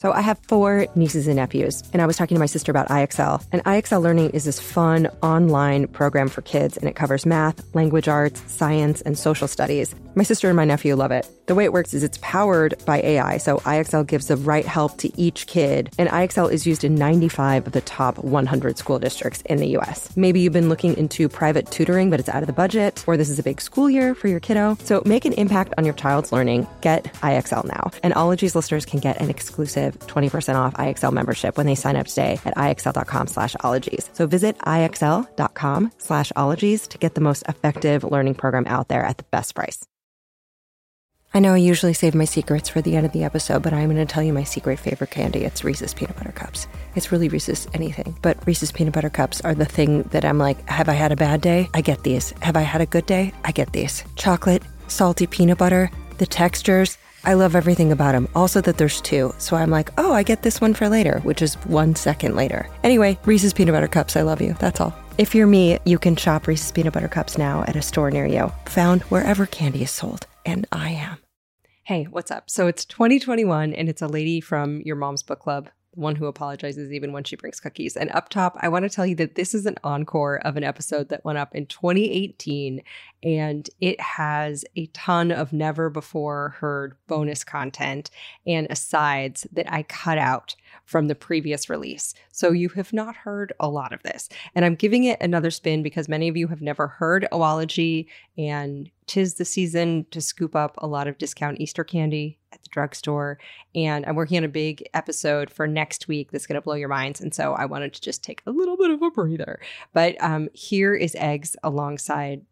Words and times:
So 0.00 0.12
I 0.12 0.22
have 0.22 0.38
four 0.48 0.86
nieces 0.94 1.26
and 1.26 1.36
nephews, 1.36 1.82
and 1.92 2.00
I 2.00 2.06
was 2.06 2.16
talking 2.16 2.34
to 2.34 2.38
my 2.38 2.46
sister 2.46 2.72
about 2.72 2.88
IXL. 2.88 3.44
And 3.52 3.62
IXL 3.64 4.00
Learning 4.00 4.30
is 4.30 4.44
this 4.46 4.58
fun 4.58 5.08
online 5.22 5.88
program 5.88 6.30
for 6.30 6.40
kids, 6.40 6.78
and 6.78 6.88
it 6.88 6.96
covers 6.96 7.26
math, 7.26 7.62
language 7.74 8.08
arts, 8.08 8.42
science, 8.50 9.02
and 9.02 9.18
social 9.18 9.46
studies. 9.46 9.94
My 10.14 10.22
sister 10.22 10.48
and 10.48 10.56
my 10.56 10.64
nephew 10.64 10.94
love 10.96 11.10
it. 11.10 11.28
The 11.46 11.54
way 11.54 11.64
it 11.64 11.74
works 11.74 11.92
is 11.92 12.02
it's 12.02 12.18
powered 12.22 12.82
by 12.86 13.02
AI, 13.02 13.36
so 13.36 13.58
IXL 13.58 14.06
gives 14.06 14.28
the 14.28 14.36
right 14.38 14.64
help 14.64 14.96
to 14.98 15.20
each 15.20 15.46
kid, 15.46 15.90
and 15.98 16.08
IXL 16.08 16.50
is 16.50 16.66
used 16.66 16.82
in 16.82 16.94
95 16.94 17.66
of 17.66 17.72
the 17.74 17.80
top 17.82 18.16
100 18.24 18.78
school 18.78 18.98
districts 18.98 19.42
in 19.42 19.58
the 19.58 19.76
US. 19.76 20.16
Maybe 20.16 20.40
you've 20.40 20.54
been 20.54 20.70
looking 20.70 20.96
into 20.96 21.28
private 21.28 21.70
tutoring, 21.70 22.08
but 22.08 22.20
it's 22.20 22.28
out 22.30 22.42
of 22.42 22.46
the 22.46 22.54
budget, 22.54 23.04
or 23.06 23.18
this 23.18 23.28
is 23.28 23.38
a 23.38 23.42
big 23.42 23.60
school 23.60 23.90
year 23.90 24.14
for 24.14 24.28
your 24.28 24.40
kiddo. 24.40 24.78
So 24.82 25.02
make 25.04 25.26
an 25.26 25.34
impact 25.34 25.74
on 25.76 25.84
your 25.84 25.94
child's 25.94 26.32
learning. 26.32 26.66
Get 26.80 27.04
IXL 27.14 27.66
now. 27.66 27.90
And 28.02 28.14
Ologies 28.14 28.54
listeners 28.54 28.86
can 28.86 29.00
get 29.00 29.20
an 29.20 29.28
exclusive 29.28 29.89
20% 29.98 30.54
off 30.54 30.74
IXL 30.74 31.12
membership 31.12 31.56
when 31.56 31.66
they 31.66 31.74
sign 31.74 31.96
up 31.96 32.06
today 32.06 32.38
at 32.44 32.56
IXL.com 32.56 33.26
slash 33.26 33.56
ologies. 33.64 34.08
So 34.12 34.26
visit 34.26 34.56
IXL.com 34.58 35.92
slash 35.98 36.32
ologies 36.36 36.86
to 36.88 36.98
get 36.98 37.14
the 37.14 37.20
most 37.20 37.42
effective 37.48 38.04
learning 38.04 38.34
program 38.34 38.66
out 38.66 38.88
there 38.88 39.02
at 39.02 39.18
the 39.18 39.24
best 39.24 39.54
price. 39.54 39.84
I 41.32 41.38
know 41.38 41.54
I 41.54 41.58
usually 41.58 41.92
save 41.92 42.16
my 42.16 42.24
secrets 42.24 42.68
for 42.68 42.82
the 42.82 42.96
end 42.96 43.06
of 43.06 43.12
the 43.12 43.22
episode, 43.22 43.62
but 43.62 43.72
I'm 43.72 43.88
going 43.88 44.04
to 44.04 44.12
tell 44.12 44.22
you 44.22 44.32
my 44.32 44.42
secret 44.42 44.80
favorite 44.80 45.10
candy. 45.10 45.44
It's 45.44 45.62
Reese's 45.62 45.94
Peanut 45.94 46.16
Butter 46.16 46.32
Cups. 46.32 46.66
It's 46.96 47.12
really 47.12 47.28
Reese's 47.28 47.68
anything, 47.72 48.18
but 48.20 48.44
Reese's 48.48 48.72
Peanut 48.72 48.94
Butter 48.94 49.10
Cups 49.10 49.40
are 49.42 49.54
the 49.54 49.64
thing 49.64 50.02
that 50.10 50.24
I'm 50.24 50.38
like, 50.38 50.68
have 50.68 50.88
I 50.88 50.94
had 50.94 51.12
a 51.12 51.16
bad 51.16 51.40
day? 51.40 51.68
I 51.72 51.82
get 51.82 52.02
these. 52.02 52.34
Have 52.40 52.56
I 52.56 52.62
had 52.62 52.80
a 52.80 52.86
good 52.86 53.06
day? 53.06 53.32
I 53.44 53.52
get 53.52 53.72
these. 53.72 54.02
Chocolate, 54.16 54.64
salty 54.88 55.28
peanut 55.28 55.58
butter, 55.58 55.88
the 56.18 56.26
textures. 56.26 56.98
I 57.24 57.34
love 57.34 57.54
everything 57.54 57.92
about 57.92 58.12
them. 58.12 58.28
Also, 58.34 58.60
that 58.62 58.78
there's 58.78 59.00
two. 59.00 59.34
So 59.38 59.56
I'm 59.56 59.70
like, 59.70 59.90
oh, 59.98 60.12
I 60.12 60.22
get 60.22 60.42
this 60.42 60.60
one 60.60 60.74
for 60.74 60.88
later, 60.88 61.20
which 61.20 61.42
is 61.42 61.54
one 61.66 61.94
second 61.94 62.34
later. 62.34 62.68
Anyway, 62.82 63.18
Reese's 63.24 63.52
Peanut 63.52 63.74
Butter 63.74 63.88
Cups, 63.88 64.16
I 64.16 64.22
love 64.22 64.40
you. 64.40 64.54
That's 64.58 64.80
all. 64.80 64.94
If 65.18 65.34
you're 65.34 65.46
me, 65.46 65.78
you 65.84 65.98
can 65.98 66.16
shop 66.16 66.46
Reese's 66.46 66.72
Peanut 66.72 66.94
Butter 66.94 67.08
Cups 67.08 67.36
now 67.36 67.62
at 67.66 67.76
a 67.76 67.82
store 67.82 68.10
near 68.10 68.26
you, 68.26 68.50
found 68.66 69.02
wherever 69.02 69.46
candy 69.46 69.82
is 69.82 69.90
sold. 69.90 70.26
And 70.46 70.66
I 70.72 70.90
am. 70.90 71.18
Hey, 71.82 72.04
what's 72.04 72.30
up? 72.30 72.48
So 72.48 72.68
it's 72.68 72.84
2021 72.84 73.74
and 73.74 73.88
it's 73.88 74.00
a 74.00 74.06
lady 74.06 74.40
from 74.40 74.80
your 74.82 74.96
mom's 74.96 75.22
book 75.22 75.40
club, 75.40 75.68
one 75.94 76.14
who 76.16 76.26
apologizes 76.26 76.92
even 76.92 77.12
when 77.12 77.24
she 77.24 77.36
brings 77.36 77.60
cookies. 77.60 77.96
And 77.96 78.10
up 78.12 78.28
top, 78.28 78.56
I 78.60 78.68
want 78.68 78.84
to 78.84 78.88
tell 78.88 79.06
you 79.06 79.16
that 79.16 79.34
this 79.34 79.54
is 79.54 79.66
an 79.66 79.76
encore 79.82 80.36
of 80.44 80.56
an 80.56 80.64
episode 80.64 81.08
that 81.08 81.24
went 81.24 81.38
up 81.38 81.54
in 81.54 81.66
2018 81.66 82.82
and 83.22 83.68
it 83.80 84.00
has 84.00 84.64
a 84.76 84.86
ton 84.86 85.30
of 85.32 85.52
never 85.52 85.90
before 85.90 86.50
heard 86.60 86.96
bonus 87.06 87.44
content 87.44 88.10
and 88.46 88.66
asides 88.70 89.46
that 89.52 89.70
I 89.72 89.82
cut 89.82 90.18
out 90.18 90.54
from 90.84 91.08
the 91.08 91.14
previous 91.14 91.68
release. 91.68 92.14
So 92.32 92.52
you 92.52 92.68
have 92.70 92.92
not 92.92 93.16
heard 93.16 93.52
a 93.60 93.68
lot 93.68 93.92
of 93.92 94.02
this. 94.02 94.28
And 94.54 94.64
I'm 94.64 94.76
giving 94.76 95.04
it 95.04 95.20
another 95.20 95.50
spin 95.50 95.82
because 95.82 96.08
many 96.08 96.28
of 96.28 96.36
you 96.36 96.48
have 96.48 96.62
never 96.62 96.86
heard 96.86 97.26
Oology 97.32 98.06
and 98.38 98.90
tis 99.06 99.34
the 99.34 99.44
season 99.44 100.06
to 100.12 100.20
scoop 100.20 100.54
up 100.54 100.76
a 100.78 100.86
lot 100.86 101.08
of 101.08 101.18
discount 101.18 101.60
Easter 101.60 101.84
candy 101.84 102.39
at 102.52 102.62
the 102.62 102.68
drugstore. 102.70 103.38
And 103.74 104.04
I'm 104.06 104.16
working 104.16 104.38
on 104.38 104.44
a 104.44 104.48
big 104.48 104.88
episode 104.94 105.50
for 105.50 105.66
next 105.66 106.08
week 106.08 106.30
that's 106.30 106.46
going 106.46 106.54
to 106.56 106.60
blow 106.60 106.74
your 106.74 106.88
minds. 106.88 107.20
And 107.20 107.34
so 107.34 107.54
I 107.54 107.66
wanted 107.66 107.92
to 107.94 108.00
just 108.00 108.24
take 108.24 108.42
a 108.46 108.50
little 108.50 108.76
bit 108.76 108.90
of 108.90 109.02
a 109.02 109.10
breather. 109.10 109.60
But 109.92 110.22
um, 110.22 110.48
here 110.52 110.94
is 110.94 111.14
eggs 111.16 111.56
alongside 111.62 112.42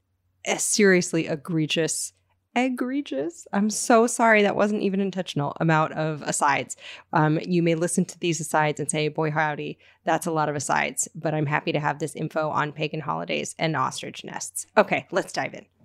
a 0.47 0.59
seriously 0.59 1.27
egregious 1.27 2.13
egregious. 2.57 3.47
I'm 3.53 3.71
so 3.71 4.07
sorry. 4.07 4.43
That 4.43 4.57
wasn't 4.57 4.83
even 4.83 5.01
intentional 5.01 5.57
amount 5.61 5.93
of 5.95 6.23
asides. 6.23 6.77
Um, 7.13 7.39
you 7.47 7.63
may 7.63 7.75
listen 7.75 8.05
to 8.07 8.19
these 8.19 8.41
asides 8.41 8.81
and 8.81 8.91
say, 8.91 9.09
boy, 9.09 9.31
howdy, 9.31 9.79
that's 10.05 10.27
a 10.27 10.33
lot 10.33 10.49
of 10.49 10.57
asides, 10.57 11.09
but 11.15 11.35
I'm 11.35 11.47
happy 11.47 11.73
to 11.73 11.81
have 11.81 11.99
this 11.99 12.17
info 12.17 12.49
on 12.51 12.73
pagan 12.73 13.01
holidays 13.01 13.55
and 13.59 13.77
ostrich 13.77 14.25
nests. 14.25 14.67
Okay, 14.77 15.07
let's 15.11 15.33
dive 15.33 15.55
in. 15.55 15.78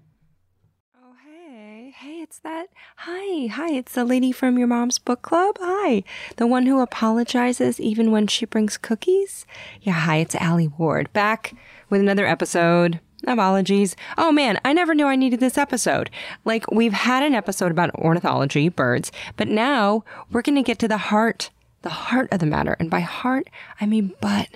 It's 2.24 2.40
that. 2.40 2.68
Hi, 3.00 3.48
hi, 3.48 3.74
it's 3.74 3.96
the 3.96 4.06
lady 4.06 4.32
from 4.32 4.58
your 4.58 4.66
mom's 4.66 4.98
book 4.98 5.22
club. 5.24 5.58
Hi, 5.60 6.06
the 6.38 6.48
one 6.48 6.66
who 6.66 6.80
apologizes 6.80 7.82
even 7.82 8.12
when 8.12 8.28
she 8.28 8.46
brings 8.46 8.78
cookies. 8.78 9.46
Yeah, 9.82 9.92
hi, 9.92 10.20
it's 10.20 10.34
Allie 10.36 10.70
Ward 10.70 11.12
back 11.12 11.54
with 11.90 12.00
another 12.00 12.26
episode 12.26 13.02
of 13.28 13.40
Ologies. 13.40 13.98
Oh 14.18 14.32
man, 14.32 14.58
I 14.64 14.72
never 14.72 14.96
knew 14.96 15.06
I 15.06 15.18
needed 15.18 15.42
this 15.42 15.58
episode. 15.58 16.10
Like, 16.46 16.72
we've 16.72 16.94
had 16.94 17.24
an 17.24 17.36
episode 17.36 17.72
about 17.72 17.94
ornithology, 17.96 18.70
birds, 18.70 19.12
but 19.36 19.50
now 19.50 20.06
we're 20.32 20.44
going 20.44 20.56
to 20.56 20.64
get 20.64 20.80
to 20.80 20.88
the 20.88 20.98
heart, 20.98 21.50
the 21.82 21.90
heart 21.90 22.30
of 22.32 22.40
the 22.40 22.46
matter. 22.46 22.78
And 22.80 22.90
by 22.90 23.02
heart, 23.02 23.50
I 23.82 23.86
mean 23.86 24.14
butt. 24.22 24.48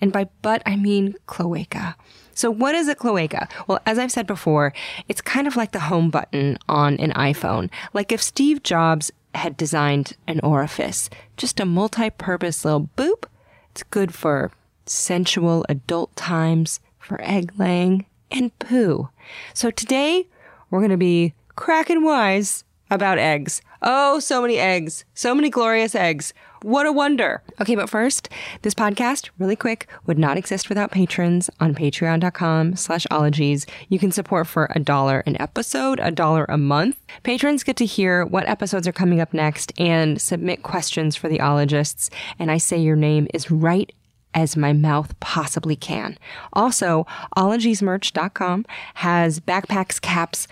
And 0.00 0.12
by 0.12 0.28
butt, 0.42 0.62
I 0.64 0.76
mean 0.76 1.16
cloaca. 1.26 1.96
So, 2.36 2.50
what 2.50 2.74
is 2.74 2.86
a 2.86 2.94
cloaca? 2.94 3.48
Well, 3.66 3.80
as 3.86 3.98
I've 3.98 4.12
said 4.12 4.26
before, 4.26 4.74
it's 5.08 5.22
kind 5.22 5.46
of 5.46 5.56
like 5.56 5.72
the 5.72 5.80
home 5.80 6.10
button 6.10 6.58
on 6.68 6.98
an 6.98 7.12
iPhone. 7.12 7.70
Like 7.94 8.12
if 8.12 8.22
Steve 8.22 8.62
Jobs 8.62 9.10
had 9.34 9.56
designed 9.56 10.16
an 10.28 10.40
orifice, 10.40 11.08
just 11.38 11.58
a 11.60 11.64
multi 11.64 12.10
purpose 12.10 12.62
little 12.62 12.90
boop. 12.94 13.24
It's 13.70 13.82
good 13.84 14.14
for 14.14 14.52
sensual 14.84 15.64
adult 15.70 16.14
times, 16.14 16.78
for 16.98 17.18
egg 17.22 17.52
laying, 17.56 18.04
and 18.30 18.56
poo. 18.58 19.08
So 19.54 19.70
today 19.70 20.28
we're 20.70 20.80
going 20.80 20.90
to 20.90 20.98
be 20.98 21.32
cracking 21.56 22.04
wise 22.04 22.64
about 22.90 23.18
eggs. 23.18 23.62
Oh, 23.80 24.20
so 24.20 24.42
many 24.42 24.58
eggs. 24.58 25.06
So 25.14 25.34
many 25.34 25.48
glorious 25.48 25.94
eggs. 25.94 26.34
What 26.66 26.84
a 26.84 26.90
wonder. 26.90 27.42
Okay, 27.60 27.76
but 27.76 27.88
first, 27.88 28.28
this 28.62 28.74
podcast, 28.74 29.30
really 29.38 29.54
quick, 29.54 29.86
would 30.04 30.18
not 30.18 30.36
exist 30.36 30.68
without 30.68 30.90
patrons 30.90 31.48
on 31.60 31.76
patreon.com 31.76 32.74
slash 32.74 33.06
ologies. 33.08 33.66
You 33.88 34.00
can 34.00 34.10
support 34.10 34.48
for 34.48 34.68
a 34.74 34.80
dollar 34.80 35.20
an 35.26 35.40
episode, 35.40 36.00
a 36.02 36.10
dollar 36.10 36.44
a 36.48 36.58
month. 36.58 36.96
Patrons 37.22 37.62
get 37.62 37.76
to 37.76 37.86
hear 37.86 38.26
what 38.26 38.48
episodes 38.48 38.88
are 38.88 38.92
coming 38.92 39.20
up 39.20 39.32
next 39.32 39.72
and 39.78 40.20
submit 40.20 40.64
questions 40.64 41.14
for 41.14 41.28
the 41.28 41.40
ologists. 41.40 42.10
And 42.36 42.50
I 42.50 42.58
say 42.58 42.78
your 42.78 42.96
name 42.96 43.28
is 43.32 43.48
right 43.48 43.92
as 44.34 44.56
my 44.56 44.72
mouth 44.72 45.14
possibly 45.20 45.76
can. 45.76 46.18
Also, 46.52 47.06
ologiesmerch.com 47.36 48.66
has 48.94 49.38
backpacks, 49.38 50.00
caps, 50.00 50.48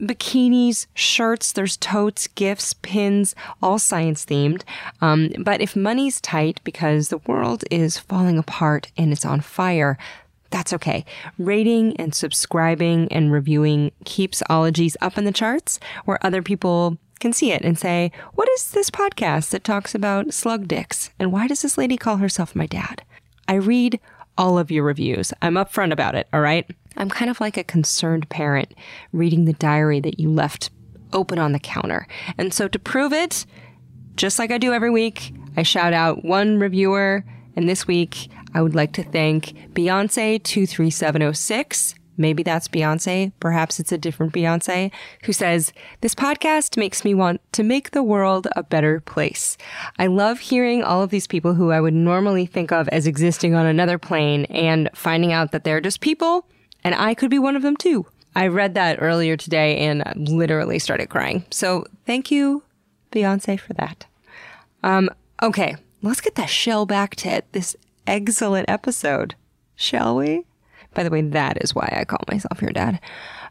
bikinis, 0.00 0.86
shirts, 0.94 1.52
there's 1.52 1.76
totes, 1.76 2.26
gifts, 2.28 2.74
pins, 2.74 3.34
all 3.62 3.78
science 3.78 4.24
themed. 4.24 4.62
Um, 5.00 5.30
but 5.38 5.60
if 5.60 5.76
money's 5.76 6.20
tight 6.20 6.60
because 6.64 7.08
the 7.08 7.18
world 7.18 7.64
is 7.70 7.98
falling 7.98 8.38
apart 8.38 8.90
and 8.96 9.12
it's 9.12 9.24
on 9.24 9.40
fire, 9.40 9.98
that's 10.50 10.72
okay. 10.72 11.04
Rating 11.38 11.96
and 11.96 12.14
subscribing 12.14 13.10
and 13.12 13.32
reviewing 13.32 13.92
keeps 14.04 14.42
ologies 14.48 14.96
up 15.00 15.18
in 15.18 15.24
the 15.24 15.32
charts 15.32 15.80
where 16.04 16.24
other 16.24 16.42
people 16.42 16.98
can 17.18 17.32
see 17.32 17.52
it 17.52 17.62
and 17.62 17.78
say, 17.78 18.12
What 18.34 18.48
is 18.50 18.70
this 18.70 18.90
podcast 18.90 19.50
that 19.50 19.64
talks 19.64 19.94
about 19.94 20.32
slug 20.32 20.68
dicks? 20.68 21.10
And 21.18 21.32
why 21.32 21.48
does 21.48 21.62
this 21.62 21.78
lady 21.78 21.96
call 21.96 22.18
herself 22.18 22.54
my 22.54 22.66
dad? 22.66 23.02
I 23.48 23.54
read 23.54 24.00
all 24.38 24.58
of 24.58 24.70
your 24.70 24.84
reviews. 24.84 25.32
I'm 25.42 25.54
upfront 25.54 25.92
about 25.92 26.14
it, 26.14 26.28
all 26.32 26.40
right? 26.40 26.68
I'm 26.96 27.10
kind 27.10 27.28
of 27.30 27.40
like 27.40 27.56
a 27.56 27.64
concerned 27.64 28.28
parent 28.28 28.72
reading 29.12 29.44
the 29.44 29.52
diary 29.54 29.98
that 30.00 30.20
you 30.20 30.30
left 30.30 30.70
open 31.12 31.38
on 31.38 31.52
the 31.52 31.58
counter. 31.58 32.06
And 32.38 32.54
so 32.54 32.68
to 32.68 32.78
prove 32.78 33.12
it, 33.12 33.44
just 34.14 34.38
like 34.38 34.50
I 34.50 34.58
do 34.58 34.72
every 34.72 34.90
week, 34.90 35.34
I 35.56 35.62
shout 35.62 35.92
out 35.92 36.24
one 36.24 36.58
reviewer. 36.58 37.24
And 37.54 37.68
this 37.68 37.86
week, 37.86 38.30
I 38.54 38.62
would 38.62 38.74
like 38.74 38.94
to 38.94 39.04
thank 39.04 39.52
Beyonce23706 39.72 41.94
maybe 42.16 42.42
that's 42.42 42.68
Beyonce, 42.68 43.32
perhaps 43.40 43.78
it's 43.78 43.92
a 43.92 43.98
different 43.98 44.32
Beyonce, 44.32 44.90
who 45.24 45.32
says, 45.32 45.72
This 46.00 46.14
podcast 46.14 46.76
makes 46.76 47.04
me 47.04 47.14
want 47.14 47.40
to 47.52 47.62
make 47.62 47.90
the 47.90 48.02
world 48.02 48.48
a 48.56 48.62
better 48.62 49.00
place. 49.00 49.56
I 49.98 50.06
love 50.06 50.40
hearing 50.40 50.82
all 50.82 51.02
of 51.02 51.10
these 51.10 51.26
people 51.26 51.54
who 51.54 51.70
I 51.70 51.80
would 51.80 51.94
normally 51.94 52.46
think 52.46 52.72
of 52.72 52.88
as 52.88 53.06
existing 53.06 53.54
on 53.54 53.66
another 53.66 53.98
plane 53.98 54.44
and 54.46 54.90
finding 54.94 55.32
out 55.32 55.52
that 55.52 55.64
they're 55.64 55.80
just 55.80 56.00
people 56.00 56.48
and 56.86 56.94
I 56.94 57.14
could 57.14 57.30
be 57.30 57.40
one 57.40 57.56
of 57.56 57.62
them 57.62 57.76
too. 57.76 58.06
I 58.36 58.46
read 58.46 58.74
that 58.74 59.02
earlier 59.02 59.36
today 59.36 59.78
and 59.78 60.04
literally 60.14 60.78
started 60.78 61.08
crying. 61.08 61.44
So 61.50 61.84
thank 62.06 62.30
you, 62.30 62.62
Beyonce, 63.10 63.58
for 63.58 63.72
that. 63.72 64.06
Um, 64.84 65.10
okay, 65.42 65.74
let's 66.02 66.20
get 66.20 66.36
that 66.36 66.48
shell 66.48 66.86
back 66.86 67.16
to 67.16 67.42
this 67.50 67.74
excellent 68.06 68.70
episode, 68.70 69.34
shall 69.74 70.14
we? 70.14 70.44
By 70.94 71.02
the 71.02 71.10
way, 71.10 71.22
that 71.22 71.60
is 71.60 71.74
why 71.74 71.92
I 71.98 72.04
call 72.04 72.20
myself 72.28 72.62
your 72.62 72.70
dad. 72.70 73.00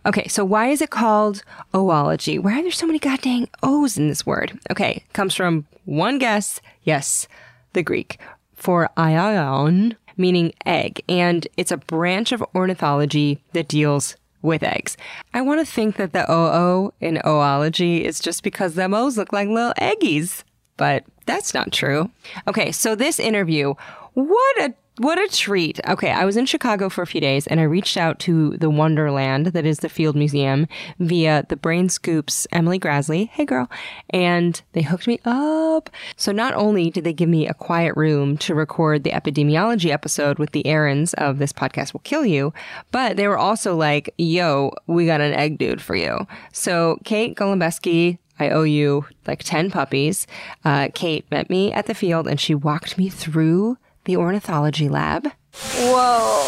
Okay, 0.05 0.29
so 0.29 0.45
why 0.45 0.67
is 0.67 0.81
it 0.81 0.89
called 0.89 1.43
oology? 1.73 2.39
Why 2.39 2.59
are 2.59 2.61
there 2.61 2.71
so 2.71 2.87
many 2.87 2.99
goddamn 2.99 3.47
O's 3.63 3.97
in 3.97 4.07
this 4.07 4.25
word? 4.25 4.57
Okay, 4.71 5.03
comes 5.11 5.35
from 5.35 5.67
one 5.83 6.19
guess, 6.19 6.61
yes, 6.83 7.27
the 7.73 7.83
Greek, 7.83 8.17
for 8.53 8.89
oion, 8.95 9.97
meaning 10.17 10.53
egg, 10.65 11.01
and 11.09 11.47
it's 11.57 11.71
a 11.71 11.77
branch 11.77 12.31
of 12.31 12.43
ornithology 12.53 13.41
that 13.53 13.67
deals 13.67 14.15
with 14.41 14.63
eggs. 14.63 14.95
I 15.33 15.41
want 15.41 15.59
to 15.59 15.71
think 15.71 15.97
that 15.97 16.13
the 16.13 16.31
OO 16.31 16.93
in 17.01 17.15
oology 17.25 18.01
is 18.01 18.19
just 18.19 18.43
because 18.43 18.75
them 18.75 18.93
O's 18.93 19.17
look 19.17 19.33
like 19.33 19.49
little 19.49 19.73
eggies. 19.79 20.43
but 20.77 21.03
that's 21.25 21.53
not 21.53 21.71
true. 21.71 22.11
Okay, 22.47 22.71
so 22.71 22.95
this 22.95 23.19
interview, 23.19 23.73
what 24.13 24.61
a 24.61 24.73
what 24.97 25.17
a 25.17 25.27
treat. 25.27 25.79
Okay, 25.87 26.11
I 26.11 26.25
was 26.25 26.37
in 26.37 26.45
Chicago 26.45 26.89
for 26.89 27.01
a 27.01 27.07
few 27.07 27.19
days 27.19 27.47
and 27.47 27.59
I 27.59 27.63
reached 27.63 27.97
out 27.97 28.19
to 28.19 28.55
the 28.57 28.69
Wonderland 28.69 29.47
that 29.47 29.65
is 29.65 29.79
the 29.79 29.89
Field 29.89 30.15
Museum 30.15 30.67
via 30.99 31.45
the 31.49 31.57
Brain 31.57 31.89
Scoops 31.89 32.47
Emily 32.51 32.79
Graslie. 32.79 33.29
Hey 33.29 33.45
girl. 33.45 33.69
And 34.11 34.61
they 34.71 34.81
hooked 34.81 35.07
me 35.07 35.19
up. 35.25 35.89
So 36.15 36.31
not 36.31 36.53
only 36.53 36.89
did 36.89 37.03
they 37.03 37.13
give 37.13 37.29
me 37.29 37.47
a 37.47 37.53
quiet 37.53 37.95
room 37.97 38.37
to 38.37 38.55
record 38.55 39.03
the 39.03 39.11
epidemiology 39.11 39.91
episode 39.91 40.39
with 40.39 40.51
the 40.51 40.63
Erins 40.63 41.13
of 41.15 41.39
this 41.39 41.51
podcast 41.51 41.91
will 41.91 42.01
kill 42.01 42.25
you, 42.25 42.53
but 42.91 43.17
they 43.17 43.27
were 43.27 43.37
also 43.37 43.75
like, 43.75 44.13
yo, 44.17 44.71
we 44.87 45.05
got 45.05 45.21
an 45.21 45.33
egg 45.33 45.57
dude 45.57 45.81
for 45.81 45.95
you. 45.95 46.25
So 46.53 46.99
Kate 47.03 47.35
Golembiewski, 47.35 48.17
I 48.39 48.49
owe 48.49 48.63
you 48.63 49.05
like 49.27 49.43
10 49.43 49.71
puppies. 49.71 50.27
Uh, 50.63 50.89
Kate 50.93 51.29
met 51.31 51.49
me 51.49 51.73
at 51.73 51.85
the 51.85 51.93
field 51.93 52.27
and 52.27 52.39
she 52.39 52.55
walked 52.55 52.97
me 52.97 53.09
through 53.09 53.77
the 54.05 54.17
ornithology 54.17 54.89
lab. 54.89 55.27
Whoa. 55.53 56.41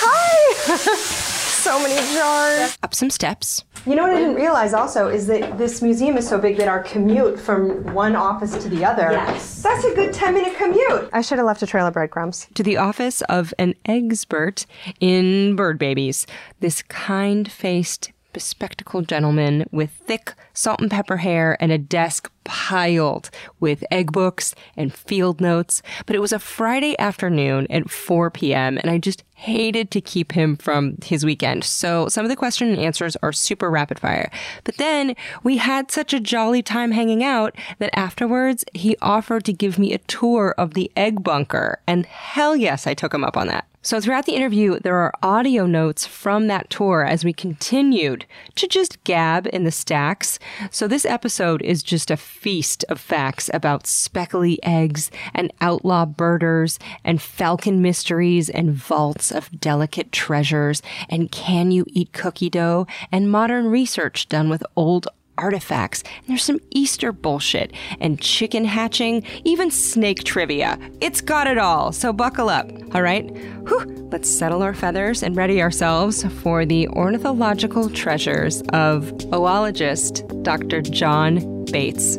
Hi. 0.00 0.76
so 1.62 1.78
many 1.80 1.94
jars. 2.14 2.78
Up 2.82 2.94
some 2.94 3.10
steps. 3.10 3.64
You 3.84 3.96
know 3.96 4.02
what 4.02 4.12
I 4.12 4.20
didn't 4.20 4.36
realize 4.36 4.74
also 4.74 5.08
is 5.08 5.26
that 5.26 5.58
this 5.58 5.82
museum 5.82 6.16
is 6.16 6.28
so 6.28 6.38
big 6.38 6.56
that 6.58 6.68
our 6.68 6.84
commute 6.84 7.38
from 7.38 7.92
one 7.92 8.14
office 8.14 8.52
to 8.62 8.68
the 8.68 8.84
other. 8.84 9.10
Yes. 9.10 9.60
That's 9.60 9.84
a 9.84 9.92
good 9.94 10.12
10 10.12 10.34
minute 10.34 10.56
commute. 10.56 11.10
I 11.12 11.20
should 11.20 11.38
have 11.38 11.46
left 11.46 11.62
a 11.62 11.66
trail 11.66 11.86
of 11.88 11.94
breadcrumbs. 11.94 12.46
To 12.54 12.62
the 12.62 12.76
office 12.76 13.22
of 13.22 13.52
an 13.58 13.74
expert 13.84 14.66
in 15.00 15.56
bird 15.56 15.78
babies. 15.78 16.28
This 16.60 16.82
kind 16.82 17.50
faced 17.50 18.11
bespectacled 18.32 19.08
gentleman 19.08 19.66
with 19.70 19.90
thick 19.90 20.34
salt 20.54 20.80
and 20.80 20.90
pepper 20.90 21.18
hair 21.18 21.56
and 21.60 21.72
a 21.72 21.78
desk 21.78 22.30
piled 22.44 23.30
with 23.60 23.84
egg 23.90 24.12
books 24.12 24.54
and 24.76 24.92
field 24.92 25.40
notes. 25.40 25.82
But 26.06 26.16
it 26.16 26.20
was 26.20 26.32
a 26.32 26.38
Friday 26.38 26.98
afternoon 26.98 27.66
at 27.70 27.90
4 27.90 28.30
p.m. 28.30 28.78
and 28.78 28.90
I 28.90 28.98
just 28.98 29.22
hated 29.34 29.90
to 29.90 30.00
keep 30.00 30.32
him 30.32 30.56
from 30.56 30.96
his 31.04 31.24
weekend. 31.24 31.64
So 31.64 32.08
some 32.08 32.24
of 32.24 32.28
the 32.28 32.36
question 32.36 32.68
and 32.68 32.78
answers 32.78 33.16
are 33.22 33.32
super 33.32 33.70
rapid 33.70 33.98
fire. 33.98 34.30
But 34.64 34.76
then 34.76 35.16
we 35.42 35.56
had 35.56 35.90
such 35.90 36.12
a 36.14 36.20
jolly 36.20 36.62
time 36.62 36.92
hanging 36.92 37.24
out 37.24 37.56
that 37.78 37.96
afterwards 37.98 38.64
he 38.72 38.96
offered 39.02 39.44
to 39.46 39.52
give 39.52 39.78
me 39.78 39.92
a 39.92 39.98
tour 39.98 40.54
of 40.58 40.74
the 40.74 40.90
egg 40.96 41.22
bunker. 41.22 41.80
And 41.86 42.06
hell 42.06 42.54
yes, 42.54 42.86
I 42.86 42.94
took 42.94 43.12
him 43.12 43.24
up 43.24 43.36
on 43.36 43.48
that. 43.48 43.66
So 43.84 44.00
throughout 44.00 44.26
the 44.26 44.36
interview, 44.36 44.78
there 44.78 44.94
are 44.96 45.12
audio 45.24 45.66
notes 45.66 46.06
from 46.06 46.46
that 46.46 46.70
tour 46.70 47.04
as 47.04 47.24
we 47.24 47.32
continued 47.32 48.26
to 48.54 48.68
just 48.68 49.02
gab 49.02 49.48
in 49.52 49.64
the 49.64 49.72
stacks. 49.72 50.38
So 50.70 50.86
this 50.86 51.04
episode 51.04 51.62
is 51.62 51.82
just 51.82 52.08
a 52.08 52.16
feast 52.16 52.84
of 52.88 53.00
facts 53.00 53.50
about 53.52 53.88
speckly 53.88 54.62
eggs 54.62 55.10
and 55.34 55.52
outlaw 55.60 56.06
birders 56.06 56.78
and 57.02 57.20
falcon 57.20 57.82
mysteries 57.82 58.48
and 58.48 58.72
vaults 58.72 59.32
of 59.32 59.60
delicate 59.60 60.12
treasures 60.12 60.80
and 61.08 61.32
can 61.32 61.72
you 61.72 61.84
eat 61.88 62.12
cookie 62.12 62.50
dough 62.50 62.86
and 63.10 63.32
modern 63.32 63.66
research 63.66 64.28
done 64.28 64.48
with 64.48 64.62
old 64.76 65.08
artifacts. 65.38 66.02
And 66.02 66.28
there's 66.28 66.44
some 66.44 66.60
Easter 66.70 67.12
bullshit 67.12 67.72
and 68.00 68.20
chicken 68.20 68.64
hatching, 68.64 69.24
even 69.44 69.70
snake 69.70 70.24
trivia. 70.24 70.78
It's 71.00 71.20
got 71.20 71.46
it 71.46 71.58
all. 71.58 71.92
So 71.92 72.12
buckle 72.12 72.48
up. 72.48 72.70
All 72.94 73.02
right. 73.02 73.28
Whew. 73.68 74.08
Let's 74.12 74.28
settle 74.28 74.62
our 74.62 74.74
feathers 74.74 75.22
and 75.22 75.36
ready 75.36 75.62
ourselves 75.62 76.24
for 76.42 76.66
the 76.66 76.88
ornithological 76.88 77.90
treasures 77.90 78.62
of 78.72 79.12
oologist 79.32 80.22
Dr. 80.42 80.82
John 80.82 81.64
Bates. 81.66 82.18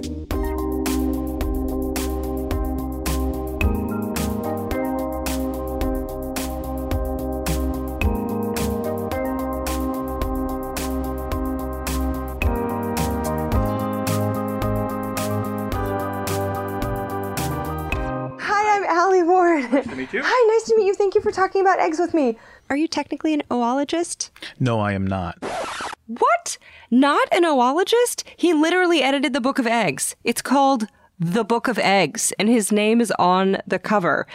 For 21.24 21.32
talking 21.32 21.62
about 21.62 21.80
eggs 21.80 22.00
with 22.00 22.14
me. 22.14 22.38
Are 22.70 22.76
you 22.76 22.88
technically 22.88 23.34
an 23.34 23.42
oologist? 23.52 24.30
No, 24.60 24.80
I 24.80 24.92
am 24.92 25.08
not. 25.08 25.38
What? 26.08 26.58
Not 26.92 27.28
an 27.32 27.46
oologist? 27.46 28.24
He 28.36 28.54
literally 28.54 29.02
edited 29.02 29.34
the 29.34 29.42
Book 29.42 29.58
of 29.58 29.66
Eggs. 29.66 30.16
It's 30.24 30.42
called 30.42 30.88
The 31.20 31.46
Book 31.46 31.68
of 31.68 31.80
Eggs, 31.80 32.34
and 32.38 32.50
his 32.50 32.72
name 32.72 33.00
is 33.00 33.12
on 33.18 33.58
the 33.66 33.80
cover. 33.80 34.28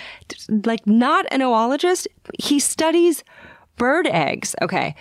Like, 0.48 0.86
not 0.86 1.26
an 1.30 1.42
oologist? 1.42 2.08
He 2.38 2.58
studies 2.58 3.22
bird 3.76 4.06
eggs. 4.06 4.56
Okay. 4.62 4.96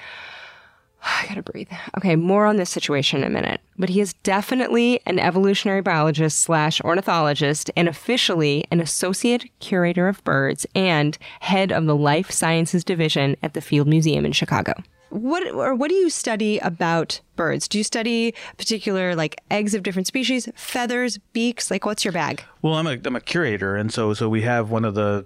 I 1.22 1.26
gotta 1.28 1.42
breathe. 1.42 1.70
Okay, 1.98 2.16
more 2.16 2.46
on 2.46 2.58
this 2.58 2.70
situation 2.70 3.22
in 3.22 3.28
a 3.28 3.30
minute. 3.30 3.62
But 3.78 3.90
he 3.90 4.02
is 4.02 4.14
definitely 4.24 5.00
an 5.06 5.20
evolutionary 5.20 5.82
biologist 5.82 6.40
slash 6.40 6.82
ornithologist 6.82 7.72
and 7.78 7.88
officially 7.88 8.66
an 8.72 8.82
associate 8.82 9.46
curator 9.60 10.08
of 10.08 10.24
birds 10.24 10.66
and 10.76 11.18
head 11.40 11.72
of 11.72 11.86
the 11.86 11.96
life 11.96 12.32
sciences 12.32 12.84
division 12.84 13.38
at 13.42 13.54
the 13.54 13.62
Field 13.62 13.88
Museum 13.88 14.26
in 14.26 14.32
Chicago. 14.34 14.74
What 15.10 15.48
or 15.54 15.74
what 15.74 15.90
do 15.90 15.96
you 15.96 16.10
study 16.10 16.60
about 16.60 17.22
birds? 17.38 17.70
Do 17.70 17.78
you 17.78 17.84
study 17.86 18.34
particular 18.58 19.16
like 19.16 19.40
eggs 19.50 19.74
of 19.74 19.84
different 19.84 20.08
species, 20.08 20.50
feathers, 20.56 21.18
beaks? 21.32 21.72
Like 21.72 21.86
what's 21.86 22.04
your 22.04 22.12
bag? 22.12 22.44
Well, 22.62 22.74
I'm 22.74 22.88
a 22.88 23.00
I'm 23.06 23.16
a 23.16 23.22
curator, 23.22 23.78
and 23.78 23.94
so 23.94 24.14
so 24.14 24.28
we 24.28 24.42
have 24.42 24.70
one 24.70 24.84
of 24.84 24.96
the 24.96 25.26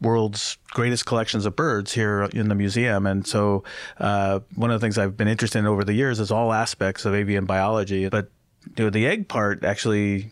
world's 0.00 0.58
greatest 0.68 1.06
collections 1.06 1.46
of 1.46 1.56
birds 1.56 1.92
here 1.92 2.24
in 2.24 2.48
the 2.48 2.54
museum. 2.54 3.06
And 3.06 3.26
so, 3.26 3.64
uh, 3.98 4.40
one 4.54 4.70
of 4.70 4.80
the 4.80 4.84
things 4.84 4.98
I've 4.98 5.16
been 5.16 5.28
interested 5.28 5.58
in 5.58 5.66
over 5.66 5.84
the 5.84 5.94
years 5.94 6.20
is 6.20 6.30
all 6.30 6.52
aspects 6.52 7.04
of 7.04 7.14
avian 7.14 7.44
biology. 7.44 8.08
But 8.08 8.30
you 8.76 8.84
know, 8.84 8.90
the 8.90 9.06
egg 9.06 9.28
part 9.28 9.64
actually 9.64 10.30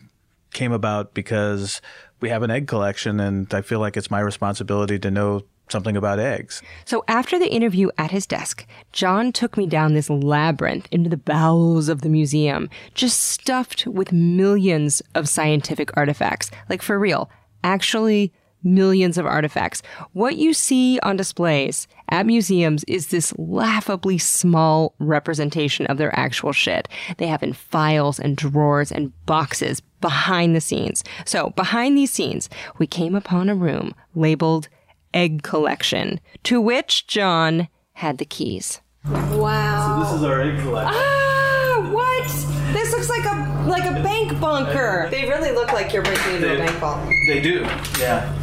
came 0.53 0.71
about 0.71 1.13
because 1.13 1.81
we 2.19 2.29
have 2.29 2.43
an 2.43 2.51
egg 2.51 2.67
collection, 2.67 3.19
and 3.19 3.53
I 3.53 3.61
feel 3.61 3.79
like 3.79 3.97
it's 3.97 4.11
my 4.11 4.19
responsibility 4.19 4.97
to 4.99 5.11
know 5.11 5.43
something 5.69 5.97
about 5.97 6.19
eggs. 6.19 6.61
So 6.85 7.03
after 7.07 7.37
the 7.37 7.51
interview 7.51 7.89
at 7.97 8.11
his 8.11 8.25
desk, 8.25 8.65
John 8.93 9.31
took 9.31 9.57
me 9.57 9.67
down 9.67 9.93
this 9.93 10.09
labyrinth 10.09 10.87
into 10.91 11.09
the 11.09 11.17
bowels 11.17 11.89
of 11.89 12.01
the 12.01 12.09
museum, 12.09 12.69
just 12.93 13.21
stuffed 13.21 13.85
with 13.85 14.11
millions 14.11 15.01
of 15.13 15.27
scientific 15.27 15.95
artifacts. 15.97 16.51
Like 16.69 16.81
for 16.81 16.97
real, 16.97 17.29
actually 17.63 18.33
millions 18.73 19.17
of 19.17 19.25
artifacts. 19.25 19.81
What 20.13 20.37
you 20.37 20.53
see 20.53 20.99
on 21.01 21.17
displays 21.17 21.87
at 22.09 22.25
museums 22.25 22.83
is 22.85 23.07
this 23.07 23.33
laughably 23.37 24.17
small 24.17 24.93
representation 24.99 25.85
of 25.87 25.97
their 25.97 26.17
actual 26.17 26.51
shit. 26.51 26.87
They 27.17 27.27
have 27.27 27.43
in 27.43 27.53
files 27.53 28.19
and 28.19 28.37
drawers 28.37 28.91
and 28.91 29.13
boxes 29.25 29.81
behind 30.01 30.55
the 30.55 30.61
scenes. 30.61 31.03
So 31.25 31.51
behind 31.51 31.97
these 31.97 32.11
scenes, 32.11 32.49
we 32.77 32.87
came 32.87 33.15
upon 33.15 33.49
a 33.49 33.55
room 33.55 33.93
labeled 34.15 34.69
egg 35.13 35.43
collection, 35.43 36.19
to 36.43 36.61
which 36.61 37.07
John 37.07 37.67
had 37.93 38.17
the 38.17 38.25
keys. 38.25 38.81
Wow. 39.05 40.03
So, 40.03 40.03
this 40.03 40.19
is 40.19 40.23
our 40.23 40.41
egg 40.41 40.59
collection. 40.61 40.93
Ah, 40.95 41.89
what? 41.91 42.27
This 42.73 42.91
looks 42.91 43.09
like 43.09 43.25
a 43.25 43.65
like 43.67 43.85
a 43.85 44.03
bank 44.03 44.39
bunker. 44.39 45.07
They 45.09 45.27
really 45.27 45.51
look 45.51 45.73
like 45.73 45.93
you're 45.93 46.03
breaking 46.03 46.35
into 46.35 46.53
a 46.53 46.57
bank 46.57 46.77
vault. 46.77 46.99
They 47.27 47.41
do, 47.41 47.61
yeah. 47.99 48.33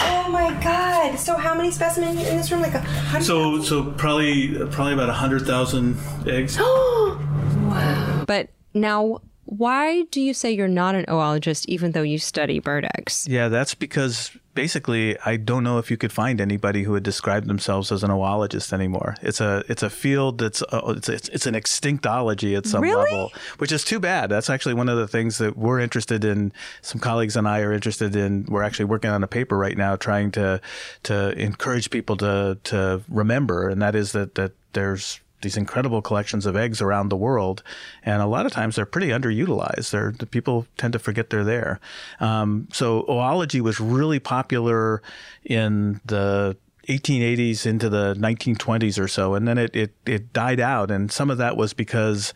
Oh 0.00 0.28
my 0.30 0.52
god. 0.62 1.18
So 1.18 1.36
how 1.36 1.54
many 1.54 1.70
specimens 1.70 2.20
in 2.20 2.36
this 2.36 2.50
room? 2.50 2.60
Like 2.60 2.74
a 2.74 2.80
hundred? 2.80 3.24
So 3.24 3.60
so 3.62 3.92
probably 3.92 4.56
probably 4.68 4.94
about 4.94 5.08
a 5.08 5.14
hundred 5.14 5.46
thousand 5.46 5.96
eggs. 6.26 6.58
wow! 6.60 8.24
But 8.26 8.50
now, 8.74 9.20
why 9.50 10.02
do 10.12 10.20
you 10.20 10.32
say 10.32 10.52
you're 10.52 10.68
not 10.68 10.94
an 10.94 11.04
oologist 11.08 11.68
even 11.68 11.90
though 11.90 12.02
you 12.02 12.18
study 12.18 12.60
bird 12.60 12.86
eggs? 12.96 13.26
Yeah, 13.28 13.48
that's 13.48 13.74
because 13.74 14.30
basically 14.54 15.18
I 15.26 15.36
don't 15.36 15.64
know 15.64 15.78
if 15.78 15.90
you 15.90 15.96
could 15.96 16.12
find 16.12 16.40
anybody 16.40 16.84
who 16.84 16.92
would 16.92 17.02
describe 17.02 17.46
themselves 17.46 17.90
as 17.90 18.04
an 18.04 18.10
oologist 18.12 18.72
anymore. 18.72 19.16
It's 19.22 19.40
a 19.40 19.64
it's 19.68 19.82
a 19.82 19.90
field 19.90 20.38
that's 20.38 20.62
uh, 20.62 20.94
it's, 20.96 21.08
it's 21.08 21.28
it's 21.30 21.46
an 21.46 21.54
extinctology 21.54 22.56
at 22.56 22.64
some 22.64 22.82
Really? 22.82 23.10
level, 23.10 23.32
which 23.58 23.72
is 23.72 23.82
too 23.84 23.98
bad. 23.98 24.30
That's 24.30 24.50
actually 24.50 24.74
one 24.74 24.88
of 24.88 24.96
the 24.98 25.08
things 25.08 25.38
that 25.38 25.56
we're 25.56 25.80
interested 25.80 26.24
in. 26.24 26.52
Some 26.82 27.00
colleagues 27.00 27.34
and 27.36 27.48
I 27.48 27.60
are 27.60 27.72
interested 27.72 28.14
in. 28.14 28.46
We're 28.48 28.62
actually 28.62 28.84
working 28.86 29.10
on 29.10 29.24
a 29.24 29.28
paper 29.28 29.58
right 29.58 29.76
now 29.76 29.96
trying 29.96 30.30
to 30.32 30.60
to 31.04 31.30
encourage 31.36 31.90
people 31.90 32.16
to 32.18 32.56
to 32.64 33.02
remember, 33.08 33.68
and 33.68 33.82
that 33.82 33.96
is 33.96 34.12
that 34.12 34.36
that 34.36 34.52
there's 34.74 35.20
these 35.42 35.56
incredible 35.56 36.02
collections 36.02 36.46
of 36.46 36.56
eggs 36.56 36.80
around 36.80 37.08
the 37.08 37.16
world, 37.16 37.62
and 38.04 38.22
a 38.22 38.26
lot 38.26 38.46
of 38.46 38.52
times 38.52 38.76
they're 38.76 38.86
pretty 38.86 39.08
underutilized. 39.08 39.90
They're 39.90 40.12
the 40.12 40.26
people 40.26 40.66
tend 40.76 40.92
to 40.92 40.98
forget 40.98 41.30
they're 41.30 41.44
there. 41.44 41.80
Um, 42.20 42.68
so 42.72 43.02
oology 43.08 43.60
was 43.60 43.80
really 43.80 44.18
popular 44.18 45.02
in 45.44 46.00
the 46.04 46.56
1880s 46.88 47.66
into 47.66 47.88
the 47.88 48.14
1920s 48.18 49.00
or 49.00 49.08
so, 49.08 49.34
and 49.34 49.46
then 49.46 49.58
it, 49.58 49.74
it 49.74 49.94
it 50.06 50.32
died 50.32 50.60
out, 50.60 50.90
and 50.90 51.10
some 51.10 51.30
of 51.30 51.38
that 51.38 51.56
was 51.56 51.72
because 51.72 52.32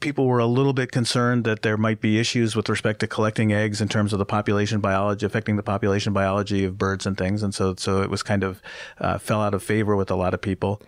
people 0.00 0.26
were 0.26 0.38
a 0.38 0.46
little 0.46 0.72
bit 0.72 0.92
concerned 0.92 1.44
that 1.44 1.62
there 1.62 1.76
might 1.76 2.00
be 2.00 2.18
issues 2.18 2.54
with 2.54 2.68
respect 2.68 3.00
to 3.00 3.06
collecting 3.06 3.52
eggs 3.52 3.80
in 3.80 3.88
terms 3.88 4.12
of 4.12 4.18
the 4.18 4.24
population 4.24 4.80
biology, 4.80 5.26
affecting 5.26 5.56
the 5.56 5.62
population 5.62 6.12
biology 6.12 6.64
of 6.64 6.78
birds 6.78 7.06
and 7.06 7.16
things, 7.16 7.42
and 7.42 7.54
so 7.54 7.74
so 7.76 8.02
it 8.02 8.10
was 8.10 8.22
kind 8.22 8.44
of 8.44 8.62
uh, 8.98 9.18
fell 9.18 9.40
out 9.40 9.54
of 9.54 9.62
favor 9.62 9.96
with 9.96 10.10
a 10.10 10.16
lot 10.16 10.34
of 10.34 10.40
people. 10.40 10.80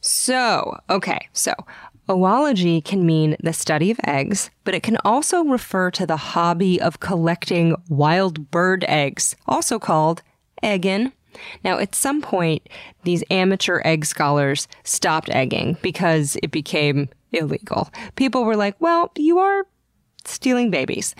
So, 0.00 0.78
okay, 0.88 1.28
so 1.32 1.54
oology 2.08 2.84
can 2.84 3.06
mean 3.06 3.36
the 3.40 3.52
study 3.52 3.90
of 3.90 4.00
eggs, 4.04 4.50
but 4.64 4.74
it 4.74 4.82
can 4.82 4.96
also 5.04 5.44
refer 5.44 5.90
to 5.92 6.06
the 6.06 6.16
hobby 6.16 6.80
of 6.80 7.00
collecting 7.00 7.76
wild 7.88 8.50
bird 8.50 8.84
eggs, 8.88 9.36
also 9.46 9.78
called 9.78 10.22
egging. 10.62 11.12
Now, 11.62 11.78
at 11.78 11.94
some 11.94 12.20
point, 12.20 12.68
these 13.04 13.22
amateur 13.30 13.80
egg 13.84 14.04
scholars 14.04 14.66
stopped 14.82 15.30
egging 15.30 15.76
because 15.82 16.36
it 16.42 16.50
became 16.50 17.08
illegal. 17.32 17.90
People 18.16 18.44
were 18.44 18.56
like, 18.56 18.74
well, 18.80 19.12
you 19.16 19.38
are 19.38 19.66
stealing 20.24 20.70
babies. 20.70 21.14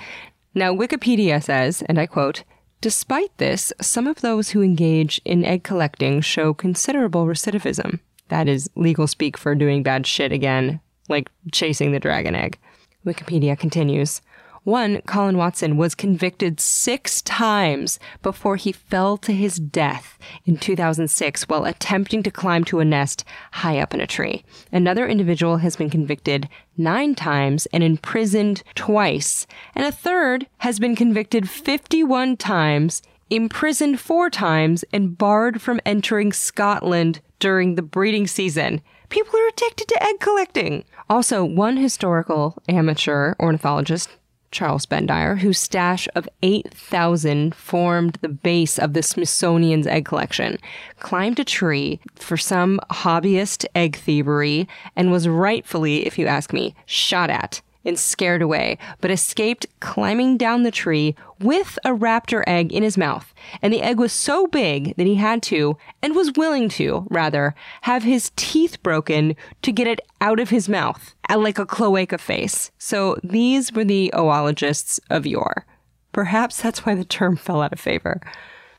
Now, 0.54 0.74
Wikipedia 0.74 1.42
says, 1.42 1.82
and 1.82 1.98
I 1.98 2.06
quote, 2.06 2.42
Despite 2.80 3.36
this, 3.36 3.74
some 3.80 4.06
of 4.06 4.22
those 4.22 4.50
who 4.50 4.62
engage 4.62 5.20
in 5.26 5.44
egg 5.44 5.64
collecting 5.64 6.22
show 6.22 6.54
considerable 6.54 7.26
recidivism. 7.26 8.00
That 8.30 8.48
is 8.48 8.70
legal 8.74 9.06
speak 9.06 9.36
for 9.36 9.54
doing 9.54 9.82
bad 9.82 10.06
shit 10.06 10.32
again, 10.32 10.80
like 11.08 11.30
chasing 11.52 11.92
the 11.92 12.00
dragon 12.00 12.34
egg. 12.34 12.58
Wikipedia 13.04 13.58
continues. 13.58 14.22
One, 14.64 15.00
Colin 15.02 15.38
Watson, 15.38 15.78
was 15.78 15.94
convicted 15.94 16.60
six 16.60 17.22
times 17.22 17.98
before 18.22 18.56
he 18.56 18.72
fell 18.72 19.16
to 19.18 19.32
his 19.32 19.56
death 19.56 20.18
in 20.44 20.58
2006 20.58 21.44
while 21.44 21.64
attempting 21.64 22.22
to 22.22 22.30
climb 22.30 22.64
to 22.64 22.78
a 22.80 22.84
nest 22.84 23.24
high 23.52 23.78
up 23.78 23.94
in 23.94 24.02
a 24.02 24.06
tree. 24.06 24.44
Another 24.70 25.08
individual 25.08 25.56
has 25.58 25.76
been 25.76 25.88
convicted 25.88 26.46
nine 26.76 27.14
times 27.14 27.66
and 27.72 27.82
imprisoned 27.82 28.62
twice. 28.74 29.46
And 29.74 29.86
a 29.86 29.92
third 29.92 30.46
has 30.58 30.78
been 30.78 30.94
convicted 30.94 31.48
51 31.48 32.36
times, 32.36 33.00
imprisoned 33.30 33.98
four 33.98 34.28
times, 34.28 34.84
and 34.92 35.16
barred 35.16 35.62
from 35.62 35.80
entering 35.86 36.32
Scotland 36.32 37.22
during 37.40 37.74
the 37.74 37.82
breeding 37.82 38.26
season. 38.26 38.80
People 39.08 39.36
are 39.38 39.48
addicted 39.48 39.88
to 39.88 40.02
egg 40.02 40.20
collecting. 40.20 40.84
Also, 41.08 41.44
one 41.44 41.76
historical 41.76 42.62
amateur 42.68 43.34
ornithologist 43.40 44.08
Charles 44.52 44.84
Bendire, 44.86 45.38
whose 45.38 45.58
stash 45.58 46.08
of 46.14 46.28
8,000 46.42 47.54
formed 47.54 48.18
the 48.20 48.28
base 48.28 48.78
of 48.78 48.94
the 48.94 49.02
Smithsonian's 49.02 49.86
egg 49.86 50.04
collection, 50.04 50.58
climbed 50.98 51.38
a 51.38 51.44
tree 51.44 52.00
for 52.16 52.36
some 52.36 52.80
hobbyist 52.90 53.64
egg 53.74 53.96
thievery 53.96 54.68
and 54.96 55.12
was 55.12 55.28
rightfully, 55.28 56.06
if 56.06 56.18
you 56.18 56.26
ask 56.26 56.52
me, 56.52 56.74
shot 56.86 57.30
at 57.30 57.60
and 57.84 57.98
scared 57.98 58.42
away, 58.42 58.78
but 59.00 59.10
escaped 59.10 59.66
climbing 59.80 60.36
down 60.36 60.62
the 60.62 60.70
tree 60.70 61.14
with 61.40 61.78
a 61.84 61.90
raptor 61.90 62.44
egg 62.46 62.72
in 62.72 62.82
his 62.82 62.98
mouth. 62.98 63.32
And 63.62 63.72
the 63.72 63.82
egg 63.82 63.98
was 63.98 64.12
so 64.12 64.46
big 64.46 64.94
that 64.96 65.06
he 65.06 65.14
had 65.14 65.42
to, 65.44 65.76
and 66.02 66.14
was 66.14 66.32
willing 66.36 66.68
to, 66.70 67.06
rather, 67.10 67.54
have 67.82 68.02
his 68.02 68.32
teeth 68.36 68.82
broken 68.82 69.34
to 69.62 69.72
get 69.72 69.86
it 69.86 70.00
out 70.20 70.40
of 70.40 70.50
his 70.50 70.68
mouth, 70.68 71.14
like 71.34 71.58
a 71.58 71.66
cloaca 71.66 72.18
face. 72.18 72.70
So 72.78 73.16
these 73.22 73.72
were 73.72 73.84
the 73.84 74.12
oologists 74.14 75.00
of 75.08 75.26
yore. 75.26 75.64
Perhaps 76.12 76.60
that's 76.60 76.84
why 76.84 76.94
the 76.94 77.04
term 77.04 77.36
fell 77.36 77.62
out 77.62 77.72
of 77.72 77.80
favor. 77.80 78.20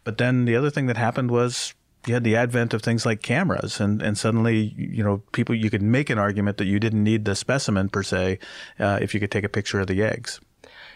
But 0.03 0.17
then 0.17 0.45
the 0.45 0.55
other 0.55 0.69
thing 0.69 0.87
that 0.87 0.97
happened 0.97 1.31
was 1.31 1.73
you 2.07 2.13
had 2.13 2.23
the 2.23 2.35
advent 2.35 2.73
of 2.73 2.81
things 2.81 3.05
like 3.05 3.21
cameras 3.21 3.79
and, 3.79 4.01
and 4.01 4.17
suddenly 4.17 4.73
you 4.77 5.03
know 5.03 5.21
people 5.31 5.53
you 5.53 5.69
could 5.69 5.81
make 5.81 6.09
an 6.09 6.17
argument 6.17 6.57
that 6.57 6.65
you 6.65 6.79
didn't 6.79 7.03
need 7.03 7.25
the 7.25 7.35
specimen 7.35 7.89
per 7.89 8.03
se 8.03 8.39
uh, 8.79 8.99
if 9.01 9.13
you 9.13 9.19
could 9.19 9.31
take 9.31 9.43
a 9.43 9.49
picture 9.49 9.79
of 9.79 9.87
the 9.87 10.03
eggs. 10.03 10.39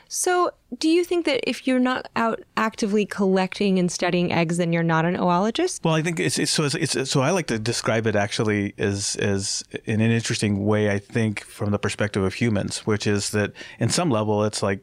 So 0.07 0.51
do 0.77 0.87
you 0.87 1.03
think 1.03 1.25
that 1.25 1.41
if 1.49 1.65
you're 1.65 1.79
not 1.79 2.07
out 2.15 2.43
actively 2.57 3.05
collecting 3.05 3.79
and 3.79 3.91
studying 3.91 4.31
eggs 4.31 4.57
then 4.57 4.71
you're 4.71 4.83
not 4.83 5.05
an 5.05 5.15
oologist? 5.15 5.83
Well 5.83 5.95
i 5.95 6.01
think 6.01 6.19
it's, 6.19 6.37
it's 6.37 6.51
so 6.51 6.63
it's, 6.63 6.75
it's, 6.75 7.11
so 7.11 7.21
i 7.21 7.31
like 7.31 7.47
to 7.47 7.59
describe 7.59 8.07
it 8.07 8.15
actually 8.15 8.73
as 8.77 9.15
as 9.17 9.63
in 9.85 10.01
an 10.01 10.11
interesting 10.11 10.65
way 10.65 10.91
i 10.91 10.99
think 10.99 11.43
from 11.43 11.71
the 11.71 11.79
perspective 11.79 12.23
of 12.23 12.35
humans 12.35 12.85
which 12.85 13.07
is 13.07 13.31
that 13.31 13.53
in 13.79 13.89
some 13.89 14.09
level 14.09 14.43
it's 14.43 14.61
like 14.61 14.81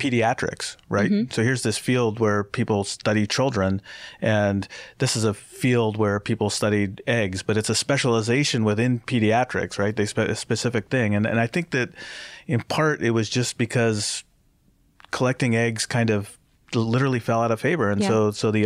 pediatrics, 0.00 0.76
right? 0.88 1.10
Mm-hmm. 1.10 1.32
So 1.32 1.42
here's 1.42 1.62
this 1.62 1.78
field 1.78 2.18
where 2.18 2.42
people 2.42 2.84
study 2.84 3.26
children, 3.26 3.82
and 4.20 4.66
this 4.98 5.16
is 5.16 5.24
a 5.24 5.34
field 5.34 5.96
where 5.96 6.18
people 6.18 6.50
studied 6.50 7.02
eggs, 7.06 7.42
but 7.42 7.56
it's 7.56 7.68
a 7.68 7.74
specialization 7.74 8.64
within 8.64 9.00
pediatrics, 9.00 9.78
right? 9.78 9.94
They 9.94 10.06
spe- 10.06 10.18
a 10.18 10.34
specific 10.34 10.88
thing, 10.88 11.14
and 11.14 11.26
and 11.26 11.38
I 11.38 11.46
think 11.46 11.70
that 11.70 11.90
in 12.46 12.62
part 12.62 13.02
it 13.02 13.10
was 13.10 13.28
just 13.28 13.58
because 13.58 14.24
collecting 15.10 15.56
eggs 15.56 15.86
kind 15.86 16.10
of 16.10 16.38
literally 16.74 17.18
fell 17.18 17.42
out 17.42 17.50
of 17.50 17.60
favor, 17.60 17.90
and 17.90 18.00
yeah. 18.00 18.08
so 18.08 18.30
so 18.30 18.50
the 18.50 18.64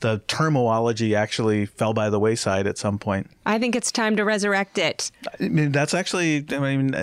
the 0.00 0.20
termology 0.26 1.14
actually 1.14 1.66
fell 1.66 1.94
by 1.94 2.10
the 2.10 2.20
wayside 2.20 2.66
at 2.66 2.78
some 2.78 2.98
point. 2.98 3.30
I 3.44 3.58
think 3.58 3.74
it's 3.74 3.90
time 3.90 4.16
to 4.16 4.24
resurrect 4.24 4.78
it. 4.78 5.10
I 5.40 5.48
mean, 5.48 5.72
that's 5.72 5.94
actually 5.94 6.44
I 6.50 6.58
mean 6.58 6.94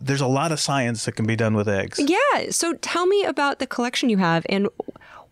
there's 0.00 0.20
a 0.20 0.26
lot 0.26 0.52
of 0.52 0.60
science 0.60 1.04
that 1.04 1.12
can 1.12 1.26
be 1.26 1.36
done 1.36 1.54
with 1.54 1.68
eggs. 1.68 1.98
Yeah. 1.98 2.50
So 2.50 2.74
tell 2.74 3.06
me 3.06 3.24
about 3.24 3.58
the 3.58 3.66
collection 3.66 4.08
you 4.08 4.18
have 4.18 4.44
and 4.48 4.68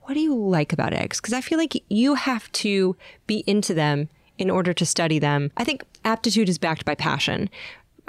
what 0.03 0.15
do 0.15 0.21
you 0.21 0.35
like 0.35 0.73
about 0.73 0.95
eggs? 0.95 1.21
Because 1.21 1.35
I 1.35 1.43
feel 1.43 1.59
like 1.59 1.83
you 1.88 2.15
have 2.15 2.50
to 2.53 2.97
be 3.27 3.45
into 3.47 3.75
them 3.75 4.09
in 4.38 4.49
order 4.50 4.73
to 4.73 4.87
study 4.87 5.19
them. 5.19 5.50
I 5.57 5.65
think 5.65 5.83
aptitude 6.05 6.49
is 6.49 6.57
backed 6.57 6.85
by 6.85 6.95
passion. 6.95 7.50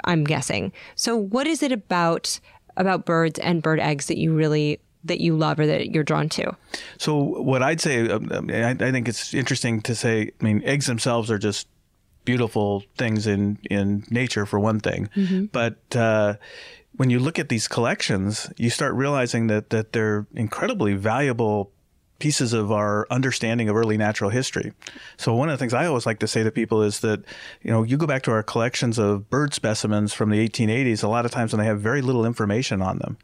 I'm 0.04 0.24
guessing. 0.24 0.72
So 0.94 1.16
what 1.16 1.46
is 1.46 1.62
it 1.62 1.72
about 1.72 2.40
about 2.76 3.04
birds 3.04 3.38
and 3.40 3.62
bird 3.62 3.80
eggs 3.80 4.06
that 4.06 4.16
you 4.16 4.34
really 4.34 4.80
that 5.04 5.20
you 5.20 5.36
love 5.36 5.58
or 5.58 5.66
that 5.66 5.90
you're 5.90 6.04
drawn 6.04 6.28
to? 6.30 6.56
So 6.98 7.16
what 7.16 7.62
I'd 7.62 7.80
say, 7.80 8.08
um, 8.08 8.30
I, 8.50 8.70
I 8.70 8.74
think 8.74 9.08
it's 9.08 9.34
interesting 9.34 9.82
to 9.82 9.94
say. 9.94 10.30
I 10.40 10.44
mean, 10.44 10.62
eggs 10.64 10.86
themselves 10.86 11.30
are 11.30 11.38
just 11.38 11.66
beautiful 12.30 12.82
things 12.96 13.26
in 13.26 13.58
in 13.70 14.04
nature 14.10 14.46
for 14.46 14.58
one 14.60 14.78
thing, 14.80 15.08
mm-hmm. 15.16 15.44
but 15.50 15.78
uh, 15.96 16.34
when 16.98 17.10
you 17.10 17.18
look 17.18 17.38
at 17.38 17.48
these 17.48 17.66
collections, 17.76 18.52
you 18.56 18.70
start 18.70 18.94
realizing 18.94 19.48
that 19.48 19.70
that 19.70 19.92
they're 19.92 20.26
incredibly 20.34 20.94
valuable 20.94 21.72
pieces 22.20 22.52
of 22.52 22.70
our 22.70 23.06
understanding 23.10 23.68
of 23.68 23.76
early 23.76 23.96
natural 23.96 24.30
history. 24.30 24.72
So 25.16 25.34
one 25.34 25.48
of 25.48 25.54
the 25.54 25.58
things 25.58 25.74
I 25.74 25.86
always 25.86 26.06
like 26.06 26.20
to 26.20 26.28
say 26.28 26.44
to 26.44 26.50
people 26.50 26.82
is 26.82 27.00
that, 27.00 27.24
you 27.62 27.70
know, 27.70 27.82
you 27.82 27.96
go 27.96 28.06
back 28.06 28.22
to 28.22 28.30
our 28.30 28.44
collections 28.44 28.98
of 28.98 29.28
bird 29.28 29.52
specimens 29.52 30.12
from 30.12 30.30
the 30.30 30.48
1880s, 30.48 31.02
a 31.02 31.08
lot 31.08 31.24
of 31.24 31.32
times 31.32 31.52
when 31.52 31.58
they 31.58 31.66
have 31.66 31.80
very 31.80 32.02
little 32.02 32.24
information 32.24 32.80
on 32.80 32.98
them. 32.98 33.18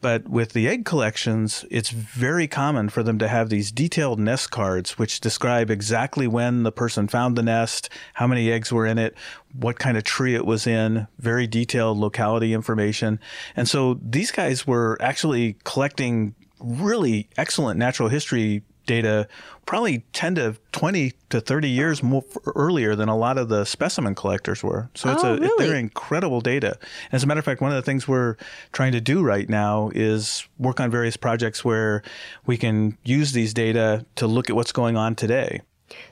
But 0.00 0.28
with 0.28 0.52
the 0.52 0.68
egg 0.68 0.84
collections, 0.84 1.64
it's 1.70 1.88
very 1.88 2.46
common 2.46 2.90
for 2.90 3.02
them 3.02 3.18
to 3.20 3.26
have 3.26 3.48
these 3.48 3.72
detailed 3.72 4.20
nest 4.20 4.50
cards, 4.50 4.98
which 4.98 5.18
describe 5.18 5.70
exactly 5.70 6.26
when 6.28 6.62
the 6.62 6.72
person 6.72 7.08
found 7.08 7.36
the 7.36 7.42
nest, 7.42 7.88
how 8.12 8.26
many 8.26 8.52
eggs 8.52 8.70
were 8.70 8.84
in 8.84 8.98
it, 8.98 9.16
what 9.54 9.78
kind 9.78 9.96
of 9.96 10.04
tree 10.04 10.34
it 10.34 10.44
was 10.44 10.66
in, 10.66 11.06
very 11.18 11.46
detailed 11.46 11.96
locality 11.96 12.52
information. 12.52 13.18
And 13.56 13.66
so 13.66 13.98
these 14.02 14.30
guys 14.30 14.66
were 14.66 14.98
actually 15.00 15.56
collecting 15.64 16.34
really 16.64 17.28
excellent 17.36 17.78
natural 17.78 18.08
history 18.08 18.62
data 18.86 19.26
probably 19.66 20.04
10 20.12 20.34
to 20.36 20.56
20 20.72 21.12
to 21.30 21.40
30 21.40 21.68
years 21.68 22.02
more 22.02 22.24
earlier 22.54 22.94
than 22.94 23.08
a 23.08 23.16
lot 23.16 23.38
of 23.38 23.48
the 23.48 23.64
specimen 23.64 24.14
collectors 24.14 24.62
were. 24.62 24.90
So 24.94 25.10
it's 25.12 25.24
oh, 25.24 25.34
a 25.34 25.38
really? 25.38 25.66
they're 25.66 25.76
incredible 25.76 26.40
data. 26.40 26.78
As 27.12 27.24
a 27.24 27.26
matter 27.26 27.38
of 27.38 27.44
fact, 27.44 27.60
one 27.60 27.70
of 27.70 27.76
the 27.76 27.82
things 27.82 28.06
we're 28.06 28.36
trying 28.72 28.92
to 28.92 29.00
do 29.00 29.22
right 29.22 29.48
now 29.48 29.90
is 29.94 30.46
work 30.58 30.80
on 30.80 30.90
various 30.90 31.16
projects 31.16 31.64
where 31.64 32.02
we 32.46 32.56
can 32.56 32.98
use 33.04 33.32
these 33.32 33.54
data 33.54 34.04
to 34.16 34.26
look 34.26 34.50
at 34.50 34.56
what's 34.56 34.72
going 34.72 34.96
on 34.96 35.14
today. 35.14 35.62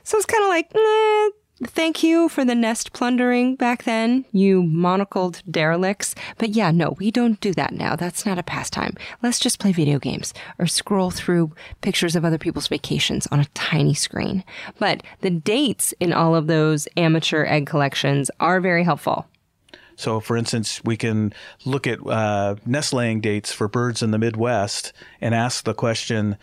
So 0.03 0.17
it's 0.17 0.25
kind 0.25 0.43
of 0.43 0.49
like, 0.49 0.71
eh, 0.75 1.29
Thank 1.65 2.03
you 2.03 2.29
for 2.29 2.43
the 2.43 2.55
nest 2.55 2.93
plundering 2.93 3.55
back 3.55 3.83
then, 3.83 4.25
you 4.31 4.63
monocled 4.63 5.41
derelicts. 5.49 6.15
But 6.37 6.49
yeah, 6.49 6.71
no, 6.71 6.95
we 6.99 7.11
don't 7.11 7.39
do 7.39 7.53
that 7.53 7.73
now. 7.73 7.95
That's 7.95 8.25
not 8.25 8.37
a 8.37 8.43
pastime. 8.43 8.95
Let's 9.21 9.39
just 9.39 9.59
play 9.59 9.71
video 9.71 9.99
games 9.99 10.33
or 10.59 10.67
scroll 10.67 11.11
through 11.11 11.53
pictures 11.81 12.15
of 12.15 12.25
other 12.25 12.37
people's 12.37 12.67
vacations 12.67 13.27
on 13.27 13.39
a 13.39 13.45
tiny 13.53 13.93
screen. 13.93 14.43
But 14.79 15.03
the 15.21 15.29
dates 15.29 15.93
in 15.99 16.13
all 16.13 16.35
of 16.35 16.47
those 16.47 16.87
amateur 16.97 17.45
egg 17.45 17.65
collections 17.65 18.29
are 18.39 18.59
very 18.59 18.83
helpful. 18.83 19.27
So, 19.95 20.19
for 20.19 20.35
instance, 20.35 20.81
we 20.83 20.97
can 20.97 21.33
look 21.65 21.85
at 21.87 21.99
uh, 22.05 22.55
nest 22.65 22.93
laying 22.93 23.21
dates 23.21 23.51
for 23.51 23.67
birds 23.67 24.01
in 24.01 24.11
the 24.11 24.17
Midwest 24.17 24.91
and 25.21 25.35
ask 25.35 25.63
the 25.63 25.73
question 25.73 26.37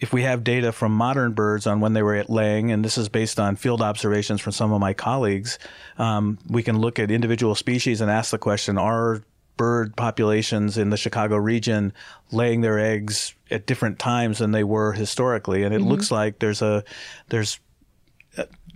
if 0.00 0.12
we 0.14 0.22
have 0.22 0.42
data 0.42 0.72
from 0.72 0.92
modern 0.92 1.32
birds 1.32 1.66
on 1.66 1.80
when 1.80 1.92
they 1.92 2.02
were 2.02 2.24
laying, 2.28 2.72
and 2.72 2.82
this 2.82 2.96
is 2.96 3.08
based 3.08 3.38
on 3.38 3.56
field 3.56 3.82
observations 3.82 4.40
from 4.40 4.52
some 4.52 4.72
of 4.72 4.80
my 4.80 4.94
colleagues, 4.94 5.58
um, 5.98 6.38
we 6.48 6.62
can 6.62 6.78
look 6.78 6.98
at 6.98 7.10
individual 7.10 7.54
species 7.54 8.00
and 8.00 8.10
ask 8.10 8.30
the 8.30 8.38
question: 8.38 8.78
Are 8.78 9.22
bird 9.58 9.94
populations 9.94 10.78
in 10.78 10.88
the 10.88 10.96
Chicago 10.96 11.36
region 11.36 11.92
laying 12.32 12.62
their 12.62 12.78
eggs 12.78 13.34
at 13.50 13.66
different 13.66 13.98
times 13.98 14.38
than 14.38 14.52
they 14.52 14.64
were 14.64 14.92
historically? 14.92 15.64
And 15.64 15.74
it 15.74 15.80
mm-hmm. 15.80 15.90
looks 15.90 16.10
like 16.10 16.38
there's 16.38 16.62
a 16.62 16.82
there's 17.28 17.60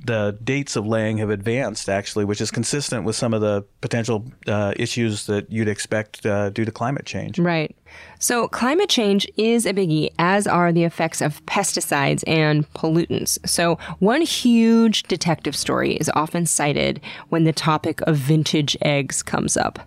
the 0.04 0.38
dates 0.42 0.76
of 0.76 0.86
laying 0.86 1.18
have 1.18 1.30
advanced 1.30 1.88
actually, 1.88 2.24
which 2.24 2.40
is 2.40 2.50
consistent 2.50 3.04
with 3.04 3.16
some 3.16 3.34
of 3.34 3.40
the 3.40 3.64
potential 3.80 4.24
uh, 4.46 4.72
issues 4.76 5.26
that 5.26 5.50
you'd 5.50 5.68
expect 5.68 6.24
uh, 6.26 6.50
due 6.50 6.64
to 6.64 6.70
climate 6.70 7.06
change. 7.06 7.38
Right. 7.38 7.74
So, 8.18 8.48
climate 8.48 8.88
change 8.88 9.26
is 9.36 9.66
a 9.66 9.72
biggie, 9.72 10.10
as 10.18 10.46
are 10.46 10.72
the 10.72 10.84
effects 10.84 11.20
of 11.20 11.44
pesticides 11.46 12.24
and 12.26 12.68
pollutants. 12.74 13.38
So, 13.48 13.78
one 13.98 14.22
huge 14.22 15.04
detective 15.04 15.54
story 15.54 15.94
is 15.94 16.10
often 16.14 16.46
cited 16.46 17.00
when 17.28 17.44
the 17.44 17.52
topic 17.52 18.00
of 18.02 18.16
vintage 18.16 18.76
eggs 18.82 19.22
comes 19.22 19.56
up. 19.56 19.78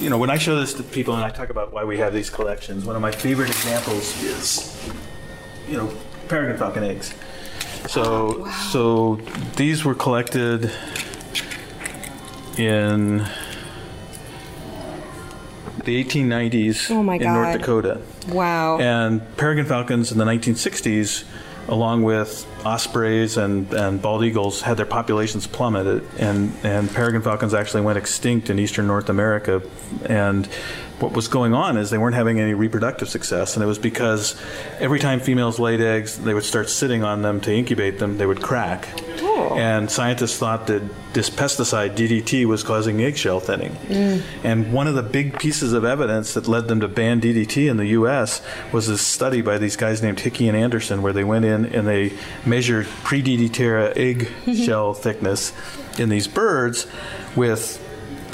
You 0.00 0.10
know, 0.10 0.18
when 0.18 0.30
I 0.30 0.38
show 0.38 0.60
this 0.60 0.74
to 0.74 0.82
people 0.82 1.14
and 1.14 1.24
I 1.24 1.30
talk 1.30 1.50
about 1.50 1.72
why 1.72 1.84
we 1.84 1.98
have 1.98 2.12
these 2.12 2.30
collections, 2.30 2.84
one 2.84 2.96
of 2.96 3.02
my 3.02 3.12
favorite 3.12 3.48
examples 3.48 4.22
is, 4.22 4.90
you 5.68 5.76
know, 5.76 5.90
peregrine 6.28 6.58
falcon 6.58 6.84
eggs. 6.84 7.14
So, 7.88 8.48
so 8.70 9.16
these 9.56 9.84
were 9.84 9.94
collected 9.94 10.70
in 12.58 13.26
the 15.84 16.02
1890s 16.02 16.90
Oh 16.90 17.10
in 17.12 17.22
North 17.22 17.58
Dakota. 17.58 18.00
Wow. 18.28 18.78
And 18.78 19.22
peregrine 19.36 19.66
falcons 19.66 20.12
in 20.12 20.18
the 20.18 20.24
1960s, 20.24 21.24
along 21.68 22.02
with 22.02 22.46
ospreys 22.64 23.36
and, 23.36 23.72
and 23.72 24.00
bald 24.00 24.24
eagles, 24.24 24.62
had 24.62 24.76
their 24.76 24.86
populations 24.86 25.46
plummeted. 25.46 26.06
And, 26.18 26.54
and 26.62 26.90
peregrine 26.90 27.22
falcons 27.22 27.54
actually 27.54 27.82
went 27.82 27.98
extinct 27.98 28.50
in 28.50 28.58
eastern 28.58 28.86
North 28.86 29.08
America. 29.08 29.62
And 30.06 30.48
what 31.00 31.12
was 31.12 31.28
going 31.28 31.54
on 31.54 31.76
is 31.76 31.90
they 31.90 31.98
weren't 31.98 32.14
having 32.14 32.40
any 32.40 32.54
reproductive 32.54 33.08
success. 33.08 33.56
And 33.56 33.62
it 33.62 33.66
was 33.66 33.78
because 33.78 34.40
every 34.78 35.00
time 35.00 35.20
females 35.20 35.58
laid 35.58 35.80
eggs, 35.80 36.18
they 36.18 36.34
would 36.34 36.44
start 36.44 36.70
sitting 36.70 37.02
on 37.02 37.22
them 37.22 37.40
to 37.42 37.52
incubate 37.52 37.98
them, 37.98 38.18
they 38.18 38.26
would 38.26 38.42
crack. 38.42 38.88
And 39.56 39.90
scientists 39.90 40.38
thought 40.38 40.66
that 40.68 40.82
this 41.12 41.30
pesticide, 41.30 41.96
DDT, 41.96 42.44
was 42.46 42.62
causing 42.62 43.02
eggshell 43.02 43.40
thinning. 43.40 43.72
Mm. 43.86 44.22
And 44.42 44.72
one 44.72 44.86
of 44.86 44.94
the 44.94 45.02
big 45.02 45.38
pieces 45.38 45.72
of 45.72 45.84
evidence 45.84 46.34
that 46.34 46.48
led 46.48 46.68
them 46.68 46.80
to 46.80 46.88
ban 46.88 47.20
DDT 47.20 47.70
in 47.70 47.76
the 47.76 47.86
U.S. 47.86 48.42
was 48.72 48.88
this 48.88 49.02
study 49.02 49.42
by 49.42 49.58
these 49.58 49.76
guys 49.76 50.02
named 50.02 50.20
Hickey 50.20 50.48
and 50.48 50.56
Anderson, 50.56 51.02
where 51.02 51.12
they 51.12 51.24
went 51.24 51.44
in 51.44 51.66
and 51.66 51.86
they 51.86 52.12
measured 52.44 52.86
pre 53.04 53.22
DDT 53.22 53.60
era 53.60 53.92
egg 53.96 54.30
shell 54.56 54.94
thickness 54.94 55.52
in 55.98 56.08
these 56.08 56.26
birds 56.26 56.86
with 57.36 57.83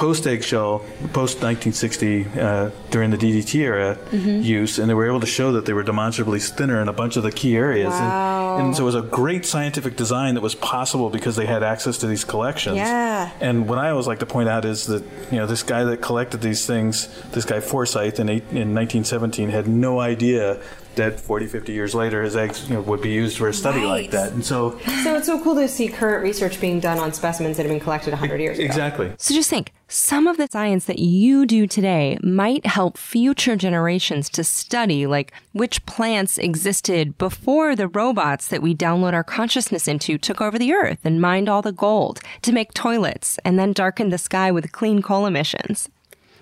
post 0.00 0.26
eggshell, 0.26 0.78
post 1.12 1.42
1960, 1.42 2.26
uh, 2.40 2.70
during 2.90 3.10
the 3.10 3.18
DDT 3.18 3.60
era 3.60 3.98
use, 4.12 4.78
and 4.78 4.88
they 4.88 4.94
were 4.94 5.06
able 5.06 5.20
to 5.20 5.26
show 5.26 5.52
that 5.52 5.66
they 5.66 5.74
were 5.74 5.82
demonstrably 5.82 6.40
thinner 6.40 6.80
in 6.80 6.88
a 6.88 6.92
bunch 6.92 7.18
of 7.18 7.22
the 7.22 7.30
key 7.30 7.54
areas. 7.54 7.92
And, 7.92 8.62
and 8.62 8.76
so 8.76 8.84
it 8.84 8.86
was 8.86 8.94
a 8.94 9.02
great 9.02 9.44
scientific 9.44 9.96
design 9.96 10.36
that 10.36 10.40
was 10.40 10.54
possible 10.54 11.10
because 11.10 11.36
they 11.36 11.44
had 11.44 11.62
access 11.62 11.98
to 11.98 12.06
these 12.06 12.24
collections. 12.24 12.76
Yeah. 12.76 13.30
And 13.40 13.68
what 13.68 13.76
I 13.76 13.90
always 13.90 14.06
like 14.06 14.20
to 14.20 14.26
point 14.26 14.48
out 14.48 14.64
is 14.64 14.86
that 14.86 15.04
you 15.30 15.36
know 15.36 15.46
this 15.46 15.62
guy 15.62 15.84
that 15.84 15.98
collected 16.00 16.40
these 16.40 16.66
things, 16.66 17.08
this 17.32 17.44
guy 17.44 17.60
Forsyth 17.60 18.18
in, 18.18 18.30
eight, 18.30 18.44
in 18.50 18.74
1917, 18.74 19.50
had 19.50 19.68
no 19.68 20.00
idea 20.00 20.62
that 20.96 21.20
40, 21.20 21.46
50 21.46 21.72
years 21.72 21.94
later 21.94 22.22
his 22.22 22.36
eggs 22.36 22.68
you 22.68 22.74
know, 22.74 22.82
would 22.82 23.00
be 23.00 23.10
used 23.10 23.38
for 23.38 23.48
a 23.48 23.54
study 23.54 23.84
like 23.84 24.10
that. 24.10 24.32
And 24.32 24.44
so 24.44 24.78
so 25.04 25.16
it's 25.16 25.26
so 25.26 25.42
cool 25.42 25.54
to 25.56 25.68
see 25.68 25.88
current 25.88 26.22
research 26.22 26.60
being 26.60 26.80
done 26.80 26.98
on 26.98 27.12
specimens 27.12 27.56
that 27.56 27.64
have 27.64 27.70
been 27.70 27.80
collected 27.80 28.10
100 28.10 28.40
years 28.40 28.58
ago. 28.58 28.66
exactly. 28.66 29.12
So 29.18 29.34
just 29.34 29.50
think 29.50 29.72
some 29.90 30.28
of 30.28 30.36
the 30.36 30.46
science 30.48 30.84
that 30.84 31.00
you 31.00 31.44
do 31.44 31.66
today 31.66 32.16
might 32.22 32.64
help 32.64 32.96
future 32.96 33.56
generations 33.56 34.28
to 34.30 34.44
study, 34.44 35.04
like 35.04 35.32
which 35.52 35.84
plants 35.84 36.38
existed 36.38 37.18
before 37.18 37.74
the 37.74 37.88
robots 37.88 38.46
that 38.48 38.62
we 38.62 38.72
download 38.72 39.14
our 39.14 39.24
consciousness 39.24 39.88
into 39.88 40.16
took 40.16 40.40
over 40.40 40.60
the 40.60 40.72
earth 40.72 41.00
and 41.02 41.20
mined 41.20 41.48
all 41.48 41.60
the 41.60 41.72
gold 41.72 42.20
to 42.42 42.52
make 42.52 42.72
toilets 42.72 43.36
and 43.44 43.58
then 43.58 43.72
darkened 43.72 44.12
the 44.12 44.18
sky 44.18 44.52
with 44.52 44.70
clean 44.70 45.02
coal 45.02 45.26
emissions. 45.26 45.88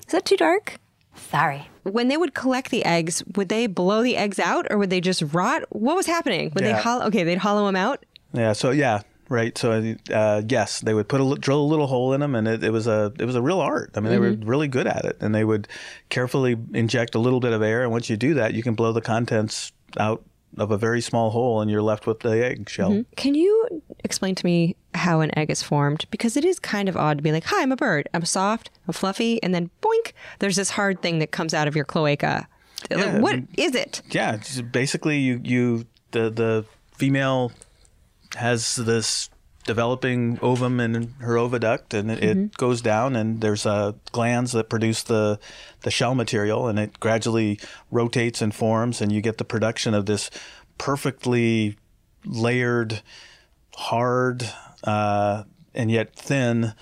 Is 0.06 0.12
that 0.12 0.26
too 0.26 0.36
dark? 0.36 0.74
Sorry. 1.14 1.70
When 1.84 2.08
they 2.08 2.18
would 2.18 2.34
collect 2.34 2.70
the 2.70 2.84
eggs, 2.84 3.24
would 3.34 3.48
they 3.48 3.66
blow 3.66 4.02
the 4.02 4.18
eggs 4.18 4.38
out 4.38 4.66
or 4.68 4.76
would 4.76 4.90
they 4.90 5.00
just 5.00 5.22
rot? 5.32 5.62
What 5.70 5.96
was 5.96 6.06
happening? 6.06 6.52
Would 6.54 6.64
they 6.64 6.72
hollow? 6.72 7.06
Okay, 7.06 7.24
they'd 7.24 7.38
hollow 7.38 7.64
them 7.64 7.76
out. 7.76 8.04
Yeah. 8.34 8.52
So 8.52 8.72
yeah. 8.72 9.00
Right. 9.28 9.56
So 9.58 9.94
uh, 10.12 10.42
yes, 10.48 10.81
they 10.81 10.94
would 10.94 11.09
put 11.09 11.20
a 11.20 11.37
drill 11.38 11.61
a 11.61 11.66
little 11.66 11.87
hole 11.87 12.14
in 12.14 12.20
them, 12.20 12.35
and 12.35 12.48
it, 12.48 12.64
it 12.64 12.70
was 12.70 12.87
a 12.87 13.12
it 13.18 13.24
was 13.26 13.37
a 13.37 13.42
real 13.42 13.61
art. 13.61 13.92
I 13.94 14.00
mean, 14.00 14.11
they 14.11 14.18
were 14.18 14.33
really 14.33 14.68
good 14.68 14.87
at 14.87 15.05
it, 15.05 15.18
and 15.20 15.35
they 15.35 15.44
would 15.44 15.68
carefully 16.09 16.57
inject 16.72 17.14
a 17.14 17.18
little 17.18 17.40
bit 17.40 17.52
of 17.52 17.62
air, 17.62 17.83
and 17.83 17.92
once 17.92 18.09
you 18.09 18.16
do 18.16 18.35
that, 18.35 18.55
you 18.55 18.62
can 18.62 18.74
blow 18.74 18.92
the 18.92 19.02
contents 19.02 19.72
out 19.98 20.24
of 20.57 20.70
a 20.70 20.79
very 20.79 21.00
small 21.02 21.31
hole, 21.31 21.61
and 21.61 21.70
you're 21.70 21.83
left 21.83 22.07
with 22.07 22.20
the 22.20 22.44
egg 22.44 22.68
shell. 22.70 23.05
Can 23.16 23.35
you 23.35 23.83
explain 24.02 24.35
to 24.35 24.46
me 24.46 24.76
how 24.94 25.20
an 25.20 25.37
egg 25.38 25.50
is 25.50 25.62
formed? 25.62 26.07
Because 26.11 26.37
it 26.37 26.44
is 26.44 26.59
kind 26.59 26.88
of 26.88 26.96
odd 26.96 27.18
to 27.18 27.22
be 27.22 27.33
like, 27.33 27.44
hi, 27.44 27.62
I'm 27.62 27.72
a 27.72 27.76
bird. 27.76 28.09
I'm 28.14 28.24
soft, 28.24 28.70
I'm 28.87 28.94
fluffy, 28.94 29.42
and 29.42 29.55
then 29.55 29.70
boink, 29.83 30.12
there's 30.38 30.57
this 30.57 30.70
hard 30.70 31.02
thing 31.02 31.18
that 31.18 31.31
comes 31.31 31.52
out 31.52 31.68
of 31.68 31.76
your 31.76 31.85
cloaca. 31.85 32.48
Like, 32.90 33.22
what 33.22 33.33
I 33.35 33.37
mean- 33.37 33.48
is 33.57 33.74
it? 33.74 34.02
Yeah. 34.11 34.38
basically, 34.72 35.18
you 35.18 35.40
you 35.44 35.87
the 36.12 36.31
the 36.31 36.64
female 36.92 37.52
has 38.36 38.76
this 38.76 39.30
developing 39.68 40.38
ovum 40.40 40.80
in 40.80 41.14
her 41.20 41.34
oviduct, 41.34 41.92
and 41.92 42.10
it, 42.10 42.24
it 42.24 42.56
goes 42.56 42.80
down, 42.80 43.14
and 43.14 43.42
there's 43.42 43.66
uh, 43.66 43.92
glands 44.12 44.52
that 44.52 44.68
produce 44.70 45.02
the 45.02 45.38
the 45.82 45.90
shell 45.90 46.14
material, 46.14 46.68
and 46.68 46.78
it 46.78 46.98
gradually 46.98 47.60
rotates 47.90 48.40
and 48.40 48.54
forms, 48.54 49.00
and 49.00 49.12
you 49.12 49.20
get 49.20 49.38
the 49.38 49.44
production 49.44 49.94
of 49.94 50.06
this 50.06 50.30
perfectly 50.78 51.76
layered, 52.24 53.02
hard, 53.76 54.48
uh, 54.84 55.44
and 55.74 55.90
yet 55.90 56.14
thin 56.14 56.72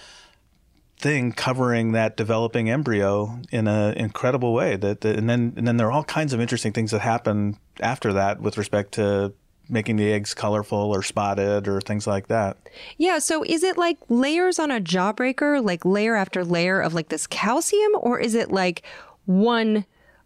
thing 0.99 1.31
covering 1.33 1.93
that 1.93 2.17
developing 2.17 2.71
embryo 2.71 3.39
in 3.51 3.67
an 3.67 3.95
incredible 3.95 4.55
way. 4.55 4.77
That, 4.77 5.01
that 5.03 5.17
and 5.17 5.29
then 5.29 5.55
and 5.57 5.67
then 5.67 5.77
there 5.77 5.89
are 5.89 5.93
all 5.93 6.05
kinds 6.05 6.33
of 6.33 6.41
interesting 6.41 6.73
things 6.73 6.93
that 6.93 7.01
happen 7.01 7.59
after 7.81 8.13
that 8.15 8.41
with 8.41 8.57
respect 8.57 8.93
to 8.93 9.35
making 9.69 9.97
the 9.97 10.13
eggs 10.13 10.35
colorful 10.35 10.79
or 10.79 11.03
spotted 11.03 11.69
or 11.69 11.81
things 11.81 12.07
like 12.07 12.29
that. 12.29 12.57
Yeah, 12.99 13.19
so 13.19 13.43
is 13.43 13.63
it 13.63 13.77
like 13.77 13.99
layers 14.09 14.59
on 14.59 14.71
a 14.71 14.81
jawbreaker, 14.81 15.65
like 15.65 15.85
layer 15.85 16.15
after 16.15 16.45
layer 16.45 16.81
of 16.81 16.95
like 16.95 17.09
this 17.09 17.27
calcium, 17.27 17.93
or 17.95 18.21
is 18.21 18.35
it 18.35 18.51
like 18.51 18.83
one 19.25 19.85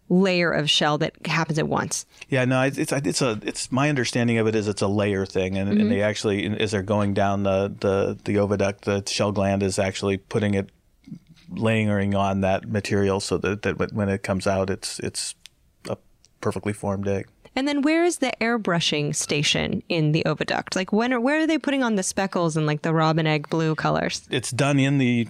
layer 0.09 0.51
of 0.51 0.69
shell 0.69 0.99
that 0.99 1.15
happens 1.27 1.59
at 1.59 1.69
once? 1.69 2.05
Yeah, 2.29 2.45
no, 2.45 2.63
it's 2.63 2.79
it's 2.79 2.93
it's 2.93 3.23
a 3.23 3.39
it's 3.43 3.73
my 3.73 3.89
understanding 3.89 4.39
of 4.39 4.47
it 4.47 4.55
is 4.55 4.69
it's 4.69 4.83
a 4.83 4.89
layer 4.89 5.25
thing, 5.25 5.57
and, 5.57 5.71
and 5.71 5.91
they 5.91 5.97
mm-hmm. 5.97 6.05
actually 6.05 6.47
as 6.61 6.73
they're 6.73 6.83
going 6.83 7.15
down 7.15 7.45
the 7.45 7.75
the 7.81 8.19
the 8.25 8.37
oviduct, 8.37 8.83
the 8.83 9.09
shell 9.09 9.33
gland 9.33 9.63
is 9.63 9.79
actually 9.79 10.19
putting 10.19 10.55
it 10.55 10.71
layering 11.51 12.15
on 12.15 12.43
that 12.43 12.69
material 12.69 13.21
so 13.21 13.37
that, 13.39 13.63
that 13.63 13.93
when 13.93 14.09
it 14.09 14.23
comes 14.23 14.47
out, 14.47 14.71
it's 14.71 14.99
it's 15.01 15.35
a 15.89 15.97
perfectly 16.41 16.73
formed 16.73 17.09
egg. 17.09 17.27
And 17.57 17.67
then 17.67 17.83
where 17.83 18.05
is 18.05 18.19
the 18.19 18.33
airbrushing 18.41 19.15
station 19.15 19.83
in 19.89 20.13
the 20.13 20.23
oviduct? 20.25 20.77
Like 20.77 20.93
when 20.93 21.13
are 21.13 21.21
where 21.21 21.41
are 21.41 21.47
they 21.47 21.59
putting 21.59 21.83
on 21.83 21.97
the 21.97 22.03
speckles 22.03 22.57
and 22.57 22.67
like 22.67 22.83
the 22.83 22.95
robin 22.95 23.27
egg 23.27 23.49
blue 23.51 23.75
colors? 23.75 24.27
it's 24.31 24.51
done 24.51 24.79
in 24.79 24.99
the 24.99 25.29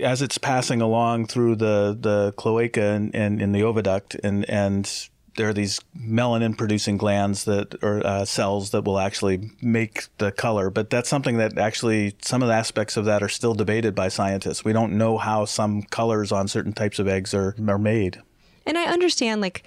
as 0.00 0.22
it's 0.22 0.38
passing 0.38 0.80
along 0.80 1.26
through 1.26 1.56
the 1.56 1.96
the 1.98 2.32
cloaca 2.36 2.82
and, 2.82 3.14
and 3.14 3.40
in 3.42 3.52
the 3.52 3.60
oviduct 3.60 4.18
and 4.24 4.48
and 4.48 5.08
there 5.36 5.48
are 5.48 5.52
these 5.52 5.78
melanin 5.96 6.56
producing 6.56 6.96
glands 6.96 7.44
that 7.44 7.76
or 7.82 8.04
uh, 8.04 8.24
cells 8.24 8.70
that 8.70 8.82
will 8.82 8.98
actually 8.98 9.50
make 9.60 10.06
the 10.18 10.32
color 10.32 10.70
but 10.70 10.90
that's 10.90 11.08
something 11.08 11.36
that 11.36 11.58
actually 11.58 12.14
some 12.22 12.42
of 12.42 12.48
the 12.48 12.54
aspects 12.54 12.96
of 12.96 13.04
that 13.04 13.22
are 13.22 13.28
still 13.28 13.54
debated 13.54 13.94
by 13.94 14.08
scientists 14.08 14.64
we 14.64 14.72
don't 14.72 14.92
know 14.96 15.16
how 15.18 15.44
some 15.44 15.82
colors 15.82 16.32
on 16.32 16.48
certain 16.48 16.72
types 16.72 16.98
of 16.98 17.06
eggs 17.06 17.34
are 17.34 17.54
are 17.68 17.78
made 17.78 18.20
And 18.66 18.76
I 18.76 18.84
understand 18.84 19.40
like 19.40 19.64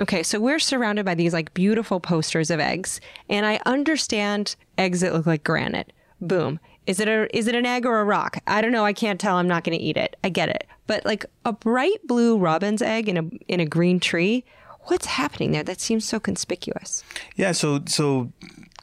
okay, 0.00 0.22
so 0.22 0.40
we're 0.40 0.58
surrounded 0.58 1.04
by 1.04 1.14
these 1.14 1.32
like 1.32 1.52
beautiful 1.54 2.00
posters 2.00 2.50
of 2.50 2.58
eggs, 2.60 3.00
and 3.28 3.46
I 3.46 3.60
understand 3.66 4.56
eggs 4.78 5.00
that 5.00 5.12
look 5.12 5.26
like 5.26 5.44
granite. 5.44 5.92
Boom. 6.20 6.58
Is 6.86 6.98
it 7.00 7.08
a 7.08 7.34
is 7.36 7.46
it 7.46 7.54
an 7.54 7.66
egg 7.66 7.86
or 7.86 8.00
a 8.00 8.04
rock? 8.04 8.38
I 8.46 8.60
don't 8.60 8.72
know. 8.72 8.84
I 8.84 8.92
can't 8.92 9.20
tell. 9.20 9.36
I'm 9.36 9.46
not 9.48 9.64
going 9.64 9.78
to 9.78 9.82
eat 9.84 9.96
it. 9.96 10.16
I 10.24 10.28
get 10.28 10.48
it. 10.48 10.66
But 10.86 11.04
like 11.04 11.24
a 11.44 11.52
bright 11.52 12.04
blue 12.06 12.36
robin's 12.38 12.82
egg 12.82 13.08
in 13.08 13.16
a 13.16 13.22
in 13.48 13.60
a 13.60 13.66
green 13.66 14.00
tree, 14.00 14.44
what's 14.84 15.06
happening 15.06 15.52
there? 15.52 15.62
That 15.62 15.80
seems 15.80 16.04
so 16.04 16.18
conspicuous. 16.18 17.04
yeah 17.36 17.52
so 17.52 17.80
so 17.86 18.32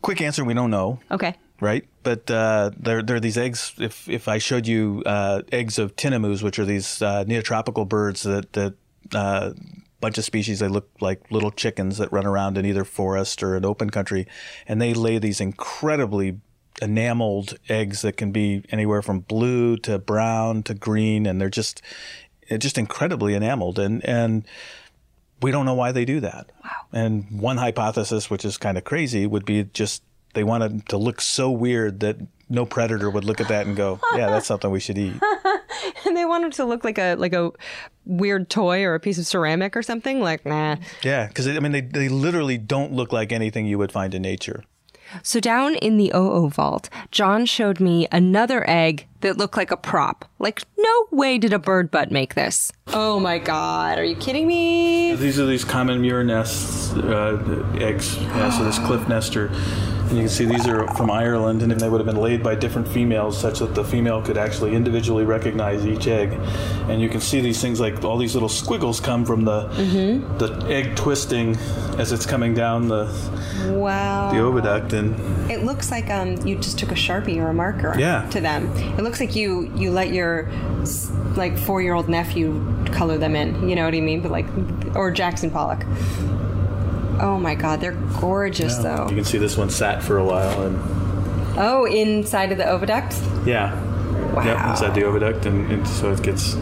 quick 0.02 0.22
answer 0.22 0.46
we 0.46 0.54
don't 0.54 0.72
know 0.72 1.00
Okay. 1.12 1.36
right? 1.60 1.86
But 2.04 2.30
uh, 2.32 2.72
there, 2.80 3.02
there 3.04 3.18
are 3.18 3.20
these 3.20 3.38
eggs. 3.38 3.74
If 3.78 4.08
if 4.08 4.28
I 4.30 4.38
showed 4.38 4.68
you 4.68 5.04
uh, 5.06 5.42
eggs 5.52 5.78
of 5.78 5.96
tinamous, 5.98 6.42
which 6.42 6.60
are 6.60 6.66
these 6.66 7.02
uh, 7.02 7.26
neotropical 7.26 7.86
birds 7.90 8.24
that 8.24 8.54
that 8.54 8.76
uh, 9.14 9.52
bunch 10.00 10.18
of 10.18 10.26
species, 10.26 10.60
they 10.60 10.68
look 10.68 10.90
like 11.02 11.32
little 11.32 11.52
chickens 11.52 11.98
that 11.98 12.12
run 12.12 12.26
around 12.26 12.58
in 12.58 12.66
either 12.66 12.84
forest 12.84 13.42
or 13.42 13.56
an 13.56 13.66
open 13.66 13.90
country, 13.90 14.28
and 14.68 14.82
they 14.82 14.94
lay 14.94 15.18
these 15.20 15.42
incredibly 15.42 16.40
enameled 16.82 17.58
eggs 17.70 18.02
that 18.04 18.18
can 18.18 18.32
be 18.32 18.64
anywhere 18.72 19.02
from 19.02 19.22
blue 19.22 19.78
to 19.78 19.98
brown 19.98 20.64
to 20.64 20.74
green, 20.74 21.26
and 21.26 21.42
they're 21.42 21.50
just 21.50 21.82
just 22.58 22.78
incredibly 22.78 23.34
enameled, 23.34 23.80
and 23.80 24.04
and 24.06 24.46
we 25.42 25.52
don't 25.52 25.66
know 25.66 25.74
why 25.74 25.92
they 25.92 26.06
do 26.06 26.20
that. 26.20 26.52
Wow. 26.64 26.72
And 26.94 27.42
one 27.42 27.58
hypothesis, 27.58 28.30
which 28.30 28.46
is 28.46 28.58
kind 28.58 28.78
of 28.78 28.84
crazy, 28.84 29.28
would 29.28 29.46
be 29.46 29.64
just 29.66 30.04
they 30.34 30.44
want 30.44 30.64
it 30.64 30.90
to 30.90 30.98
look 30.98 31.22
so 31.22 31.50
weird 31.50 32.00
that 32.02 32.18
no 32.50 32.66
predator 32.66 33.10
would 33.10 33.24
look 33.24 33.42
at 33.42 33.48
that 33.50 33.66
and 33.68 33.76
go, 33.76 34.00
"Yeah, 34.16 34.30
that's 34.30 34.48
something 34.48 34.72
we 34.72 34.80
should 34.80 34.98
eat." 34.98 35.16
and 36.06 36.16
they 36.16 36.26
want 36.26 36.46
it 36.46 36.54
to 36.54 36.66
look 36.66 36.84
like 36.84 36.98
a 36.98 37.16
like 37.16 37.34
a 37.34 37.52
weird 38.06 38.50
toy 38.50 38.84
or 38.84 38.96
a 38.96 39.00
piece 39.00 39.18
of 39.18 39.26
ceramic 39.26 39.76
or 39.76 39.84
something. 39.84 40.22
Like, 40.22 40.46
nah. 40.46 40.78
Yeah, 41.04 41.28
because 41.28 41.48
I 41.48 41.60
mean, 41.60 41.72
they 41.72 41.82
they 41.82 42.10
literally 42.10 42.58
don't 42.58 42.94
look 42.94 43.12
like 43.12 43.32
anything 43.32 43.66
you 43.66 43.78
would 43.78 43.92
find 43.92 44.14
in 44.14 44.22
nature. 44.22 44.64
So 45.24 45.40
down 45.40 45.76
in 45.76 45.98
the 45.98 46.12
OO 46.14 46.50
vault, 46.50 46.90
John 47.12 47.46
showed 47.46 47.80
me 47.80 48.08
another 48.12 48.70
egg 48.70 49.08
that 49.22 49.38
looked 49.38 49.58
like 49.58 49.72
a 49.72 49.78
prop. 49.78 50.26
Like, 50.40 50.64
no 50.78 51.08
way 51.12 51.38
did 51.38 51.54
a 51.54 51.60
bird 51.60 51.90
butt 51.90 52.12
make 52.12 52.36
this. 52.36 52.72
Oh 52.88 53.20
my 53.20 53.40
god, 53.40 53.98
are 53.98 54.04
you 54.04 54.16
kidding 54.16 54.48
me? 54.48 55.16
These 55.16 55.40
are 55.40 55.46
these 55.46 55.64
common 55.64 56.02
murre 56.02 56.26
nests, 56.26 56.92
uh, 56.94 57.66
eggs. 57.80 58.18
Yeah, 58.18 58.50
so 58.52 58.64
this 58.64 58.80
cliff 58.80 59.08
nester. 59.08 59.50
And 60.08 60.16
you 60.16 60.24
can 60.24 60.30
see 60.30 60.46
these 60.46 60.66
are 60.68 60.88
from 60.96 61.12
Ireland, 61.12 61.62
and 61.62 61.72
they 61.80 61.90
would 61.90 62.00
have 62.00 62.06
been 62.06 62.22
laid 62.22 62.42
by 62.42 62.56
different 62.56 62.88
females, 62.88 63.38
such 63.38 63.60
that 63.60 63.76
the 63.76 63.84
female 63.84 64.22
could 64.22 64.38
actually 64.38 64.74
individually 64.74 65.26
recognize 65.26 65.86
each 65.86 66.08
egg. 66.08 66.32
And 66.88 67.02
you 67.02 67.10
can 67.10 67.20
see 67.20 67.42
these 67.42 67.62
things 67.62 67.80
like 67.82 68.04
all 68.06 68.18
these 68.18 68.34
little 68.34 68.48
squiggles 68.48 69.02
come 69.02 69.26
from 69.26 69.44
the 69.44 69.68
the 70.38 70.66
egg 70.70 70.96
twisting 70.96 71.58
as 71.98 72.12
it's 72.14 72.26
coming 72.26 72.54
down 72.54 72.88
the 72.88 73.06
Wow. 73.68 74.32
the 74.32 74.38
oviduct, 74.38 74.94
and 74.94 75.14
It 75.52 75.64
looks 75.66 75.92
like 75.92 76.10
um, 76.10 76.38
you 76.48 76.56
just 76.56 76.80
took 76.80 76.92
a 76.92 76.96
sharpie 76.96 77.38
or 77.38 77.50
a 77.50 77.54
marker 77.54 77.94
Yeah. 78.00 78.26
to 78.30 78.40
them. 78.40 78.72
It 78.98 79.02
looks 79.04 79.20
like 79.20 79.36
you 79.36 79.70
you 79.76 79.92
let 79.92 80.14
your 80.14 80.50
like 81.36 81.58
four 81.58 81.82
year 81.82 81.94
old 81.94 82.08
nephew 82.08 82.64
color 82.94 83.18
them 83.18 83.36
in. 83.36 83.68
You 83.68 83.76
know 83.76 83.84
what 83.84 83.94
I 83.94 84.00
mean? 84.00 84.22
But 84.22 84.32
like, 84.32 84.46
or 84.96 85.12
Jackson 85.12 85.52
Pollock. 85.52 85.84
Oh 87.20 87.38
my 87.40 87.56
God, 87.56 87.82
they're 87.82 87.98
gorgeous 88.20 88.78
you 88.78 88.84
though. 88.84 89.08
You 89.10 89.16
can 89.16 89.26
see 89.26 89.38
this 89.38 89.58
one 89.58 89.70
sat 89.70 90.04
for 90.04 90.18
a 90.18 90.24
while, 90.24 90.64
and 90.64 90.78
Oh, 91.60 91.86
inside 91.86 92.52
of 92.52 92.58
the 92.60 92.66
oviduct, 92.66 93.14
yeah, 93.48 93.74
yep, 94.46 94.70
inside 94.70 94.94
the 94.94 95.02
oviduct, 95.02 95.46
and, 95.46 95.72
and 95.72 95.88
so 95.88 96.12
it 96.12 96.22
gets 96.22 96.56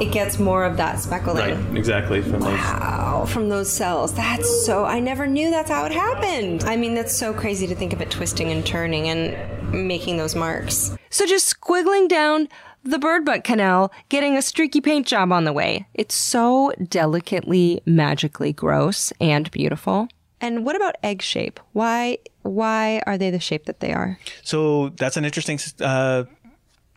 it 0.00 0.12
gets 0.12 0.38
more 0.38 0.64
of 0.64 0.76
that 0.76 1.00
speckling. 1.00 1.36
right 1.38 1.76
exactly 1.76 2.22
from 2.22 2.40
those. 2.40 3.30
From 3.32 3.48
those 3.48 3.72
cells. 3.72 4.14
That's 4.14 4.64
so. 4.64 4.84
I 4.84 5.00
never 5.00 5.26
knew 5.26 5.50
that's 5.50 5.70
how 5.70 5.84
it 5.86 5.92
happened. 5.92 6.62
I 6.64 6.76
mean, 6.76 6.94
that's 6.94 7.16
so 7.16 7.32
crazy 7.34 7.66
to 7.66 7.74
think 7.74 7.92
of 7.92 8.00
it 8.00 8.10
twisting 8.10 8.52
and 8.52 8.64
turning 8.64 9.08
and 9.08 9.34
making 9.72 10.16
those 10.18 10.36
marks. 10.36 10.96
So 11.10 11.26
just 11.26 11.52
squiggling 11.52 12.08
down 12.08 12.48
the 12.90 12.98
bird 12.98 13.24
butt 13.24 13.44
canal, 13.44 13.92
getting 14.08 14.36
a 14.36 14.42
streaky 14.42 14.80
paint 14.80 15.06
job 15.06 15.32
on 15.32 15.44
the 15.44 15.52
way. 15.52 15.86
It's 15.94 16.14
so 16.14 16.72
delicately, 16.88 17.80
magically 17.86 18.52
gross 18.52 19.12
and 19.20 19.50
beautiful. 19.50 20.08
And 20.40 20.64
what 20.64 20.76
about 20.76 20.96
egg 21.02 21.22
shape? 21.22 21.60
Why 21.72 22.18
why 22.42 23.02
are 23.06 23.18
they 23.18 23.30
the 23.30 23.40
shape 23.40 23.66
that 23.66 23.80
they 23.80 23.92
are? 23.92 24.18
So 24.42 24.90
that's 24.90 25.16
an 25.16 25.24
interesting 25.24 25.58
uh, 25.80 26.24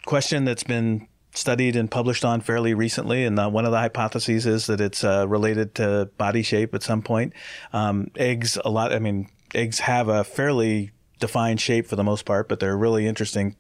question 0.06 0.46
that's 0.46 0.64
been 0.64 1.08
studied 1.34 1.76
and 1.76 1.90
published 1.90 2.26
on 2.26 2.42
fairly 2.42 2.74
recently. 2.74 3.26
And 3.26 3.40
uh, 3.40 3.50
one 3.50 3.66
of 3.66 3.72
the 3.72 3.78
hypotheses 3.78 4.46
is 4.46 4.68
that 4.68 4.82
it's 4.82 5.04
uh, 5.04 5.28
related 5.28 5.76
to 5.76 6.10
body 6.18 6.42
shape 6.42 6.74
at 6.74 6.84
some 6.84 7.02
point. 7.02 7.34
Um, 7.72 8.12
eggs, 8.16 8.58
a 8.64 8.70
lot, 8.70 8.92
I 8.92 9.00
mean, 9.00 9.30
eggs 9.54 9.80
have 9.80 10.08
a 10.10 10.24
fairly 10.24 10.92
defined 11.20 11.62
shape 11.62 11.88
for 11.88 11.96
the 11.96 12.04
most 12.04 12.26
part, 12.26 12.50
but 12.50 12.60
they're 12.60 12.78
really 12.78 13.06
interesting 13.08 13.56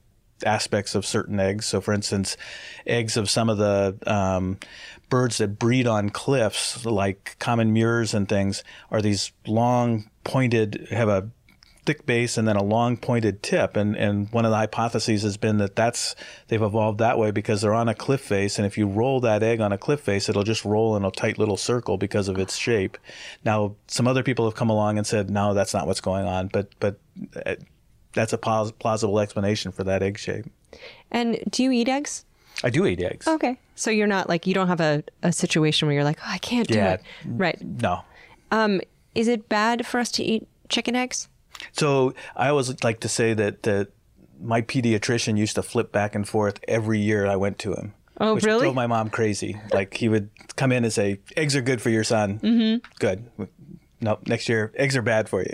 aspects 0.46 0.96
of 0.96 1.06
certain 1.06 1.40
eggs. 1.40 1.66
So, 1.66 1.82
for 1.82 1.94
instance, 1.94 2.38
eggs 2.86 3.18
of 3.18 3.30
some 3.30 3.50
of 3.50 3.58
the 3.58 3.98
um, 4.06 4.58
birds 5.10 5.38
that 5.40 5.60
breed 5.60 5.88
on 5.88 6.10
cliffs, 6.10 6.86
like 6.86 7.36
common 7.40 7.74
murres 7.74 8.14
and 8.14 8.28
things, 8.28 8.64
are 8.92 9.02
these 9.02 9.32
long, 9.46 10.10
pointed, 10.24 10.88
have 10.92 11.10
a 11.10 11.30
thick 11.90 12.06
base 12.06 12.38
and 12.38 12.48
then 12.48 12.56
a 12.56 12.64
long 12.64 12.98
pointed 12.98 13.42
tip. 13.42 13.76
And 13.76 13.96
and 13.96 14.32
one 14.32 14.46
of 14.46 14.52
the 14.52 14.58
hypotheses 14.58 15.24
has 15.24 15.38
been 15.38 15.58
that 15.58 15.76
that's 15.76 16.16
they've 16.48 16.62
evolved 16.62 17.00
that 17.00 17.18
way 17.18 17.32
because 17.32 17.62
they're 17.62 17.74
on 17.74 17.90
a 17.90 17.96
cliff 17.96 18.22
face. 18.22 18.60
And 18.60 18.68
if 18.68 18.78
you 18.78 18.86
roll 18.86 19.20
that 19.22 19.42
egg 19.42 19.60
on 19.60 19.72
a 19.72 19.78
cliff 19.78 20.00
face 20.00 20.30
it'll 20.30 20.44
just 20.44 20.64
roll 20.64 20.96
in 20.96 21.04
a 21.04 21.10
tight 21.10 21.40
little 21.40 21.58
circle 21.58 21.98
because 21.98 22.28
of 22.28 22.38
its 22.38 22.58
shape. 22.58 23.00
Now 23.44 23.76
some 23.88 24.08
other 24.08 24.22
people 24.22 24.46
have 24.46 24.54
come 24.54 24.70
along 24.70 25.00
and 25.00 25.08
said 25.08 25.32
no 25.32 25.56
that's 25.56 25.74
not 25.74 25.88
what's 25.88 26.02
going 26.02 26.26
on. 26.26 26.48
But 26.50 26.70
but 26.80 27.00
uh, 27.44 27.56
that's 28.14 28.34
a 28.34 28.38
pos- 28.38 28.72
plausible 28.74 29.20
explanation 29.20 29.72
for 29.72 29.84
that 29.84 30.02
egg 30.04 30.18
shape 30.18 30.46
And 31.12 31.40
do 31.50 31.64
you 31.64 31.72
eat 31.72 31.88
eggs? 31.90 32.26
i 32.64 32.70
do 32.70 32.86
eat 32.86 33.02
eggs 33.02 33.28
Okay. 33.28 33.58
So 33.76 33.90
you're 33.92 34.08
not 34.08 34.28
like 34.28 34.46
you 34.46 34.54
don't 34.54 34.68
have 34.68 34.82
a, 34.82 35.04
a 35.24 35.32
situation 35.32 35.88
where 35.88 35.96
you're 35.96 36.04
like, 36.04 36.20
oh, 36.22 36.30
I 36.30 36.38
can't 36.40 36.68
do 36.68 36.74
Yeah. 36.76 36.94
it. 36.96 37.02
Right. 37.26 37.58
no 37.62 38.02
Um, 38.52 38.82
is 39.16 39.28
it 39.30 39.48
bad 39.48 39.86
for 39.86 40.00
us 40.00 40.12
to 40.14 40.24
eat 40.24 40.48
chicken 40.68 40.96
eggs? 40.96 41.30
So 41.72 42.14
I 42.36 42.50
always 42.50 42.84
like 42.84 43.00
to 43.02 43.10
say 43.10 43.34
that 43.34 43.64
that 43.64 43.88
my 44.42 44.62
pediatrician 44.62 45.38
used 45.38 45.56
to 45.56 45.62
flip 45.64 45.92
back 45.92 46.16
and 46.16 46.28
forth 46.28 46.60
every 46.68 47.00
year 47.00 47.26
I 47.28 47.36
went 47.36 47.58
to 47.60 47.74
him. 47.74 47.94
Oh, 48.22 48.36
which 48.36 48.44
really? 48.46 48.62
Drove 48.62 48.76
my 48.76 48.88
mom 48.88 49.10
crazy. 49.10 49.60
Like 49.74 49.94
he 49.96 50.08
would 50.10 50.30
come 50.58 50.72
in 50.74 50.84
and 50.84 50.92
say, 50.94 51.20
"Eggs 51.38 51.56
are 51.56 51.62
good 51.62 51.82
for 51.82 51.90
your 51.90 52.04
son." 52.04 52.40
Mm-hmm. 52.40 52.86
Good. 53.00 53.30
Nope. 54.02 54.28
Next 54.28 54.48
year, 54.50 54.72
eggs 54.76 54.96
are 54.98 55.02
bad 55.02 55.28
for 55.30 55.42
you. 55.42 55.54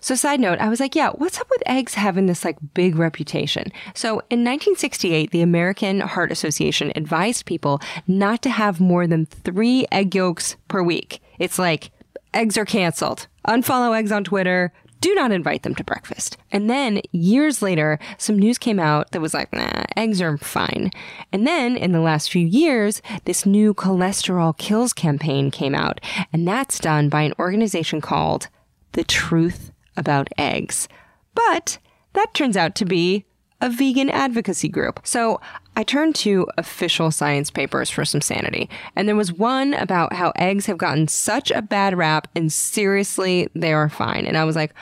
So, 0.00 0.14
side 0.14 0.40
note, 0.40 0.58
I 0.58 0.68
was 0.68 0.80
like, 0.80 0.94
yeah, 0.94 1.10
what's 1.10 1.40
up 1.40 1.50
with 1.50 1.62
eggs 1.66 1.94
having 1.94 2.26
this 2.26 2.44
like 2.44 2.56
big 2.74 2.96
reputation? 2.96 3.72
So, 3.94 4.20
in 4.30 4.44
1968, 4.44 5.30
the 5.30 5.42
American 5.42 6.00
Heart 6.00 6.32
Association 6.32 6.92
advised 6.94 7.46
people 7.46 7.80
not 8.06 8.42
to 8.42 8.50
have 8.50 8.80
more 8.80 9.06
than 9.06 9.26
three 9.26 9.86
egg 9.90 10.14
yolks 10.14 10.56
per 10.68 10.82
week. 10.82 11.20
It's 11.38 11.58
like, 11.58 11.90
eggs 12.34 12.56
are 12.56 12.64
canceled. 12.64 13.26
Unfollow 13.46 13.96
eggs 13.96 14.12
on 14.12 14.24
Twitter. 14.24 14.72
Do 15.00 15.14
not 15.14 15.32
invite 15.32 15.62
them 15.62 15.74
to 15.76 15.84
breakfast. 15.84 16.36
And 16.52 16.68
then 16.68 17.00
years 17.10 17.62
later, 17.62 17.98
some 18.18 18.38
news 18.38 18.58
came 18.58 18.78
out 18.78 19.12
that 19.12 19.20
was 19.20 19.32
like, 19.32 19.50
nah, 19.52 19.84
eggs 19.96 20.20
are 20.20 20.36
fine. 20.36 20.90
And 21.32 21.46
then 21.46 21.76
in 21.76 21.92
the 21.92 22.00
last 22.00 22.30
few 22.30 22.46
years, 22.46 23.00
this 23.24 23.46
new 23.46 23.72
cholesterol 23.72 24.56
kills 24.58 24.92
campaign 24.92 25.50
came 25.50 25.74
out. 25.74 26.02
And 26.34 26.46
that's 26.46 26.78
done 26.78 27.08
by 27.08 27.22
an 27.22 27.32
organization 27.38 28.02
called 28.02 28.48
the 28.92 29.04
truth 29.04 29.69
about 30.00 30.28
eggs. 30.36 30.88
But 31.34 31.78
that 32.14 32.34
turns 32.34 32.56
out 32.56 32.74
to 32.76 32.84
be 32.84 33.24
a 33.60 33.70
vegan 33.70 34.10
advocacy 34.10 34.68
group. 34.68 35.00
So 35.04 35.40
I 35.76 35.82
turned 35.82 36.14
to 36.16 36.48
official 36.56 37.10
science 37.10 37.50
papers 37.50 37.90
for 37.90 38.04
some 38.04 38.20
sanity. 38.20 38.68
And 38.96 39.06
there 39.06 39.16
was 39.16 39.32
one 39.32 39.74
about 39.74 40.14
how 40.14 40.32
eggs 40.36 40.66
have 40.66 40.78
gotten 40.78 41.08
such 41.08 41.50
a 41.50 41.62
bad 41.62 41.96
rap 41.96 42.26
and 42.34 42.52
seriously, 42.52 43.48
they 43.54 43.72
are 43.72 43.88
fine. 43.88 44.26
And 44.26 44.36
I 44.36 44.44
was 44.44 44.56
like, 44.56 44.74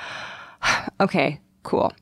okay, 1.01 1.41
cool. 1.65 1.93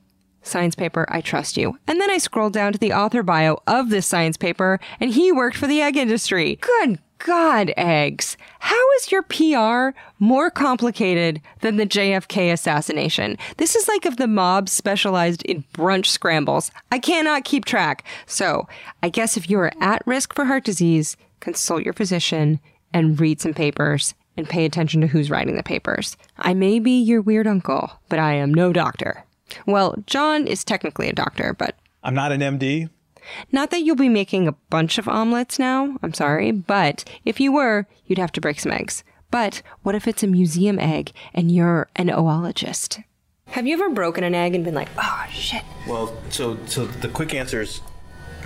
Science 0.43 0.75
paper, 0.75 1.05
I 1.09 1.19
trust 1.19 1.57
you. 1.57 1.77
And 1.87 1.99
then 1.99 2.09
I 2.09 2.19
scrolled 2.19 2.53
down 2.53 2.71
to 2.71 2.79
the 2.79 2.93
author 2.93 3.21
bio 3.21 3.57
of 3.67 3.89
this 3.89 4.07
science 4.07 4.37
paper, 4.37 4.79
and 5.01 5.11
he 5.11 5.29
worked 5.29 5.57
for 5.57 5.67
the 5.67 5.81
egg 5.81 5.97
industry. 5.97 6.55
Good 6.61 6.99
God, 7.19 7.73
eggs. 7.77 8.37
How 8.59 8.91
is 8.97 9.11
your 9.11 9.23
PR 9.23 9.97
more 10.19 10.49
complicated 10.49 11.41
than 11.61 11.77
the 11.77 11.85
JFK 11.85 12.51
assassination? 12.51 13.37
This 13.57 13.75
is 13.75 13.87
like 13.87 14.05
if 14.05 14.17
the 14.17 14.27
mob 14.27 14.69
specialized 14.69 15.43
in 15.43 15.63
brunch 15.73 16.07
scrambles. 16.07 16.71
I 16.91 16.99
cannot 16.99 17.43
keep 17.43 17.65
track. 17.65 18.03
So, 18.25 18.67
I 19.01 19.09
guess 19.09 19.37
if 19.37 19.49
you 19.49 19.59
are 19.59 19.71
at 19.81 20.05
risk 20.05 20.33
for 20.35 20.45
heart 20.45 20.63
disease, 20.63 21.17
consult 21.39 21.83
your 21.83 21.93
physician 21.93 22.59
and 22.93 23.19
read 23.19 23.41
some 23.41 23.53
papers 23.53 24.13
and 24.35 24.47
pay 24.47 24.65
attention 24.65 25.01
to 25.01 25.07
who's 25.07 25.31
writing 25.31 25.55
the 25.55 25.63
papers. 25.63 26.15
I 26.37 26.53
may 26.53 26.79
be 26.79 27.01
your 27.01 27.21
weird 27.21 27.47
uncle, 27.47 27.91
but 28.09 28.19
I 28.19 28.33
am 28.33 28.53
no 28.53 28.71
doctor. 28.71 29.23
Well, 29.65 29.95
John 30.05 30.45
is 30.45 30.63
technically 30.63 31.09
a 31.09 31.13
doctor, 31.13 31.53
but 31.53 31.75
I'm 32.03 32.13
not 32.13 32.31
an 32.31 32.41
MD. 32.41 32.89
Not 33.51 33.71
that 33.71 33.81
you'll 33.83 33.95
be 33.95 34.09
making 34.09 34.47
a 34.47 34.55
bunch 34.69 34.97
of 34.97 35.07
omelets 35.07 35.59
now, 35.59 35.97
I'm 36.01 36.13
sorry, 36.13 36.51
but 36.51 37.03
if 37.25 37.39
you 37.39 37.51
were, 37.51 37.87
you'd 38.05 38.19
have 38.19 38.31
to 38.33 38.41
break 38.41 38.59
some 38.59 38.71
eggs. 38.71 39.03
But 39.31 39.61
what 39.83 39.95
if 39.95 40.07
it's 40.07 40.23
a 40.23 40.27
museum 40.27 40.79
egg 40.79 41.11
and 41.33 41.51
you're 41.51 41.89
an 41.95 42.09
oologist? 42.09 42.99
Have 43.47 43.65
you 43.67 43.73
ever 43.73 43.89
broken 43.89 44.23
an 44.23 44.35
egg 44.35 44.55
and 44.55 44.63
been 44.63 44.75
like, 44.75 44.89
oh 44.97 45.25
shit? 45.31 45.63
Well, 45.87 46.15
so 46.29 46.57
so 46.65 46.85
the 46.85 47.07
quick 47.09 47.33
answer 47.33 47.61
is 47.61 47.81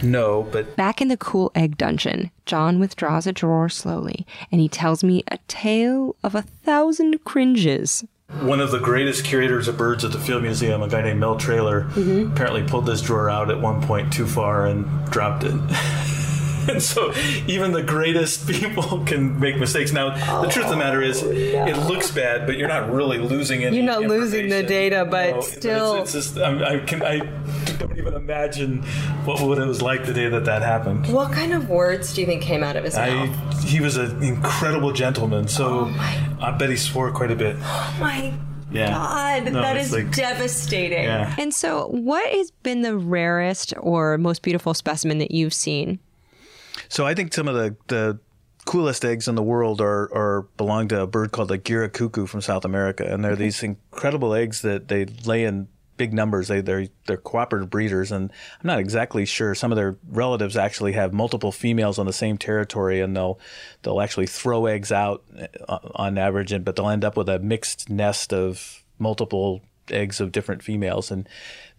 no, 0.03 0.43
but 0.51 0.75
Back 0.75 1.01
in 1.01 1.09
the 1.09 1.17
cool 1.17 1.51
egg 1.53 1.77
dungeon, 1.77 2.31
John 2.45 2.79
withdraws 2.79 3.27
a 3.27 3.31
drawer 3.31 3.69
slowly 3.69 4.25
and 4.51 4.59
he 4.59 4.67
tells 4.67 5.03
me 5.03 5.23
a 5.27 5.37
tale 5.47 6.15
of 6.23 6.33
a 6.33 6.41
thousand 6.41 7.23
cringes. 7.23 8.03
One 8.39 8.61
of 8.61 8.71
the 8.71 8.79
greatest 8.79 9.25
curators 9.25 9.67
of 9.67 9.77
birds 9.77 10.05
at 10.05 10.11
the 10.11 10.19
Field 10.19 10.43
Museum, 10.43 10.81
a 10.81 10.87
guy 10.87 11.01
named 11.01 11.19
Mel 11.19 11.37
Traylor, 11.37 11.83
mm-hmm. 11.83 12.31
apparently 12.31 12.63
pulled 12.63 12.85
this 12.85 13.01
drawer 13.01 13.29
out 13.29 13.51
at 13.51 13.59
one 13.59 13.81
point 13.81 14.13
too 14.13 14.25
far 14.25 14.65
and 14.65 15.05
dropped 15.11 15.43
it. 15.43 15.53
and 16.69 16.81
so 16.81 17.13
even 17.47 17.71
the 17.71 17.83
greatest 17.83 18.47
people 18.49 19.03
can 19.05 19.39
make 19.39 19.57
mistakes. 19.57 19.91
Now, 19.91 20.41
the 20.41 20.47
truth 20.49 20.65
of 20.65 20.71
the 20.71 20.77
matter 20.77 21.01
is, 21.01 21.23
oh, 21.23 21.29
it 21.31 21.77
looks 21.87 22.11
bad, 22.11 22.45
but 22.45 22.57
you're 22.57 22.67
not 22.67 22.91
really 22.91 23.17
losing 23.17 23.63
any. 23.63 23.77
You're 23.77 23.85
not 23.85 24.01
losing 24.01 24.49
the 24.49 24.63
data, 24.63 25.05
but 25.09 25.29
it's- 25.29 25.51
still- 25.57 26.01
it's, 26.01 26.11
just 26.13 26.37
I'm, 26.37 26.61
I 26.63 26.79
can 26.79 27.01
I 27.03 27.19
don't 27.77 27.97
even 27.97 28.13
imagine 28.13 28.83
what 29.25 29.41
what 29.41 29.57
it 29.57 29.65
was 29.67 29.81
like 29.81 30.05
the 30.05 30.13
day 30.13 30.27
that 30.29 30.45
that 30.45 30.61
happened. 30.61 31.07
What 31.11 31.31
kind 31.31 31.53
of 31.53 31.69
words 31.69 32.13
do 32.13 32.21
you 32.21 32.27
think 32.27 32.41
came 32.41 32.63
out 32.63 32.75
of 32.75 32.83
his 32.83 32.95
I 32.95 33.09
mouth? 33.25 33.63
he 33.63 33.79
was 33.79 33.97
an 33.97 34.21
incredible 34.23 34.91
gentleman, 34.91 35.47
so 35.47 35.91
oh 35.91 36.37
I 36.41 36.51
bet 36.51 36.69
he 36.69 36.75
swore 36.77 37.11
quite 37.11 37.31
a 37.31 37.35
bit. 37.35 37.55
Oh 37.61 37.97
my 37.99 38.33
Yeah. 38.71 38.89
God, 38.91 39.51
No, 39.51 39.61
that 39.61 39.75
it's 39.77 39.87
is 39.87 39.93
like- 39.93 40.15
devastating. 40.15 41.03
Yeah. 41.03 41.35
And 41.37 41.53
so, 41.53 41.87
what 41.87 42.27
has 42.31 42.51
been 42.63 42.81
the 42.83 42.97
rarest 42.97 43.73
or 43.79 44.17
most 44.17 44.41
beautiful 44.43 44.73
specimen 44.73 45.17
that 45.19 45.31
you've 45.31 45.53
seen? 45.53 45.99
So 46.91 47.05
I 47.07 47.13
think 47.13 47.33
some 47.33 47.47
of 47.47 47.55
the, 47.55 47.77
the 47.87 48.19
coolest 48.65 49.05
eggs 49.05 49.29
in 49.29 49.35
the 49.35 49.41
world 49.41 49.79
are, 49.79 50.13
are 50.13 50.41
belong 50.57 50.89
to 50.89 50.99
a 50.99 51.07
bird 51.07 51.31
called 51.31 51.47
the 51.47 51.57
guira 51.57 51.91
cuckoo 51.91 52.25
from 52.25 52.41
South 52.41 52.65
America, 52.65 53.05
and 53.05 53.23
they're 53.23 53.37
these 53.37 53.63
incredible 53.63 54.33
eggs 54.33 54.61
that 54.63 54.89
they 54.89 55.05
lay 55.05 55.45
in 55.45 55.69
big 55.95 56.13
numbers. 56.13 56.49
They 56.49 56.59
they're 56.59 56.87
they're 57.07 57.15
cooperative 57.15 57.69
breeders, 57.69 58.11
and 58.11 58.29
I'm 58.59 58.67
not 58.67 58.79
exactly 58.79 59.25
sure. 59.25 59.55
Some 59.55 59.71
of 59.71 59.77
their 59.77 59.95
relatives 60.09 60.57
actually 60.57 60.91
have 60.91 61.13
multiple 61.13 61.53
females 61.53 61.97
on 61.97 62.07
the 62.07 62.13
same 62.13 62.37
territory, 62.37 62.99
and 62.99 63.15
they'll 63.15 63.39
they'll 63.83 64.01
actually 64.01 64.27
throw 64.27 64.65
eggs 64.65 64.91
out 64.91 65.23
uh, 65.69 65.79
on 65.95 66.17
average, 66.17 66.51
and 66.51 66.65
but 66.65 66.75
they'll 66.75 66.89
end 66.89 67.05
up 67.05 67.15
with 67.15 67.29
a 67.29 67.39
mixed 67.39 67.89
nest 67.89 68.33
of 68.33 68.83
multiple 68.99 69.61
eggs 69.89 70.19
of 70.19 70.33
different 70.33 70.61
females 70.61 71.09
and 71.09 71.27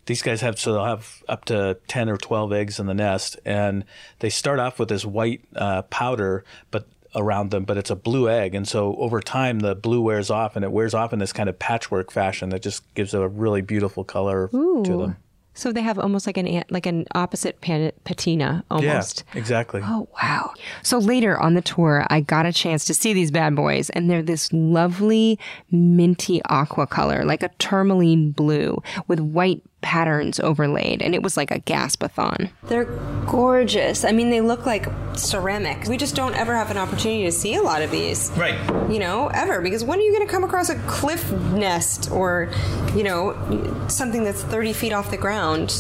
these 0.07 0.23
guys 0.23 0.41
have 0.41 0.59
so 0.59 0.73
they'll 0.73 0.85
have 0.85 1.23
up 1.29 1.45
to 1.47 1.77
10 1.89 2.09
or 2.09 2.17
12 2.17 2.53
eggs 2.53 2.79
in 2.81 2.87
the 2.87 2.95
nest 2.95 3.39
and 3.45 3.85
they 4.19 4.29
start 4.31 4.59
off 4.59 4.79
with 4.79 4.89
this 4.89 5.05
white 5.05 5.43
uh, 5.57 5.83
powder 5.83 6.45
but 6.71 6.87
around 7.15 7.51
them 7.51 7.65
but 7.65 7.77
it's 7.77 7.91
a 7.91 7.95
blue 7.97 8.29
egg 8.29 8.55
and 8.55 8.67
so 8.67 8.97
over 8.97 9.21
time 9.21 9.61
the 9.61 9.75
blue 9.75 10.01
wears 10.01 10.31
off 10.31 10.57
and 10.57 10.65
it 10.65 10.73
wears 10.73 10.95
off 10.95 11.13
in 11.13 11.19
this 11.19 11.33
kind 11.33 11.49
of 11.49 11.59
patchwork 11.59 12.11
fashion 12.11 12.49
that 12.49 12.63
just 12.63 12.83
gives 12.95 13.13
a 13.15 13.29
really 13.29 13.61
beautiful 13.61 14.03
color 14.03 14.49
to 14.49 14.83
them 14.99 15.17
So 15.55 15.71
they 15.71 15.83
have 15.83 15.99
almost 15.99 16.27
like 16.27 16.39
an 16.39 16.47
an- 16.47 16.65
like 16.71 16.87
an 16.87 17.05
opposite 17.15 17.61
pan- 17.61 17.93
patina 18.05 18.65
almost. 18.71 19.25
yeah 19.35 19.39
exactly 19.39 19.83
Oh, 19.85 20.09
wow. 20.23 20.53
So 20.83 20.97
later 20.97 21.39
on 21.39 21.53
the 21.53 21.61
tour, 21.61 22.07
I 22.09 22.21
got 22.21 22.47
a 22.47 22.53
chance 22.55 22.87
to 22.87 22.95
see 22.95 23.13
these 23.13 23.31
bad 23.31 23.55
boys, 23.55 23.91
and 23.91 24.09
they're 24.09 24.23
this 24.23 24.51
lovely 24.55 25.39
minty 25.71 26.41
aqua 26.47 26.87
color, 26.87 27.25
like 27.27 27.43
a 27.43 27.51
tourmaline 27.59 28.31
blue 28.31 28.83
with 29.09 29.21
white 29.21 29.63
patterns 29.83 30.41
overlaid. 30.41 31.03
And 31.03 31.15
it 31.15 31.23
was 31.23 31.37
like 31.37 31.51
a 31.51 31.61
gaspathon. 31.61 32.51
They're 32.63 32.87
gorgeous. 33.27 34.05
I 34.05 34.13
mean, 34.13 34.31
they 34.31 34.41
look 34.41 34.65
like 34.65 34.87
ceramic. 35.15 35.87
We 35.89 35.97
just 35.97 36.15
don't 36.15 36.35
ever 36.35 36.57
have 36.57 36.71
an 36.71 36.79
opportunity 36.79 37.25
to 37.25 37.33
see 37.33 37.57
a 37.57 37.63
lot 37.63 37.83
of 37.83 37.91
these. 37.91 38.31
right 38.37 38.59
You 38.91 38.99
know, 38.99 39.29
ever. 39.29 39.61
Because 39.61 39.85
when 39.85 39.99
are 39.99 40.03
you 40.03 40.13
going 40.13 40.27
to 40.27 40.33
come 40.33 40.45
across 40.45 40.71
a 40.71 40.79
cliff 40.87 41.31
nest 41.53 42.11
or, 42.11 42.51
you 42.95 43.03
know, 43.03 43.87
something 43.89 44.25
that's 44.25 44.43
30 44.43 44.73
feet 44.73 44.93
off 44.93 45.11
the 45.11 45.17
ground 45.17 45.73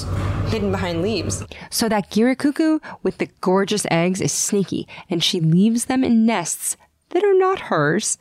hidden 0.49 0.71
behind 0.71 1.03
leaves? 1.03 1.45
So 1.71 1.88
that 1.88 2.11
Guira 2.11 2.37
cuckoo 2.37 2.81
with 3.03 3.19
the 3.19 3.29
gorgeous 3.41 3.87
eggs 3.91 4.21
is 4.21 4.33
sneaky, 4.33 4.87
and 5.09 5.23
she 5.23 5.41
leaves 5.41 5.87
them 5.87 6.05
in 6.05 6.27
nests 6.27 6.77
that 7.11 7.25
are 7.25 7.35
not 7.35 7.61
hers. 7.61 8.19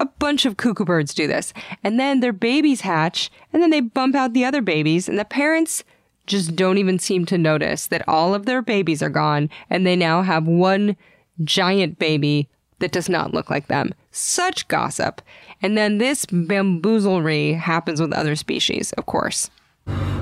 A 0.00 0.06
bunch 0.06 0.46
of 0.46 0.56
cuckoo 0.56 0.84
birds 0.84 1.14
do 1.14 1.26
this. 1.26 1.52
And 1.82 1.98
then 1.98 2.20
their 2.20 2.32
babies 2.32 2.82
hatch, 2.82 3.30
and 3.52 3.62
then 3.62 3.70
they 3.70 3.80
bump 3.80 4.14
out 4.14 4.32
the 4.32 4.44
other 4.44 4.62
babies, 4.62 5.08
and 5.08 5.18
the 5.18 5.24
parents 5.24 5.84
just 6.26 6.54
don't 6.56 6.78
even 6.78 6.98
seem 6.98 7.26
to 7.26 7.38
notice 7.38 7.86
that 7.88 8.08
all 8.08 8.34
of 8.34 8.46
their 8.46 8.62
babies 8.62 9.02
are 9.02 9.10
gone, 9.10 9.50
and 9.68 9.86
they 9.86 9.96
now 9.96 10.22
have 10.22 10.46
one 10.46 10.96
giant 11.44 11.98
baby 11.98 12.48
that 12.78 12.92
does 12.92 13.08
not 13.08 13.32
look 13.32 13.48
like 13.48 13.68
them. 13.68 13.94
Such 14.10 14.68
gossip. 14.68 15.22
And 15.62 15.78
then 15.78 15.98
this 15.98 16.26
bamboozlery 16.26 17.58
happens 17.58 18.00
with 18.00 18.12
other 18.12 18.36
species, 18.36 18.92
of 18.92 19.06
course. 19.06 19.50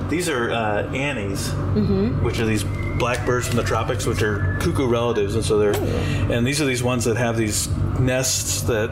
These 0.08 0.28
are 0.28 0.50
uh, 0.50 0.92
anis, 0.92 1.52
which 2.22 2.40
are 2.40 2.46
these 2.46 2.64
black 2.98 3.24
birds 3.24 3.46
from 3.46 3.56
the 3.56 3.62
tropics, 3.62 4.06
which 4.06 4.22
are 4.22 4.58
cuckoo 4.60 4.88
relatives, 4.88 5.36
and 5.36 5.44
so 5.44 5.58
they're, 5.58 5.74
and 6.32 6.46
these 6.46 6.60
are 6.60 6.64
these 6.64 6.82
ones 6.82 7.04
that 7.04 7.16
have 7.16 7.36
these 7.36 7.68
nests 8.00 8.62
that 8.62 8.90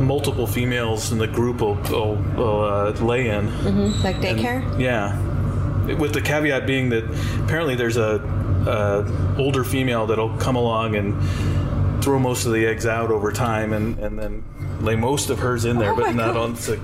multiple 0.00 0.46
females 0.46 1.12
in 1.12 1.18
the 1.18 1.26
group 1.26 1.60
will, 1.60 1.74
will, 1.90 2.16
will 2.36 2.64
uh, 2.64 2.90
lay 2.92 3.28
in. 3.28 3.46
Like 4.02 4.16
daycare? 4.16 4.78
Yeah, 4.80 5.18
with 5.96 6.14
the 6.14 6.22
caveat 6.22 6.66
being 6.66 6.88
that 6.90 7.04
apparently 7.44 7.74
there's 7.74 7.98
a, 7.98 8.20
a 8.66 9.38
older 9.38 9.64
female 9.64 10.06
that'll 10.06 10.36
come 10.38 10.56
along 10.56 10.96
and 10.96 12.02
throw 12.02 12.18
most 12.18 12.46
of 12.46 12.52
the 12.52 12.66
eggs 12.66 12.86
out 12.86 13.10
over 13.10 13.32
time, 13.32 13.72
and, 13.74 13.98
and 13.98 14.18
then 14.18 14.42
lay 14.84 14.96
most 14.96 15.30
of 15.30 15.38
hers 15.38 15.64
in 15.64 15.78
there, 15.78 15.92
Oh 15.92 15.96
but 15.96 16.14
not 16.14 16.34
God. 16.34 16.36
on. 16.36 16.56
So, 16.56 16.74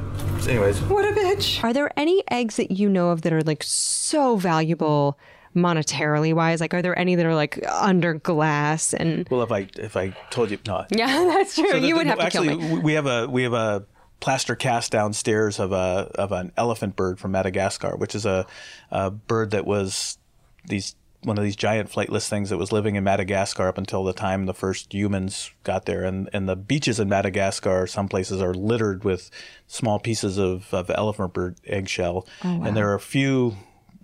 anyways, 0.49 0.81
What 0.83 1.05
a 1.05 1.13
bitch. 1.13 1.63
Are 1.63 1.73
there 1.73 1.91
any 1.99 2.23
eggs 2.31 2.57
that 2.57 2.71
you 2.71 2.89
know 2.89 3.11
of 3.11 3.23
that 3.23 3.33
are 3.33 3.43
like 3.43 3.63
so 3.63 4.37
valuable 4.37 5.19
monetarily 5.55 6.33
wise? 6.35 6.61
Like, 6.61 6.75
are 6.75 6.83
there 6.83 6.99
any 6.99 7.15
that 7.15 7.27
are 7.27 7.35
like 7.35 7.65
under 7.69 8.15
glass 8.15 8.95
and? 8.95 9.29
well, 9.31 9.43
if 9.43 9.53
I 9.53 9.69
if 9.79 9.97
I 9.97 10.11
told 10.31 10.51
you 10.51 10.59
not 10.67 10.89
Yeah, 10.97 11.07
that's 11.07 11.55
true. 11.55 11.71
So 11.71 11.81
the- 11.81 11.87
you 11.87 11.97
would 11.97 12.07
the- 12.07 12.11
have 12.11 12.19
to 12.19 12.25
actually, 12.25 12.49
kill 12.49 12.59
me. 12.59 12.75
we- 12.75 12.81
we 12.81 12.93
have 12.95 13.07
a 13.07 13.27
we 13.29 13.43
have 13.45 13.53
a 13.53 13.85
plaster 14.21 14.55
cast 14.55 14.93
downstairs 14.93 15.59
of 15.59 15.73
a 15.73 16.11
of 16.15 16.33
an 16.33 16.53
elephant 16.57 16.97
bird 16.97 17.19
from 17.19 17.33
Madagascar, 17.33 17.97
which 17.97 18.15
is 18.15 18.27
a, 18.27 18.47
a 18.91 19.11
bird 19.11 19.51
that 19.53 19.65
was 19.67 20.19
these 20.67 20.95
one 21.23 21.37
of 21.37 21.45
these 21.45 21.57
giant 21.57 21.91
flightless 21.91 22.29
things 22.29 22.51
that 22.51 22.57
was 22.57 22.73
living 22.73 22.97
in 22.97 23.05
Madagascar 23.05 23.69
up 23.69 23.77
until 23.77 24.05
the 24.05 24.13
time 24.13 24.47
the 24.47 24.55
first 24.55 24.93
humans 24.95 25.51
got 25.65 25.85
there. 25.87 26.05
And 26.05 26.31
and 26.33 26.49
the 26.49 26.57
beaches 26.57 26.99
in 26.99 27.09
Madagascar, 27.09 27.87
some 27.87 28.09
places 28.09 28.41
are 28.41 28.55
littered 28.55 29.05
with 29.05 29.31
small 29.67 29.99
pieces 29.99 30.39
of, 30.39 30.73
of 30.73 30.91
elephant 30.91 31.35
bird 31.35 31.57
eggshell, 31.67 32.27
oh, 32.45 32.63
and 32.63 32.77
there 32.77 32.89
are 32.91 32.95
a 32.95 33.01
few 33.01 33.57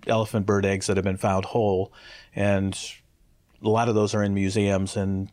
elephant 0.05 0.45
bird 0.45 0.65
eggs 0.65 0.87
that 0.87 0.97
have 0.97 1.03
been 1.03 1.17
found 1.17 1.45
whole, 1.45 1.91
and 2.35 2.79
a 3.63 3.69
lot 3.69 3.89
of 3.89 3.95
those 3.95 4.13
are 4.13 4.23
in 4.23 4.33
museums 4.33 4.95
and 4.95 5.29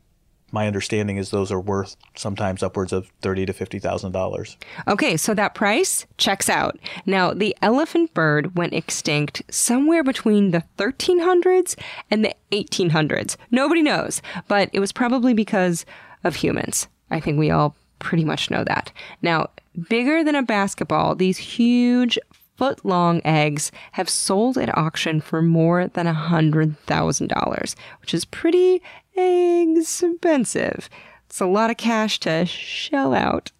my 0.54 0.68
understanding 0.68 1.16
is 1.16 1.30
those 1.30 1.50
are 1.50 1.60
worth 1.60 1.96
sometimes 2.14 2.62
upwards 2.62 2.92
of 2.92 3.08
thirty 3.20 3.44
to 3.44 3.52
fifty 3.52 3.80
thousand 3.80 4.12
dollars. 4.12 4.56
Okay, 4.86 5.16
so 5.16 5.34
that 5.34 5.54
price 5.54 6.06
checks 6.16 6.48
out. 6.48 6.78
Now, 7.04 7.34
the 7.34 7.56
elephant 7.60 8.14
bird 8.14 8.56
went 8.56 8.72
extinct 8.72 9.42
somewhere 9.50 10.04
between 10.04 10.52
the 10.52 10.62
1300s 10.78 11.76
and 12.08 12.24
the 12.24 12.34
1800s. 12.52 13.36
Nobody 13.50 13.82
knows, 13.82 14.22
but 14.46 14.70
it 14.72 14.78
was 14.78 14.92
probably 14.92 15.34
because 15.34 15.84
of 16.22 16.36
humans. 16.36 16.86
I 17.10 17.18
think 17.18 17.36
we 17.36 17.50
all 17.50 17.74
pretty 17.98 18.24
much 18.24 18.50
know 18.50 18.62
that. 18.64 18.92
Now, 19.22 19.50
bigger 19.88 20.22
than 20.22 20.36
a 20.36 20.42
basketball, 20.42 21.16
these 21.16 21.38
huge 21.38 22.16
foot 22.56 22.84
long 22.84 23.20
eggs 23.24 23.72
have 23.92 24.08
sold 24.08 24.56
at 24.56 24.76
auction 24.78 25.20
for 25.20 25.42
more 25.42 25.88
than 25.88 26.06
$100,000, 26.06 27.74
which 28.00 28.14
is 28.14 28.24
pretty 28.24 28.80
expensive. 29.16 30.88
It's 31.26 31.40
a 31.40 31.46
lot 31.46 31.70
of 31.70 31.76
cash 31.76 32.20
to 32.20 32.46
shell 32.46 33.14
out. 33.14 33.50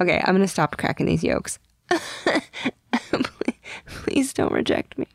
Okay, 0.00 0.22
I'm 0.24 0.38
to 0.38 0.48
stop 0.48 0.76
cracking 0.76 1.06
these 1.06 1.24
yolks. 1.24 1.58
please 3.86 4.32
don't 4.32 4.52
reject 4.52 4.98
me. 4.98 5.06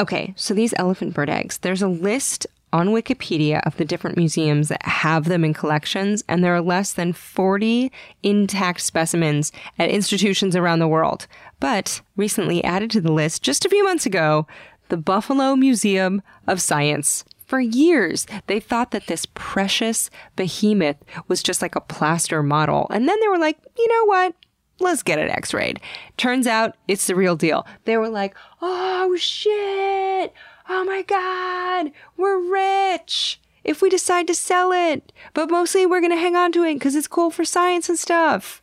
Okay, 0.00 0.32
so 0.36 0.54
these 0.54 0.74
elephant 0.76 1.14
bird 1.14 1.28
eggs, 1.28 1.58
there's 1.58 1.82
a 1.82 1.88
list 1.88 2.46
on 2.72 2.88
Wikipedia 2.88 3.60
of 3.64 3.76
the 3.76 3.84
different 3.84 4.16
museums 4.16 4.68
that 4.68 4.84
have 4.84 5.24
them 5.24 5.44
in 5.44 5.54
collections, 5.54 6.22
and 6.28 6.44
there 6.44 6.54
are 6.54 6.60
less 6.60 6.92
than 6.92 7.12
40 7.12 7.90
intact 8.22 8.80
specimens 8.80 9.50
at 9.78 9.90
institutions 9.90 10.54
around 10.54 10.78
the 10.78 10.88
world. 10.88 11.26
But 11.60 12.00
recently 12.16 12.62
added 12.62 12.90
to 12.92 13.00
the 13.00 13.12
list 13.12 13.42
just 13.42 13.64
a 13.64 13.68
few 13.68 13.84
months 13.84 14.06
ago, 14.06 14.46
the 14.88 14.96
Buffalo 14.96 15.56
Museum 15.56 16.22
of 16.46 16.60
Science. 16.60 17.24
For 17.48 17.60
years, 17.60 18.26
they 18.46 18.60
thought 18.60 18.90
that 18.90 19.06
this 19.06 19.24
precious 19.32 20.10
behemoth 20.36 20.98
was 21.28 21.42
just 21.42 21.62
like 21.62 21.74
a 21.74 21.80
plaster 21.80 22.42
model. 22.42 22.86
And 22.90 23.08
then 23.08 23.18
they 23.20 23.28
were 23.28 23.38
like, 23.38 23.56
you 23.78 23.88
know 23.88 24.04
what? 24.04 24.34
Let's 24.80 25.02
get 25.02 25.18
it 25.18 25.30
x 25.30 25.54
rayed. 25.54 25.80
Turns 26.18 26.46
out 26.46 26.76
it's 26.88 27.06
the 27.06 27.16
real 27.16 27.36
deal. 27.36 27.66
They 27.86 27.96
were 27.96 28.10
like, 28.10 28.36
oh 28.60 29.16
shit. 29.16 30.34
Oh 30.68 30.84
my 30.84 31.00
God. 31.00 31.90
We're 32.18 32.38
rich 32.38 33.40
if 33.64 33.80
we 33.80 33.88
decide 33.88 34.26
to 34.26 34.34
sell 34.34 34.70
it. 34.70 35.10
But 35.32 35.50
mostly 35.50 35.86
we're 35.86 36.02
going 36.02 36.12
to 36.12 36.18
hang 36.18 36.36
on 36.36 36.52
to 36.52 36.64
it 36.64 36.74
because 36.74 36.94
it's 36.94 37.08
cool 37.08 37.30
for 37.30 37.46
science 37.46 37.88
and 37.88 37.98
stuff. 37.98 38.60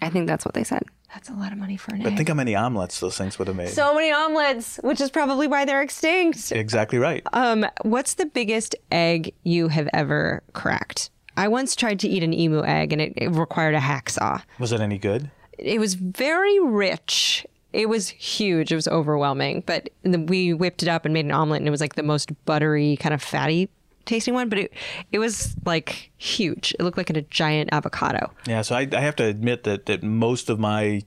I 0.00 0.08
think 0.08 0.26
that's 0.26 0.46
what 0.46 0.54
they 0.54 0.64
said. 0.64 0.84
That's 1.14 1.28
a 1.30 1.32
lot 1.34 1.52
of 1.52 1.58
money 1.58 1.76
for 1.76 1.94
an 1.94 1.98
But 2.02 2.08
egg. 2.08 2.12
But 2.12 2.16
think 2.18 2.28
how 2.28 2.34
many 2.34 2.54
omelets 2.56 2.98
those 3.00 3.16
things 3.16 3.38
would 3.38 3.46
have 3.48 3.56
made. 3.56 3.68
so 3.68 3.94
many 3.94 4.10
omelets, 4.12 4.78
which 4.82 5.00
is 5.00 5.10
probably 5.10 5.46
why 5.46 5.64
they're 5.64 5.80
extinct. 5.82 6.50
exactly 6.52 6.98
right. 6.98 7.22
Um, 7.32 7.64
what's 7.82 8.14
the 8.14 8.26
biggest 8.26 8.74
egg 8.90 9.32
you 9.44 9.68
have 9.68 9.88
ever 9.92 10.42
cracked? 10.52 11.10
I 11.36 11.48
once 11.48 11.74
tried 11.76 12.00
to 12.00 12.08
eat 12.08 12.22
an 12.22 12.34
emu 12.34 12.64
egg 12.64 12.92
and 12.92 13.00
it, 13.00 13.12
it 13.16 13.28
required 13.30 13.74
a 13.74 13.80
hacksaw. 13.80 14.42
Was 14.58 14.72
it 14.72 14.80
any 14.80 14.98
good? 14.98 15.30
It 15.58 15.78
was 15.78 15.94
very 15.94 16.58
rich. 16.60 17.46
It 17.72 17.88
was 17.88 18.08
huge. 18.08 18.72
It 18.72 18.76
was 18.76 18.88
overwhelming. 18.88 19.62
But 19.66 19.90
then 20.02 20.26
we 20.26 20.52
whipped 20.52 20.82
it 20.82 20.88
up 20.88 21.04
and 21.04 21.14
made 21.14 21.24
an 21.24 21.32
omelet, 21.32 21.60
and 21.60 21.68
it 21.68 21.72
was 21.72 21.80
like 21.80 21.94
the 21.94 22.02
most 22.02 22.30
buttery, 22.44 22.96
kind 22.96 23.14
of 23.14 23.22
fatty 23.22 23.68
tasting 24.06 24.34
one. 24.34 24.48
But 24.48 24.58
it 24.58 24.72
it 25.12 25.18
was 25.18 25.54
like 25.64 26.10
huge. 26.16 26.74
It 26.78 26.82
looked 26.82 26.96
like 26.98 27.10
a 27.10 27.22
giant 27.22 27.70
avocado. 27.72 28.30
Yeah. 28.46 28.62
So 28.62 28.74
I, 28.74 28.88
I 28.92 29.00
have 29.00 29.16
to 29.16 29.24
admit 29.24 29.64
that 29.64 29.86
that 29.86 30.02
most 30.02 30.48
of 30.50 30.58
my 30.58 31.02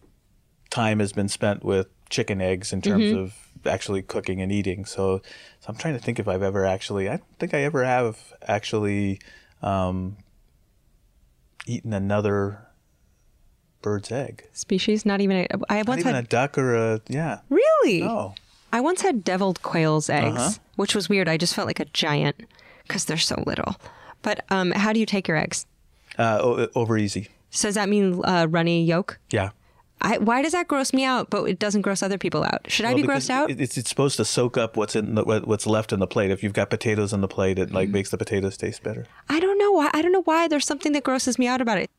time 0.69 0.99
has 0.99 1.13
been 1.13 1.27
spent 1.29 1.63
with 1.63 1.87
chicken 2.09 2.41
eggs 2.41 2.73
in 2.73 2.81
terms 2.81 3.03
Mm-hmm. 3.05 3.19
of 3.19 3.33
actually 3.65 4.01
cooking 4.01 4.41
and 4.41 4.51
eating. 4.51 4.85
So, 4.85 5.17
so 5.59 5.65
I'm 5.67 5.75
trying 5.75 5.93
to 5.95 5.99
think 5.99 6.19
if 6.19 6.27
I've 6.27 6.43
ever 6.43 6.65
actually. 6.65 7.07
I 7.09 7.17
don't 7.17 7.39
think 7.39 7.53
I 7.53 7.61
ever 7.63 7.83
have 7.83 8.33
actually 8.47 9.19
um, 9.61 10.17
eaten 11.65 11.93
another 11.93 12.67
bird's 13.81 14.11
egg. 14.11 14.47
Species? 14.53 15.05
Not 15.05 15.21
even 15.21 15.37
a. 15.37 15.47
I 15.69 15.77
Not 15.77 15.87
once 15.87 15.99
even 16.01 16.15
had. 16.15 16.25
a 16.25 16.27
duck 16.27 16.57
or 16.57 16.75
a 16.75 17.01
yeah. 17.07 17.39
really? 17.49 18.01
No. 18.01 18.35
I 18.71 18.81
once 18.81 19.01
had 19.01 19.23
deviled 19.23 19.61
quail's 19.61 20.09
eggs, 20.09 20.37
Uh-huh. 20.37 20.51
which 20.75 20.93
was 20.93 21.07
weird. 21.09 21.27
I 21.29 21.37
just 21.37 21.53
felt 21.55 21.67
like 21.67 21.79
a 21.79 21.85
giant 21.85 22.35
because 22.87 23.05
they're 23.05 23.17
so 23.17 23.43
little. 23.45 23.75
But 24.21 24.45
um, 24.49 24.71
how 24.71 24.93
do 24.93 24.99
you 24.99 25.05
take 25.05 25.27
your 25.27 25.37
eggs? 25.37 25.65
Uh, 26.17 26.39
o- 26.41 26.67
over 26.75 26.97
easy. 26.97 27.29
So 27.51 27.67
does 27.67 27.75
that 27.75 27.89
mean 27.89 28.21
uh, 28.25 28.47
runny 28.49 28.83
yolk? 28.83 29.19
Yeah. 29.29 29.49
I, 29.99 30.19
why 30.19 30.43
does 30.43 30.51
that 30.51 30.67
gross 30.67 30.93
me 30.93 31.03
out, 31.03 31.31
but 31.31 31.43
it 31.45 31.57
doesn't 31.57 31.81
gross 31.81 32.03
other 32.03 32.19
people 32.19 32.43
out? 32.43 32.61
Should 32.69 32.85
I 32.85 32.93
be 32.93 33.01
grossed 33.01 33.31
out? 33.31 33.49
It's, 33.49 33.77
it's 33.79 33.89
supposed 33.89 34.17
to 34.17 34.25
soak 34.25 34.55
up 34.55 34.77
what's 34.77 34.95
in 34.95 35.15
the, 35.15 35.23
what's 35.23 35.65
left 35.65 35.91
in 35.91 35.99
the 35.99 36.05
plate. 36.05 36.29
If 36.29 36.43
you've 36.43 36.53
got 36.53 36.69
potatoes 36.69 37.13
in 37.13 37.21
the 37.21 37.27
plate, 37.27 37.57
it 37.57 37.67
Mm-hmm. 37.67 37.75
like 37.75 37.89
makes 37.89 38.11
the 38.11 38.17
potatoes 38.17 38.57
taste 38.57 38.83
better. 38.83 39.07
I 39.27 39.39
don't 39.39 39.57
know 39.57 39.71
why. 39.71 39.89
I 39.93 40.03
don't 40.03 40.11
know 40.11 40.21
why. 40.23 40.47
There's 40.47 40.67
something 40.67 40.91
that 40.93 41.03
grosses 41.03 41.39
me 41.39 41.47
out 41.47 41.61
about 41.61 41.79
it. 41.79 41.89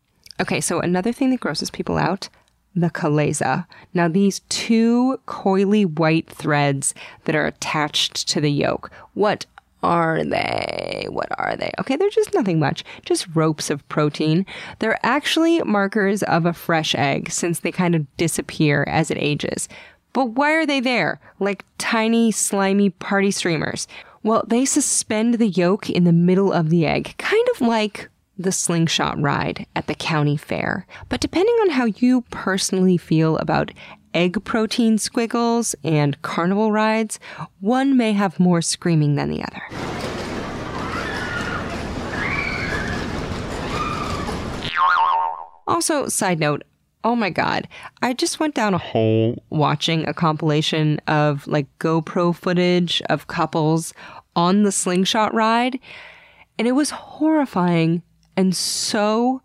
Okay, 0.41 0.61
so 0.61 0.79
another 0.81 1.13
thing 1.13 1.31
that 1.31 1.41
grosses 1.41 1.71
people 1.71 1.99
out 1.99 2.29
the 2.77 2.91
chalaza. 2.91 3.67
Now, 3.95 4.07
these 4.07 4.41
two 4.49 5.19
coily 5.27 5.85
white 5.85 6.29
threads 6.31 6.95
that 7.25 7.35
are 7.35 7.47
attached 7.47 8.29
to 8.29 8.41
the 8.41 8.51
yolk. 8.53 8.93
What 9.15 9.47
are 9.83 10.25
they? 10.25 11.07
What 11.09 11.29
are 11.39 11.57
they? 11.57 11.73
Okay, 11.79 11.97
they're 11.97 12.11
just 12.11 12.35
nothing 12.35 12.59
much, 12.59 12.85
just 13.05 13.27
ropes 13.35 13.71
of 13.71 13.89
protein. 13.89 14.45
They're 14.79 14.99
actually 15.05 15.61
markers 15.63 16.23
of 16.25 16.47
a 16.47 16.53
fresh 16.53 16.95
egg 16.95 17.31
since 17.31 17.61
they 17.61 17.73
kind 17.73 17.95
of 17.95 18.17
disappear 18.17 18.85
as 18.89 19.11
it 19.11 19.19
ages. 19.19 19.69
But 20.13 20.31
why 20.31 20.53
are 20.53 20.67
they 20.67 20.81
there? 20.81 21.21
Like 21.39 21.65
tiny, 21.79 22.33
slimy 22.33 22.91
party 22.91 23.31
streamers. 23.31 23.87
Well, 24.23 24.45
they 24.47 24.65
suspend 24.65 25.35
the 25.35 25.49
yolk 25.49 25.89
in 25.89 26.05
the 26.05 26.13
middle 26.13 26.53
of 26.53 26.71
the 26.71 26.87
egg, 26.87 27.15
kind 27.19 27.47
of 27.55 27.61
like 27.61 28.09
the 28.39 28.53
slingshot 28.53 29.21
ride 29.21 29.67
at 29.75 29.87
the 29.87 29.95
county 29.95 30.37
fair. 30.37 30.87
But 31.09 31.21
depending 31.21 31.55
on 31.63 31.71
how 31.71 31.87
you 31.87 32.23
personally 32.31 32.97
feel 32.97 33.37
about 33.39 33.73
egg 34.19 34.43
protein 34.43 34.99
squiggles 34.99 35.77
and 35.85 36.21
carnival 36.23 36.73
rides, 36.73 37.21
one 37.61 37.97
may 37.97 38.13
have 38.13 38.41
more 38.41 38.61
screaming 38.61 39.15
than 39.15 39.31
the 39.31 39.45
other. 39.45 39.63
Also, 45.69 46.09
side 46.09 46.41
note, 46.41 46.65
oh 47.05 47.15
my 47.15 47.31
god, 47.31 47.69
I 48.03 48.13
just 48.13 48.41
went 48.41 48.57
down 48.57 48.75
a 48.75 48.79
hole 48.79 49.41
watching 49.51 50.09
a 50.09 50.15
compilation 50.15 50.99
of 51.07 51.47
like 51.47 51.69
GoPro 51.79 52.35
footage 52.35 53.01
of 53.09 53.29
couples 53.29 53.95
on 54.35 54.65
the 54.65 54.73
slingshot 54.73 55.33
ride, 55.33 55.79
and 56.59 56.67
it 56.67 56.73
was 56.73 56.91
horrifying 56.91 58.03
and 58.37 58.57
so 58.57 59.43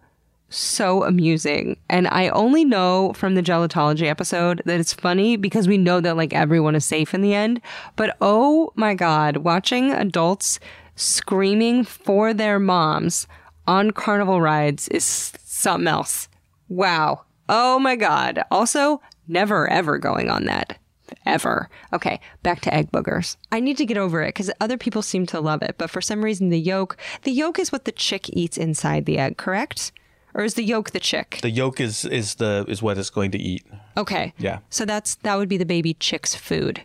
so 0.55 1.03
amusing. 1.03 1.77
And 1.89 2.07
I 2.07 2.29
only 2.29 2.63
know 2.63 3.13
from 3.13 3.35
the 3.35 3.43
gelotology 3.43 4.07
episode 4.07 4.61
that 4.65 4.79
it's 4.79 4.93
funny 4.93 5.35
because 5.35 5.67
we 5.67 5.77
know 5.77 5.99
that 6.01 6.17
like 6.17 6.33
everyone 6.33 6.75
is 6.75 6.85
safe 6.85 7.13
in 7.13 7.21
the 7.21 7.33
end. 7.33 7.61
But 7.95 8.15
oh 8.21 8.71
my 8.75 8.93
god, 8.93 9.37
watching 9.37 9.91
adults 9.91 10.59
screaming 10.95 11.83
for 11.83 12.33
their 12.33 12.59
moms 12.59 13.27
on 13.65 13.91
carnival 13.91 14.41
rides 14.41 14.87
is 14.89 15.33
something 15.43 15.87
else. 15.87 16.27
Wow. 16.69 17.23
Oh 17.49 17.79
my 17.79 17.95
god. 17.95 18.43
Also, 18.51 19.01
never 19.27 19.69
ever 19.69 19.97
going 19.97 20.29
on 20.29 20.45
that. 20.45 20.77
Ever. 21.25 21.69
Okay, 21.91 22.19
back 22.41 22.61
to 22.61 22.73
egg 22.73 22.91
boogers. 22.91 23.37
I 23.51 23.59
need 23.59 23.77
to 23.77 23.85
get 23.85 23.97
over 23.97 24.21
it 24.21 24.29
because 24.29 24.51
other 24.59 24.77
people 24.77 25.01
seem 25.01 25.25
to 25.27 25.39
love 25.39 25.61
it, 25.61 25.75
but 25.77 25.89
for 25.89 26.01
some 26.01 26.23
reason 26.23 26.49
the 26.49 26.59
yolk, 26.59 26.97
the 27.23 27.31
yolk 27.31 27.59
is 27.59 27.71
what 27.71 27.85
the 27.85 27.91
chick 27.91 28.29
eats 28.29 28.57
inside 28.57 29.05
the 29.05 29.19
egg, 29.19 29.37
correct? 29.37 29.91
Or 30.35 30.43
is 30.43 30.55
the 30.55 30.63
yolk 30.63 30.91
the 30.91 30.99
chick? 30.99 31.39
The 31.41 31.49
yolk 31.51 31.79
is 31.79 32.05
is 32.05 32.35
the 32.35 32.65
is 32.67 32.81
what 32.81 32.97
it's 32.97 33.09
going 33.09 33.31
to 33.31 33.37
eat. 33.37 33.65
Okay. 33.97 34.33
Yeah. 34.37 34.59
So 34.69 34.85
that's 34.85 35.15
that 35.15 35.35
would 35.37 35.49
be 35.49 35.57
the 35.57 35.65
baby 35.65 35.93
chick's 35.93 36.33
food. 36.35 36.81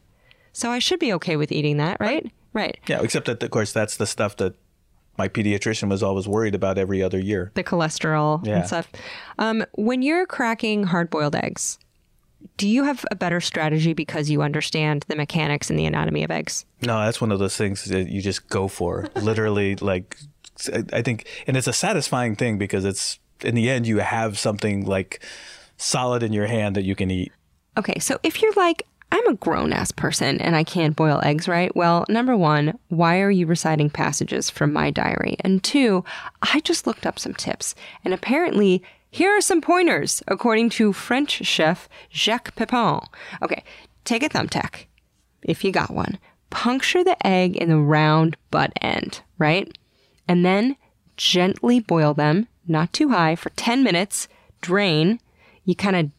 So 0.52 0.70
I 0.70 0.78
should 0.80 0.98
be 1.00 1.12
okay 1.14 1.36
with 1.36 1.50
eating 1.52 1.76
that, 1.78 1.98
right? 2.00 2.30
Right. 2.52 2.78
Yeah, 2.86 3.00
except 3.02 3.26
that 3.26 3.42
of 3.42 3.50
course 3.50 3.72
that's 3.72 3.96
the 3.96 4.06
stuff 4.06 4.36
that 4.36 4.54
my 5.16 5.28
pediatrician 5.28 5.88
was 5.88 6.02
always 6.02 6.28
worried 6.28 6.54
about 6.54 6.78
every 6.78 7.02
other 7.02 7.18
year. 7.18 7.50
The 7.54 7.64
cholesterol 7.64 8.44
Yeah. 8.46 8.58
and 8.58 8.66
stuff. 8.66 8.88
Um, 9.38 9.64
when 9.72 10.02
you're 10.02 10.26
cracking 10.26 10.84
hard 10.84 11.10
boiled 11.10 11.34
eggs, 11.34 11.78
do 12.56 12.68
you 12.68 12.84
have 12.84 13.04
a 13.10 13.16
better 13.16 13.40
strategy 13.40 13.94
because 13.94 14.30
you 14.30 14.42
understand 14.42 15.04
the 15.08 15.16
mechanics 15.16 15.70
and 15.70 15.78
the 15.78 15.86
anatomy 15.86 16.22
of 16.22 16.30
eggs? 16.30 16.66
No, 16.82 17.00
that's 17.04 17.20
one 17.20 17.32
of 17.32 17.38
those 17.40 17.56
things 17.56 17.84
that 17.86 18.08
you 18.08 18.20
just 18.22 18.48
go 18.48 18.68
for. 18.68 19.08
Literally, 19.16 19.74
like 19.92 20.16
I 20.92 21.02
think, 21.02 21.26
and 21.46 21.56
it's 21.56 21.66
a 21.66 21.72
satisfying 21.72 22.36
thing 22.36 22.58
because 22.58 22.84
it's 22.84 23.18
in 23.42 23.54
the 23.54 23.70
end 23.70 23.86
you 23.86 23.98
have 23.98 24.38
something 24.38 24.84
like 24.84 25.24
solid 25.76 26.22
in 26.22 26.32
your 26.32 26.46
hand 26.46 26.76
that 26.76 26.84
you 26.84 26.94
can 26.94 27.10
eat. 27.10 27.32
Okay, 27.76 27.98
so 27.98 28.18
if 28.22 28.42
you're 28.42 28.52
like, 28.54 28.82
I'm 29.10 29.26
a 29.28 29.34
grown 29.34 29.72
ass 29.72 29.92
person 29.92 30.40
and 30.40 30.54
I 30.54 30.64
can't 30.64 30.96
boil 30.96 31.20
eggs 31.24 31.48
right, 31.48 31.74
well, 31.74 32.04
number 32.08 32.36
one, 32.36 32.78
why 32.88 33.20
are 33.20 33.30
you 33.30 33.46
reciting 33.46 33.88
passages 33.88 34.50
from 34.50 34.72
my 34.72 34.90
diary? 34.90 35.36
And 35.40 35.62
two, 35.62 36.04
I 36.42 36.60
just 36.60 36.86
looked 36.86 37.06
up 37.06 37.18
some 37.18 37.34
tips, 37.34 37.74
and 38.04 38.12
apparently, 38.12 38.82
here 39.10 39.30
are 39.30 39.40
some 39.40 39.62
pointers 39.62 40.22
according 40.28 40.68
to 40.70 40.92
French 40.92 41.46
chef 41.46 41.88
Jacques 42.12 42.54
Pepin. 42.54 43.00
Okay, 43.40 43.64
take 44.04 44.22
a 44.22 44.28
thumbtack, 44.28 44.86
if 45.42 45.64
you 45.64 45.72
got 45.72 45.90
one, 45.90 46.18
puncture 46.50 47.02
the 47.02 47.26
egg 47.26 47.56
in 47.56 47.70
the 47.70 47.78
round 47.78 48.36
butt 48.50 48.72
end, 48.82 49.22
right? 49.38 49.70
And 50.26 50.44
then 50.44 50.76
gently 51.16 51.80
boil 51.80 52.12
them, 52.12 52.48
not 52.68 52.92
too 52.92 53.10
high, 53.10 53.36
for 53.36 53.50
10 53.50 53.82
minutes, 53.82 54.28
drain. 54.60 55.20
You 55.64 55.74
kind 55.74 55.96
of 55.96 56.10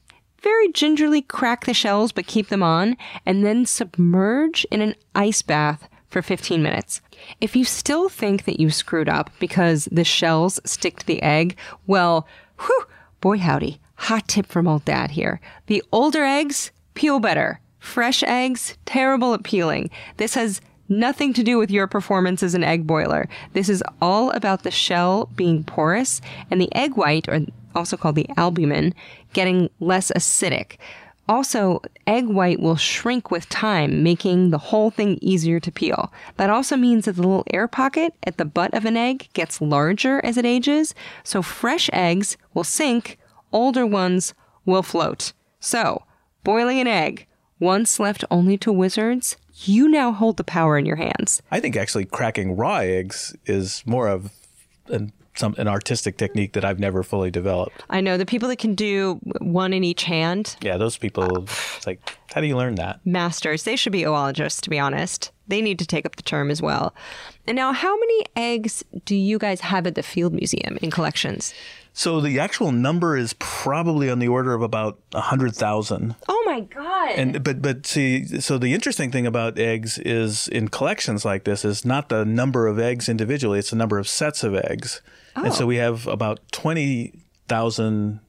very 0.42 0.72
gingerly 0.72 1.22
crack 1.22 1.66
the 1.66 1.74
shells 1.74 2.12
but 2.12 2.28
keep 2.28 2.48
them 2.48 2.64
on, 2.64 2.98
and 3.26 3.46
then 3.46 3.66
submerge 3.66 4.66
in 4.72 4.82
an 4.82 4.96
ice 5.16 5.42
bath 5.42 5.90
for 6.08 6.22
15 6.22 6.62
minutes. 6.64 7.02
If 7.42 7.56
you 7.56 7.64
still 7.66 8.10
think 8.10 8.46
that 8.46 8.60
you 8.60 8.70
screwed 8.70 9.10
up 9.10 9.30
because 9.40 9.88
the 9.92 10.04
shells 10.04 10.60
stick 10.66 11.00
to 11.00 11.06
the 11.06 11.22
egg, 11.22 11.56
well, 11.88 12.28
whew, 12.60 12.86
boy 13.22 13.38
howdy, 13.38 13.80
hot 13.96 14.28
tip 14.28 14.46
from 14.46 14.68
old 14.68 14.86
dad 14.86 15.12
here. 15.12 15.40
The 15.68 15.84
older 15.92 16.24
eggs 16.24 16.72
peel 16.94 17.20
better. 17.20 17.60
Fresh 17.80 18.24
eggs, 18.24 18.78
terrible 18.86 19.34
at 19.34 19.44
peeling. 19.44 19.90
This 20.18 20.36
has 20.36 20.62
nothing 20.90 21.34
to 21.34 21.44
do 21.44 21.58
with 21.58 21.72
your 21.72 21.88
performance 21.88 22.44
as 22.44 22.54
an 22.54 22.64
egg 22.64 22.86
boiler. 22.86 23.28
This 23.54 23.70
is 23.70 23.84
all 24.02 24.32
about 24.32 24.64
the 24.64 24.72
shell 24.72 25.30
being 25.36 25.64
porous 25.64 26.22
and 26.50 26.60
the 26.60 26.74
egg 26.76 26.96
white, 26.96 27.30
or 27.30 27.42
also 27.76 27.96
called 27.96 28.16
the 28.16 28.30
albumin, 28.36 28.94
getting 29.34 29.70
less 29.80 30.12
acidic. 30.16 30.78
Also, 31.30 31.80
egg 32.08 32.26
white 32.26 32.60
will 32.60 32.76
shrink 32.76 33.30
with 33.30 33.48
time, 33.50 34.02
making 34.02 34.50
the 34.50 34.58
whole 34.58 34.90
thing 34.90 35.20
easier 35.22 35.60
to 35.60 35.72
peel. 35.72 36.12
That 36.38 36.50
also 36.50 36.76
means 36.76 37.06
that 37.06 37.18
the 37.18 37.22
little 37.22 37.44
air 37.54 37.68
pocket 37.68 38.16
at 38.24 38.38
the 38.38 38.46
butt 38.46 38.74
of 38.74 38.84
an 38.84 38.98
egg 38.98 39.30
gets 39.34 39.62
larger 39.62 40.20
as 40.26 40.38
it 40.38 40.46
ages, 40.46 40.96
so 41.24 41.44
fresh 41.44 41.88
eggs 41.94 42.36
will 42.56 42.64
sink, 42.64 43.20
older 43.52 43.86
ones 43.86 44.34
will 44.66 44.82
float. 44.82 45.34
So, 45.60 46.04
boiling 46.44 46.80
an 46.80 46.88
egg, 46.88 47.28
once 47.60 48.00
left 48.00 48.24
only 48.32 48.58
to 48.58 48.72
wizards, 48.72 49.38
you 49.68 49.88
now 49.90 50.12
hold 50.12 50.38
the 50.38 50.44
power 50.44 50.78
in 50.78 50.86
your 50.86 50.96
hands. 50.96 51.42
I 51.52 51.60
think 51.60 51.76
actually 51.76 52.06
cracking 52.06 52.56
raw 52.56 52.78
eggs 52.78 53.36
is 53.46 53.84
more 53.86 54.08
of 54.08 54.32
an, 54.88 55.12
some 55.36 55.56
an 55.58 55.68
artistic 55.68 56.18
technique 56.18 56.54
that 56.54 56.64
I've 56.66 56.80
never 56.80 57.04
fully 57.04 57.32
developed. 57.32 57.84
I 57.90 58.02
know 58.02 58.18
the 58.18 58.26
people 58.26 58.50
that 58.50 58.58
can 58.60 58.76
do 58.76 59.20
one 59.42 59.74
in 59.74 59.84
each 59.84 60.04
hand, 60.04 60.56
Yeah, 60.62 60.78
those 60.78 60.98
people. 60.98 61.24
Uh, 61.24 61.42
it's 61.42 61.88
like, 61.88 62.00
how 62.34 62.42
do 62.42 62.48
you 62.48 62.58
learn 62.58 62.76
that? 62.76 63.00
masters, 63.06 63.64
they 63.64 63.76
should 63.76 63.92
be 63.94 64.02
oologists, 64.04 64.62
to 64.62 64.70
be 64.70 64.80
honest. 64.80 65.32
They 65.48 65.62
need 65.62 65.80
to 65.80 65.86
take 65.88 66.06
up 66.06 66.16
the 66.16 66.24
term 66.24 66.52
as 66.52 66.62
well. 66.62 66.94
And 67.48 67.56
now, 67.56 67.74
how 67.74 67.98
many 67.98 68.26
eggs 68.36 68.84
do 69.06 69.16
you 69.16 69.40
guys 69.40 69.62
have 69.62 69.88
at 69.88 69.96
the 69.96 70.04
Field 70.04 70.34
Museum 70.34 70.78
in 70.82 70.92
collections? 70.92 71.54
So 72.00 72.22
the 72.22 72.40
actual 72.40 72.72
number 72.72 73.18
is 73.18 73.34
probably 73.40 74.10
on 74.10 74.20
the 74.20 74.30
order 74.30 74.54
of 74.54 74.62
about 74.62 75.00
a 75.14 75.20
hundred 75.20 75.54
thousand. 75.54 76.16
Oh 76.30 76.44
my 76.46 76.62
God. 76.62 77.10
And 77.10 77.44
but 77.44 77.62
but 77.62 77.86
see, 77.86 78.40
so 78.40 78.58
the 78.58 78.74
interesting 78.74 79.12
thing 79.12 79.28
about 79.28 79.60
eggs 79.60 79.98
is 79.98 80.48
in 80.48 80.70
collections 80.70 81.26
like 81.26 81.44
this 81.44 81.66
is 81.66 81.84
not 81.84 82.08
the 82.08 82.24
number 82.24 82.68
of 82.68 82.80
eggs 82.80 83.10
individually; 83.10 83.60
it's 83.60 83.72
the 83.72 83.76
number 83.76 84.00
of 84.00 84.08
sets 84.08 84.46
of 84.46 84.56
eggs. 84.56 85.02
Oh. 85.36 85.44
And 85.44 85.54
so 85.54 85.66
oh. 85.66 85.68
we 85.68 85.76
have 85.76 86.08
about 86.08 86.40
twenty 86.54 87.20
thousand 87.50 88.22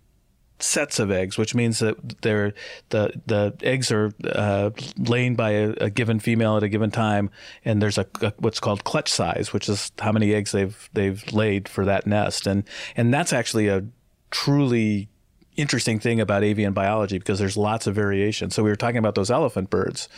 sets 0.62 0.98
of 0.98 1.10
eggs, 1.10 1.38
which 1.38 1.54
means 1.54 1.78
that 1.78 2.22
they're 2.22 2.52
the 2.90 3.12
the 3.26 3.54
eggs 3.62 3.90
are 3.90 4.12
uh, 4.24 4.70
laying 4.98 5.34
by 5.34 5.50
a, 5.50 5.70
a 5.80 5.90
given 5.90 6.20
female 6.20 6.56
at 6.56 6.62
a 6.62 6.68
given 6.68 6.90
time, 6.90 7.30
and 7.64 7.80
there's 7.80 7.98
a, 7.98 8.06
a 8.20 8.32
what's 8.38 8.60
called 8.60 8.84
clutch 8.84 9.10
size, 9.10 9.52
which 9.52 9.68
is 9.68 9.92
how 9.98 10.12
many 10.12 10.34
eggs 10.34 10.52
they've 10.52 10.88
they've 10.92 11.24
laid 11.32 11.68
for 11.68 11.84
that 11.84 12.06
nest, 12.06 12.46
and 12.46 12.64
and 12.96 13.12
that's 13.12 13.32
actually 13.32 13.68
a 13.68 13.84
truly 14.30 15.08
interesting 15.56 15.98
thing 15.98 16.20
about 16.20 16.42
avian 16.42 16.72
biology 16.72 17.18
because 17.18 17.38
there's 17.38 17.56
lots 17.56 17.86
of 17.86 17.94
variation. 17.94 18.50
So 18.50 18.62
we 18.62 18.70
were 18.70 18.76
talking 18.76 18.98
about 18.98 19.14
those 19.14 19.30
elephant 19.30 19.68
birds. 19.70 20.08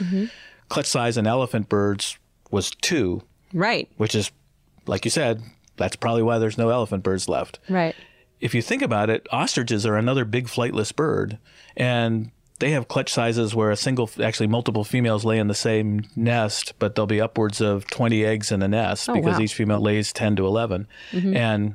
Clutch 0.69 0.87
size 0.87 1.17
in 1.17 1.27
elephant 1.27 1.69
birds 1.69 2.19
was 2.51 2.71
two, 2.71 3.23
right, 3.53 3.89
which 3.97 4.15
is, 4.15 4.31
like 4.87 5.05
you 5.05 5.11
said, 5.11 5.43
that's 5.77 5.97
probably 5.97 6.23
why 6.23 6.39
there's 6.39 6.59
no 6.59 6.69
elephant 6.71 7.03
birds 7.03 7.29
left. 7.29 7.59
right. 7.69 7.95
If 8.43 8.55
you 8.55 8.61
think 8.61 8.83
about 8.83 9.09
it, 9.09 9.27
ostriches 9.31 9.87
are 9.87 9.97
another 9.97 10.25
big 10.25 10.49
flightless 10.49 10.95
bird, 10.95 11.39
and 11.77 12.31
they 12.59 12.73
have 12.73 12.89
clutch 12.89 13.13
sizes 13.13 13.55
where 13.55 13.71
a 13.71 13.77
single, 13.77 14.11
actually 14.23 14.49
multiple 14.49 14.85
females 14.85 15.25
lay 15.25 15.39
in 15.39 15.49
the 15.49 15.55
same 15.55 16.03
nest, 16.17 16.75
but 16.79 16.95
there'll 16.95 17.07
be 17.07 17.21
upwards 17.21 17.61
of 17.61 17.87
20 17.87 18.25
eggs 18.25 18.53
in 18.53 18.63
a 18.63 18.69
nest 18.69 19.09
Oh, 19.09 19.15
because 19.15 19.37
wow. 19.39 19.41
each 19.41 19.55
female 19.55 19.81
lays 19.81 20.13
10 20.13 20.37
to 20.37 20.47
11. 20.47 20.87
And 21.13 21.75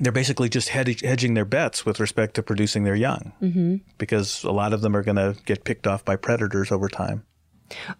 they're 0.00 0.12
basically 0.12 0.48
just 0.48 0.70
hedg- 0.70 1.04
hedging 1.04 1.34
their 1.34 1.44
bets 1.44 1.86
with 1.86 2.00
respect 2.00 2.34
to 2.34 2.42
producing 2.42 2.84
their 2.84 2.96
young 2.96 3.32
mm-hmm. 3.40 3.76
because 3.96 4.42
a 4.44 4.50
lot 4.50 4.72
of 4.72 4.80
them 4.80 4.96
are 4.96 5.02
going 5.02 5.16
to 5.16 5.36
get 5.44 5.64
picked 5.64 5.86
off 5.86 6.04
by 6.04 6.16
predators 6.16 6.72
over 6.72 6.88
time. 6.88 7.24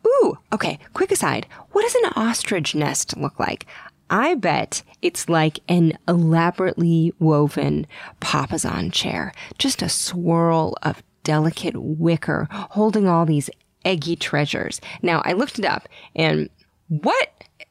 Ooh, 0.06 0.36
okay, 0.52 0.78
quick 0.92 1.10
aside. 1.10 1.46
What 1.72 1.82
does 1.82 1.94
an 1.94 2.12
ostrich 2.16 2.74
nest 2.74 3.16
look 3.16 3.38
like? 3.38 3.66
I 4.14 4.36
bet 4.36 4.84
it's 5.02 5.28
like 5.28 5.58
an 5.68 5.98
elaborately 6.06 7.12
woven 7.18 7.84
papasan 8.20 8.92
chair, 8.92 9.32
just 9.58 9.82
a 9.82 9.88
swirl 9.88 10.76
of 10.84 11.02
delicate 11.24 11.74
wicker 11.76 12.46
holding 12.52 13.08
all 13.08 13.26
these 13.26 13.50
eggy 13.84 14.14
treasures. 14.14 14.80
Now, 15.02 15.20
I 15.24 15.32
looked 15.32 15.58
it 15.58 15.64
up 15.64 15.88
and 16.14 16.48
what? 16.86 17.28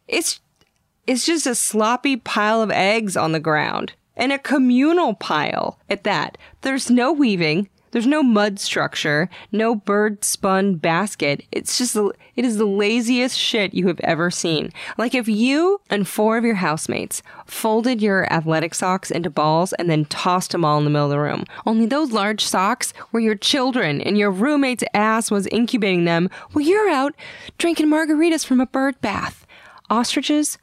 It's 0.10 0.41
it's 1.08 1.26
just 1.26 1.48
a 1.48 1.56
sloppy 1.56 2.18
pile 2.18 2.62
of 2.62 2.72
eggs 2.72 3.16
on 3.16 3.32
the 3.32 3.39
ground 3.39 3.94
and 4.18 4.34
a 4.34 4.38
communal 4.38 5.14
pile 5.14 5.80
at 5.89 6.04
that. 6.04 6.38
There's 6.60 6.89
no 6.89 7.14
weaving. 7.14 7.70
There's 7.94 8.08
no 8.08 8.24
mud 8.24 8.60
structure, 8.60 9.30
no 9.52 9.76
bird 9.76 10.24
spun 10.24 10.78
basket. 10.78 11.46
It's 11.52 11.78
just, 11.78 11.96
it 11.96 12.44
is 12.44 12.58
the 12.58 12.66
laziest 12.66 13.38
shit 13.38 13.76
you 13.76 13.86
have 13.86 14.00
ever 14.00 14.32
seen. 14.32 14.74
Like 14.98 15.14
if 15.14 15.28
you 15.28 15.80
and 15.91 16.08
four 16.08 16.36
of 16.38 16.44
your 16.44 16.56
housemates 16.56 17.22
folded 17.46 18.02
your 18.02 18.26
athletic 18.34 18.74
socks 18.74 19.12
into 19.12 19.30
balls 19.30 19.74
and 19.74 19.91
then 19.91 20.06
tossed 20.06 20.54
them 20.54 20.66
all 20.66 20.80
in 20.80 20.86
the 20.86 20.89
middle 20.89 21.06
of 21.06 21.12
the 21.12 21.20
room. 21.20 21.46
Only 21.68 21.86
those 21.86 22.12
large 22.12 22.44
socks 22.44 22.96
were 23.12 23.20
your 23.20 23.36
children 23.36 24.02
and 24.02 24.18
your 24.18 24.32
roommate's 24.32 24.84
ass 24.96 25.30
was 25.30 25.46
incubating 25.52 26.06
them 26.06 26.32
while 26.52 26.66
you're 26.66 26.89
out 26.89 27.14
drinking 27.60 27.89
margaritas 27.89 28.44
from 28.44 28.60
a 28.60 28.66
bird 28.66 29.00
bath. 29.02 29.46
Ostriches, 29.91 30.58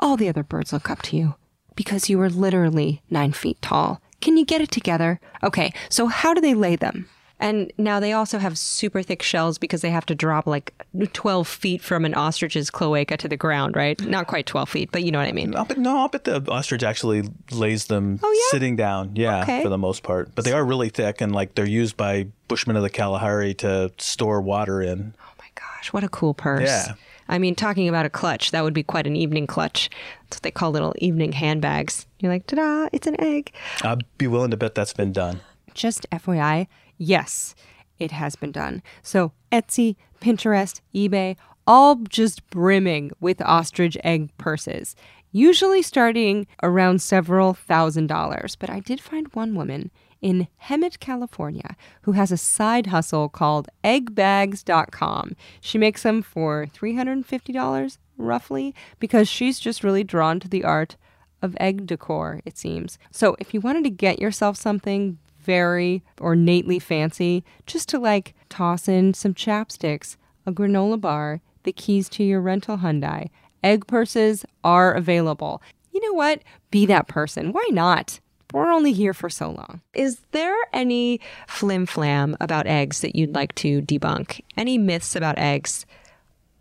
all 0.00 0.16
the 0.16 0.28
other 0.28 0.42
birds 0.42 0.72
look 0.72 0.90
up 0.90 1.00
to 1.02 1.16
you 1.16 1.36
because 1.76 2.10
you 2.10 2.20
are 2.20 2.28
literally 2.28 3.02
nine 3.08 3.30
feet 3.30 3.62
tall. 3.62 4.02
Can 4.22 4.36
you 4.38 4.44
get 4.46 4.60
it 4.62 4.70
together? 4.70 5.20
Okay, 5.42 5.72
so 5.90 6.06
how 6.06 6.32
do 6.32 6.40
they 6.40 6.54
lay 6.54 6.76
them? 6.76 7.08
And 7.40 7.72
now 7.76 7.98
they 7.98 8.12
also 8.12 8.38
have 8.38 8.56
super 8.56 9.02
thick 9.02 9.20
shells 9.20 9.58
because 9.58 9.80
they 9.80 9.90
have 9.90 10.06
to 10.06 10.14
drop 10.14 10.46
like 10.46 10.72
12 11.12 11.48
feet 11.48 11.82
from 11.82 12.04
an 12.04 12.14
ostrich's 12.14 12.70
cloaca 12.70 13.16
to 13.16 13.26
the 13.26 13.36
ground, 13.36 13.74
right? 13.74 14.00
Not 14.00 14.28
quite 14.28 14.46
12 14.46 14.68
feet, 14.68 14.92
but 14.92 15.02
you 15.02 15.10
know 15.10 15.18
what 15.18 15.26
I 15.26 15.32
mean. 15.32 15.56
I'll 15.56 15.64
bet, 15.64 15.76
no, 15.78 15.98
I'll 15.98 16.08
bet 16.08 16.22
the 16.22 16.40
ostrich 16.48 16.84
actually 16.84 17.28
lays 17.50 17.86
them 17.86 18.20
Oh, 18.22 18.30
yeah? 18.32 18.52
sitting 18.56 18.76
down. 18.76 19.16
Yeah, 19.16 19.42
Okay. 19.42 19.60
for 19.64 19.70
the 19.70 19.78
most 19.78 20.04
part. 20.04 20.32
But 20.36 20.44
they 20.44 20.52
are 20.52 20.64
really 20.64 20.88
thick 20.88 21.20
and 21.20 21.34
like 21.34 21.56
they're 21.56 21.66
used 21.66 21.96
by 21.96 22.28
Bushmen 22.46 22.76
of 22.76 22.82
the 22.84 22.90
Kalahari 22.90 23.54
to 23.54 23.90
store 23.98 24.40
water 24.40 24.80
in. 24.80 25.12
Oh 25.20 25.32
my 25.40 25.46
gosh, 25.56 25.92
what 25.92 26.04
a 26.04 26.08
cool 26.08 26.34
purse. 26.34 26.68
Yeah. 26.68 26.94
I 27.32 27.38
mean, 27.38 27.54
talking 27.54 27.88
about 27.88 28.04
a 28.04 28.10
clutch, 28.10 28.50
that 28.50 28.62
would 28.62 28.74
be 28.74 28.82
quite 28.82 29.06
an 29.06 29.16
evening 29.16 29.46
clutch. 29.46 29.88
That's 30.24 30.36
what 30.36 30.42
they 30.42 30.50
call 30.50 30.70
little 30.70 30.94
evening 30.98 31.32
handbags. 31.32 32.06
You're 32.20 32.30
like, 32.30 32.46
ta 32.46 32.56
da, 32.56 32.88
it's 32.92 33.06
an 33.06 33.18
egg. 33.18 33.54
I'd 33.82 34.04
be 34.18 34.26
willing 34.26 34.50
to 34.50 34.56
bet 34.58 34.74
that's 34.74 34.92
been 34.92 35.12
done. 35.12 35.40
Just 35.72 36.06
FYI, 36.12 36.66
yes, 36.98 37.54
it 37.98 38.10
has 38.10 38.36
been 38.36 38.52
done. 38.52 38.82
So 39.02 39.32
Etsy, 39.50 39.96
Pinterest, 40.20 40.82
eBay, 40.94 41.36
all 41.66 41.94
just 41.96 42.46
brimming 42.50 43.12
with 43.18 43.40
ostrich 43.40 43.96
egg 44.04 44.28
purses, 44.36 44.94
usually 45.30 45.80
starting 45.80 46.46
around 46.62 47.00
several 47.00 47.54
thousand 47.54 48.08
dollars. 48.08 48.56
But 48.56 48.68
I 48.68 48.80
did 48.80 49.00
find 49.00 49.32
one 49.32 49.54
woman 49.54 49.90
in 50.22 50.48
Hemet, 50.64 51.00
California, 51.00 51.76
who 52.02 52.12
has 52.12 52.32
a 52.32 52.36
side 52.36 52.86
hustle 52.86 53.28
called 53.28 53.68
eggbags.com. 53.84 55.36
She 55.60 55.76
makes 55.76 56.04
them 56.04 56.22
for 56.22 56.66
$350 56.66 57.98
roughly 58.16 58.74
because 59.00 59.28
she's 59.28 59.58
just 59.58 59.84
really 59.84 60.04
drawn 60.04 60.40
to 60.40 60.48
the 60.48 60.64
art 60.64 60.96
of 61.42 61.56
egg 61.60 61.86
decor, 61.86 62.40
it 62.46 62.56
seems. 62.56 62.98
So 63.10 63.36
if 63.40 63.52
you 63.52 63.60
wanted 63.60 63.84
to 63.84 63.90
get 63.90 64.20
yourself 64.20 64.56
something 64.56 65.18
very 65.40 66.04
ornately 66.20 66.78
fancy, 66.78 67.44
just 67.66 67.88
to 67.88 67.98
like 67.98 68.34
toss 68.48 68.86
in 68.86 69.12
some 69.12 69.34
chapsticks, 69.34 70.16
a 70.46 70.52
granola 70.52 71.00
bar, 71.00 71.40
the 71.64 71.72
keys 71.72 72.08
to 72.10 72.22
your 72.22 72.40
rental 72.40 72.78
Hyundai, 72.78 73.28
egg 73.62 73.86
purses 73.88 74.44
are 74.62 74.92
available. 74.92 75.60
You 75.90 76.00
know 76.00 76.14
what? 76.14 76.42
Be 76.70 76.86
that 76.86 77.08
person. 77.08 77.52
Why 77.52 77.66
not? 77.70 78.20
We're 78.52 78.70
only 78.70 78.92
here 78.92 79.14
for 79.14 79.30
so 79.30 79.50
long. 79.50 79.80
Is 79.94 80.20
there 80.32 80.56
any 80.72 81.20
flim 81.48 81.86
flam 81.86 82.36
about 82.40 82.66
eggs 82.66 83.00
that 83.00 83.16
you'd 83.16 83.34
like 83.34 83.54
to 83.56 83.82
debunk? 83.82 84.42
Any 84.56 84.78
myths 84.78 85.16
about 85.16 85.38
eggs 85.38 85.86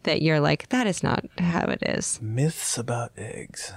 that 0.03 0.21
you're 0.21 0.39
like, 0.39 0.69
that 0.69 0.87
is 0.87 1.03
not 1.03 1.25
how 1.37 1.65
it 1.65 1.83
is? 1.83 2.19
Myths 2.21 2.77
about 2.77 3.11
eggs. 3.17 3.73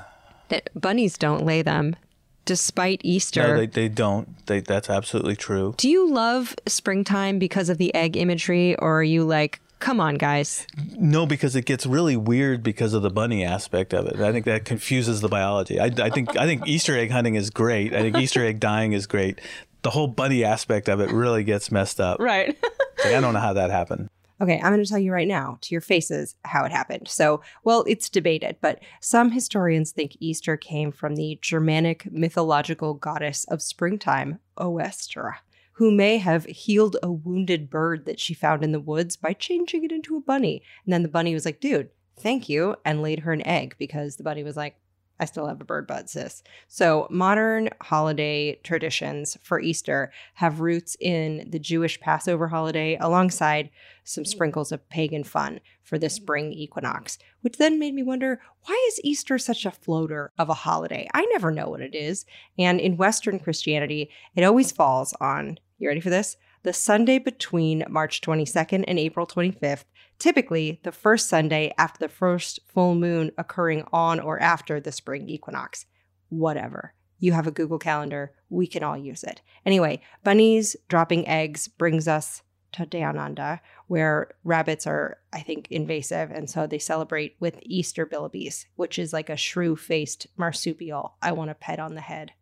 That 0.49 0.71
bunnies 0.75 1.19
don't 1.19 1.45
lay 1.45 1.63
them 1.63 1.97
despite 2.45 3.01
Easter. 3.03 3.43
No, 3.43 3.57
they, 3.57 3.67
they 3.67 3.89
don't. 3.89 4.47
They, 4.47 4.61
that's 4.61 4.91
absolutely 4.91 5.37
true. 5.37 5.75
Do 5.77 5.89
you 5.89 6.11
love 6.11 6.55
springtime 6.67 7.39
because 7.39 7.69
of 7.69 7.79
the 7.79 7.95
egg 7.95 8.17
imagery, 8.17 8.77
or 8.77 9.01
are 9.01 9.03
you 9.03 9.25
like, 9.25 9.61
come 9.79 10.01
on, 10.01 10.17
guys? 10.17 10.67
No, 10.97 11.27
because 11.27 11.57
it 11.57 11.65
gets 11.65 11.87
really 11.87 12.17
weird 12.17 12.63
because 12.63 12.95
of 12.95 13.03
the 13.03 13.11
bunny 13.11 13.45
aspect 13.45 13.93
of 13.93 14.07
it. 14.07 14.21
I 14.21 14.33
think 14.33 14.47
that 14.47 14.65
confuses 14.65 15.21
the 15.21 15.29
biology. 15.29 15.81
I, 15.81 15.87
I 15.87 16.11
think 16.11 16.37
I 16.37 16.47
think 16.47 16.67
Easter 16.67 16.97
egg 16.97 17.11
hunting 17.11 17.35
is 17.35 17.51
great. 17.51 17.95
I 17.95 18.01
think 18.01 18.17
Easter 18.17 18.45
egg 18.45 18.61
dying 18.61 18.93
is 18.93 19.07
great. 19.07 19.41
The 19.83 19.91
whole 19.91 20.09
bunny 20.09 20.45
aspect 20.45 20.89
of 20.89 21.01
it 21.01 21.11
really 21.11 21.45
gets 21.45 21.71
messed 21.71 22.01
up. 22.01 22.21
Right. 22.21 22.57
Like, 23.05 23.17
I 23.17 23.21
don't 23.21 23.35
know 23.35 23.41
how 23.41 23.53
that 23.53 23.71
happened. 23.71 24.09
Okay, 24.41 24.61
I'm 24.61 24.73
going 24.73 24.83
to 24.83 24.89
tell 24.89 24.99
you 24.99 25.13
right 25.13 25.29
now 25.29 25.59
to 25.61 25.75
your 25.75 25.81
faces 25.81 26.35
how 26.45 26.65
it 26.65 26.73
happened. 26.73 27.07
So, 27.09 27.41
well, 27.63 27.85
it's 27.87 28.09
debated, 28.09 28.57
but 28.61 28.81
some 29.01 29.31
historians 29.31 29.93
think 29.93 30.17
Easter 30.19 30.57
came 30.57 30.91
from 30.91 31.15
the 31.15 31.39
Germanic 31.41 32.11
mythological 32.11 32.95
goddess 32.95 33.45
of 33.45 33.63
springtime, 33.63 34.41
Oestra, 34.59 35.37
who 35.75 35.91
may 35.91 36.19
have 36.19 36.45
healed 36.45 36.97
a 37.03 37.11
wounded 37.11 37.69
bird 37.69 38.05
that 38.07 38.21
she 38.21 38.35
found 38.35 38.63
in 38.63 38.73
the 38.73 38.81
woods 38.81 39.17
by 39.17 39.33
changing 39.33 39.85
it 39.85 39.93
into 39.93 40.17
a 40.17 40.21
bunny. 40.21 40.63
And 40.85 40.93
then 40.93 41.03
the 41.03 41.09
bunny 41.09 41.35
was 41.35 41.45
like, 41.45 41.61
dude, 41.61 41.91
thank 42.17 42.49
you, 42.49 42.77
and 42.85 43.03
laid 43.03 43.21
her 43.21 43.33
an 43.33 43.47
egg 43.47 43.75
because 43.79 44.17
the 44.17 44.23
bunny 44.23 44.45
was 44.45 44.57
like, 44.57 44.77
I 45.21 45.27
still 45.27 45.47
have 45.47 45.61
a 45.61 45.65
bird 45.65 45.87
bud, 45.87 46.11
sis. 46.11 46.43
So, 46.67 47.07
modern 47.11 47.71
holiday 47.81 48.59
traditions 48.65 49.39
for 49.43 49.61
Easter 49.61 50.13
have 50.35 50.61
roots 50.61 50.97
in 51.01 51.49
the 51.51 51.59
Jewish 51.59 52.01
Passover 52.01 52.49
holiday 52.49 52.97
alongside 53.01 53.71
some 54.03 54.25
sprinkles 54.25 54.73
of 54.73 54.89
pagan 54.89 55.25
fun 55.25 55.61
for 55.83 55.99
the 55.99 56.09
mm. 56.09 56.13
spring 56.13 56.53
equinox, 56.53 57.19
which 57.43 57.59
then 57.59 57.79
made 57.79 57.95
me 57.95 58.03
wonder 58.03 58.41
why 58.65 58.85
is 58.89 59.01
Easter 59.05 59.39
such 59.39 59.65
a 59.65 59.71
floater 59.71 60.33
of 60.39 60.49
a 60.49 60.55
holiday? 60.55 61.09
I 61.15 61.25
never 61.27 61.51
know 61.51 61.69
what 61.69 61.81
it 61.81 61.95
is. 61.95 62.27
And 62.59 62.81
in 62.81 62.97
Western 62.97 63.39
Christianity, 63.39 64.11
it 64.35 64.43
always 64.43 64.73
falls 64.73 65.15
on, 65.21 65.59
you 65.79 65.89
ready 65.89 66.01
for 66.01 66.11
this? 66.11 66.37
The 66.65 66.73
Sunday 66.73 67.19
between 67.19 67.85
March 67.91 68.23
22nd 68.23 68.85
and 68.89 68.99
April 68.99 69.27
25th, 69.27 69.85
typically 70.19 70.81
the 70.83 70.93
first 70.93 71.29
Sunday 71.29 71.75
after 71.77 71.99
the 71.99 72.09
first 72.09 72.59
full 72.67 72.95
moon 72.95 73.33
occurring 73.37 73.85
on 73.93 74.19
or 74.19 74.41
after 74.41 74.81
the 74.81 74.91
spring 74.91 75.29
equinox. 75.29 75.85
Whatever. 76.31 76.95
You 77.19 77.33
have 77.33 77.47
a 77.47 77.51
Google 77.51 77.79
Calendar, 77.79 78.33
we 78.49 78.67
can 78.67 78.83
all 78.83 78.97
use 78.97 79.23
it. 79.25 79.43
Anyway, 79.67 80.01
bunnies 80.23 80.75
dropping 80.89 81.29
eggs 81.29 81.69
brings 81.69 82.09
us 82.09 82.41
to 82.73 82.87
Down 82.87 83.19
Under, 83.19 83.61
where 83.89 84.31
rabbits 84.43 84.87
are, 84.87 85.19
I 85.35 85.41
think, 85.41 85.69
invasive. 85.71 86.31
And 86.31 86.49
so 86.49 86.67
they 86.67 86.79
celebrate 86.79 87.37
with 87.41 87.59
Easter 87.61 88.07
bilbies, 88.07 88.65
which 88.77 88.99
is 88.99 89.13
like 89.13 89.29
a 89.29 89.37
shrew 89.37 89.77
faced 89.77 90.29
marsupial 90.39 91.19
I 91.21 91.33
want 91.33 91.51
to 91.51 91.55
pet 91.55 91.79
on 91.79 91.95
the 91.95 92.01
head. 92.01 92.33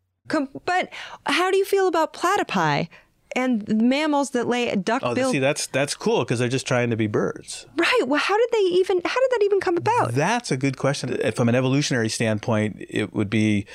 But 0.65 0.91
how 1.27 1.51
do 1.51 1.57
you 1.57 1.65
feel 1.65 1.89
about 1.89 2.15
platypi 2.15 2.89
and 3.37 3.67
mammals 3.69 4.31
that 4.31 4.47
lay 4.49 4.75
duck 4.77 5.03
Oh, 5.05 5.15
see, 5.31 5.39
that's 5.39 5.67
that's 5.67 5.95
cool 5.95 6.21
because 6.21 6.39
they're 6.39 6.49
just 6.49 6.67
trying 6.67 6.91
to 6.91 6.97
be 6.97 7.07
birds. 7.07 7.67
right. 7.77 8.03
Well, 8.07 8.21
how 8.21 8.37
did 8.37 8.49
they 8.53 8.59
even? 8.77 9.01
How 9.05 9.21
did 9.21 9.31
that 9.31 9.41
even 9.45 9.61
come 9.61 9.77
about? 9.77 10.13
That's 10.15 10.51
a 10.51 10.57
good 10.57 10.77
question. 10.77 11.17
From 11.33 11.49
an 11.49 11.55
evolutionary 11.55 12.09
standpoint, 12.09 12.77
it 12.89 13.13
would 13.15 13.31
be 13.31 13.67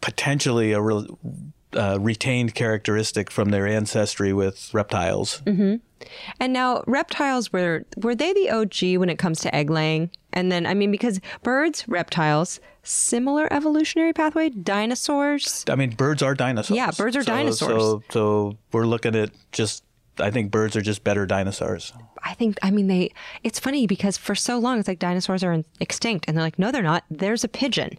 potentially 0.00 0.72
a 0.72 0.80
real, 0.80 1.18
uh, 1.74 1.98
retained 2.00 2.54
characteristic 2.54 3.30
from 3.30 3.50
their 3.50 3.66
ancestry 3.66 4.32
with 4.32 4.72
reptiles. 4.72 5.42
And 5.46 6.52
now 6.52 6.82
reptiles 6.86 7.52
were 7.52 7.84
were 7.96 8.14
they 8.14 8.32
the 8.32 8.50
OG 8.50 8.98
when 8.98 9.08
it 9.08 9.18
comes 9.18 9.40
to 9.40 9.54
egg 9.54 9.70
laying? 9.70 10.10
And 10.34 10.52
then 10.52 10.66
I 10.66 10.74
mean 10.74 10.90
because 10.90 11.20
birds, 11.42 11.88
reptiles, 11.88 12.60
similar 12.82 13.50
evolutionary 13.52 14.12
pathway, 14.12 14.50
dinosaurs. 14.50 15.64
I 15.68 15.76
mean, 15.76 15.90
birds 15.94 16.22
are 16.22 16.34
dinosaurs. 16.34 16.76
Yeah, 16.76 16.90
birds 16.90 17.16
are 17.16 17.22
So- 17.22 17.32
dinosaurs. 17.32 17.82
So, 17.82 18.02
so 18.10 18.58
we're 18.72 18.86
looking 18.86 19.16
at 19.16 19.30
just. 19.52 19.82
I 20.20 20.30
think 20.30 20.52
birds 20.52 20.76
are 20.76 20.80
just 20.80 21.02
better 21.02 21.26
dinosaurs. 21.26 21.92
I 22.22 22.34
think 22.34 22.58
I 22.62 22.70
mean 22.70 22.86
they 22.86 23.12
it's 23.42 23.58
funny 23.58 23.86
because 23.88 24.16
for 24.16 24.36
so 24.36 24.58
long 24.58 24.78
it's 24.78 24.86
like 24.86 25.00
dinosaurs 25.00 25.42
are 25.42 25.52
in- 25.52 25.64
extinct 25.80 26.26
and 26.28 26.36
they're 26.36 26.44
like 26.44 26.58
no 26.58 26.70
they're 26.70 26.82
not. 26.82 27.02
There's 27.10 27.42
a 27.42 27.48
pigeon. 27.48 27.98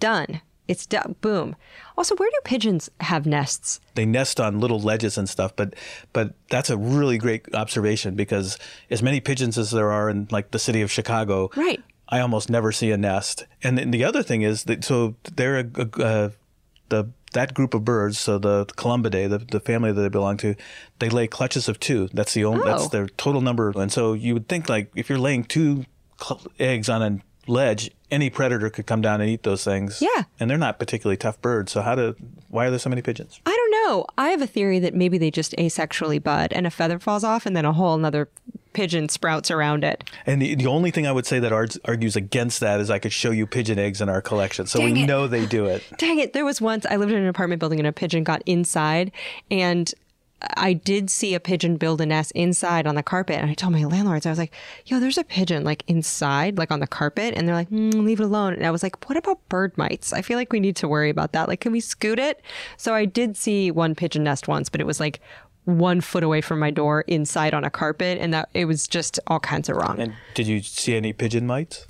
Done. 0.00 0.40
It's 0.68 0.84
d- 0.86 0.98
boom. 1.22 1.56
Also, 1.96 2.14
where 2.16 2.28
do 2.30 2.36
pigeons 2.44 2.90
have 3.00 3.24
nests? 3.26 3.80
They 3.94 4.04
nest 4.06 4.38
on 4.38 4.60
little 4.60 4.78
ledges 4.78 5.16
and 5.18 5.28
stuff, 5.28 5.56
but 5.56 5.74
but 6.12 6.34
that's 6.50 6.70
a 6.70 6.76
really 6.76 7.18
great 7.18 7.46
observation 7.54 8.14
because 8.14 8.58
as 8.90 9.02
many 9.02 9.20
pigeons 9.20 9.56
as 9.58 9.70
there 9.70 9.90
are 9.90 10.08
in 10.10 10.28
like 10.30 10.50
the 10.50 10.58
city 10.58 10.82
of 10.82 10.90
Chicago, 10.92 11.50
Right. 11.56 11.82
I 12.10 12.20
almost 12.20 12.48
never 12.48 12.70
see 12.72 12.90
a 12.90 12.96
nest. 12.96 13.44
And 13.62 13.76
then 13.76 13.90
the 13.90 14.04
other 14.04 14.22
thing 14.22 14.42
is 14.42 14.64
that 14.64 14.84
so 14.84 15.14
they're 15.36 15.58
a, 15.58 15.64
a, 15.76 16.02
uh, 16.04 16.30
the 16.90 17.10
that 17.32 17.52
group 17.52 17.74
of 17.74 17.84
birds, 17.84 18.18
so 18.18 18.38
the 18.38 18.64
Columbidae, 18.64 19.28
the, 19.28 19.38
the 19.38 19.60
family 19.60 19.92
that 19.92 20.00
they 20.00 20.08
belong 20.08 20.38
to, 20.38 20.54
they 20.98 21.10
lay 21.10 21.26
clutches 21.26 21.68
of 21.68 21.78
two. 21.78 22.08
That's 22.14 22.32
the 22.32 22.44
only 22.46 22.62
Oh. 22.62 22.64
that's 22.64 22.88
their 22.88 23.06
total 23.08 23.42
number. 23.42 23.70
And 23.76 23.92
so 23.92 24.14
you 24.14 24.32
would 24.34 24.48
think 24.48 24.68
like 24.70 24.90
if 24.94 25.10
you're 25.10 25.18
laying 25.18 25.44
two 25.44 25.84
cl- 26.22 26.40
eggs 26.58 26.88
on 26.88 27.02
a 27.02 27.18
ledge, 27.50 27.90
any 28.10 28.30
predator 28.30 28.70
could 28.70 28.86
come 28.86 29.00
down 29.00 29.20
and 29.20 29.28
eat 29.28 29.42
those 29.42 29.64
things. 29.64 30.00
Yeah. 30.00 30.24
And 30.40 30.48
they're 30.50 30.58
not 30.58 30.78
particularly 30.78 31.16
tough 31.16 31.40
birds. 31.40 31.72
So 31.72 31.82
how 31.82 31.94
do 31.94 32.16
why 32.48 32.66
are 32.66 32.70
there 32.70 32.78
so 32.78 32.88
many 32.88 33.02
pigeons? 33.02 33.40
I 33.44 33.54
don't 33.54 33.70
know. 33.70 34.06
I 34.16 34.30
have 34.30 34.42
a 34.42 34.46
theory 34.46 34.78
that 34.78 34.94
maybe 34.94 35.18
they 35.18 35.30
just 35.30 35.52
asexually 35.56 36.22
bud 36.22 36.52
and 36.52 36.66
a 36.66 36.70
feather 36.70 36.98
falls 36.98 37.24
off 37.24 37.46
and 37.46 37.56
then 37.56 37.64
a 37.64 37.72
whole 37.72 37.94
another 37.94 38.28
pigeon 38.72 39.08
sprouts 39.08 39.50
around 39.50 39.84
it. 39.84 40.04
And 40.24 40.40
the, 40.40 40.54
the 40.54 40.66
only 40.66 40.90
thing 40.90 41.06
I 41.06 41.12
would 41.12 41.26
say 41.26 41.38
that 41.40 41.52
argues 41.84 42.16
against 42.16 42.60
that 42.60 42.80
is 42.80 42.90
I 42.90 42.98
could 42.98 43.12
show 43.12 43.30
you 43.30 43.46
pigeon 43.46 43.78
eggs 43.78 44.00
in 44.00 44.08
our 44.08 44.22
collection. 44.22 44.66
So 44.66 44.78
Dang 44.78 44.94
we 44.94 45.02
it. 45.02 45.06
know 45.06 45.26
they 45.26 45.46
do 45.46 45.66
it. 45.66 45.82
Dang 45.98 46.18
it. 46.18 46.32
There 46.32 46.44
was 46.44 46.60
once 46.60 46.86
I 46.86 46.96
lived 46.96 47.12
in 47.12 47.18
an 47.18 47.28
apartment 47.28 47.60
building 47.60 47.80
and 47.80 47.88
a 47.88 47.92
pigeon 47.92 48.24
got 48.24 48.42
inside 48.46 49.10
and 49.50 49.92
I 50.56 50.72
did 50.72 51.10
see 51.10 51.34
a 51.34 51.40
pigeon 51.40 51.76
build 51.76 52.00
a 52.00 52.06
nest 52.06 52.30
inside 52.32 52.86
on 52.86 52.94
the 52.94 53.02
carpet. 53.02 53.36
And 53.36 53.50
I 53.50 53.54
told 53.54 53.72
my 53.72 53.84
landlords, 53.84 54.24
I 54.24 54.30
was 54.30 54.38
like, 54.38 54.54
yo, 54.86 55.00
there's 55.00 55.18
a 55.18 55.24
pigeon 55.24 55.64
like 55.64 55.82
inside, 55.88 56.58
like 56.58 56.70
on 56.70 56.80
the 56.80 56.86
carpet. 56.86 57.34
And 57.36 57.46
they're 57.46 57.54
like, 57.54 57.70
mm, 57.70 58.04
leave 58.04 58.20
it 58.20 58.24
alone. 58.24 58.54
And 58.54 58.64
I 58.64 58.70
was 58.70 58.82
like, 58.82 59.08
what 59.08 59.16
about 59.16 59.46
bird 59.48 59.76
mites? 59.76 60.12
I 60.12 60.22
feel 60.22 60.36
like 60.36 60.52
we 60.52 60.60
need 60.60 60.76
to 60.76 60.88
worry 60.88 61.10
about 61.10 61.32
that. 61.32 61.48
Like, 61.48 61.60
can 61.60 61.72
we 61.72 61.80
scoot 61.80 62.18
it? 62.18 62.40
So 62.76 62.94
I 62.94 63.04
did 63.04 63.36
see 63.36 63.70
one 63.70 63.94
pigeon 63.94 64.22
nest 64.22 64.46
once, 64.46 64.68
but 64.68 64.80
it 64.80 64.86
was 64.86 65.00
like 65.00 65.20
one 65.64 66.00
foot 66.00 66.22
away 66.22 66.40
from 66.40 66.60
my 66.60 66.70
door 66.70 67.02
inside 67.08 67.52
on 67.52 67.64
a 67.64 67.70
carpet. 67.70 68.18
And 68.20 68.32
that 68.32 68.48
it 68.54 68.66
was 68.66 68.86
just 68.86 69.18
all 69.26 69.40
kinds 69.40 69.68
of 69.68 69.76
wrong. 69.76 69.98
And 69.98 70.14
did 70.34 70.46
you 70.46 70.62
see 70.62 70.94
any 70.94 71.12
pigeon 71.12 71.46
mites? 71.46 71.84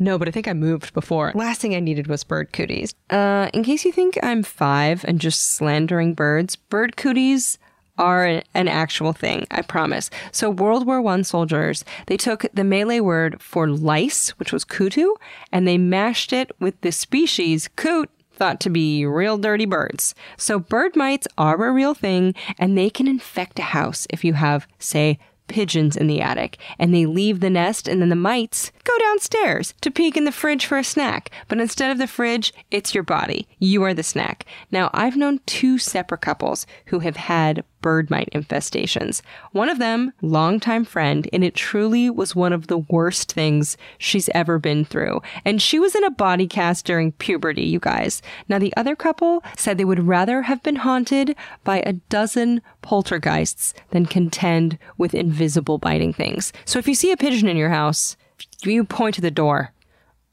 No, 0.00 0.18
but 0.18 0.28
I 0.28 0.30
think 0.30 0.46
I 0.46 0.52
moved 0.52 0.94
before. 0.94 1.32
Last 1.34 1.60
thing 1.60 1.74
I 1.74 1.80
needed 1.80 2.06
was 2.06 2.22
bird 2.22 2.52
cooties. 2.52 2.94
Uh, 3.10 3.50
in 3.52 3.64
case 3.64 3.84
you 3.84 3.90
think 3.90 4.16
I'm 4.22 4.44
five 4.44 5.04
and 5.04 5.20
just 5.20 5.54
slandering 5.54 6.14
birds, 6.14 6.54
bird 6.54 6.96
cooties 6.96 7.58
are 7.98 8.42
an, 8.54 8.68
actual 8.68 9.12
thing. 9.12 9.46
I 9.50 9.62
promise. 9.62 10.10
So 10.32 10.50
World 10.50 10.86
War 10.86 11.02
One 11.02 11.24
soldiers 11.24 11.84
they 12.06 12.16
took 12.16 12.46
the 12.52 12.64
Malay 12.64 13.00
word 13.00 13.40
for 13.42 13.68
lice, 13.68 14.30
which 14.38 14.52
was 14.52 14.64
kutu, 14.64 15.14
and 15.52 15.66
they 15.66 15.78
mashed 15.78 16.32
it 16.32 16.50
with 16.60 16.80
the 16.80 16.92
species 16.92 17.68
coot 17.76 18.10
thought 18.32 18.60
to 18.60 18.70
be 18.70 19.04
real 19.04 19.36
dirty 19.36 19.66
birds. 19.66 20.14
So 20.36 20.58
bird 20.58 20.96
mites 20.96 21.26
are 21.36 21.62
a 21.62 21.72
real 21.72 21.92
thing 21.92 22.34
and 22.58 22.78
they 22.78 22.88
can 22.88 23.08
infect 23.08 23.58
a 23.58 23.62
house 23.62 24.06
if 24.10 24.24
you 24.24 24.34
have, 24.34 24.66
say, 24.78 25.18
pigeons 25.48 25.96
in 25.96 26.06
the 26.06 26.20
attic 26.20 26.58
and 26.78 26.94
they 26.94 27.06
leave 27.06 27.40
the 27.40 27.50
nest 27.50 27.88
and 27.88 28.00
then 28.00 28.10
the 28.10 28.14
mites 28.14 28.70
go 28.84 28.96
downstairs 28.98 29.74
to 29.80 29.90
peek 29.90 30.16
in 30.16 30.24
the 30.24 30.32
fridge 30.32 30.64
for 30.64 30.78
a 30.78 30.84
snack. 30.84 31.30
But 31.48 31.58
instead 31.58 31.90
of 31.90 31.98
the 31.98 32.06
fridge, 32.06 32.52
it's 32.70 32.94
your 32.94 33.02
body. 33.02 33.48
You 33.58 33.82
are 33.82 33.94
the 33.94 34.02
snack. 34.02 34.44
Now, 34.70 34.90
I've 34.92 35.16
known 35.16 35.40
two 35.46 35.78
separate 35.78 36.20
couples 36.20 36.66
who 36.86 37.00
have 37.00 37.16
had 37.16 37.64
bird 37.80 38.10
mite 38.10 38.28
infestations. 38.34 39.22
One 39.52 39.68
of 39.68 39.78
them, 39.78 40.12
longtime 40.22 40.84
friend, 40.84 41.28
and 41.32 41.44
it 41.44 41.54
truly 41.54 42.10
was 42.10 42.34
one 42.34 42.52
of 42.52 42.66
the 42.66 42.78
worst 42.78 43.32
things 43.32 43.76
she's 43.98 44.28
ever 44.30 44.58
been 44.58 44.84
through. 44.84 45.20
And 45.44 45.60
she 45.62 45.78
was 45.78 45.94
in 45.94 46.04
a 46.04 46.10
body 46.10 46.46
cast 46.46 46.84
during 46.84 47.12
puberty, 47.12 47.62
you 47.64 47.78
guys. 47.78 48.22
Now, 48.48 48.58
the 48.58 48.74
other 48.76 48.96
couple 48.96 49.42
said 49.56 49.78
they 49.78 49.84
would 49.84 50.06
rather 50.06 50.42
have 50.42 50.62
been 50.62 50.76
haunted 50.76 51.36
by 51.64 51.80
a 51.80 51.94
dozen 51.94 52.62
poltergeists 52.82 53.74
than 53.90 54.06
contend 54.06 54.78
with 54.96 55.14
invisible 55.14 55.78
biting 55.78 56.12
things. 56.12 56.52
So 56.64 56.78
if 56.78 56.88
you 56.88 56.94
see 56.94 57.12
a 57.12 57.16
pigeon 57.16 57.48
in 57.48 57.56
your 57.56 57.70
house, 57.70 58.16
you 58.62 58.84
point 58.84 59.14
to 59.16 59.20
the 59.20 59.30
door 59.30 59.72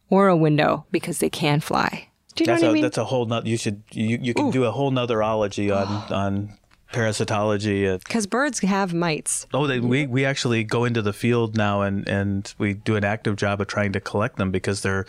or 0.10 0.28
a 0.28 0.38
window 0.38 0.86
because 0.92 1.20
they 1.20 1.30
can 1.30 1.60
fly. 1.60 2.10
Do 2.36 2.44
you 2.44 2.48
know 2.48 2.54
That's 2.54 2.64
what 2.64 2.68
a 2.68 2.70
I 2.70 2.74
mean? 2.74 2.84
that's 2.84 2.98
a 2.98 3.06
whole 3.06 3.26
not 3.26 3.46
you 3.46 3.58
should 3.58 3.82
you, 3.92 4.20
you 4.22 4.34
can 4.34 4.52
do 4.52 4.66
a 4.66 4.72
whole 4.72 4.92
notherology 4.92 5.74
on 5.76 5.88
on 6.12 6.54
parasitology. 6.96 7.94
Uh, 7.94 7.98
Because 7.98 8.28
birds 8.28 8.60
have 8.60 8.94
mites. 8.94 9.46
Oh, 9.54 9.68
they, 9.68 9.80
we 9.80 10.08
we 10.08 10.26
actually 10.26 10.64
go 10.64 10.86
into 10.86 11.02
the 11.02 11.14
field 11.14 11.56
now 11.58 11.82
and 11.82 12.08
and 12.08 12.54
we 12.58 12.74
do 12.74 12.96
an 12.96 13.04
active 13.04 13.36
job 13.36 13.62
of 13.62 13.68
trying 13.68 13.92
to 13.94 14.00
collect 14.00 14.38
them 14.38 14.52
because 14.52 14.82
they're 14.82 15.06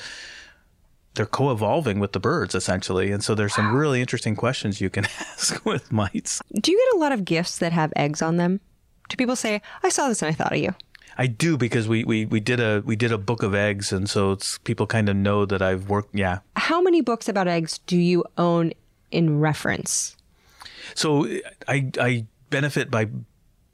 they're 1.15 1.27
co-evolving 1.27 1.99
with 1.99 2.13
the 2.13 2.21
birds 2.21 2.55
essentially, 2.55 3.11
and 3.11 3.25
so 3.25 3.35
there's 3.35 3.55
some 3.55 3.75
really 3.75 4.01
interesting 4.01 4.37
questions 4.37 4.81
you 4.81 4.91
can 4.91 5.05
ask 5.21 5.65
with 5.65 5.91
mites. 5.91 6.43
Do 6.61 6.71
you 6.73 6.79
get 6.79 6.97
a 6.97 7.01
lot 7.01 7.13
of 7.13 7.25
gifts 7.25 7.59
that 7.59 7.73
have 7.73 7.93
eggs 7.97 8.21
on 8.21 8.37
them? 8.37 8.61
Do 9.09 9.17
people 9.17 9.37
say, 9.37 9.63
I 9.83 9.89
saw 9.89 10.09
this 10.09 10.21
and 10.23 10.29
I 10.31 10.35
thought 10.35 10.53
of 10.53 10.59
you? 10.59 10.75
I 11.19 11.27
do 11.27 11.57
because 11.57 11.89
we, 11.89 12.05
we, 12.05 12.27
we 12.27 12.41
did 12.41 12.61
a 12.61 12.83
we 12.85 12.97
did 12.97 13.13
a 13.13 13.19
book 13.19 13.43
of 13.43 13.55
eggs, 13.55 13.93
and 13.93 14.11
so 14.11 14.33
it's 14.33 14.59
people 14.59 14.87
kind 14.87 15.09
of 15.09 15.17
know 15.17 15.47
that 15.47 15.63
I've 15.63 15.89
worked. 15.89 16.15
Yeah, 16.15 16.41
How 16.57 16.83
many 16.83 17.01
books 17.01 17.29
about 17.29 17.49
eggs 17.49 17.79
do 17.87 17.97
you 17.97 18.25
own 18.37 18.73
in 19.11 19.41
reference? 19.41 20.16
So 20.95 21.27
I 21.69 21.91
I 22.01 22.27
benefit 22.51 22.91
by 22.91 23.09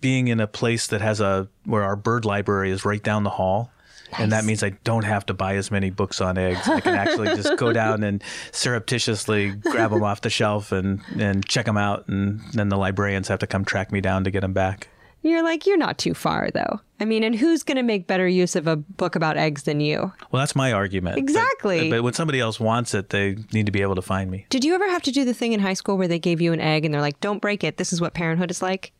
being 0.01 0.29
in 0.29 0.41
a 0.41 0.47
place 0.47 0.89
that 0.89 1.01
has 1.01 1.21
a 1.21 1.49
where 1.65 1.83
our 1.83 1.97
bird 1.97 2.25
library 2.25 2.71
is 2.71 2.85
right 2.85 3.03
down 3.03 3.25
the 3.25 3.31
hall. 3.31 3.71
And 4.19 4.33
that 4.33 4.45
means 4.45 4.63
I 4.63 4.71
don't 4.85 5.05
have 5.05 5.25
to 5.27 5.35
buy 5.35 5.57
as 5.57 5.71
many 5.71 5.89
books 5.89 6.21
on 6.21 6.37
eggs. 6.37 6.69
I 6.69 6.81
can 6.81 6.95
actually 6.95 7.29
just 7.29 7.57
go 7.57 7.73
down 7.83 8.03
and 8.03 8.23
surreptitiously 8.51 9.53
grab 9.53 9.91
them 9.91 10.03
off 10.03 10.21
the 10.21 10.29
shelf 10.29 10.71
and, 10.71 11.01
and 11.19 11.47
check 11.49 11.65
them 11.65 11.79
out. 11.79 12.09
And 12.09 12.41
then 12.53 12.69
the 12.69 12.77
librarians 12.77 13.29
have 13.29 13.39
to 13.39 13.47
come 13.47 13.65
track 13.65 13.91
me 13.91 14.03
down 14.03 14.25
to 14.25 14.31
get 14.31 14.41
them 14.41 14.53
back. 14.53 14.89
You're 15.23 15.43
like, 15.45 15.67
you're 15.67 15.77
not 15.79 15.99
too 15.99 16.15
far, 16.15 16.51
though. 16.53 16.81
I 16.99 17.05
mean, 17.05 17.23
and 17.23 17.35
who's 17.35 17.63
going 17.63 17.77
to 17.77 17.83
make 17.83 18.07
better 18.07 18.27
use 18.27 18.57
of 18.57 18.67
a 18.67 18.77
book 18.77 19.15
about 19.15 19.37
eggs 19.37 19.63
than 19.65 19.81
you? 19.81 20.13
Well, 20.31 20.41
that's 20.41 20.55
my 20.57 20.73
argument. 20.73 21.15
But- 21.17 21.21
Exactly. 21.21 21.91
But, 21.91 22.03
when 22.03 22.13
somebody 22.13 22.41
else 22.41 22.59
wants 22.59 22.93
it, 22.95 23.11
they 23.11 23.37
need 23.53 23.67
to 23.67 23.73
be 23.73 23.83
able 23.83 23.95
to 23.95 24.03
find 24.03 24.31
me. 24.31 24.47
Did 24.51 24.65
you 24.65 24.75
ever 24.75 24.89
have 24.89 25.03
to 25.03 25.13
do 25.13 25.25
the 25.25 25.35
thing 25.35 25.53
in 25.53 25.61
high 25.61 25.75
school 25.75 25.97
where 25.97 26.09
they 26.09 26.19
gave 26.19 26.41
you 26.41 26.53
an 26.53 26.61
egg 26.61 26.85
and 26.85 26.93
they're 26.93 27.01
like, 27.01 27.21
don't 27.21 27.41
break 27.41 27.63
it. 27.65 27.77
This 27.77 27.93
is 27.93 28.01
what 28.01 28.15
parenthood 28.15 28.51
is 28.51 28.61
like? 28.63 28.93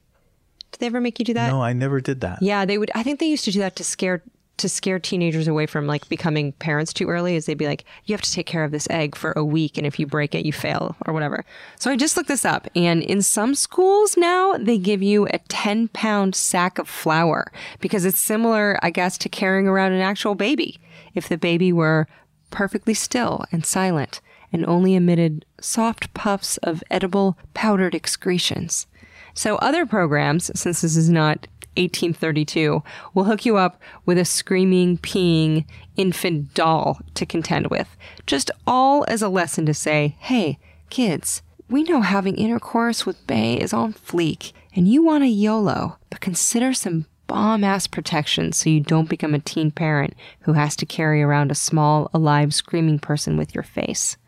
Did 0.71 0.81
they 0.81 0.87
ever 0.87 1.01
make 1.01 1.19
you 1.19 1.25
do 1.25 1.35
that? 1.35 1.49
No, 1.51 1.61
I 1.63 1.73
never 1.73 2.01
did 2.01 2.21
that. 2.23 2.41
Yeah, 2.41 2.65
they 2.65 2.79
would. 2.79 2.91
I 2.95 3.03
think 3.03 3.19
they 3.21 3.27
used 3.27 3.45
to 3.45 3.51
do 3.51 3.59
that 3.59 3.77
to 3.77 3.85
scare 3.85 4.23
to 4.63 4.69
scare 4.69 4.99
teenagers 4.99 5.47
away 5.47 5.67
from 5.67 5.87
like 5.87 6.09
becoming 6.09 6.53
parents 6.53 6.93
too 6.93 7.09
early. 7.09 7.37
Is 7.37 7.47
they'd 7.47 7.55
be 7.55 7.67
like, 7.67 7.85
you 8.07 8.15
have 8.15 8.23
to 8.23 8.33
take 8.33 8.47
care 8.47 8.65
of 8.65 8.71
this 8.71 8.89
egg 8.91 9.15
for 9.15 9.33
a 9.37 9.45
week, 9.45 9.77
and 9.77 9.87
if 9.87 9.99
you 9.99 10.07
break 10.07 10.35
it, 10.35 10.47
you 10.47 10.53
fail 10.53 10.97
or 11.07 11.13
whatever. 11.13 11.45
So 11.79 11.91
I 11.91 11.97
just 11.97 12.17
looked 12.17 12.29
this 12.29 12.45
up, 12.45 12.69
and 12.75 13.03
in 13.03 13.23
some 13.23 13.55
schools 13.55 14.17
now 14.17 14.57
they 14.59 14.79
give 14.79 15.03
you 15.03 15.27
a 15.27 15.39
ten 15.49 15.89
pound 15.89 16.35
sack 16.35 16.79
of 16.79 16.89
flour 16.89 17.53
because 17.81 18.05
it's 18.05 18.21
similar, 18.21 18.79
I 18.83 18.91
guess, 18.91 19.19
to 19.19 19.29
carrying 19.29 19.69
around 19.69 19.93
an 19.93 20.01
actual 20.01 20.35
baby. 20.35 20.81
If 21.15 21.29
the 21.29 21.39
baby 21.39 21.73
were 21.73 22.09
perfectly 22.51 22.95
still 22.95 23.45
and 23.53 23.67
silent 23.67 24.21
and 24.53 24.67
only 24.67 24.95
emitted 24.95 25.45
soft 25.61 26.13
puffs 26.15 26.59
of 26.59 26.83
edible 26.91 27.39
powdered 27.55 27.95
excretions. 27.95 28.87
So 29.35 29.57
other 29.57 29.87
programs, 29.87 30.51
since 30.59 30.83
this 30.83 30.97
is 30.97 31.09
not 31.09 31.47
1832, 31.77 32.83
will 33.15 33.25
hook 33.25 33.45
you 33.45 33.57
up 33.57 33.81
with 34.05 34.19
a 34.19 34.25
screaming, 34.25 34.99
peeing 34.99 35.65
infant 35.97 36.55
doll 36.55 37.01
to 37.15 37.27
contend 37.27 37.69
with. 37.69 37.97
Just 38.27 38.51
all 38.67 39.05
as 39.09 39.23
a 39.23 39.29
lesson 39.29 39.67
to 39.67 39.75
say, 39.75 40.17
hey, 40.19 40.59
kids, 40.91 41.43
we 41.69 41.83
know 41.85 42.03
having 42.03 42.37
intercourse 42.37 43.07
with 43.07 43.27
Bay 43.27 43.55
is 43.55 43.73
on 43.73 43.95
fleek, 43.95 44.53
and 44.75 44.87
you 44.87 45.03
want 45.03 45.25
a 45.25 45.29
YOLO, 45.29 45.99
but 46.11 46.21
consider 46.21 46.75
some 46.75 47.07
bomb 47.27 47.65
ass 47.65 47.87
protection 47.87 48.53
so 48.53 48.69
you 48.69 48.81
don't 48.81 49.09
become 49.09 49.35
a 49.35 49.39
teen 49.39 49.71
parent 49.71 50.15
who 50.41 50.53
has 50.53 50.77
to 50.77 50.85
carry 50.85 51.23
around 51.23 51.51
a 51.51 51.55
small, 51.55 52.11
alive, 52.13 52.53
screaming 52.53 52.99
person 52.99 53.39
with 53.39 53.55
your 53.55 53.65
face. 53.65 54.19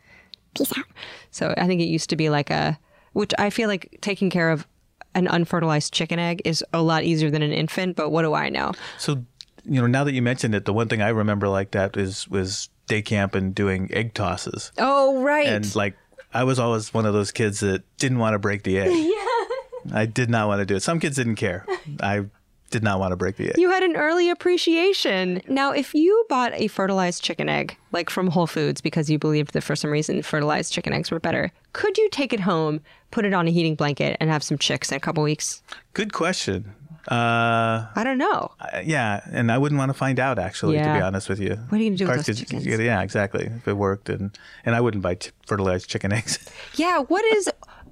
Peace 0.54 0.72
out. 0.78 0.86
So 1.30 1.52
I 1.58 1.66
think 1.66 1.82
it 1.82 1.86
used 1.86 2.08
to 2.10 2.16
be 2.16 2.30
like 2.30 2.48
a, 2.48 2.78
which 3.12 3.34
I 3.38 3.50
feel 3.50 3.68
like 3.68 3.98
taking 4.00 4.30
care 4.30 4.50
of 4.50 4.66
an 5.14 5.28
unfertilized 5.28 5.92
chicken 5.92 6.18
egg 6.18 6.42
is 6.44 6.64
a 6.72 6.82
lot 6.82 7.04
easier 7.04 7.30
than 7.30 7.42
an 7.42 7.52
infant, 7.52 7.96
but 7.96 8.10
what 8.10 8.22
do 8.22 8.34
I 8.34 8.48
know? 8.48 8.72
So, 8.98 9.24
you 9.64 9.80
know, 9.80 9.86
now 9.86 10.04
that 10.04 10.12
you 10.12 10.22
mentioned 10.22 10.54
it, 10.54 10.64
the 10.64 10.72
one 10.72 10.88
thing 10.88 11.02
I 11.02 11.08
remember 11.08 11.48
like 11.48 11.72
that 11.72 11.96
is 11.96 12.28
was 12.28 12.68
day 12.86 13.02
camp 13.02 13.34
and 13.34 13.54
doing 13.54 13.90
egg 13.92 14.14
tosses. 14.14 14.72
Oh, 14.78 15.22
right. 15.22 15.46
And 15.46 15.74
like 15.76 15.96
I 16.32 16.44
was 16.44 16.58
always 16.58 16.92
one 16.92 17.06
of 17.06 17.14
those 17.14 17.30
kids 17.30 17.60
that 17.60 17.82
didn't 17.96 18.18
want 18.18 18.34
to 18.34 18.38
break 18.38 18.64
the 18.64 18.78
egg. 18.78 18.90
yeah. 18.92 19.96
I 19.96 20.06
did 20.06 20.30
not 20.30 20.48
want 20.48 20.60
to 20.60 20.66
do 20.66 20.76
it. 20.76 20.80
Some 20.80 20.98
kids 20.98 21.16
didn't 21.16 21.36
care. 21.36 21.66
I 22.00 22.26
did 22.70 22.82
not 22.82 22.98
want 22.98 23.12
to 23.12 23.16
break 23.16 23.36
the 23.36 23.48
egg. 23.50 23.54
you 23.56 23.70
had 23.70 23.82
an 23.82 23.94
early 23.96 24.28
appreciation. 24.30 25.40
Now, 25.48 25.70
if 25.72 25.94
you 25.94 26.24
bought 26.28 26.52
a 26.54 26.66
fertilized 26.68 27.22
chicken 27.22 27.48
egg, 27.48 27.76
like 27.92 28.10
from 28.10 28.28
Whole 28.28 28.46
Foods, 28.46 28.80
because 28.80 29.08
you 29.08 29.18
believed 29.18 29.52
that 29.52 29.62
for 29.62 29.76
some 29.76 29.90
reason 29.90 30.22
fertilized 30.22 30.72
chicken 30.72 30.92
eggs 30.92 31.10
were 31.10 31.20
better, 31.20 31.52
could 31.72 31.96
you 31.98 32.08
take 32.10 32.32
it 32.32 32.40
home, 32.40 32.80
put 33.10 33.24
it 33.24 33.32
on 33.32 33.46
a 33.46 33.50
heating 33.50 33.74
blanket, 33.76 34.16
and 34.20 34.28
have 34.30 34.42
some 34.42 34.58
chicks 34.58 34.90
in 34.90 34.96
a 34.96 35.00
couple 35.00 35.22
weeks? 35.22 35.62
Good 35.92 36.12
question. 36.12 36.72
Uh, 37.06 37.86
I 37.94 38.00
don't 38.02 38.16
know. 38.18 38.50
uh, 38.60 38.80
yeah, 38.82 39.20
and 39.30 39.52
I 39.52 39.58
wouldn't 39.58 39.78
want 39.78 39.90
to 39.90 39.94
find 39.94 40.18
out 40.18 40.38
actually, 40.38 40.78
to 40.78 40.82
be 40.84 41.00
honest 41.00 41.28
with 41.28 41.38
you. 41.38 41.56
What 41.68 41.78
are 41.78 41.84
you 41.84 41.90
gonna 41.90 41.98
do 41.98 42.04
with 42.06 42.14
Cars 42.14 42.26
those 42.26 42.38
chickens? 42.40 42.66
Yeah, 42.66 43.02
exactly. 43.02 43.44
If 43.44 43.68
it 43.68 43.74
worked, 43.74 44.08
and 44.08 44.36
and 44.64 44.74
I 44.74 44.80
wouldn't 44.80 45.02
buy 45.02 45.16
ch- 45.16 45.30
fertilized 45.46 45.88
chicken 45.88 46.12
eggs. 46.12 46.38
Yeah, 46.76 47.00
what 47.00 47.22
is 47.36 47.50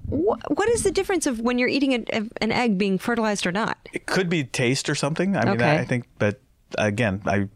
wh- 0.09 0.39
what 0.49 0.69
is 0.69 0.83
the 0.83 0.91
difference 0.91 1.25
of 1.25 1.39
when 1.39 1.57
you're 1.57 1.69
eating 1.69 1.93
a, 1.93 2.03
a- 2.17 2.29
an 2.41 2.51
egg 2.51 2.77
being 2.77 2.97
fertilized 2.97 3.45
or 3.45 3.51
not? 3.51 3.77
It 3.93 4.05
could 4.05 4.29
be 4.29 4.43
taste 4.43 4.89
or 4.89 4.95
something. 4.95 5.35
I 5.37 5.45
mean, 5.45 5.53
Okay. 5.55 5.65
I, 5.77 5.79
I 5.79 5.85
think, 5.85 6.05
but 6.19 6.41
again, 6.77 7.21
I 7.25 7.47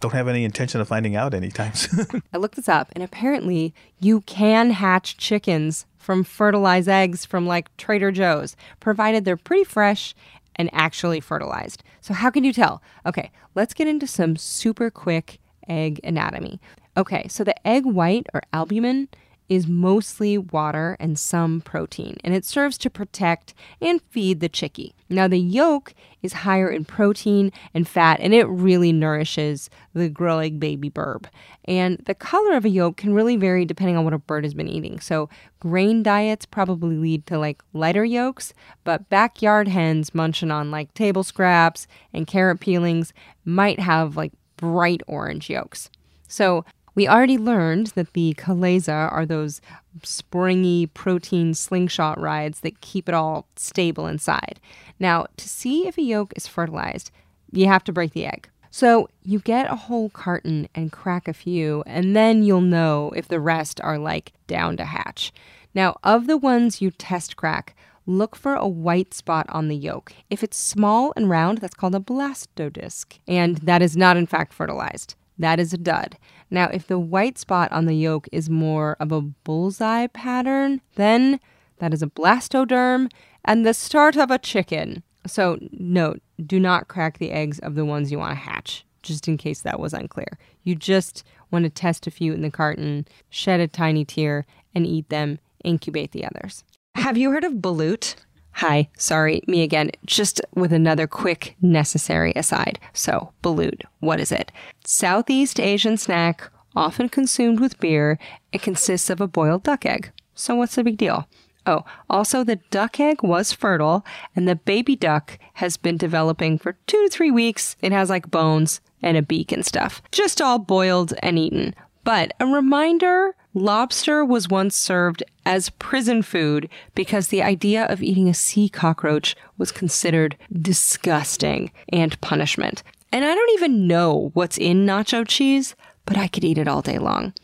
don't 0.00 0.12
have 0.14 0.28
any 0.28 0.44
intention 0.44 0.80
of 0.80 0.88
finding 0.88 1.16
out 1.16 1.34
anytime 1.34 1.74
soon. 1.74 2.22
I 2.32 2.36
looked 2.38 2.56
this 2.56 2.68
up, 2.68 2.88
and 2.92 3.02
apparently 3.02 3.74
you 4.00 4.20
can 4.22 4.70
hatch 4.70 5.16
chickens 5.16 5.86
from 5.96 6.24
fertilized 6.24 6.88
eggs 6.88 7.24
from 7.24 7.46
like 7.46 7.74
Trader 7.76 8.10
Joe's, 8.12 8.56
provided 8.80 9.24
they're 9.24 9.36
pretty 9.36 9.64
fresh 9.64 10.14
and 10.56 10.70
actually 10.72 11.20
fertilized. 11.20 11.82
So, 12.00 12.14
how 12.14 12.30
can 12.30 12.44
you 12.44 12.52
tell? 12.52 12.80
Okay, 13.04 13.30
let's 13.54 13.74
get 13.74 13.86
into 13.88 14.06
some 14.06 14.36
super 14.36 14.90
quick 14.90 15.38
egg 15.68 16.00
anatomy. 16.02 16.60
Okay, 16.96 17.26
so 17.28 17.44
the 17.44 17.66
egg 17.66 17.84
white 17.84 18.26
or 18.32 18.42
albumin 18.52 19.08
is 19.48 19.66
mostly 19.66 20.36
water 20.36 20.96
and 21.00 21.18
some 21.18 21.60
protein, 21.60 22.16
and 22.22 22.34
it 22.34 22.44
serves 22.44 22.76
to 22.78 22.90
protect 22.90 23.54
and 23.80 24.02
feed 24.10 24.40
the 24.40 24.48
chickie. 24.48 24.94
Now, 25.08 25.26
the 25.26 25.38
yolk 25.38 25.94
is 26.22 26.32
higher 26.32 26.68
in 26.68 26.84
protein 26.84 27.50
and 27.72 27.88
fat, 27.88 28.20
and 28.20 28.34
it 28.34 28.46
really 28.46 28.92
nourishes 28.92 29.70
the 29.94 30.08
growing 30.08 30.58
baby 30.58 30.90
burb. 30.90 31.26
And 31.64 31.98
the 32.04 32.14
color 32.14 32.56
of 32.56 32.64
a 32.64 32.68
yolk 32.68 32.98
can 32.98 33.14
really 33.14 33.36
vary 33.36 33.64
depending 33.64 33.96
on 33.96 34.04
what 34.04 34.12
a 34.12 34.18
bird 34.18 34.44
has 34.44 34.54
been 34.54 34.68
eating. 34.68 35.00
So, 35.00 35.30
grain 35.60 36.02
diets 36.02 36.44
probably 36.44 36.96
lead 36.96 37.26
to 37.26 37.38
like 37.38 37.62
lighter 37.72 38.04
yolks, 38.04 38.52
but 38.84 39.08
backyard 39.08 39.68
hens 39.68 40.14
munching 40.14 40.50
on 40.50 40.70
like 40.70 40.92
table 40.94 41.24
scraps 41.24 41.86
and 42.12 42.26
carrot 42.26 42.60
peelings 42.60 43.12
might 43.44 43.80
have 43.80 44.16
like 44.16 44.32
bright 44.56 45.02
orange 45.06 45.48
yolks. 45.48 45.90
So, 46.26 46.66
we 46.98 47.06
already 47.06 47.38
learned 47.38 47.92
that 47.94 48.12
the 48.14 48.34
chalaza 48.34 49.12
are 49.12 49.24
those 49.24 49.60
springy 50.02 50.84
protein 50.84 51.54
slingshot 51.54 52.20
rides 52.20 52.58
that 52.62 52.80
keep 52.80 53.08
it 53.08 53.14
all 53.14 53.46
stable 53.54 54.08
inside. 54.08 54.58
Now, 54.98 55.26
to 55.36 55.48
see 55.48 55.86
if 55.86 55.96
a 55.96 56.02
yolk 56.02 56.32
is 56.34 56.48
fertilized, 56.48 57.12
you 57.52 57.68
have 57.68 57.84
to 57.84 57.92
break 57.92 58.14
the 58.14 58.26
egg. 58.26 58.48
So, 58.72 59.08
you 59.22 59.38
get 59.38 59.70
a 59.70 59.76
whole 59.76 60.10
carton 60.10 60.68
and 60.74 60.90
crack 60.90 61.28
a 61.28 61.32
few, 61.32 61.84
and 61.86 62.16
then 62.16 62.42
you'll 62.42 62.62
know 62.62 63.12
if 63.14 63.28
the 63.28 63.38
rest 63.38 63.80
are 63.80 63.96
like 63.96 64.32
down 64.48 64.76
to 64.78 64.84
hatch. 64.84 65.32
Now, 65.72 65.98
of 66.02 66.26
the 66.26 66.36
ones 66.36 66.82
you 66.82 66.90
test 66.90 67.36
crack, 67.36 67.76
look 68.06 68.34
for 68.34 68.56
a 68.56 68.66
white 68.66 69.14
spot 69.14 69.46
on 69.50 69.68
the 69.68 69.76
yolk. 69.76 70.14
If 70.30 70.42
it's 70.42 70.58
small 70.58 71.12
and 71.14 71.30
round, 71.30 71.58
that's 71.58 71.76
called 71.76 71.94
a 71.94 72.00
blastodisc, 72.00 73.20
and 73.28 73.58
that 73.58 73.82
is 73.82 73.96
not 73.96 74.16
in 74.16 74.26
fact 74.26 74.52
fertilized. 74.52 75.14
That 75.38 75.60
is 75.60 75.72
a 75.72 75.78
dud. 75.78 76.18
Now, 76.50 76.68
if 76.72 76.86
the 76.86 76.98
white 76.98 77.38
spot 77.38 77.70
on 77.72 77.86
the 77.86 77.94
yolk 77.94 78.28
is 78.32 78.50
more 78.50 78.96
of 78.98 79.12
a 79.12 79.20
bullseye 79.20 80.08
pattern, 80.08 80.80
then 80.96 81.40
that 81.78 81.94
is 81.94 82.02
a 82.02 82.08
blastoderm 82.08 83.10
and 83.44 83.64
the 83.64 83.74
start 83.74 84.16
of 84.16 84.30
a 84.30 84.38
chicken. 84.38 85.02
So, 85.26 85.58
note, 85.70 86.20
do 86.44 86.58
not 86.58 86.88
crack 86.88 87.18
the 87.18 87.30
eggs 87.30 87.58
of 87.60 87.74
the 87.74 87.84
ones 87.84 88.10
you 88.10 88.18
want 88.18 88.32
to 88.32 88.42
hatch, 88.42 88.84
just 89.02 89.28
in 89.28 89.36
case 89.36 89.60
that 89.62 89.78
was 89.78 89.92
unclear. 89.92 90.38
You 90.64 90.74
just 90.74 91.22
want 91.50 91.64
to 91.64 91.70
test 91.70 92.06
a 92.06 92.10
few 92.10 92.32
in 92.32 92.42
the 92.42 92.50
carton, 92.50 93.06
shed 93.30 93.60
a 93.60 93.68
tiny 93.68 94.04
tear, 94.04 94.46
and 94.74 94.86
eat 94.86 95.08
them, 95.08 95.38
incubate 95.64 96.12
the 96.12 96.24
others. 96.24 96.64
Have 96.94 97.16
you 97.16 97.30
heard 97.30 97.44
of 97.44 97.54
balut? 97.54 98.16
Hi, 98.58 98.88
sorry, 98.98 99.40
me 99.46 99.62
again. 99.62 99.92
Just 100.04 100.40
with 100.52 100.72
another 100.72 101.06
quick 101.06 101.54
necessary 101.62 102.32
aside. 102.34 102.80
So, 102.92 103.32
balut, 103.40 103.82
what 104.00 104.18
is 104.18 104.32
it? 104.32 104.50
Southeast 104.84 105.60
Asian 105.60 105.96
snack, 105.96 106.50
often 106.74 107.08
consumed 107.08 107.60
with 107.60 107.78
beer. 107.78 108.18
It 108.50 108.60
consists 108.60 109.10
of 109.10 109.20
a 109.20 109.28
boiled 109.28 109.62
duck 109.62 109.86
egg. 109.86 110.10
So, 110.34 110.56
what's 110.56 110.74
the 110.74 110.82
big 110.82 110.96
deal? 110.96 111.28
Oh, 111.66 111.84
also, 112.10 112.42
the 112.42 112.58
duck 112.72 112.98
egg 112.98 113.22
was 113.22 113.52
fertile, 113.52 114.04
and 114.34 114.48
the 114.48 114.56
baby 114.56 114.96
duck 114.96 115.38
has 115.54 115.76
been 115.76 115.96
developing 115.96 116.58
for 116.58 116.78
two 116.88 117.00
to 117.04 117.08
three 117.08 117.30
weeks. 117.30 117.76
It 117.80 117.92
has 117.92 118.10
like 118.10 118.28
bones 118.28 118.80
and 119.00 119.16
a 119.16 119.22
beak 119.22 119.52
and 119.52 119.64
stuff. 119.64 120.02
Just 120.10 120.42
all 120.42 120.58
boiled 120.58 121.14
and 121.22 121.38
eaten. 121.38 121.76
But 122.08 122.32
a 122.40 122.46
reminder 122.46 123.34
lobster 123.52 124.24
was 124.24 124.48
once 124.48 124.74
served 124.74 125.22
as 125.44 125.68
prison 125.68 126.22
food 126.22 126.70
because 126.94 127.28
the 127.28 127.42
idea 127.42 127.84
of 127.84 128.02
eating 128.02 128.30
a 128.30 128.34
sea 128.34 128.70
cockroach 128.70 129.36
was 129.58 129.70
considered 129.70 130.34
disgusting 130.50 131.70
and 131.90 132.18
punishment. 132.22 132.82
And 133.12 133.26
I 133.26 133.34
don't 133.34 133.52
even 133.52 133.86
know 133.86 134.30
what's 134.32 134.56
in 134.56 134.86
nacho 134.86 135.28
cheese, 135.28 135.74
but 136.06 136.16
I 136.16 136.28
could 136.28 136.44
eat 136.44 136.56
it 136.56 136.66
all 136.66 136.80
day 136.80 136.96
long. 136.96 137.34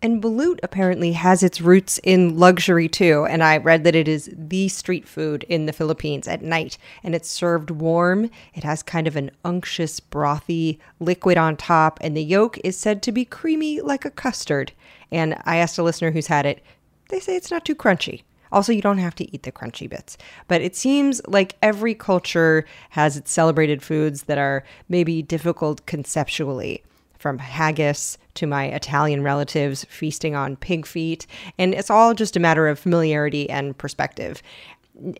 And 0.00 0.22
balut 0.22 0.60
apparently 0.62 1.12
has 1.12 1.42
its 1.42 1.60
roots 1.60 1.98
in 2.04 2.38
luxury 2.38 2.88
too. 2.88 3.26
And 3.28 3.42
I 3.42 3.56
read 3.56 3.82
that 3.82 3.96
it 3.96 4.06
is 4.06 4.30
the 4.32 4.68
street 4.68 5.08
food 5.08 5.44
in 5.48 5.66
the 5.66 5.72
Philippines 5.72 6.28
at 6.28 6.40
night. 6.40 6.78
And 7.02 7.16
it's 7.16 7.28
served 7.28 7.70
warm. 7.70 8.30
It 8.54 8.62
has 8.62 8.84
kind 8.84 9.08
of 9.08 9.16
an 9.16 9.32
unctuous, 9.44 9.98
brothy 9.98 10.78
liquid 11.00 11.36
on 11.36 11.56
top. 11.56 11.98
And 12.00 12.16
the 12.16 12.22
yolk 12.22 12.58
is 12.62 12.76
said 12.76 13.02
to 13.02 13.12
be 13.12 13.24
creamy 13.24 13.80
like 13.80 14.04
a 14.04 14.10
custard. 14.10 14.70
And 15.10 15.36
I 15.44 15.56
asked 15.56 15.78
a 15.78 15.82
listener 15.82 16.12
who's 16.12 16.28
had 16.28 16.46
it, 16.46 16.62
they 17.08 17.18
say 17.18 17.34
it's 17.34 17.50
not 17.50 17.64
too 17.64 17.74
crunchy. 17.74 18.22
Also, 18.52 18.72
you 18.72 18.80
don't 18.80 18.98
have 18.98 19.14
to 19.16 19.34
eat 19.34 19.42
the 19.42 19.52
crunchy 19.52 19.90
bits. 19.90 20.16
But 20.46 20.62
it 20.62 20.76
seems 20.76 21.20
like 21.26 21.56
every 21.60 21.94
culture 21.94 22.64
has 22.90 23.16
its 23.16 23.32
celebrated 23.32 23.82
foods 23.82 24.22
that 24.22 24.38
are 24.38 24.64
maybe 24.88 25.22
difficult 25.22 25.84
conceptually 25.86 26.84
from 27.18 27.38
haggis 27.38 28.18
to 28.34 28.46
my 28.46 28.66
Italian 28.66 29.22
relatives 29.22 29.84
feasting 29.88 30.34
on 30.34 30.56
pig 30.56 30.86
feet. 30.86 31.26
And 31.58 31.74
it's 31.74 31.90
all 31.90 32.14
just 32.14 32.36
a 32.36 32.40
matter 32.40 32.68
of 32.68 32.78
familiarity 32.78 33.48
and 33.50 33.76
perspective. 33.76 34.42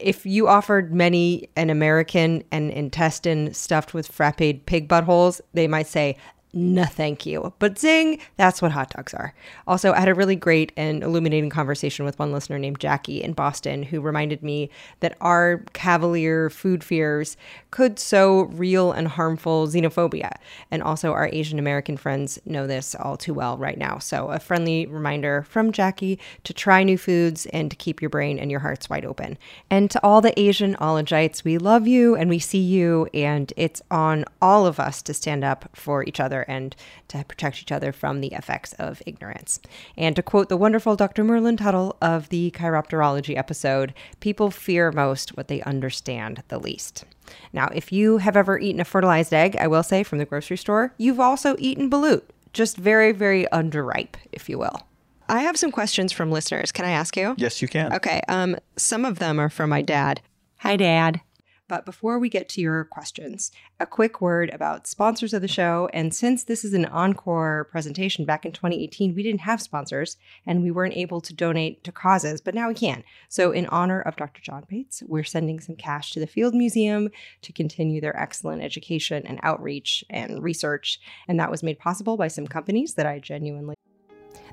If 0.00 0.26
you 0.26 0.48
offered 0.48 0.92
many 0.92 1.48
an 1.56 1.70
American 1.70 2.42
an 2.50 2.70
intestine 2.70 3.54
stuffed 3.54 3.94
with 3.94 4.10
frapped 4.10 4.66
pig 4.66 4.88
buttholes, 4.88 5.40
they 5.54 5.68
might 5.68 5.86
say, 5.86 6.16
no, 6.58 6.84
thank 6.84 7.24
you. 7.24 7.52
But 7.60 7.78
zing, 7.78 8.18
that's 8.36 8.60
what 8.60 8.72
hot 8.72 8.90
dogs 8.90 9.14
are. 9.14 9.32
Also, 9.68 9.92
I 9.92 10.00
had 10.00 10.08
a 10.08 10.14
really 10.14 10.34
great 10.34 10.72
and 10.76 11.04
illuminating 11.04 11.50
conversation 11.50 12.04
with 12.04 12.18
one 12.18 12.32
listener 12.32 12.58
named 12.58 12.80
Jackie 12.80 13.22
in 13.22 13.32
Boston 13.32 13.84
who 13.84 14.00
reminded 14.00 14.42
me 14.42 14.68
that 14.98 15.16
our 15.20 15.58
cavalier 15.72 16.50
food 16.50 16.82
fears 16.82 17.36
could 17.70 18.00
sow 18.00 18.40
real 18.40 18.90
and 18.90 19.06
harmful 19.06 19.68
xenophobia. 19.68 20.32
And 20.72 20.82
also, 20.82 21.12
our 21.12 21.28
Asian 21.32 21.60
American 21.60 21.96
friends 21.96 22.40
know 22.44 22.66
this 22.66 22.96
all 22.96 23.16
too 23.16 23.34
well 23.34 23.56
right 23.56 23.78
now. 23.78 23.98
So, 23.98 24.30
a 24.30 24.40
friendly 24.40 24.84
reminder 24.86 25.44
from 25.48 25.70
Jackie 25.70 26.18
to 26.42 26.52
try 26.52 26.82
new 26.82 26.98
foods 26.98 27.46
and 27.52 27.70
to 27.70 27.76
keep 27.76 28.02
your 28.02 28.10
brain 28.10 28.36
and 28.36 28.50
your 28.50 28.60
hearts 28.60 28.90
wide 28.90 29.04
open. 29.04 29.38
And 29.70 29.92
to 29.92 30.02
all 30.02 30.20
the 30.20 30.36
Asian 30.36 30.74
ologites, 30.80 31.44
we 31.44 31.56
love 31.56 31.86
you 31.86 32.16
and 32.16 32.28
we 32.28 32.40
see 32.40 32.58
you, 32.58 33.08
and 33.14 33.52
it's 33.56 33.80
on 33.92 34.24
all 34.42 34.66
of 34.66 34.80
us 34.80 35.02
to 35.02 35.14
stand 35.14 35.44
up 35.44 35.70
for 35.72 36.02
each 36.02 36.18
other 36.18 36.46
and 36.48 36.74
to 37.08 37.24
protect 37.24 37.62
each 37.62 37.70
other 37.70 37.92
from 37.92 38.20
the 38.20 38.32
effects 38.32 38.72
of 38.74 39.02
ignorance. 39.06 39.60
And 39.96 40.16
to 40.16 40.22
quote 40.22 40.48
the 40.48 40.56
wonderful 40.56 40.96
Dr. 40.96 41.22
Merlin 41.22 41.56
Tuttle 41.56 41.96
of 42.02 42.30
the 42.30 42.50
Chiropterology 42.50 43.36
episode, 43.36 43.94
people 44.20 44.50
fear 44.50 44.90
most 44.90 45.36
what 45.36 45.48
they 45.48 45.62
understand 45.62 46.42
the 46.48 46.58
least. 46.58 47.04
Now, 47.52 47.68
if 47.74 47.92
you 47.92 48.18
have 48.18 48.36
ever 48.36 48.58
eaten 48.58 48.80
a 48.80 48.84
fertilized 48.84 49.32
egg, 49.34 49.56
I 49.56 49.66
will 49.66 49.82
say 49.82 50.02
from 50.02 50.18
the 50.18 50.24
grocery 50.24 50.56
store, 50.56 50.94
you've 50.96 51.20
also 51.20 51.54
eaten 51.58 51.90
balut, 51.90 52.22
just 52.52 52.76
very, 52.76 53.12
very 53.12 53.46
underripe, 53.52 54.14
if 54.32 54.48
you 54.48 54.58
will. 54.58 54.82
I 55.28 55.40
have 55.42 55.58
some 55.58 55.70
questions 55.70 56.10
from 56.10 56.32
listeners. 56.32 56.72
Can 56.72 56.86
I 56.86 56.90
ask 56.90 57.16
you? 57.16 57.34
yes, 57.36 57.60
you 57.60 57.68
can. 57.68 57.92
Okay. 57.92 58.22
Um, 58.28 58.56
some 58.76 59.04
of 59.04 59.18
them 59.18 59.38
are 59.38 59.50
from 59.50 59.68
my 59.68 59.82
dad. 59.82 60.22
Hi, 60.60 60.76
Dad. 60.76 61.20
But 61.68 61.84
before 61.84 62.18
we 62.18 62.30
get 62.30 62.48
to 62.50 62.60
your 62.62 62.84
questions, 62.84 63.52
a 63.78 63.86
quick 63.86 64.20
word 64.20 64.50
about 64.52 64.86
sponsors 64.86 65.34
of 65.34 65.42
the 65.42 65.48
show. 65.48 65.88
And 65.92 66.14
since 66.14 66.44
this 66.44 66.64
is 66.64 66.72
an 66.72 66.86
encore 66.86 67.68
presentation 67.70 68.24
back 68.24 68.46
in 68.46 68.52
2018, 68.52 69.14
we 69.14 69.22
didn't 69.22 69.42
have 69.42 69.60
sponsors 69.60 70.16
and 70.46 70.62
we 70.62 70.70
weren't 70.70 70.96
able 70.96 71.20
to 71.20 71.34
donate 71.34 71.84
to 71.84 71.92
causes, 71.92 72.40
but 72.40 72.54
now 72.54 72.68
we 72.68 72.74
can. 72.74 73.04
So, 73.28 73.52
in 73.52 73.66
honor 73.66 74.00
of 74.00 74.16
Dr. 74.16 74.40
John 74.40 74.64
Bates, 74.68 75.02
we're 75.06 75.24
sending 75.24 75.60
some 75.60 75.76
cash 75.76 76.12
to 76.12 76.20
the 76.20 76.26
Field 76.26 76.54
Museum 76.54 77.10
to 77.42 77.52
continue 77.52 78.00
their 78.00 78.18
excellent 78.18 78.62
education 78.62 79.26
and 79.26 79.38
outreach 79.42 80.02
and 80.08 80.42
research. 80.42 80.98
And 81.28 81.38
that 81.38 81.50
was 81.50 81.62
made 81.62 81.78
possible 81.78 82.16
by 82.16 82.28
some 82.28 82.46
companies 82.46 82.94
that 82.94 83.06
I 83.06 83.18
genuinely 83.18 83.74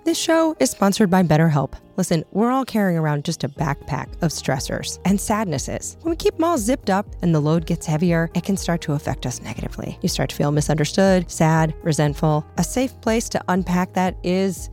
this 0.05 0.17
show 0.19 0.55
is 0.59 0.69
sponsored 0.69 1.09
by 1.09 1.23
BetterHelp. 1.23 1.73
Listen, 1.97 2.23
we're 2.31 2.51
all 2.51 2.63
carrying 2.63 2.97
around 2.97 3.25
just 3.25 3.43
a 3.43 3.49
backpack 3.49 4.13
of 4.21 4.29
stressors 4.29 4.99
and 5.03 5.19
sadnesses. 5.19 5.97
When 6.01 6.11
we 6.11 6.15
keep 6.15 6.35
them 6.35 6.43
all 6.43 6.59
zipped 6.59 6.91
up 6.91 7.07
and 7.23 7.33
the 7.33 7.39
load 7.39 7.65
gets 7.65 7.87
heavier, 7.87 8.29
it 8.35 8.43
can 8.43 8.55
start 8.55 8.81
to 8.81 8.93
affect 8.93 9.25
us 9.25 9.41
negatively. 9.41 9.97
You 10.03 10.09
start 10.09 10.29
to 10.29 10.35
feel 10.35 10.51
misunderstood, 10.51 11.31
sad, 11.31 11.73
resentful. 11.83 12.45
A 12.59 12.63
safe 12.63 13.01
place 13.01 13.27
to 13.29 13.43
unpack 13.47 13.93
that 13.93 14.15
is, 14.23 14.69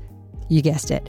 you 0.51 0.61
guessed 0.61 0.91
it, 0.91 1.09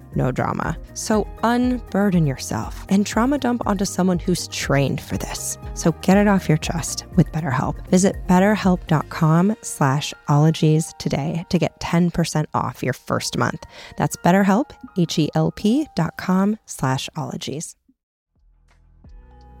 no 0.15 0.31
drama. 0.31 0.77
So 0.93 1.27
unburden 1.43 2.27
yourself 2.27 2.85
and 2.89 3.05
trauma 3.05 3.37
dump 3.37 3.61
onto 3.65 3.85
someone 3.85 4.19
who's 4.19 4.47
trained 4.49 5.01
for 5.01 5.17
this. 5.17 5.57
So 5.73 5.91
get 6.01 6.17
it 6.17 6.27
off 6.27 6.47
your 6.47 6.57
chest 6.59 7.05
with 7.15 7.31
BetterHelp. 7.31 7.87
Visit 7.87 8.15
betterhelp.com 8.27 9.55
slash 9.61 10.13
ologies 10.27 10.93
today 10.99 11.45
to 11.49 11.57
get 11.57 11.79
10% 11.79 12.45
off 12.53 12.83
your 12.83 12.93
first 12.93 13.37
month. 13.37 13.65
That's 13.97 14.15
betterhelp, 14.17 14.71
H-E-L-P 14.97 15.87
dot 15.95 16.17
com 16.17 16.57
slash 16.65 17.09
ologies. 17.15 17.75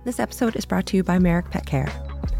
This 0.03 0.19
episode 0.19 0.55
is 0.55 0.65
brought 0.65 0.87
to 0.87 0.97
you 0.97 1.03
by 1.03 1.19
Merrick 1.19 1.51
Pet 1.51 1.65
Care. 1.65 1.91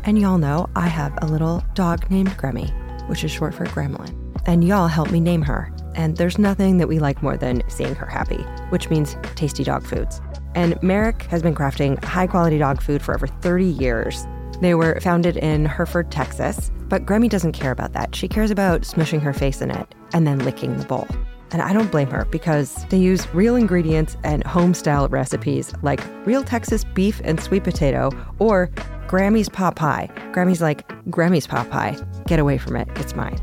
And 0.04 0.18
y'all 0.20 0.40
know 0.40 0.68
I 0.76 0.88
have 0.88 1.16
a 1.22 1.28
little 1.28 1.64
dog 1.76 2.10
named 2.10 2.30
Gremmie, 2.32 2.72
which 3.08 3.24
is 3.24 3.32
short 3.32 3.54
for 3.54 3.66
Gremlin. 3.66 4.18
And 4.48 4.64
y'all 4.64 4.88
helped 4.88 5.12
me 5.12 5.20
name 5.20 5.44
her. 5.44 5.72
And 5.96 6.18
there's 6.18 6.38
nothing 6.38 6.78
that 6.78 6.88
we 6.88 7.00
like 7.00 7.22
more 7.22 7.38
than 7.38 7.64
seeing 7.70 7.96
her 7.96 8.06
happy, 8.06 8.42
which 8.70 8.90
means 8.90 9.18
tasty 9.36 9.64
dog 9.64 9.86
foods. 9.86 10.22
And 10.56 10.82
Merrick 10.84 11.24
has 11.24 11.42
been 11.42 11.56
crafting 11.56 12.04
high 12.04 12.28
quality 12.28 12.58
dog 12.58 12.82
food 12.82 13.02
for 13.02 13.14
over 13.14 13.28
30 13.28 13.66
years. 13.66 14.28
They 14.62 14.76
were 14.76 15.00
founded 15.02 15.38
in 15.38 15.66
Hereford, 15.66 16.12
Texas, 16.12 16.72
but 16.88 17.06
Gremmie 17.06 17.30
doesn't 17.30 17.54
care 17.54 17.72
about 17.72 17.94
that. 17.94 18.16
She 18.16 18.28
cares 18.28 18.52
about 18.52 18.82
smushing 18.82 19.22
her 19.22 19.34
face 19.34 19.62
in 19.62 19.72
it 19.72 19.96
and 20.14 20.28
then 20.28 20.40
licking 20.40 20.78
the 20.78 20.86
bowl. 20.86 21.08
And 21.52 21.62
I 21.62 21.74
don't 21.74 21.92
blame 21.92 22.10
her 22.12 22.26
because 22.26 22.86
they 22.90 22.98
use 22.98 23.28
real 23.34 23.56
ingredients 23.56 24.16
and 24.24 24.44
home 24.46 24.74
style 24.74 25.08
recipes 25.10 25.74
like 25.82 26.02
real 26.26 26.44
Texas 26.44 26.84
beef 26.84 27.22
and 27.24 27.42
sweet 27.42 27.64
potato 27.64 28.10
or 28.40 28.68
Gremmie's 29.08 29.50
pot 29.50 29.76
pie. 29.76 30.10
Gremmie's 30.32 30.62
like, 30.62 30.88
Gremmie's 31.10 31.48
pot 31.48 31.70
pie. 31.70 31.98
Get 32.28 32.40
away 32.40 32.58
from 32.58 32.78
it. 32.78 32.88
It's 32.96 33.16
mine. 33.16 33.38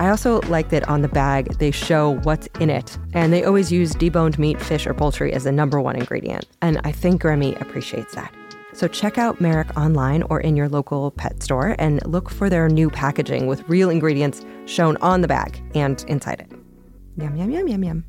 I 0.00 0.10
also 0.10 0.40
like 0.42 0.68
that 0.68 0.88
on 0.88 1.02
the 1.02 1.08
bag 1.08 1.58
they 1.58 1.70
show 1.70 2.18
what's 2.22 2.46
in 2.60 2.70
it, 2.70 2.96
and 3.14 3.32
they 3.32 3.44
always 3.44 3.72
use 3.72 3.94
deboned 3.94 4.38
meat, 4.38 4.60
fish, 4.60 4.86
or 4.86 4.94
poultry 4.94 5.32
as 5.32 5.44
the 5.44 5.52
number 5.52 5.80
one 5.80 5.96
ingredient. 5.96 6.46
And 6.62 6.80
I 6.84 6.92
think 6.92 7.22
Gremmie 7.22 7.60
appreciates 7.60 8.14
that. 8.14 8.32
So 8.74 8.86
check 8.86 9.18
out 9.18 9.40
Merrick 9.40 9.76
online 9.76 10.22
or 10.24 10.40
in 10.40 10.54
your 10.54 10.68
local 10.68 11.10
pet 11.10 11.42
store 11.42 11.74
and 11.80 12.04
look 12.06 12.30
for 12.30 12.48
their 12.48 12.68
new 12.68 12.90
packaging 12.90 13.48
with 13.48 13.68
real 13.68 13.90
ingredients 13.90 14.44
shown 14.66 14.96
on 14.98 15.20
the 15.20 15.26
bag 15.26 15.60
and 15.74 16.04
inside 16.06 16.40
it. 16.40 16.52
Yum, 17.16 17.34
yum, 17.34 17.50
yum, 17.50 17.66
yum, 17.66 17.82
yum. 17.82 18.04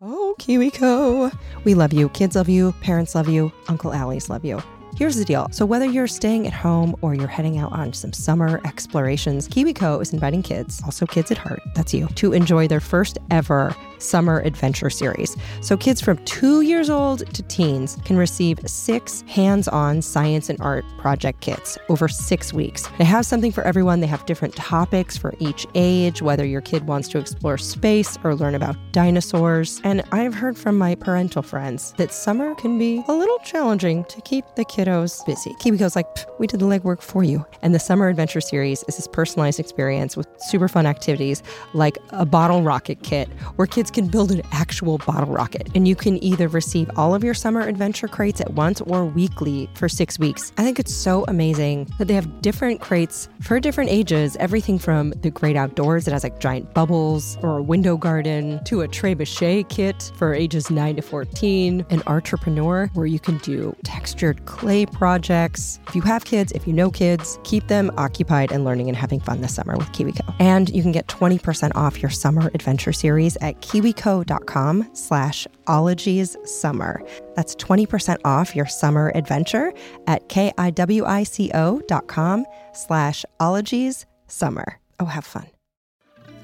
Oh, 0.00 0.36
KiwiCo. 0.38 1.36
We 1.64 1.74
love 1.74 1.92
you. 1.92 2.08
Kids 2.10 2.36
love 2.36 2.48
you. 2.48 2.70
Parents 2.82 3.16
love 3.16 3.28
you. 3.28 3.50
Uncle 3.66 3.92
Allie's 3.92 4.30
love 4.30 4.44
you. 4.44 4.62
Here's 4.98 5.14
the 5.14 5.24
deal. 5.24 5.46
So, 5.52 5.64
whether 5.64 5.84
you're 5.84 6.08
staying 6.08 6.48
at 6.48 6.52
home 6.52 6.96
or 7.02 7.14
you're 7.14 7.28
heading 7.28 7.56
out 7.56 7.70
on 7.70 7.92
some 7.92 8.12
summer 8.12 8.60
explorations, 8.64 9.46
KiwiCo 9.46 10.02
is 10.02 10.12
inviting 10.12 10.42
kids, 10.42 10.82
also 10.84 11.06
kids 11.06 11.30
at 11.30 11.38
heart, 11.38 11.62
that's 11.76 11.94
you, 11.94 12.08
to 12.16 12.32
enjoy 12.32 12.66
their 12.66 12.80
first 12.80 13.16
ever 13.30 13.76
summer 14.00 14.40
adventure 14.40 14.90
series. 14.90 15.36
So, 15.60 15.76
kids 15.76 16.00
from 16.00 16.16
two 16.24 16.62
years 16.62 16.90
old 16.90 17.32
to 17.32 17.42
teens 17.44 17.96
can 18.04 18.16
receive 18.16 18.58
six 18.66 19.20
hands 19.28 19.68
on 19.68 20.02
science 20.02 20.48
and 20.48 20.60
art 20.60 20.84
project 20.98 21.42
kits 21.42 21.78
over 21.88 22.08
six 22.08 22.52
weeks. 22.52 22.88
They 22.98 23.04
have 23.04 23.24
something 23.24 23.52
for 23.52 23.62
everyone. 23.62 24.00
They 24.00 24.08
have 24.08 24.26
different 24.26 24.56
topics 24.56 25.16
for 25.16 25.32
each 25.38 25.64
age, 25.76 26.22
whether 26.22 26.44
your 26.44 26.60
kid 26.60 26.88
wants 26.88 27.06
to 27.10 27.18
explore 27.18 27.56
space 27.56 28.18
or 28.24 28.34
learn 28.34 28.56
about 28.56 28.74
dinosaurs. 28.90 29.80
And 29.84 30.02
I've 30.10 30.34
heard 30.34 30.58
from 30.58 30.76
my 30.76 30.96
parental 30.96 31.42
friends 31.42 31.94
that 31.98 32.12
summer 32.12 32.56
can 32.56 32.78
be 32.78 33.04
a 33.06 33.14
little 33.14 33.38
challenging 33.44 34.02
to 34.06 34.20
keep 34.22 34.44
the 34.56 34.64
kiddos 34.88 35.24
busy. 35.26 35.54
KiwiCo's 35.54 35.96
like, 35.96 36.06
we 36.38 36.46
did 36.46 36.60
the 36.60 36.66
legwork 36.66 37.02
for 37.02 37.24
you. 37.24 37.44
And 37.62 37.74
the 37.74 37.78
Summer 37.78 38.08
Adventure 38.08 38.40
Series 38.40 38.84
is 38.88 38.96
this 38.96 39.08
personalized 39.08 39.60
experience 39.60 40.16
with 40.16 40.26
super 40.38 40.68
fun 40.68 40.86
activities 40.86 41.42
like 41.74 41.98
a 42.10 42.24
bottle 42.24 42.62
rocket 42.62 43.02
kit 43.02 43.28
where 43.56 43.66
kids 43.66 43.90
can 43.90 44.08
build 44.08 44.30
an 44.30 44.42
actual 44.52 44.98
bottle 44.98 45.32
rocket. 45.32 45.68
And 45.74 45.86
you 45.86 45.96
can 45.96 46.22
either 46.22 46.48
receive 46.48 46.90
all 46.96 47.14
of 47.14 47.24
your 47.24 47.34
summer 47.34 47.60
adventure 47.60 48.08
crates 48.08 48.40
at 48.40 48.54
once 48.54 48.80
or 48.82 49.04
weekly 49.04 49.68
for 49.74 49.88
six 49.88 50.18
weeks. 50.18 50.52
I 50.56 50.64
think 50.64 50.78
it's 50.78 50.94
so 50.94 51.24
amazing 51.28 51.88
that 51.98 52.08
they 52.08 52.14
have 52.14 52.40
different 52.40 52.80
crates 52.80 53.28
for 53.40 53.60
different 53.60 53.90
ages, 53.90 54.36
everything 54.36 54.78
from 54.78 55.10
the 55.22 55.30
great 55.30 55.56
outdoors 55.56 56.04
that 56.04 56.12
has 56.12 56.22
like 56.22 56.38
giant 56.40 56.72
bubbles 56.74 57.36
or 57.42 57.58
a 57.58 57.62
window 57.62 57.96
garden 57.96 58.62
to 58.64 58.82
a 58.82 58.88
trebuchet 58.88 59.68
kit 59.68 60.12
for 60.16 60.34
ages 60.34 60.70
9 60.70 60.96
to 60.96 61.02
14, 61.02 61.84
an 61.90 62.02
entrepreneur 62.06 62.86
where 62.94 63.06
you 63.06 63.18
can 63.18 63.38
do 63.38 63.74
textured 63.82 64.44
clay 64.46 64.77
projects. 64.86 65.80
If 65.88 65.94
you 65.94 66.02
have 66.02 66.24
kids, 66.24 66.52
if 66.52 66.66
you 66.66 66.72
know 66.72 66.90
kids, 66.90 67.38
keep 67.44 67.68
them 67.68 67.90
occupied 67.96 68.52
and 68.52 68.64
learning 68.64 68.88
and 68.88 68.96
having 68.96 69.20
fun 69.20 69.40
this 69.40 69.54
summer 69.54 69.76
with 69.76 69.92
KiwiCo. 69.92 70.34
And 70.38 70.70
you 70.70 70.82
can 70.82 70.92
get 70.92 71.06
20% 71.08 71.72
off 71.74 72.00
your 72.00 72.10
summer 72.10 72.50
adventure 72.54 72.92
series 72.92 73.36
at 73.40 73.60
kiwico.com 73.60 74.90
slash 74.94 75.46
ologies 75.66 76.36
summer. 76.44 77.02
That's 77.34 77.54
20% 77.56 78.18
off 78.24 78.56
your 78.56 78.66
summer 78.66 79.12
adventure 79.14 79.72
at 80.06 80.28
K-I-W-I-C-O 80.28 81.82
dot 81.86 82.06
com 82.08 82.46
slash 82.72 83.24
ologies 83.40 84.06
summer. 84.26 84.78
Oh, 85.00 85.06
have 85.06 85.24
fun. 85.24 85.57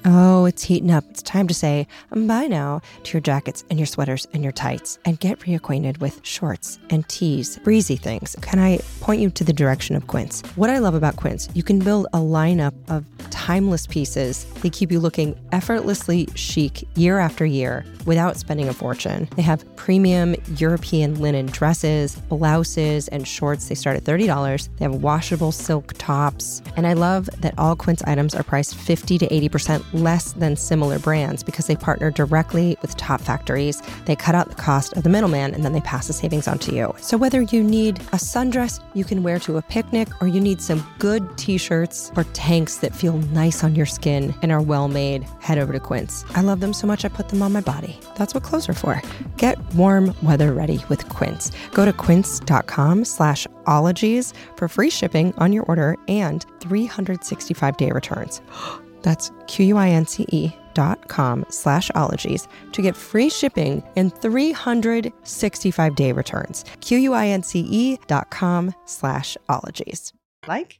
Oh, 0.07 0.45
it's 0.45 0.61
heating 0.63 0.91
up. 0.91 1.03
It's 1.09 1.23
time 1.23 1.47
to 1.47 1.53
say 1.55 1.87
bye 2.11 2.45
now 2.45 2.81
to 3.03 3.13
your 3.13 3.21
jackets 3.21 3.63
and 3.71 3.79
your 3.79 3.87
sweaters 3.87 4.27
and 4.33 4.43
your 4.43 4.51
tights 4.51 4.99
and 5.03 5.19
get 5.19 5.39
reacquainted 5.39 5.99
with 5.99 6.19
shorts 6.23 6.77
and 6.91 7.07
tees, 7.09 7.57
breezy 7.63 7.95
things. 7.95 8.35
Can 8.41 8.59
I 8.59 8.77
point 8.99 9.19
you 9.19 9.31
to 9.31 9.43
the 9.43 9.51
direction 9.51 9.95
of 9.95 10.05
Quince? 10.05 10.43
What 10.55 10.69
I 10.69 10.77
love 10.77 10.93
about 10.93 11.15
Quince, 11.15 11.49
you 11.55 11.63
can 11.63 11.79
build 11.79 12.05
a 12.13 12.19
lineup 12.19 12.75
of 12.87 13.03
timeless 13.31 13.87
pieces. 13.87 14.45
They 14.61 14.69
keep 14.69 14.91
you 14.91 14.99
looking 14.99 15.35
effortlessly 15.51 16.27
chic 16.35 16.87
year 16.95 17.17
after 17.17 17.43
year 17.43 17.83
without 18.05 18.37
spending 18.37 18.69
a 18.69 18.73
fortune. 18.73 19.27
They 19.35 19.41
have 19.41 19.65
premium 19.75 20.35
European 20.57 21.19
linen 21.19 21.47
dresses, 21.47 22.15
blouses, 22.15 23.07
and 23.07 23.27
shorts. 23.27 23.67
They 23.67 23.75
start 23.75 23.97
at 23.97 24.03
$30. 24.03 24.69
They 24.77 24.85
have 24.85 24.95
washable 24.95 25.51
silk 25.51 25.93
tops. 25.97 26.61
And 26.75 26.85
I 26.85 26.93
love 26.93 27.29
that 27.41 27.55
all 27.57 27.75
Quince 27.75 28.03
items 28.03 28.35
are 28.35 28.43
priced 28.43 28.75
50 28.75 29.17
to 29.19 29.27
80% 29.27 29.83
less 29.95 30.33
than 30.33 30.55
similar 30.55 30.99
brands 30.99 31.43
because 31.43 31.67
they 31.67 31.75
partner 31.75 32.11
directly 32.11 32.77
with 32.81 32.95
top 32.97 33.21
factories. 33.21 33.81
They 34.05 34.15
cut 34.15 34.35
out 34.35 34.49
the 34.49 34.55
cost 34.55 34.93
of 34.97 35.03
the 35.03 35.09
middleman 35.09 35.53
and 35.53 35.63
then 35.63 35.73
they 35.73 35.81
pass 35.81 36.07
the 36.07 36.13
savings 36.13 36.47
on 36.47 36.59
to 36.59 36.75
you. 36.75 36.93
So 36.99 37.17
whether 37.17 37.41
you 37.41 37.63
need 37.63 37.99
a 38.11 38.17
sundress 38.17 38.79
you 38.93 39.03
can 39.03 39.23
wear 39.23 39.39
to 39.39 39.57
a 39.57 39.61
picnic 39.61 40.07
or 40.21 40.27
you 40.27 40.39
need 40.39 40.61
some 40.61 40.85
good 40.99 41.37
t-shirts 41.37 42.11
or 42.15 42.23
tanks 42.33 42.77
that 42.77 42.95
feel 42.95 43.17
nice 43.33 43.63
on 43.63 43.75
your 43.75 43.85
skin 43.85 44.33
and 44.41 44.51
are 44.51 44.61
well 44.61 44.87
made, 44.87 45.23
head 45.39 45.57
over 45.57 45.73
to 45.73 45.79
Quince. 45.79 46.23
I 46.31 46.41
love 46.41 46.59
them 46.59 46.73
so 46.73 46.87
much 46.87 47.05
I 47.05 47.09
put 47.09 47.29
them 47.29 47.41
on 47.41 47.51
my 47.51 47.61
body. 47.61 47.99
That's 48.15 48.33
what 48.33 48.43
clothes 48.43 48.69
are 48.69 48.73
for. 48.73 49.01
Get 49.37 49.57
warm 49.75 50.13
weather 50.21 50.53
ready 50.53 50.83
with 50.89 51.07
Quince. 51.09 51.51
Go 51.73 51.85
to 51.85 51.93
quince.com 51.93 53.05
slash 53.05 53.47
ologies 53.67 54.33
for 54.55 54.67
free 54.67 54.89
shipping 54.89 55.33
on 55.37 55.51
your 55.51 55.63
order 55.63 55.97
and 56.07 56.45
365 56.61 57.77
day 57.77 57.91
returns. 57.91 58.41
That's 59.05 59.31
Q-U-I-N-C-E 59.45 60.51
dot 60.73 61.07
com 61.07 61.45
slash 61.47 61.91
ologies 61.93 62.47
to 62.71 62.81
get 62.81 62.97
free 62.97 63.29
shipping 63.29 63.83
and 63.95 64.13
365 64.17 65.95
day 65.95 66.11
returns. 66.11 66.65
Q-U-I-N-C-E 66.81 67.99
dot 68.07 68.31
com 68.31 68.73
slash 68.85 69.37
ologies. 69.47 70.11
Like? 70.47 70.79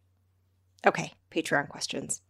Okay, 0.88 1.14
Patreon 1.30 1.70
questions. 1.70 2.24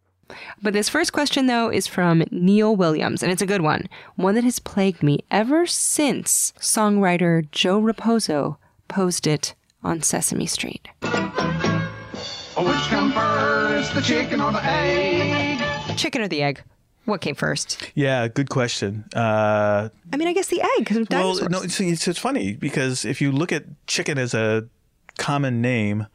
But 0.60 0.74
this 0.74 0.90
first 0.90 1.14
question, 1.14 1.46
though, 1.46 1.70
is 1.70 1.86
from 1.86 2.24
Neil 2.30 2.76
Williams, 2.76 3.22
and 3.22 3.32
it's 3.32 3.42
a 3.42 3.46
good 3.46 3.62
one. 3.62 3.88
One 4.16 4.34
that 4.34 4.44
has 4.44 4.58
plagued 4.58 5.02
me 5.02 5.20
ever 5.30 5.64
since 5.66 6.52
songwriter 6.60 7.50
Joe 7.52 7.80
Raposo 7.80 8.58
posed 8.88 9.26
it 9.26 9.54
on 9.82 10.02
Sesame 10.02 10.46
Street. 10.46 10.88
Oh, 11.02 12.64
which 12.66 12.88
comes 12.88 13.14
first, 13.14 13.94
the 13.94 14.02
chicken 14.02 14.40
or 14.42 14.52
the 14.52 14.62
egg? 14.62 15.55
Chicken 15.96 16.22
or 16.22 16.28
the 16.28 16.42
egg? 16.42 16.62
What 17.04 17.20
came 17.20 17.34
first? 17.36 17.90
Yeah, 17.94 18.26
good 18.28 18.50
question. 18.50 19.04
Uh, 19.14 19.88
I 20.12 20.16
mean, 20.16 20.26
I 20.28 20.32
guess 20.32 20.48
the 20.48 20.60
egg 20.60 20.68
because 20.78 20.96
of 20.98 21.06
well, 21.10 21.34
dinosaurs. 21.34 21.48
no, 21.50 21.62
it's, 21.62 21.80
it's, 21.80 22.08
it's 22.08 22.18
funny 22.18 22.54
because 22.54 23.04
if 23.04 23.20
you 23.20 23.30
look 23.30 23.52
at 23.52 23.64
chicken 23.86 24.18
as 24.18 24.34
a 24.34 24.68
common 25.16 25.60
name 25.62 26.06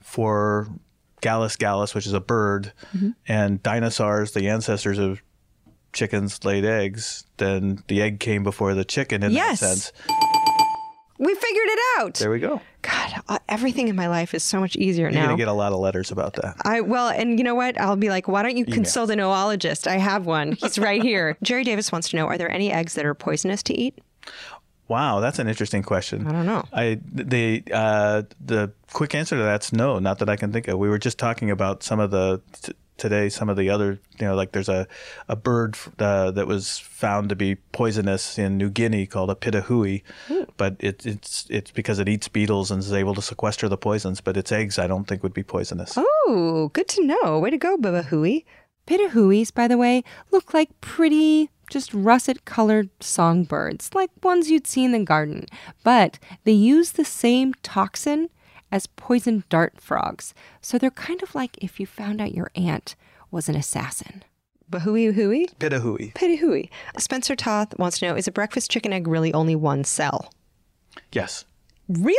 for 0.00 0.68
Gallus 1.22 1.56
gallus, 1.56 1.94
which 1.94 2.06
is 2.06 2.12
a 2.12 2.20
bird, 2.20 2.72
and 3.26 3.62
dinosaurs, 3.62 4.32
the 4.32 4.48
ancestors 4.48 4.98
of 4.98 5.22
chickens, 5.94 6.44
laid 6.44 6.64
eggs, 6.66 7.24
then 7.38 7.82
the 7.88 8.02
egg 8.02 8.20
came 8.20 8.42
before 8.42 8.74
the 8.74 8.84
chicken 8.84 9.22
in 9.22 9.32
Yes. 9.32 9.60
that 9.60 9.66
sense. 9.68 9.92
We 11.18 11.34
figured 11.34 11.68
it 11.68 11.78
out. 11.98 12.14
There 12.14 12.30
we 12.30 12.38
go. 12.38 12.60
God, 12.82 13.22
uh, 13.28 13.38
everything 13.48 13.88
in 13.88 13.96
my 13.96 14.08
life 14.08 14.34
is 14.34 14.44
so 14.44 14.60
much 14.60 14.76
easier 14.76 15.10
now. 15.10 15.18
You're 15.18 15.26
going 15.26 15.38
to 15.38 15.40
get 15.40 15.48
a 15.48 15.52
lot 15.52 15.72
of 15.72 15.80
letters 15.80 16.10
about 16.10 16.34
that. 16.34 16.56
I 16.64 16.80
well, 16.80 17.08
and 17.08 17.38
you 17.38 17.44
know 17.44 17.54
what? 17.54 17.80
I'll 17.80 17.96
be 17.96 18.10
like, 18.10 18.28
why 18.28 18.42
don't 18.42 18.56
you 18.56 18.64
consult 18.64 19.10
an 19.10 19.20
oologist? 19.20 19.88
I 19.88 19.96
have 19.96 20.26
one. 20.26 20.52
He's 20.52 20.78
right 20.78 21.02
here. 21.02 21.36
Jerry 21.42 21.64
Davis 21.64 21.90
wants 21.90 22.10
to 22.10 22.16
know: 22.16 22.26
Are 22.26 22.38
there 22.38 22.50
any 22.50 22.70
eggs 22.72 22.94
that 22.94 23.04
are 23.04 23.14
poisonous 23.14 23.62
to 23.64 23.74
eat? 23.74 23.98
Wow, 24.88 25.18
that's 25.18 25.40
an 25.40 25.48
interesting 25.48 25.82
question. 25.82 26.26
I 26.26 26.32
don't 26.32 26.46
know. 26.46 26.64
I 26.72 27.00
the 27.12 27.64
uh, 27.72 28.22
the 28.40 28.72
quick 28.92 29.14
answer 29.14 29.36
to 29.36 29.42
that's 29.42 29.72
no, 29.72 29.98
not 29.98 30.20
that 30.20 30.28
I 30.28 30.36
can 30.36 30.52
think 30.52 30.68
of. 30.68 30.78
We 30.78 30.88
were 30.88 30.98
just 30.98 31.18
talking 31.18 31.50
about 31.50 31.82
some 31.82 31.98
of 31.98 32.12
the 32.12 32.40
t- 32.62 32.72
today, 32.96 33.28
some 33.28 33.48
of 33.48 33.56
the 33.56 33.70
other, 33.70 33.98
you 34.18 34.26
know, 34.26 34.34
like 34.34 34.52
there's 34.52 34.68
a 34.68 34.86
a 35.28 35.36
bird 35.36 35.76
uh, 35.98 36.30
that 36.32 36.46
was 36.46 36.78
found 36.78 37.28
to 37.28 37.36
be 37.36 37.56
poisonous 37.72 38.38
in 38.38 38.56
New 38.56 38.70
Guinea 38.70 39.06
called 39.06 39.30
a 39.30 39.34
pitohui, 39.34 40.02
but 40.56 40.76
it, 40.80 41.04
it's 41.06 41.46
it's 41.50 41.70
because 41.70 41.98
it 41.98 42.08
eats 42.08 42.28
beetles 42.28 42.70
and 42.70 42.80
is 42.80 42.92
able 42.92 43.14
to 43.14 43.22
sequester 43.22 43.68
the 43.68 43.76
poisons. 43.76 44.20
But 44.20 44.36
its 44.36 44.52
eggs, 44.52 44.78
I 44.78 44.86
don't 44.86 45.06
think 45.06 45.22
would 45.22 45.34
be 45.34 45.42
poisonous. 45.42 45.94
Oh, 45.96 46.70
good 46.72 46.88
to 46.88 47.04
know. 47.04 47.38
Way 47.38 47.50
to 47.50 47.58
go, 47.58 47.76
Baba 47.76 48.02
Hooey. 48.02 48.44
Pitohuis, 48.86 49.52
by 49.52 49.66
the 49.66 49.76
way, 49.76 50.04
look 50.30 50.54
like 50.54 50.80
pretty, 50.80 51.50
just 51.68 51.92
russet 51.92 52.44
colored 52.44 52.88
songbirds, 53.00 53.90
like 53.94 54.10
ones 54.22 54.48
you'd 54.48 54.66
see 54.66 54.84
in 54.84 54.92
the 54.92 55.00
garden. 55.00 55.46
But 55.82 56.20
they 56.44 56.52
use 56.52 56.92
the 56.92 57.04
same 57.04 57.52
toxin 57.62 58.30
as 58.70 58.86
poison 58.86 59.44
dart 59.48 59.80
frogs. 59.80 60.34
So 60.60 60.78
they're 60.78 60.90
kind 60.90 61.22
of 61.22 61.34
like 61.34 61.56
if 61.58 61.78
you 61.80 61.86
found 61.86 62.20
out 62.20 62.34
your 62.34 62.50
aunt 62.54 62.96
was 63.30 63.48
an 63.48 63.56
assassin. 63.56 64.24
Bahui 64.70 65.14
hooey? 65.14 65.48
Pitohui. 65.60 66.12
Pitohui. 66.14 66.68
Spencer 66.98 67.36
Toth 67.36 67.78
wants 67.78 68.00
to 68.00 68.06
know 68.06 68.16
Is 68.16 68.26
a 68.26 68.32
breakfast 68.32 68.70
chicken 68.70 68.92
egg 68.92 69.06
really 69.06 69.32
only 69.32 69.54
one 69.54 69.84
cell? 69.84 70.32
Yes. 71.12 71.44
Really? 71.88 72.18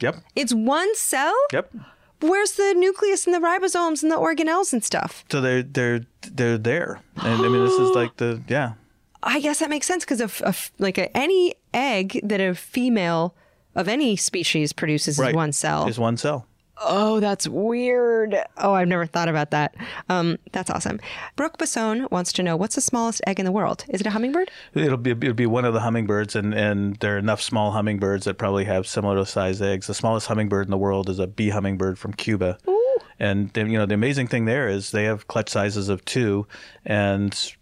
Yep. 0.00 0.16
It's 0.34 0.52
one 0.52 0.94
cell? 0.94 1.34
Yep. 1.52 1.74
Where's 2.20 2.52
the 2.52 2.74
nucleus 2.76 3.26
and 3.26 3.34
the 3.34 3.40
ribosomes 3.40 4.02
and 4.02 4.10
the 4.10 4.16
organelles 4.16 4.72
and 4.72 4.82
stuff? 4.82 5.24
So 5.30 5.40
they're 5.40 5.62
they're 5.62 6.06
they're 6.22 6.58
there, 6.58 7.00
and 7.16 7.42
I 7.42 7.48
mean 7.48 7.64
this 7.64 7.74
is 7.74 7.90
like 7.90 8.16
the 8.16 8.42
yeah. 8.48 8.72
I 9.22 9.40
guess 9.40 9.58
that 9.58 9.70
makes 9.70 9.86
sense 9.86 10.04
because 10.04 10.20
of, 10.20 10.40
of 10.42 10.70
like 10.78 10.98
a, 10.98 11.14
any 11.16 11.54
egg 11.74 12.20
that 12.22 12.40
a 12.40 12.54
female 12.54 13.34
of 13.76 13.86
any 13.88 14.16
species 14.16 14.72
produces 14.72 15.18
Right. 15.18 15.30
is 15.30 15.36
one 15.36 15.52
cell. 15.52 15.86
Is 15.86 15.98
one 15.98 16.16
cell. 16.16 16.46
oh, 16.84 17.20
that's 17.20 17.48
weird. 17.48 18.36
Oh, 18.58 18.74
I've 18.74 18.86
never 18.88 19.06
thought 19.06 19.28
about 19.30 19.50
that. 19.52 19.74
Um, 20.10 20.36
that's 20.52 20.68
awesome. 20.68 21.00
Brooke 21.34 21.56
Basson 21.56 22.10
wants 22.10 22.34
to 22.34 22.42
know 22.42 22.54
what's 22.54 22.74
the 22.74 22.82
smallest 22.82 23.22
egg 23.26 23.38
in 23.38 23.46
the 23.46 23.52
world? 23.52 23.84
Is 23.88 24.02
it 24.02 24.06
a 24.06 24.10
hummingbird? 24.10 24.50
It'll 24.74 24.98
be 24.98 25.12
it'll 25.12 25.32
be 25.32 25.46
one 25.46 25.64
of 25.64 25.72
the 25.72 25.80
hummingbirds, 25.80 26.36
and 26.36 26.52
and 26.52 26.96
there 26.96 27.14
are 27.14 27.18
enough 27.18 27.40
small 27.40 27.70
hummingbirds 27.70 28.26
that 28.26 28.34
probably 28.36 28.64
have 28.64 28.86
similar 28.86 29.24
sized 29.24 29.62
eggs. 29.62 29.86
The 29.86 29.94
smallest 29.94 30.26
hummingbird 30.26 30.66
in 30.66 30.70
the 30.70 30.76
world 30.76 31.08
is 31.08 31.18
a 31.18 31.26
bee 31.26 31.48
hummingbird 31.48 31.98
from 31.98 32.12
Cuba, 32.12 32.58
Ooh. 32.68 32.96
and 33.18 33.48
then, 33.54 33.70
you 33.70 33.78
know 33.78 33.86
the 33.86 33.94
amazing 33.94 34.26
thing 34.28 34.44
there 34.44 34.68
is 34.68 34.90
they 34.90 35.04
have 35.04 35.28
clutch 35.28 35.48
sizes 35.48 35.88
of 35.88 36.04
two, 36.04 36.46
and 36.84 37.55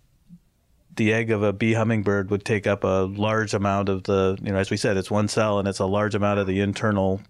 the 0.96 1.12
egg 1.12 1.30
of 1.30 1.42
a 1.42 1.52
bee 1.52 1.74
hummingbird 1.74 2.30
would 2.30 2.44
take 2.44 2.66
up 2.66 2.84
a 2.84 3.04
large 3.10 3.54
amount 3.54 3.88
of 3.88 4.04
the 4.04 4.38
you 4.42 4.52
know 4.52 4.58
as 4.58 4.70
we 4.70 4.76
said 4.76 4.96
it's 4.96 5.10
one 5.10 5.28
cell 5.28 5.58
and 5.58 5.66
it's 5.68 5.78
a 5.78 5.86
large 5.86 6.14
amount 6.14 6.38
of 6.38 6.46
the 6.46 6.60
internal 6.60 7.20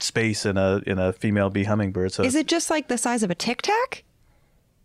space 0.00 0.46
in 0.46 0.56
a 0.56 0.80
in 0.86 0.98
a 0.98 1.12
female 1.12 1.50
bee 1.50 1.64
hummingbird. 1.64 2.12
So 2.12 2.22
Is 2.22 2.34
it 2.34 2.46
just 2.46 2.70
like 2.70 2.88
the 2.88 2.98
size 2.98 3.22
of 3.22 3.30
a 3.30 3.34
tic 3.34 3.62
tac? 3.62 4.04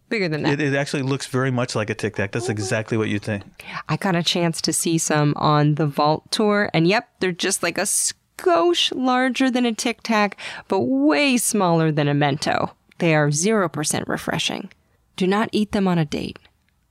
Bigger 0.10 0.28
than 0.28 0.44
that. 0.44 0.60
it, 0.60 0.74
it 0.74 0.76
actually 0.76 1.02
looks 1.02 1.28
very 1.28 1.50
much 1.50 1.76
like 1.76 1.90
a 1.90 1.96
tic 1.96 2.16
tac. 2.16 2.32
That's 2.32 2.50
exactly 2.50 2.98
what 2.98 3.10
you 3.10 3.20
think. 3.20 3.44
I 3.90 3.98
got 3.98 4.16
a 4.16 4.24
chance 4.24 4.62
to 4.62 4.74
see 4.74 4.98
some 4.98 5.34
on 5.38 5.76
the 5.76 5.88
Vault 5.88 6.30
tour, 6.32 6.70
and 6.74 6.88
yep, 6.88 7.10
they're 7.20 7.32
just 7.32 7.64
like 7.64 7.78
a 7.78 7.82
skosh 7.82 8.92
larger 8.96 9.50
than 9.50 9.66
a 9.66 9.74
Tic 9.74 10.04
Tac, 10.04 10.38
but 10.68 10.82
way 10.82 11.38
smaller 11.38 11.92
than 11.92 12.08
a 12.08 12.14
Mento. 12.14 12.72
They 13.00 13.16
are 13.16 13.30
0% 13.30 14.08
refreshing. 14.08 14.70
Do 15.16 15.26
not 15.26 15.50
eat 15.52 15.72
them 15.72 15.88
on 15.88 15.98
a 15.98 16.06
date. 16.06 16.38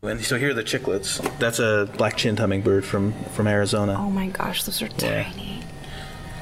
And 0.04 0.20
so 0.20 0.36
here 0.36 0.50
are 0.50 0.54
the 0.54 0.64
chicklets. 0.64 1.22
That's 1.38 1.60
a 1.60 1.88
black 1.96 2.16
chinned 2.16 2.40
hummingbird 2.40 2.84
from 2.84 3.12
from 3.26 3.46
Arizona. 3.46 3.94
Oh 3.96 4.10
my 4.10 4.26
gosh, 4.26 4.64
those 4.64 4.82
are 4.82 4.88
tiny. 4.88 5.62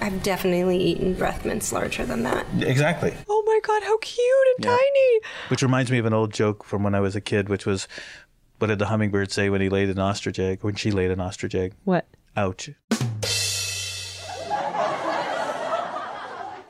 I've 0.00 0.22
definitely 0.22 0.78
eaten 0.78 1.12
breath 1.12 1.44
mints 1.44 1.70
larger 1.70 2.06
than 2.06 2.22
that. 2.22 2.46
Exactly. 2.58 3.12
Oh 3.28 3.42
my 3.44 3.60
god, 3.62 3.82
how 3.82 3.98
cute 3.98 4.26
and 4.56 4.64
tiny! 4.64 5.20
Which 5.48 5.62
reminds 5.62 5.90
me 5.90 5.98
of 5.98 6.06
an 6.06 6.14
old 6.14 6.32
joke 6.32 6.64
from 6.64 6.82
when 6.82 6.94
I 6.94 7.00
was 7.00 7.14
a 7.14 7.20
kid, 7.20 7.50
which 7.50 7.66
was, 7.66 7.86
what 8.60 8.68
did 8.68 8.78
the 8.78 8.86
hummingbird 8.86 9.30
say 9.30 9.50
when 9.50 9.60
he 9.60 9.68
laid 9.68 9.90
an 9.90 9.98
ostrich 9.98 10.38
egg? 10.38 10.60
When 10.62 10.74
she 10.74 10.90
laid 10.90 11.10
an 11.10 11.20
ostrich 11.20 11.54
egg? 11.54 11.74
What? 11.84 12.08
Ouch. 12.38 12.70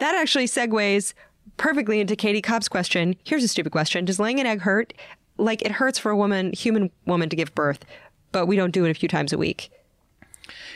That 0.01 0.17
actually 0.17 0.47
segues 0.47 1.15
perfectly 1.57 2.01
into 2.01 2.17
Katie 2.17 2.43
Cobb's 2.43 2.69
question. 2.69 3.15
Here's 3.23 3.45
a 3.45 3.49
stupid 3.49 3.71
question 3.71 4.05
Does 4.05 4.19
laying 4.19 4.41
an 4.41 4.47
egg 4.47 4.63
hurt? 4.63 4.93
Like 5.41 5.63
it 5.63 5.73
hurts 5.73 5.99
for 5.99 6.11
a 6.11 6.17
woman, 6.17 6.53
human 6.53 6.91
woman, 7.07 7.29
to 7.29 7.37
give 7.37 7.55
birth, 7.55 7.85
but 8.33 8.47
we 8.47 8.57
don't 8.57 8.71
do 8.71 8.85
it 8.85 8.91
a 8.91 8.95
few 8.95 9.09
times 9.09 9.33
a 9.33 9.39
week. 9.39 9.71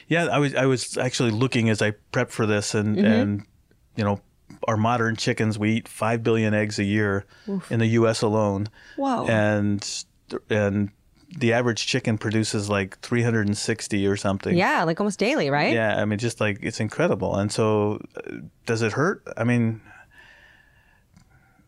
Yeah, 0.08 0.26
I 0.26 0.38
was 0.38 0.54
I 0.54 0.66
was 0.66 0.96
actually 0.98 1.30
looking 1.30 1.68
as 1.68 1.82
I 1.82 1.92
prepped 2.12 2.30
for 2.30 2.46
this, 2.46 2.74
and 2.74 2.98
and 2.98 3.46
you 3.96 4.04
know, 4.04 4.20
our 4.66 4.76
modern 4.76 5.16
chickens 5.16 5.58
we 5.58 5.72
eat 5.72 5.88
five 5.88 6.22
billion 6.22 6.54
eggs 6.54 6.78
a 6.78 6.84
year 6.84 7.26
in 7.70 7.78
the 7.78 7.86
U.S. 7.86 8.22
alone. 8.22 8.68
Whoa. 8.96 9.26
And 9.26 10.04
and 10.50 10.90
the 11.36 11.52
average 11.52 11.86
chicken 11.86 12.18
produces 12.18 12.68
like 12.68 12.98
360 13.00 14.06
or 14.06 14.16
something. 14.16 14.56
Yeah, 14.56 14.84
like 14.84 15.00
almost 15.00 15.18
daily, 15.18 15.50
right? 15.50 15.74
Yeah, 15.74 16.00
I 16.00 16.04
mean, 16.04 16.18
just 16.18 16.40
like 16.40 16.58
it's 16.62 16.80
incredible. 16.80 17.36
And 17.36 17.50
so, 17.50 18.00
uh, 18.16 18.36
does 18.66 18.82
it 18.82 18.92
hurt? 18.92 19.22
I 19.36 19.44
mean, 19.44 19.80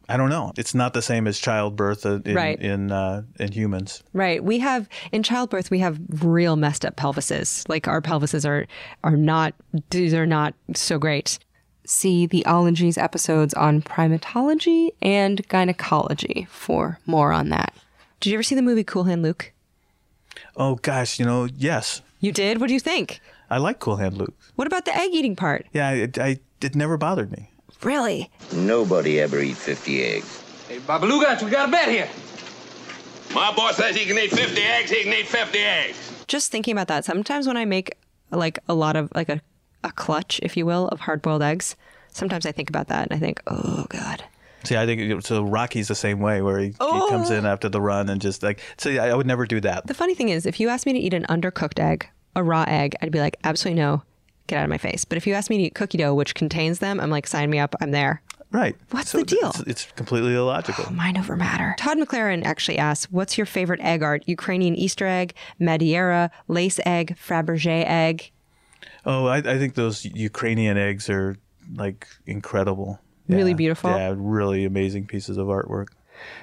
I 0.09 0.17
don't 0.17 0.31
know. 0.31 0.53
It's 0.57 0.75
not 0.75 0.95
the 0.95 1.03
same 1.03 1.27
as 1.27 1.39
childbirth 1.41 2.07
uh, 2.07 2.21
in 2.25 2.35
Right. 2.37 2.61
in 2.61 2.93
uh, 2.93 3.23
in 3.41 3.53
humans. 3.53 4.03
Right. 4.13 4.43
We 4.43 4.61
have 4.61 4.89
in 5.11 5.23
childbirth 5.23 5.71
we 5.71 5.81
have 5.81 5.99
real 6.23 6.55
messed 6.57 6.85
up 6.85 6.97
pelvises. 6.97 7.69
Like 7.69 7.89
our 7.89 8.01
pelvises 8.01 8.45
are 8.49 8.67
are 9.03 9.17
not 9.17 9.55
these 9.91 10.15
are 10.15 10.27
not 10.27 10.55
so 10.75 10.99
great. 10.99 11.39
See 11.85 12.27
the 12.27 12.45
Ologies 12.47 12.99
episodes 12.99 13.55
on 13.55 13.83
primatology 13.83 14.91
and 15.03 15.47
gynecology 15.49 16.47
for 16.51 16.99
more 17.07 17.33
on 17.33 17.49
that. 17.51 17.73
Did 18.21 18.31
you 18.31 18.37
ever 18.37 18.43
see 18.43 18.55
the 18.55 18.63
movie 18.63 18.85
Cool 18.85 19.05
Hand 19.05 19.23
Luke? 19.23 19.53
Oh 20.57 20.77
gosh, 20.77 21.19
you 21.19 21.25
know, 21.27 21.45
yes, 21.57 22.03
You 22.21 22.33
did? 22.33 22.61
What 22.61 22.69
do 22.69 22.75
you 22.75 22.81
think? 22.81 23.21
I 23.51 23.59
like 23.59 23.79
Cool 23.79 23.97
Hand 23.97 24.17
Luke. 24.19 24.35
What 24.57 24.67
about 24.67 24.85
the 24.85 24.97
egg 24.97 25.11
eating 25.13 25.37
part? 25.37 25.67
Yeah, 25.73 25.91
it, 25.93 26.19
I 26.19 26.39
it 26.61 26.75
never 26.75 26.97
bothered 26.97 27.31
me. 27.31 27.51
Really? 27.83 28.31
Nobody 28.53 29.21
ever 29.21 29.41
eat 29.41 29.57
50 29.57 30.03
eggs. 30.03 30.43
Hey, 30.69 30.79
Babaluga, 30.79 31.43
we 31.43 31.51
got 31.51 31.69
a 31.69 31.73
bet 31.73 31.89
here. 31.89 32.09
My 33.35 33.53
boss 33.55 33.77
says 33.77 33.95
he 33.97 34.05
can 34.05 34.19
eat 34.19 34.31
50 34.31 34.61
eggs, 34.61 34.91
he 34.91 35.03
can 35.03 35.13
eat 35.13 35.27
50 35.27 35.59
eggs. 35.59 36.25
Just 36.27 36.51
thinking 36.51 36.73
about 36.73 36.89
that. 36.89 37.05
Sometimes 37.05 37.47
when 37.47 37.57
I 37.57 37.65
make 37.65 37.97
like 38.31 38.59
a 38.69 38.75
lot 38.75 38.97
of 38.97 39.13
like 39.15 39.29
a, 39.29 39.41
a 39.85 39.93
clutch, 39.93 40.41
if 40.43 40.57
you 40.57 40.67
will, 40.67 40.89
of 40.89 41.01
hard 41.01 41.23
boiled 41.23 41.43
eggs, 41.43 41.77
sometimes 42.09 42.47
I 42.47 42.53
think 42.53 42.69
about 42.69 42.89
that 42.89 43.11
and 43.11 43.17
I 43.17 43.21
think, 43.21 43.43
oh 43.47 43.87
God. 43.89 44.25
See, 44.65 44.77
I 44.77 44.87
think 44.87 45.01
it- 45.01 45.25
so. 45.25 45.45
Rocky's 45.45 45.89
the 45.89 45.95
same 45.95 46.19
way, 46.19 46.43
where 46.43 46.59
he, 46.59 46.69
he 46.69 46.77
oh. 46.81 47.07
comes 47.09 47.31
in 47.31 47.47
after 47.47 47.69
the 47.69 47.81
run 47.81 48.09
and 48.09 48.21
just 48.21 48.43
like. 48.43 48.61
See, 48.79 48.99
I, 48.99 49.11
I 49.11 49.15
would 49.15 49.27
never 49.27 49.47
do 49.47 49.61
that. 49.61 49.87
The 49.87 49.95
funny 49.95 50.15
thing 50.15 50.29
is, 50.29 50.45
if 50.45 50.59
you 50.59 50.69
asked 50.69 50.87
me 50.87 50.93
to 50.93 50.99
eat 50.99 51.15
an 51.15 51.25
undercooked 51.29 51.79
egg, 51.79 52.09
a 52.35 52.43
raw 52.43 52.65
egg, 52.67 52.97
I'd 53.01 53.13
be 53.13 53.21
like, 53.21 53.37
absolutely 53.45 53.81
no, 53.81 54.03
get 54.47 54.59
out 54.59 54.65
of 54.65 54.71
my 54.71 54.79
face. 54.79 55.05
But 55.05 55.19
if 55.19 55.27
you 55.27 55.35
ask 55.35 55.51
me 55.51 55.59
to 55.59 55.65
eat 55.65 55.75
cookie 55.75 55.99
dough, 55.99 56.15
which 56.15 56.35
contains 56.35 56.79
them, 56.79 57.01
I'm 57.01 57.11
like, 57.11 57.27
sign 57.27 57.51
me 57.51 57.59
up, 57.59 57.75
I'm 57.81 57.91
there. 57.91 58.23
Right. 58.53 58.77
What's 58.91 59.11
So 59.11 59.19
the 59.19 59.25
deal? 59.25 59.49
It's, 59.51 59.61
it's 59.61 59.85
completely 59.97 60.35
illogical. 60.35 60.85
Oh, 60.89 60.93
mind 60.93 61.19
over 61.19 61.37
matter. 61.37 61.75
Todd 61.79 61.99
McLaren 61.99 62.45
actually 62.45 62.79
asks, 62.79 63.11
what's 63.11 63.37
your 63.37 63.45
favorite 63.47 63.81
egg 63.81 64.03
art? 64.03 64.23
Ukrainian 64.27 64.75
Easter 64.77 65.07
egg, 65.07 65.35
Madeira, 65.59 66.31
lace 66.49 66.79
egg, 66.87 67.17
Fabergé 67.23 67.85
egg? 67.85 68.31
Oh, 69.05 69.27
I, 69.27 69.39
I 69.39 69.59
think 69.59 69.75
those 69.75 70.05
Ukrainian 70.05 70.77
eggs 70.79 71.11
are 71.11 71.37
like 71.75 72.07
incredible. 72.27 73.01
Really 73.29 73.51
Yeah. 73.51 73.57
beautiful? 73.57 73.91
Yeah, 73.91 74.15
really 74.17 74.65
amazing 74.65 75.07
pieces 75.07 75.37
of 75.37 75.49
artwork. 75.49 75.89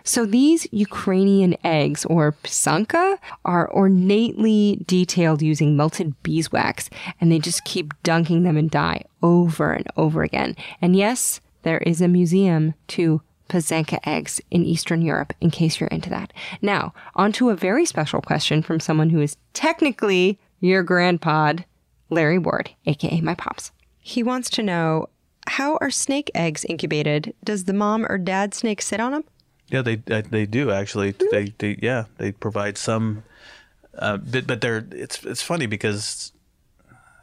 So 0.04 0.26
these 0.26 0.68
Ukrainian 0.72 1.56
eggs, 1.64 2.06
or 2.06 2.34
pysanka, 2.44 3.18
are 3.46 3.70
ornately 3.70 4.84
detailed 4.88 5.42
using 5.42 5.78
melted 5.78 6.22
beeswax, 6.24 6.90
and 7.20 7.32
they 7.32 7.40
just 7.40 7.66
keep 7.66 7.94
dunking 8.04 8.44
them 8.44 8.58
in 8.58 8.68
dye 8.68 9.06
over 9.22 9.72
and 9.72 9.88
over 9.98 10.24
again. 10.24 10.56
And 10.82 10.96
yes, 10.96 11.42
there 11.64 11.80
is 11.80 12.02
a 12.02 12.08
museum 12.08 12.74
to 12.90 13.22
Pysanka 13.50 14.00
eggs 14.06 14.42
in 14.52 14.66
Eastern 14.66 15.02
Europe, 15.02 15.34
in 15.40 15.52
case 15.52 15.80
you're 15.80 15.88
into 15.90 16.10
that. 16.10 16.34
Now, 16.62 16.94
on 17.16 17.32
to 17.34 17.50
a 17.50 17.56
very 17.56 17.86
special 17.86 18.22
question 18.22 18.62
from 18.64 18.80
someone 18.80 19.10
who 19.10 19.22
is 19.22 19.38
technically 19.54 20.40
your 20.60 20.84
grandpod, 20.84 21.66
Larry 22.10 22.40
Ward, 22.40 22.72
aka 22.86 23.22
my 23.22 23.36
pops. 23.36 23.72
He 24.00 24.24
wants 24.24 24.50
to 24.52 24.64
know 24.64 25.08
how 25.48 25.78
are 25.82 25.92
snake 25.92 26.32
eggs 26.34 26.66
incubated? 26.66 27.34
Does 27.44 27.66
the 27.66 27.74
mom 27.74 28.06
or 28.08 28.18
dad 28.18 28.54
snake 28.54 28.82
sit 28.82 29.00
on 29.00 29.12
them? 29.12 29.24
Yeah, 29.74 29.82
they 29.82 30.02
uh, 30.10 30.22
they 30.30 30.46
do 30.46 30.70
actually. 30.72 31.16
They, 31.32 31.54
they 31.58 31.78
yeah 31.82 32.06
they 32.20 32.32
provide 32.32 32.78
some, 32.78 33.24
uh, 33.98 34.18
but, 34.18 34.46
but 34.46 34.62
they're 34.62 34.86
it's 34.92 35.24
it's 35.26 35.42
funny 35.42 35.66
because 35.66 36.32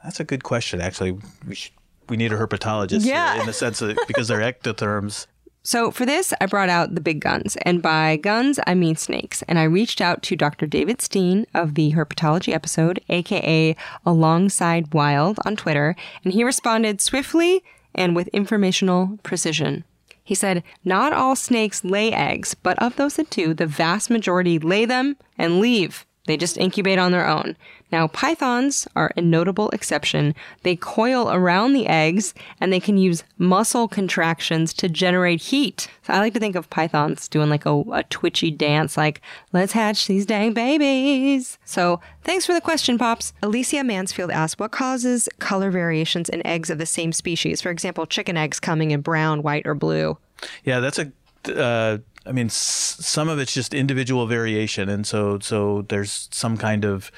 that's 0.05 0.18
a 0.18 0.24
good 0.24 0.42
question 0.42 0.80
actually. 0.80 1.12
We 1.46 1.55
should, 1.55 1.72
we 2.09 2.16
need 2.16 2.32
a 2.32 2.36
herpetologist 2.36 3.05
Yeah. 3.07 3.32
here 3.34 3.40
in 3.42 3.46
the 3.46 3.53
sense 3.53 3.78
that 3.78 3.96
because 4.09 4.26
they're 4.28 4.40
ectotherms. 4.53 5.26
So 5.62 5.90
for 5.90 6.07
this, 6.07 6.32
I 6.40 6.46
brought 6.46 6.70
out 6.70 6.94
the 6.94 7.03
big 7.03 7.20
guns. 7.20 7.55
And 7.66 7.82
by 7.82 8.16
guns, 8.16 8.59
I 8.66 8.74
mean 8.74 8.96
snakes. 8.96 9.42
And 9.42 9.59
I 9.59 9.64
reached 9.64 10.01
out 10.01 10.22
to 10.22 10.34
Dr. 10.34 10.66
David 10.66 11.03
Steen 11.03 11.46
of 11.53 11.74
the 11.74 11.92
herpetology 11.92 12.55
episode, 12.55 12.98
aka 13.11 13.76
Alongside 14.07 14.94
Wild 14.94 15.38
on 15.44 15.57
Twitter, 15.57 15.96
and 16.24 16.32
he 16.32 16.44
responded 16.44 17.03
swiftly 17.03 17.62
and 17.94 18.16
with 18.16 18.28
informational 18.28 19.18
precision. 19.22 19.84
He 20.31 20.37
said, 20.37 20.62
Not 20.85 21.12
all 21.12 21.35
snakes 21.35 21.83
lay 21.83 22.12
eggs, 22.12 22.55
but 22.55 22.81
of 22.81 22.95
those 22.95 23.16
that 23.16 23.31
do, 23.31 23.53
the 23.53 23.66
vast 23.66 24.11
majority 24.11 24.61
lay 24.61 24.85
them 24.85 25.16
and 25.37 25.59
leave. 25.59 26.07
They 26.31 26.37
just 26.37 26.57
incubate 26.59 27.01
on 27.01 27.11
their 27.11 27.26
own. 27.26 27.57
Now, 27.91 28.07
pythons 28.07 28.87
are 28.95 29.11
a 29.16 29.20
notable 29.20 29.68
exception. 29.70 30.37
They 30.62 30.76
coil 30.76 31.28
around 31.28 31.72
the 31.72 31.89
eggs 31.89 32.35
and 32.61 32.72
they 32.72 32.78
can 32.78 32.97
use 32.97 33.24
muscle 33.37 33.89
contractions 33.89 34.72
to 34.74 34.89
generate 34.89 35.41
heat. 35.41 35.89
So 36.07 36.12
I 36.12 36.20
like 36.20 36.33
to 36.35 36.39
think 36.39 36.55
of 36.55 36.70
pythons 36.70 37.26
doing 37.26 37.51
like 37.51 37.66
a, 37.66 37.83
a 37.93 38.05
twitchy 38.05 38.53
dance, 38.53 38.97
like, 38.97 39.20
let's 39.53 39.72
hatch 39.72 40.07
these 40.07 40.24
dang 40.24 40.53
babies. 40.53 41.59
So 41.64 42.01
thanks 42.22 42.47
for 42.47 42.55
the 42.55 42.61
question, 42.61 42.97
Pops. 42.97 43.33
Alicia 43.43 43.83
Mansfield 43.83 44.31
asked, 44.31 44.61
what 44.61 44.70
causes 44.70 45.28
color 45.41 45.72
variations 45.72 46.28
in 46.28 46.47
eggs 46.47 46.70
of 46.70 46.78
the 46.78 46.87
same 46.87 47.11
species? 47.12 47.61
For 47.61 47.70
example, 47.70 48.07
chicken 48.07 48.37
eggs 48.37 48.61
coming 48.61 48.93
in 48.93 49.01
brown, 49.01 49.43
white, 49.43 49.66
or 49.66 49.74
blue. 49.74 50.16
Yeah, 50.62 50.78
that's 50.78 51.01
a. 51.01 51.11
Uh, 51.49 51.99
I 52.27 52.33
mean, 52.33 52.47
s- 52.47 52.97
some 53.01 53.29
of 53.29 53.39
it's 53.39 53.55
just 53.55 53.73
individual 53.75 54.27
variation, 54.27 54.89
and 54.89 55.07
so 55.07 55.39
so 55.41 55.83
there's 55.89 56.29
some 56.33 56.57
kind 56.57 56.85
of 56.85 57.11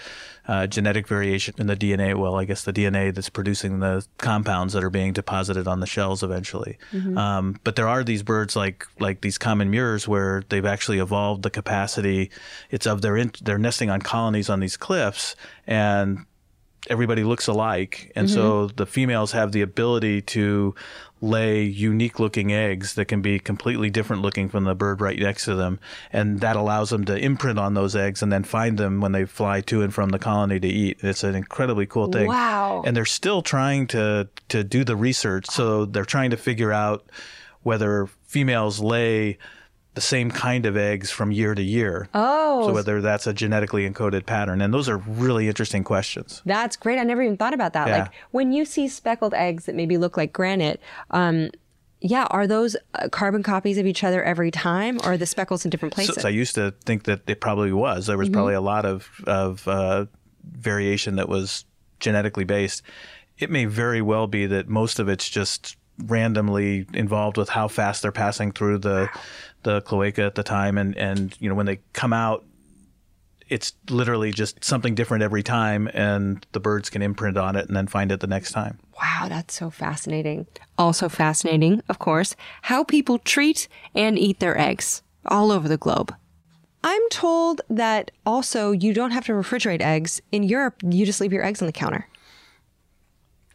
uh, 0.46 0.66
genetic 0.66 1.06
variation 1.08 1.54
in 1.58 1.66
the 1.68 1.76
DNA. 1.76 2.16
Well, 2.16 2.34
I 2.36 2.44
guess 2.44 2.62
the 2.64 2.72
DNA 2.72 3.14
that's 3.14 3.28
producing 3.28 3.78
the 3.80 4.04
compounds 4.18 4.72
that 4.74 4.82
are 4.84 4.90
being 4.90 5.12
deposited 5.12 5.66
on 5.68 5.80
the 5.80 5.86
shells 5.86 6.22
eventually. 6.22 6.78
Um, 7.16 7.60
but 7.64 7.76
there 7.76 7.88
are 7.88 8.02
these 8.04 8.22
birds 8.22 8.54
like 8.56 8.86
like 9.00 9.20
these 9.20 9.38
common 9.38 9.70
murres 9.70 10.06
where 10.08 10.42
they've 10.48 10.66
actually 10.66 10.98
evolved 10.98 11.42
the 11.42 11.50
capacity. 11.50 12.30
It's 12.70 12.86
of 12.86 13.02
their 13.02 13.16
in, 13.16 13.32
they're 13.42 13.58
nesting 13.58 13.90
on 13.90 14.02
colonies 14.02 14.48
on 14.50 14.60
these 14.60 14.76
cliffs 14.76 15.36
and 15.66 16.26
everybody 16.90 17.22
looks 17.22 17.46
alike 17.46 18.10
and 18.16 18.28
so 18.28 18.66
the 18.66 18.86
females 18.86 19.30
have 19.30 19.52
the 19.52 19.60
ability 19.62 20.20
to 20.20 20.74
lay 21.22 21.62
unique 21.62 22.18
looking 22.18 22.52
eggs 22.52 22.94
that 22.94 23.06
can 23.06 23.22
be 23.22 23.38
completely 23.38 23.88
different 23.88 24.20
looking 24.20 24.48
from 24.48 24.64
the 24.64 24.74
bird 24.74 25.00
right 25.00 25.18
next 25.18 25.44
to 25.44 25.54
them. 25.54 25.78
And 26.12 26.40
that 26.40 26.56
allows 26.56 26.90
them 26.90 27.04
to 27.04 27.16
imprint 27.16 27.60
on 27.60 27.74
those 27.74 27.94
eggs 27.94 28.22
and 28.22 28.32
then 28.32 28.42
find 28.42 28.76
them 28.76 29.00
when 29.00 29.12
they 29.12 29.24
fly 29.24 29.60
to 29.62 29.82
and 29.82 29.94
from 29.94 30.10
the 30.10 30.18
colony 30.18 30.58
to 30.58 30.68
eat. 30.68 30.98
It's 31.00 31.22
an 31.22 31.36
incredibly 31.36 31.86
cool 31.86 32.08
thing. 32.08 32.26
Wow. 32.26 32.82
and 32.84 32.96
they're 32.96 33.04
still 33.04 33.40
trying 33.40 33.86
to 33.88 34.28
to 34.48 34.64
do 34.64 34.84
the 34.84 34.96
research. 34.96 35.46
So 35.48 35.84
they're 35.84 36.04
trying 36.04 36.30
to 36.30 36.36
figure 36.36 36.72
out 36.72 37.06
whether 37.62 38.08
females 38.26 38.80
lay 38.80 39.38
the 39.94 40.00
same 40.00 40.30
kind 40.30 40.64
of 40.66 40.76
eggs 40.76 41.10
from 41.10 41.32
year 41.32 41.54
to 41.54 41.62
year 41.62 42.08
Oh, 42.14 42.68
so 42.68 42.74
whether 42.74 43.00
that's 43.00 43.26
a 43.26 43.32
genetically 43.32 43.88
encoded 43.88 44.26
pattern 44.26 44.60
and 44.60 44.72
those 44.72 44.88
are 44.88 44.98
really 44.98 45.48
interesting 45.48 45.84
questions 45.84 46.42
that's 46.44 46.76
great. 46.76 46.98
I 46.98 47.04
never 47.04 47.22
even 47.22 47.36
thought 47.36 47.54
about 47.54 47.72
that. 47.74 47.88
Yeah. 47.88 47.98
Like 48.02 48.12
when 48.30 48.52
you 48.52 48.64
see 48.64 48.88
speckled 48.88 49.34
eggs 49.34 49.66
that 49.66 49.74
maybe 49.74 49.98
look 49.98 50.16
like 50.16 50.32
granite, 50.32 50.80
um, 51.10 51.50
yeah, 52.00 52.26
are 52.30 52.46
those 52.46 52.76
uh, 52.94 53.08
carbon 53.08 53.42
copies 53.42 53.78
of 53.78 53.86
each 53.86 54.02
other 54.02 54.22
every 54.22 54.50
time, 54.50 54.98
or 55.04 55.12
are 55.12 55.16
the 55.16 55.26
speckles 55.26 55.64
in 55.64 55.70
different 55.70 55.94
places? 55.94 56.16
so 56.20 56.26
I 56.28 56.32
used 56.32 56.54
to 56.56 56.72
think 56.84 57.04
that 57.04 57.20
it 57.28 57.40
probably 57.40 57.72
was. 57.72 58.06
There 58.06 58.18
was 58.18 58.28
probably 58.28 58.54
a 58.54 58.60
lot 58.60 58.84
of 58.84 59.08
of 59.26 59.66
uh, 59.68 60.06
variation 60.44 61.16
that 61.16 61.28
was 61.28 61.64
genetically 62.00 62.44
based. 62.44 62.82
It 63.38 63.50
may 63.50 63.66
very 63.66 64.02
well 64.02 64.26
be 64.26 64.46
that 64.46 64.68
most 64.68 64.98
of 64.98 65.08
it's 65.08 65.28
just 65.28 65.76
randomly 65.98 66.86
involved 66.94 67.36
with 67.36 67.48
how 67.48 67.68
fast 67.68 68.02
they're 68.02 68.12
passing 68.12 68.52
through 68.52 68.78
the 68.78 69.08
the 69.62 69.80
cloaca 69.82 70.22
at 70.22 70.34
the 70.34 70.42
time, 70.42 70.78
and 70.78 70.96
and 70.96 71.36
you 71.40 71.48
know 71.48 71.54
when 71.54 71.66
they 71.66 71.80
come 71.92 72.12
out. 72.12 72.44
It's 73.48 73.74
literally 73.90 74.32
just 74.32 74.64
something 74.64 74.94
different 74.94 75.22
every 75.22 75.42
time, 75.42 75.86
and 75.92 76.46
the 76.52 76.60
birds 76.60 76.88
can 76.88 77.02
imprint 77.02 77.36
on 77.36 77.54
it 77.54 77.66
and 77.66 77.76
then 77.76 77.86
find 77.86 78.10
it 78.10 78.20
the 78.20 78.26
next 78.26 78.52
time. 78.52 78.78
wow, 78.98 79.26
that's 79.28 79.52
so 79.52 79.68
fascinating. 79.68 80.46
Also 80.78 81.06
fascinating, 81.10 81.82
of 81.90 81.98
course, 81.98 82.34
how 82.62 82.82
people 82.82 83.18
treat 83.18 83.68
and 83.94 84.18
eat 84.18 84.40
their 84.40 84.56
eggs 84.58 85.02
all 85.26 85.52
over 85.52 85.68
the 85.68 85.76
globe. 85.76 86.14
I'm 86.84 87.08
told 87.10 87.60
that 87.68 88.10
also 88.26 88.72
you 88.72 88.92
don't 88.92 89.12
have 89.12 89.26
to 89.26 89.32
refrigerate 89.32 89.82
eggs. 89.82 90.20
In 90.32 90.42
Europe, 90.42 90.76
you 90.82 91.06
just 91.06 91.20
leave 91.20 91.32
your 91.32 91.44
eggs 91.44 91.62
on 91.62 91.66
the 91.66 91.72
counter. 91.72 92.08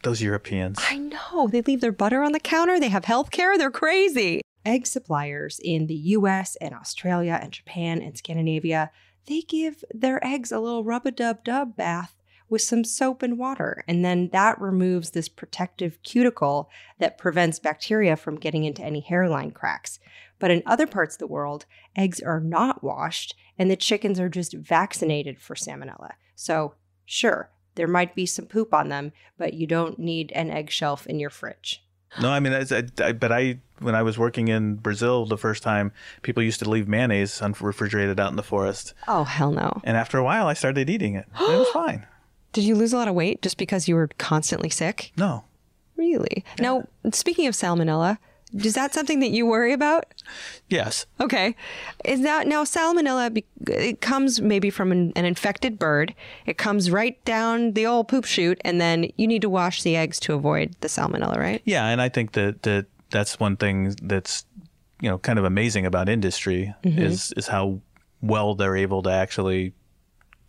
Those 0.02 0.22
Europeans. 0.22 0.78
I 0.80 0.98
know. 0.98 1.48
They 1.48 1.62
leave 1.62 1.80
their 1.80 1.92
butter 1.92 2.22
on 2.22 2.32
the 2.32 2.40
counter. 2.40 2.78
They 2.78 2.88
have 2.88 3.04
health 3.04 3.30
care. 3.30 3.58
They're 3.58 3.70
crazy. 3.70 4.42
Egg 4.64 4.86
suppliers 4.86 5.60
in 5.62 5.86
the 5.86 5.94
US 5.94 6.56
and 6.56 6.74
Australia 6.74 7.38
and 7.40 7.52
Japan 7.52 8.00
and 8.00 8.16
Scandinavia, 8.16 8.90
they 9.26 9.40
give 9.42 9.84
their 9.92 10.24
eggs 10.24 10.52
a 10.52 10.60
little 10.60 10.84
rub 10.84 11.06
a 11.06 11.10
dub 11.10 11.44
dub 11.44 11.76
bath 11.76 12.14
with 12.48 12.62
some 12.62 12.84
soap 12.84 13.22
and 13.22 13.38
water. 13.38 13.84
And 13.86 14.04
then 14.04 14.30
that 14.32 14.60
removes 14.60 15.10
this 15.10 15.28
protective 15.28 16.02
cuticle 16.02 16.70
that 16.98 17.18
prevents 17.18 17.58
bacteria 17.58 18.16
from 18.16 18.38
getting 18.38 18.64
into 18.64 18.82
any 18.82 19.00
hairline 19.00 19.50
cracks. 19.50 19.98
But 20.38 20.50
in 20.50 20.62
other 20.64 20.86
parts 20.86 21.16
of 21.16 21.18
the 21.18 21.26
world, 21.26 21.66
eggs 21.96 22.20
are 22.20 22.40
not 22.40 22.82
washed 22.82 23.34
and 23.58 23.70
the 23.70 23.76
chickens 23.76 24.20
are 24.20 24.28
just 24.28 24.54
vaccinated 24.54 25.38
for 25.40 25.54
salmonella. 25.54 26.12
So, 26.36 26.74
sure, 27.04 27.50
there 27.78 27.88
might 27.88 28.14
be 28.14 28.26
some 28.26 28.44
poop 28.44 28.74
on 28.74 28.88
them, 28.90 29.12
but 29.38 29.54
you 29.54 29.66
don't 29.66 29.98
need 29.98 30.30
an 30.32 30.50
egg 30.50 30.70
shelf 30.70 31.06
in 31.06 31.18
your 31.18 31.30
fridge. 31.30 31.82
No, 32.20 32.28
I 32.30 32.40
mean, 32.40 32.52
I, 32.52 32.82
I, 33.04 33.12
but 33.12 33.32
I 33.32 33.60
when 33.78 33.94
I 33.94 34.02
was 34.02 34.18
working 34.18 34.48
in 34.48 34.74
Brazil 34.76 35.24
the 35.26 35.36
first 35.38 35.62
time, 35.62 35.92
people 36.22 36.42
used 36.42 36.58
to 36.60 36.68
leave 36.68 36.88
mayonnaise 36.88 37.40
unrefrigerated 37.40 38.18
out 38.18 38.30
in 38.30 38.36
the 38.36 38.42
forest, 38.42 38.92
Oh, 39.06 39.24
hell 39.24 39.52
no. 39.52 39.80
and 39.84 39.96
after 39.96 40.18
a 40.18 40.24
while, 40.24 40.46
I 40.48 40.54
started 40.54 40.90
eating 40.90 41.14
it. 41.14 41.26
It 41.34 41.58
was 41.58 41.68
fine. 41.72 42.06
Did 42.52 42.64
you 42.64 42.74
lose 42.74 42.92
a 42.92 42.96
lot 42.96 43.08
of 43.08 43.14
weight 43.14 43.40
just 43.42 43.56
because 43.58 43.86
you 43.88 43.94
were 43.94 44.08
constantly 44.18 44.68
sick? 44.70 45.12
No, 45.16 45.44
Really? 45.96 46.44
Now, 46.60 46.84
speaking 47.12 47.46
of 47.48 47.54
salmonella, 47.54 48.18
is 48.54 48.74
that 48.74 48.94
something 48.94 49.20
that 49.20 49.30
you 49.30 49.46
worry 49.46 49.72
about? 49.72 50.06
yes, 50.68 51.06
Okay. 51.20 51.54
Is 52.04 52.22
that 52.22 52.46
now 52.46 52.64
salmonella? 52.64 53.42
It 53.66 54.00
comes 54.00 54.40
maybe 54.40 54.70
from 54.70 54.92
an, 54.92 55.12
an 55.16 55.24
infected 55.24 55.78
bird. 55.78 56.14
It 56.46 56.58
comes 56.58 56.90
right 56.90 57.22
down 57.24 57.72
the 57.72 57.86
old 57.86 58.08
poop 58.08 58.24
chute, 58.24 58.60
and 58.64 58.80
then 58.80 59.10
you 59.16 59.26
need 59.26 59.42
to 59.42 59.48
wash 59.48 59.82
the 59.82 59.96
eggs 59.96 60.18
to 60.20 60.34
avoid 60.34 60.74
the 60.80 60.88
salmonella, 60.88 61.36
right? 61.36 61.62
yeah, 61.64 61.86
and 61.86 62.00
I 62.00 62.08
think 62.08 62.32
that 62.32 62.62
that 62.62 62.86
that's 63.10 63.40
one 63.40 63.56
thing 63.56 63.94
that's 64.02 64.44
you 65.00 65.08
know 65.08 65.18
kind 65.18 65.38
of 65.38 65.44
amazing 65.44 65.86
about 65.86 66.08
industry 66.08 66.74
mm-hmm. 66.82 66.98
is 66.98 67.32
is 67.36 67.46
how 67.46 67.80
well 68.20 68.54
they're 68.54 68.76
able 68.76 69.02
to 69.02 69.10
actually 69.10 69.72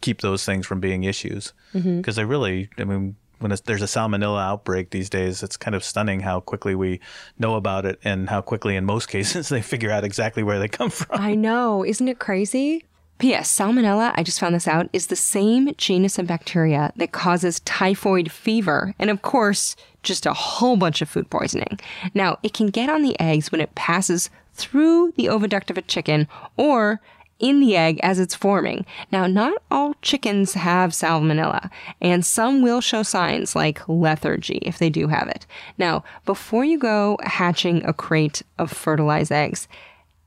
keep 0.02 0.22
those 0.22 0.46
things 0.46 0.66
from 0.66 0.80
being 0.80 1.04
issues 1.04 1.54
mm-hmm. 1.74 1.98
because 1.98 2.16
they 2.16 2.26
really, 2.26 2.70
I 2.78 2.84
mean. 2.86 3.16
When 3.40 3.54
there's 3.66 3.82
a 3.82 3.86
salmonella 3.86 4.42
outbreak 4.42 4.90
these 4.90 5.10
days, 5.10 5.44
it's 5.44 5.58
kind 5.58 5.76
of 5.76 5.84
stunning 5.84 6.22
how 6.22 6.40
quickly 6.42 6.76
we 6.76 7.00
know 7.38 7.56
about 7.56 7.86
it 7.86 8.00
and 8.04 8.30
how 8.30 8.42
quickly, 8.42 8.76
in 8.76 8.86
most 8.86 9.06
cases, 9.10 9.50
they 9.50 9.62
figure 9.62 9.92
out 9.92 10.04
exactly 10.04 10.44
where 10.44 10.60
they 10.60 10.68
come 10.68 10.90
from. 10.90 11.20
I 11.20 11.36
know. 11.36 11.86
Isn't 11.86 12.08
it 12.08 12.20
crazy? 12.20 12.86
P.S. 13.20 13.54
Salmonella, 13.54 14.14
I 14.16 14.24
just 14.24 14.40
found 14.40 14.56
this 14.56 14.68
out, 14.68 14.90
is 14.94 15.08
the 15.08 15.16
same 15.16 15.76
genus 15.76 16.18
of 16.18 16.28
bacteria 16.28 16.94
that 16.96 17.12
causes 17.12 17.60
typhoid 17.62 18.32
fever 18.32 18.96
and, 18.98 19.10
of 19.10 19.22
course, 19.22 19.76
just 20.04 20.26
a 20.26 20.32
whole 20.34 20.78
bunch 20.78 21.02
of 21.02 21.10
food 21.10 21.30
poisoning. 21.30 21.82
Now, 22.14 22.40
it 22.44 22.54
can 22.54 22.68
get 22.68 22.90
on 22.90 23.02
the 23.02 23.20
eggs 23.20 23.52
when 23.52 23.60
it 23.60 23.76
passes 23.76 24.30
through 24.54 25.12
the 25.18 25.26
oviduct 25.26 25.70
of 25.70 25.78
a 25.78 25.82
chicken 25.82 26.30
or 26.56 27.02
in 27.40 27.60
the 27.60 27.76
egg 27.76 28.00
as 28.04 28.20
it's 28.20 28.36
forming. 28.36 28.86
Now, 29.12 29.26
not 29.26 29.62
all 29.72 29.96
chickens 30.02 30.54
have 30.54 30.92
salmonella, 30.92 31.70
and 32.02 32.26
some 32.26 32.62
will 32.62 32.82
show 32.82 33.02
signs 33.02 33.56
like 33.56 33.88
lethargy 33.88 34.60
if 34.62 34.78
they 34.78 34.90
do 34.90 35.08
have 35.08 35.28
it. 35.30 35.46
Now, 35.78 36.04
before 36.26 36.66
you 36.66 36.78
go 36.78 37.18
hatching 37.24 37.84
a 37.86 37.94
crate 37.94 38.44
of 38.58 38.72
fertilized 38.72 39.32
eggs, 39.32 39.68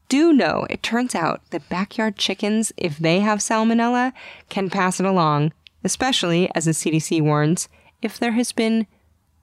do 0.09 0.33
know 0.33 0.67
it 0.69 0.83
turns 0.83 1.15
out 1.15 1.41
that 1.51 1.69
backyard 1.69 2.17
chickens, 2.17 2.73
if 2.77 2.99
they 2.99 3.21
have 3.21 3.39
salmonella, 3.39 4.13
can 4.49 4.69
pass 4.69 5.01
it 5.01 5.07
along, 5.07 5.53
especially, 5.85 6.51
as 6.55 6.65
the 6.65 6.73
CDC 6.73 7.23
warns, 7.23 7.69
if 8.03 8.19
there 8.19 8.33
has 8.33 8.53
been 8.53 8.87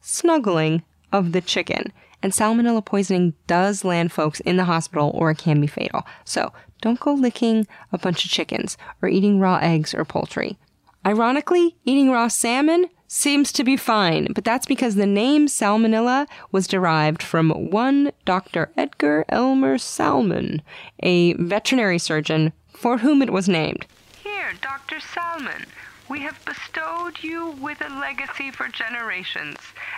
snuggling 0.01 0.83
of 1.11 1.31
the 1.31 1.41
chicken. 1.41 1.91
And 2.21 2.33
salmonella 2.33 2.83
poisoning 2.83 3.33
does 3.47 3.85
land 3.85 4.11
folks 4.11 4.41
in 4.41 4.57
the 4.57 4.65
hospital 4.65 5.11
or 5.13 5.31
it 5.31 5.37
can 5.37 5.61
be 5.61 5.67
fatal. 5.67 6.05
So 6.25 6.51
don't 6.81 6.99
go 6.99 7.13
licking 7.13 7.67
a 7.91 7.97
bunch 7.97 8.25
of 8.25 8.31
chickens 8.31 8.77
or 9.01 9.09
eating 9.09 9.39
raw 9.39 9.57
eggs 9.57 9.93
or 9.93 10.05
poultry. 10.05 10.57
Ironically, 11.05 11.75
eating 11.85 12.11
raw 12.11 12.27
salmon 12.27 12.87
seems 13.07 13.51
to 13.53 13.63
be 13.63 13.75
fine, 13.75 14.27
but 14.33 14.43
that's 14.43 14.65
because 14.65 14.95
the 14.95 15.07
name 15.07 15.47
salmonella 15.47 16.27
was 16.51 16.67
derived 16.67 17.23
from 17.23 17.49
one 17.71 18.11
Dr. 18.25 18.71
Edgar 18.77 19.25
Elmer 19.29 19.77
Salmon, 19.77 20.61
a 21.01 21.33
veterinary 21.33 21.97
surgeon 21.97 22.53
for 22.73 22.99
whom 22.99 23.21
it 23.21 23.31
was 23.31 23.49
named. 23.49 23.87
Here, 24.23 24.53
Dr. 24.61 24.99
Salmon, 24.99 25.65
we 26.09 26.21
have 26.21 26.43
bestowed 26.45 27.21
you 27.21 27.51
with 27.61 27.81
a 27.81 27.99
legacy 27.99 28.51
for 28.51 28.67
generations. 28.67 29.57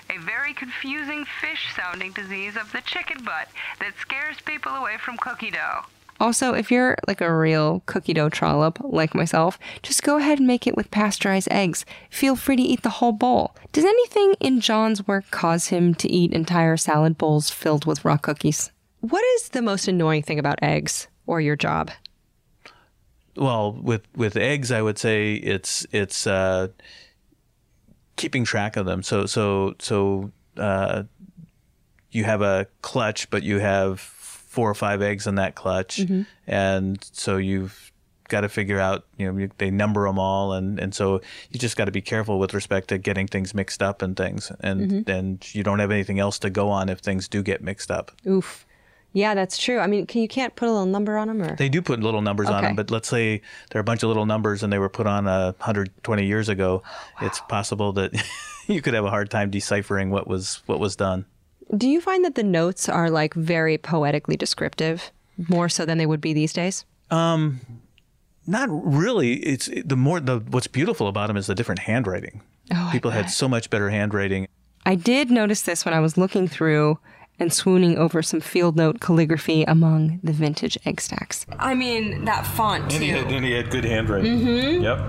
A 0.10 0.18
very 0.18 0.54
confusing 0.54 1.26
fish 1.26 1.74
sounding 1.76 2.12
disease 2.12 2.56
of 2.56 2.72
the 2.72 2.82
chicken 2.82 3.24
butt 3.24 3.48
that 3.80 3.94
scares 4.00 4.38
people 4.42 4.74
away 4.74 4.98
from 4.98 5.18
cookie 5.18 5.52
dough. 5.52 5.86
Also, 6.22 6.54
if 6.54 6.70
you're 6.70 6.96
like 7.08 7.20
a 7.20 7.36
real 7.36 7.82
cookie 7.88 8.14
dough 8.14 8.30
trollop 8.30 8.78
like 8.84 9.16
myself, 9.16 9.58
just 9.82 10.04
go 10.04 10.18
ahead 10.18 10.38
and 10.38 10.46
make 10.46 10.68
it 10.68 10.78
with 10.78 10.92
pasteurized 10.92 11.48
eggs. 11.50 11.84
Feel 12.12 12.36
free 12.36 12.56
to 12.56 12.62
eat 12.62 12.84
the 12.84 12.98
whole 13.02 13.12
bowl. 13.12 13.56
Does 13.72 13.86
anything 13.86 14.36
in 14.40 14.62
John's 14.62 15.08
work 15.08 15.32
cause 15.32 15.70
him 15.70 15.96
to 15.96 16.08
eat 16.08 16.32
entire 16.32 16.78
salad 16.78 17.18
bowls 17.18 17.50
filled 17.50 17.86
with 17.86 18.06
raw 18.06 18.18
cookies? 18.18 18.72
What 19.00 19.24
is 19.34 19.50
the 19.50 19.64
most 19.64 19.88
annoying 19.88 20.22
thing 20.22 20.38
about 20.38 20.60
eggs 20.62 21.08
or 21.26 21.42
your 21.42 21.56
job? 21.56 21.90
Well, 23.36 23.74
with 23.74 24.04
with 24.16 24.38
eggs, 24.38 24.72
I 24.72 24.84
would 24.84 25.00
say 25.00 25.34
it's 25.34 25.88
it's 25.92 26.28
uh, 26.28 26.68
keeping 28.16 28.44
track 28.44 28.78
of 28.78 28.86
them. 28.86 29.02
So 29.02 29.26
so 29.26 29.74
so 29.80 30.32
uh, 30.56 31.04
you 32.12 32.26
have 32.26 32.44
a 32.44 32.68
clutch, 32.84 33.28
but 33.32 33.42
you 33.42 33.58
have 33.58 34.21
four 34.52 34.70
or 34.70 34.76
five 34.76 35.02
eggs 35.02 35.28
in 35.28 35.36
that 35.36 35.56
clutch, 35.56 35.98
Mm-hmm. 35.98 36.24
and 36.46 37.00
so 37.14 37.38
you've 37.38 37.92
got 38.28 38.42
to 38.42 38.50
figure 38.50 38.80
out. 38.80 39.06
You 39.18 39.32
know, 39.32 39.38
you, 39.40 39.50
they 39.58 39.72
number 39.72 40.06
them 40.06 40.20
all, 40.20 40.54
and 40.54 40.80
and 40.80 40.94
so 40.94 41.22
you 41.52 41.60
just 41.60 41.78
got 41.78 41.86
to 41.86 41.92
be 41.92 42.02
careful 42.02 42.38
with 42.38 42.54
respect 42.54 42.90
to 42.90 42.98
getting 42.98 43.28
things 43.28 43.54
mixed 43.54 43.82
up 43.82 44.02
and 44.02 44.16
things, 44.18 44.52
and 44.60 44.82
Mm-hmm. 44.82 45.02
then 45.04 45.40
you 45.54 45.64
don't 45.64 45.80
have 45.80 45.92
anything 45.92 46.20
else 46.20 46.38
to 46.40 46.50
go 46.50 46.70
on 46.70 46.90
if 46.90 47.00
things 47.00 47.28
do 47.30 47.42
get 47.44 47.62
mixed 47.64 47.90
up. 47.92 48.12
Oof. 48.28 48.66
Yeah, 49.14 49.36
that's 49.36 49.58
true. 49.58 49.80
I 49.80 49.88
mean, 49.88 50.06
can, 50.08 50.22
you 50.22 50.28
can't 50.30 50.56
put 50.56 50.70
a 50.70 50.72
little 50.72 50.86
number 50.86 51.18
on 51.18 51.28
them 51.28 51.42
or? 51.42 51.54
They 51.58 51.68
do 51.68 51.82
put 51.82 52.00
little 52.00 52.22
numbers 52.22 52.48
on 52.48 52.64
them, 52.64 52.76
but 52.78 52.90
let's 52.92 53.10
say 53.10 53.42
there 53.70 53.80
are 53.80 53.82
a 53.82 53.90
bunch 53.92 54.04
of 54.04 54.08
little 54.08 54.26
numbers 54.26 54.64
and 54.64 54.72
they 54.72 54.80
were 54.80 54.88
put 54.88 55.06
on 55.06 55.28
uh, 55.28 55.52
120 55.60 56.26
years 56.26 56.48
ago. 56.48 56.82
Oh, 56.86 57.26
It's 57.26 57.42
possible 57.50 57.92
that 58.00 58.12
you 58.68 58.82
could 58.82 58.94
have 58.94 59.04
a 59.04 59.10
hard 59.10 59.30
time 59.30 59.50
deciphering 59.50 60.12
what 60.12 60.28
was 60.28 60.62
what 60.66 60.80
was 60.80 60.96
done. 60.96 61.26
Do 61.76 61.88
you 61.88 62.02
find 62.02 62.26
that 62.26 62.36
the 62.36 62.44
notes 62.44 62.90
are 62.90 63.10
like 63.10 63.34
very 63.34 63.78
poetically 63.78 64.36
descriptive, 64.38 65.12
more 65.50 65.70
so 65.70 65.86
than 65.86 65.98
they 65.98 66.06
would 66.06 66.22
be 66.22 66.34
these 66.34 66.54
days? 66.54 66.86
Not 68.48 68.68
really. 68.70 69.34
It's 69.36 69.70
the 69.86 69.96
more 69.96 70.20
the 70.20 70.40
what's 70.40 70.68
beautiful 70.68 71.08
about 71.08 71.28
them 71.28 71.38
is 71.38 71.48
the 71.48 71.56
different 71.56 71.80
handwriting. 71.80 72.42
Oh, 72.74 72.88
I 72.90 72.92
People 72.92 73.12
had 73.12 73.30
so 73.30 73.48
much 73.48 73.70
better 73.70 73.90
handwriting. 73.90 74.48
I 74.86 74.96
did 74.96 75.30
notice 75.30 75.62
this 75.62 75.86
when 75.86 75.94
I 75.94 76.00
was 76.00 76.18
looking 76.18 76.48
through 76.48 76.98
and 77.40 77.54
swooning 77.54 77.98
over 77.98 78.22
some 78.22 78.40
field 78.42 78.76
note 78.76 79.00
calligraphy 79.00 79.64
among 79.64 80.20
the 80.24 80.32
vintage 80.34 80.78
egg 80.86 81.00
stacks. 81.02 81.46
I 81.60 81.76
mean, 81.76 82.26
that 82.26 82.46
font 82.46 82.90
too. 82.92 83.04
and 83.04 83.46
he 83.46 83.52
had 83.52 83.70
good 83.70 83.86
handwriting. 83.86 84.40
Mm-hmm. 84.40 84.84
Yep. 84.84 85.00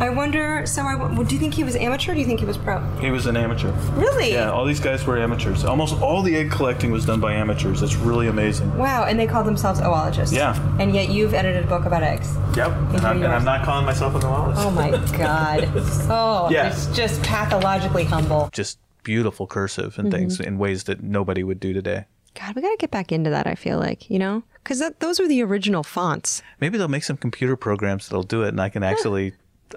I 0.00 0.10
wonder. 0.10 0.64
So, 0.66 0.82
I 0.82 0.96
w- 0.96 1.24
do 1.24 1.34
you 1.34 1.40
think 1.40 1.54
he 1.54 1.64
was 1.64 1.74
amateur? 1.76 2.12
or 2.12 2.14
Do 2.14 2.20
you 2.20 2.26
think 2.26 2.40
he 2.40 2.46
was 2.46 2.56
pro? 2.56 2.80
He 3.00 3.10
was 3.10 3.26
an 3.26 3.36
amateur. 3.36 3.72
Really? 3.92 4.32
Yeah, 4.32 4.50
all 4.50 4.64
these 4.64 4.80
guys 4.80 5.04
were 5.04 5.18
amateurs. 5.18 5.64
Almost 5.64 6.00
all 6.00 6.22
the 6.22 6.36
egg 6.36 6.50
collecting 6.50 6.90
was 6.90 7.04
done 7.04 7.20
by 7.20 7.32
amateurs. 7.34 7.82
It's 7.82 7.96
really 7.96 8.28
amazing. 8.28 8.76
Wow, 8.76 9.04
and 9.04 9.18
they 9.18 9.26
call 9.26 9.42
themselves 9.42 9.80
oologists. 9.80 10.32
Yeah. 10.32 10.56
And 10.78 10.94
yet 10.94 11.08
you've 11.10 11.34
edited 11.34 11.64
a 11.64 11.66
book 11.66 11.84
about 11.84 12.02
eggs. 12.02 12.32
Yep. 12.56 12.70
And 12.70 13.00
I'm, 13.00 13.22
and 13.22 13.32
I'm 13.32 13.44
not 13.44 13.64
calling 13.64 13.84
myself 13.86 14.14
a 14.14 14.20
novelist. 14.20 14.62
Oh 14.64 14.70
my 14.70 14.90
god. 15.18 15.68
Oh, 16.10 16.48
Yeah. 16.50 16.68
it's 16.70 16.86
just 16.96 17.22
pathologically 17.22 18.04
humble. 18.04 18.50
Just 18.52 18.78
beautiful 19.02 19.46
cursive 19.46 19.98
and 19.98 20.08
mm-hmm. 20.08 20.18
things 20.18 20.40
in 20.40 20.58
ways 20.58 20.84
that 20.84 21.02
nobody 21.02 21.42
would 21.42 21.58
do 21.58 21.72
today. 21.72 22.04
God, 22.34 22.54
we 22.54 22.62
got 22.62 22.70
to 22.70 22.76
get 22.76 22.90
back 22.90 23.10
into 23.10 23.30
that. 23.30 23.46
I 23.46 23.54
feel 23.56 23.78
like 23.78 24.08
you 24.10 24.18
know, 24.18 24.44
because 24.62 24.82
those 25.00 25.18
were 25.18 25.26
the 25.26 25.42
original 25.42 25.82
fonts. 25.82 26.42
Maybe 26.60 26.78
they'll 26.78 26.86
make 26.86 27.04
some 27.04 27.16
computer 27.16 27.56
programs 27.56 28.08
that'll 28.08 28.22
do 28.22 28.42
it, 28.44 28.48
and 28.48 28.60
I 28.60 28.68
can 28.68 28.82
actually 28.84 29.32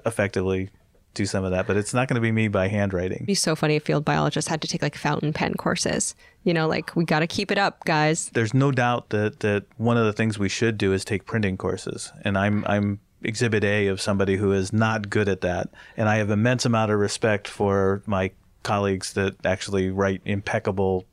effectively 0.06 0.70
do 1.14 1.26
some 1.26 1.44
of 1.44 1.52
that. 1.52 1.68
But 1.68 1.78
it's 1.78 1.94
not 1.94 2.08
going 2.08 2.16
to 2.16 2.22
be 2.22 2.32
me 2.32 2.48
by 2.48 2.68
handwriting. 2.68 3.18
It'd 3.18 3.28
be 3.28 3.36
so 3.36 3.56
funny 3.56 3.76
if 3.76 3.84
field 3.84 4.06
biologists 4.06 4.50
had 4.50 4.62
to 4.62 4.68
take 4.68 4.82
like 4.82 4.96
fountain 4.96 5.34
pen 5.34 5.56
courses. 5.56 6.16
You 6.44 6.54
know, 6.54 6.68
like 6.68 6.96
we 6.96 7.06
got 7.06 7.20
to 7.20 7.28
keep 7.28 7.52
it 7.52 7.58
up, 7.58 7.84
guys. 7.86 8.30
There's 8.34 8.54
no 8.54 8.72
doubt 8.72 9.10
that 9.10 9.42
that 9.42 9.66
one 9.78 9.98
of 9.98 10.06
the 10.06 10.14
things 10.14 10.40
we 10.40 10.50
should 10.50 10.78
do 10.78 10.94
is 10.94 11.06
take 11.06 11.26
printing 11.26 11.58
courses, 11.58 12.12
and 12.24 12.38
I'm 12.38 12.66
I'm 12.66 13.00
exhibit 13.24 13.64
A 13.64 13.88
of 13.88 14.02
somebody 14.02 14.38
who 14.38 14.52
is 14.52 14.74
not 14.74 15.10
good 15.10 15.30
at 15.30 15.42
that, 15.42 15.70
and 15.98 16.10
I 16.10 16.18
have 16.18 16.30
immense 16.30 16.66
amount 16.66 16.92
of 16.92 17.00
respect 17.00 17.48
for 17.48 18.02
my 18.06 18.32
colleagues 18.64 19.14
that 19.14 19.36
actually 19.46 19.90
write 19.90 20.22
impeccable 20.26 21.06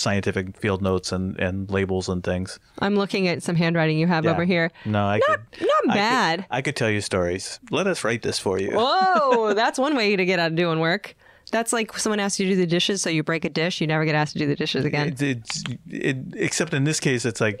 scientific 0.00 0.56
field 0.56 0.80
notes 0.82 1.12
and, 1.12 1.38
and 1.38 1.70
labels 1.70 2.08
and 2.08 2.24
things. 2.24 2.58
I'm 2.78 2.96
looking 2.96 3.28
at 3.28 3.42
some 3.42 3.54
handwriting 3.56 3.98
you 3.98 4.06
have 4.06 4.24
Yeah. 4.24 4.30
over 4.32 4.44
here. 4.44 4.70
No, 4.84 5.04
I 5.04 5.18
Not- 5.18 5.50
could, 5.52 5.60
not 5.60 5.70
I 5.70 5.82
could- 5.82 5.94
bad. 5.94 6.46
I 6.50 6.62
could 6.62 6.76
tell 6.76 6.90
you 6.90 7.00
stories. 7.00 7.60
Let 7.70 7.86
us 7.86 8.02
write 8.02 8.22
this 8.22 8.38
for 8.38 8.58
you. 8.58 8.70
Whoa, 8.72 9.52
that's 9.60 9.78
one 9.78 9.94
way 9.94 10.16
to 10.16 10.24
get 10.24 10.38
out 10.38 10.52
of 10.52 10.56
doing 10.56 10.80
work. 10.80 11.14
That's 11.52 11.72
like 11.72 11.98
someone 11.98 12.20
asks 12.20 12.38
you 12.40 12.46
to 12.46 12.52
do 12.54 12.60
the 12.60 12.66
dishes, 12.66 13.02
so 13.02 13.10
you 13.10 13.22
break 13.22 13.44
a 13.44 13.50
dish, 13.50 13.80
you 13.80 13.86
never 13.86 14.04
get 14.04 14.14
asked 14.14 14.34
to 14.34 14.38
do 14.38 14.46
the 14.46 14.54
dishes 14.56 14.84
again. 14.84 15.14
It, 15.18 15.42
it, 15.88 16.16
except 16.34 16.72
in 16.74 16.84
this 16.84 17.00
case, 17.00 17.24
it's 17.24 17.40
like 17.40 17.60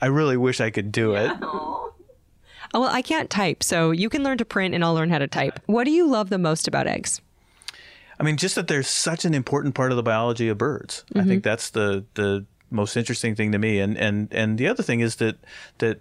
I 0.00 0.06
really 0.06 0.36
wish 0.36 0.60
I 0.60 0.70
could 0.70 0.92
do 0.92 1.14
it. 1.14 1.30
Oh, 2.74 2.80
well, 2.80 2.88
I 2.90 3.02
can't 3.02 3.28
type, 3.28 3.62
so 3.62 3.90
you 3.90 4.08
can 4.08 4.22
learn 4.22 4.38
to 4.38 4.46
print 4.46 4.74
and 4.74 4.82
I'll 4.82 4.94
learn 4.94 5.10
how 5.10 5.18
to 5.18 5.26
type. 5.28 5.60
What 5.66 5.84
do 5.84 5.90
you 5.90 6.06
love 6.08 6.30
the 6.30 6.38
most 6.38 6.66
about 6.66 6.86
eggs? 6.86 7.20
I 8.22 8.24
mean, 8.24 8.36
just 8.36 8.54
that 8.54 8.68
there's 8.68 8.88
such 8.88 9.24
an 9.24 9.34
important 9.34 9.74
part 9.74 9.90
of 9.90 9.96
the 9.96 10.02
biology 10.02 10.48
of 10.48 10.56
birds. 10.56 11.04
I 11.12 11.18
mm-hmm. 11.18 11.28
think 11.28 11.44
that's 11.44 11.70
the 11.70 12.04
the 12.14 12.46
most 12.70 12.96
interesting 12.96 13.34
thing 13.34 13.50
to 13.52 13.58
me. 13.58 13.80
And 13.80 13.98
and 13.98 14.32
and 14.32 14.58
the 14.58 14.68
other 14.68 14.84
thing 14.84 15.00
is 15.00 15.16
that 15.16 15.36
that 15.78 16.00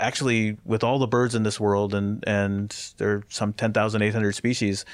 actually 0.00 0.56
with 0.64 0.82
all 0.82 0.98
the 0.98 1.06
birds 1.06 1.34
in 1.34 1.42
this 1.42 1.60
world 1.60 1.94
and 1.94 2.24
and 2.26 2.74
there 2.96 3.10
are 3.10 3.22
some 3.28 3.52
10,800 3.52 4.34
species, 4.34 4.86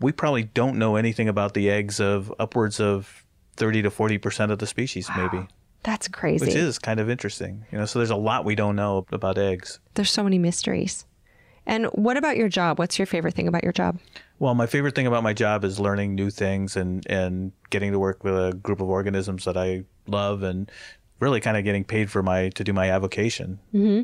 we 0.00 0.12
probably 0.12 0.44
don't 0.44 0.78
know 0.78 0.94
anything 0.94 1.28
about 1.28 1.54
the 1.54 1.70
eggs 1.70 1.98
of 1.98 2.32
upwards 2.38 2.78
of 2.78 3.24
30 3.56 3.82
to 3.82 3.90
40 3.90 4.18
percent 4.18 4.52
of 4.52 4.60
the 4.60 4.66
species, 4.66 5.10
maybe, 5.16 5.48
That's 5.82 6.06
crazy. 6.06 6.46
which 6.46 6.54
is 6.54 6.78
kind 6.78 7.00
of 7.00 7.10
interesting. 7.10 7.66
You 7.72 7.78
know, 7.78 7.86
so 7.86 7.98
there's 7.98 8.10
a 8.10 8.16
lot 8.16 8.44
we 8.44 8.54
don't 8.54 8.76
know 8.76 9.06
about 9.10 9.38
eggs. 9.38 9.80
There's 9.94 10.10
so 10.10 10.22
many 10.22 10.38
mysteries. 10.38 11.04
And 11.66 11.86
what 11.86 12.16
about 12.16 12.36
your 12.36 12.48
job? 12.48 12.78
What's 12.78 12.98
your 12.98 13.06
favorite 13.06 13.34
thing 13.34 13.46
about 13.48 13.62
your 13.62 13.72
job? 13.72 13.98
Well, 14.38 14.54
my 14.54 14.66
favorite 14.66 14.94
thing 14.94 15.06
about 15.06 15.22
my 15.22 15.32
job 15.32 15.64
is 15.64 15.78
learning 15.78 16.14
new 16.14 16.30
things 16.30 16.76
and, 16.76 17.06
and 17.08 17.52
getting 17.70 17.92
to 17.92 17.98
work 17.98 18.24
with 18.24 18.34
a 18.34 18.52
group 18.54 18.80
of 18.80 18.88
organisms 18.88 19.44
that 19.44 19.56
I 19.56 19.84
love 20.06 20.42
and 20.42 20.70
really 21.20 21.40
kind 21.40 21.56
of 21.56 21.62
getting 21.62 21.84
paid 21.84 22.10
for 22.10 22.22
my 22.22 22.48
to 22.50 22.64
do 22.64 22.72
my 22.72 22.90
avocation. 22.90 23.60
Mm-hmm. 23.72 24.02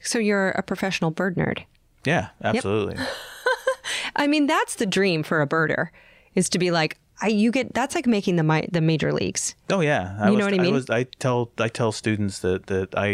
So 0.00 0.18
you're 0.18 0.50
a 0.50 0.62
professional 0.62 1.10
bird 1.10 1.36
nerd. 1.36 1.64
Yeah, 2.04 2.28
absolutely. 2.42 2.96
I 4.16 4.26
mean, 4.26 4.46
that's 4.46 4.74
the 4.76 4.86
dream 4.86 5.22
for 5.22 5.40
a 5.40 5.46
birder, 5.46 5.88
is 6.34 6.48
to 6.50 6.58
be 6.58 6.70
like, 6.70 6.98
I, 7.22 7.28
you 7.28 7.50
get 7.50 7.74
that's 7.74 7.94
like 7.94 8.06
making 8.06 8.36
the 8.36 8.68
the 8.72 8.80
major 8.80 9.12
leagues. 9.12 9.54
Oh 9.68 9.80
yeah, 9.80 10.16
I 10.20 10.26
You 10.26 10.32
was, 10.32 10.38
know 10.38 10.44
what 10.46 10.54
I 10.54 10.62
mean? 10.62 10.74
was, 10.74 10.90
I 10.90 11.04
tell 11.04 11.50
I 11.58 11.68
tell 11.68 11.92
students 11.92 12.38
that 12.40 12.66
that 12.66 12.94
I, 12.96 13.06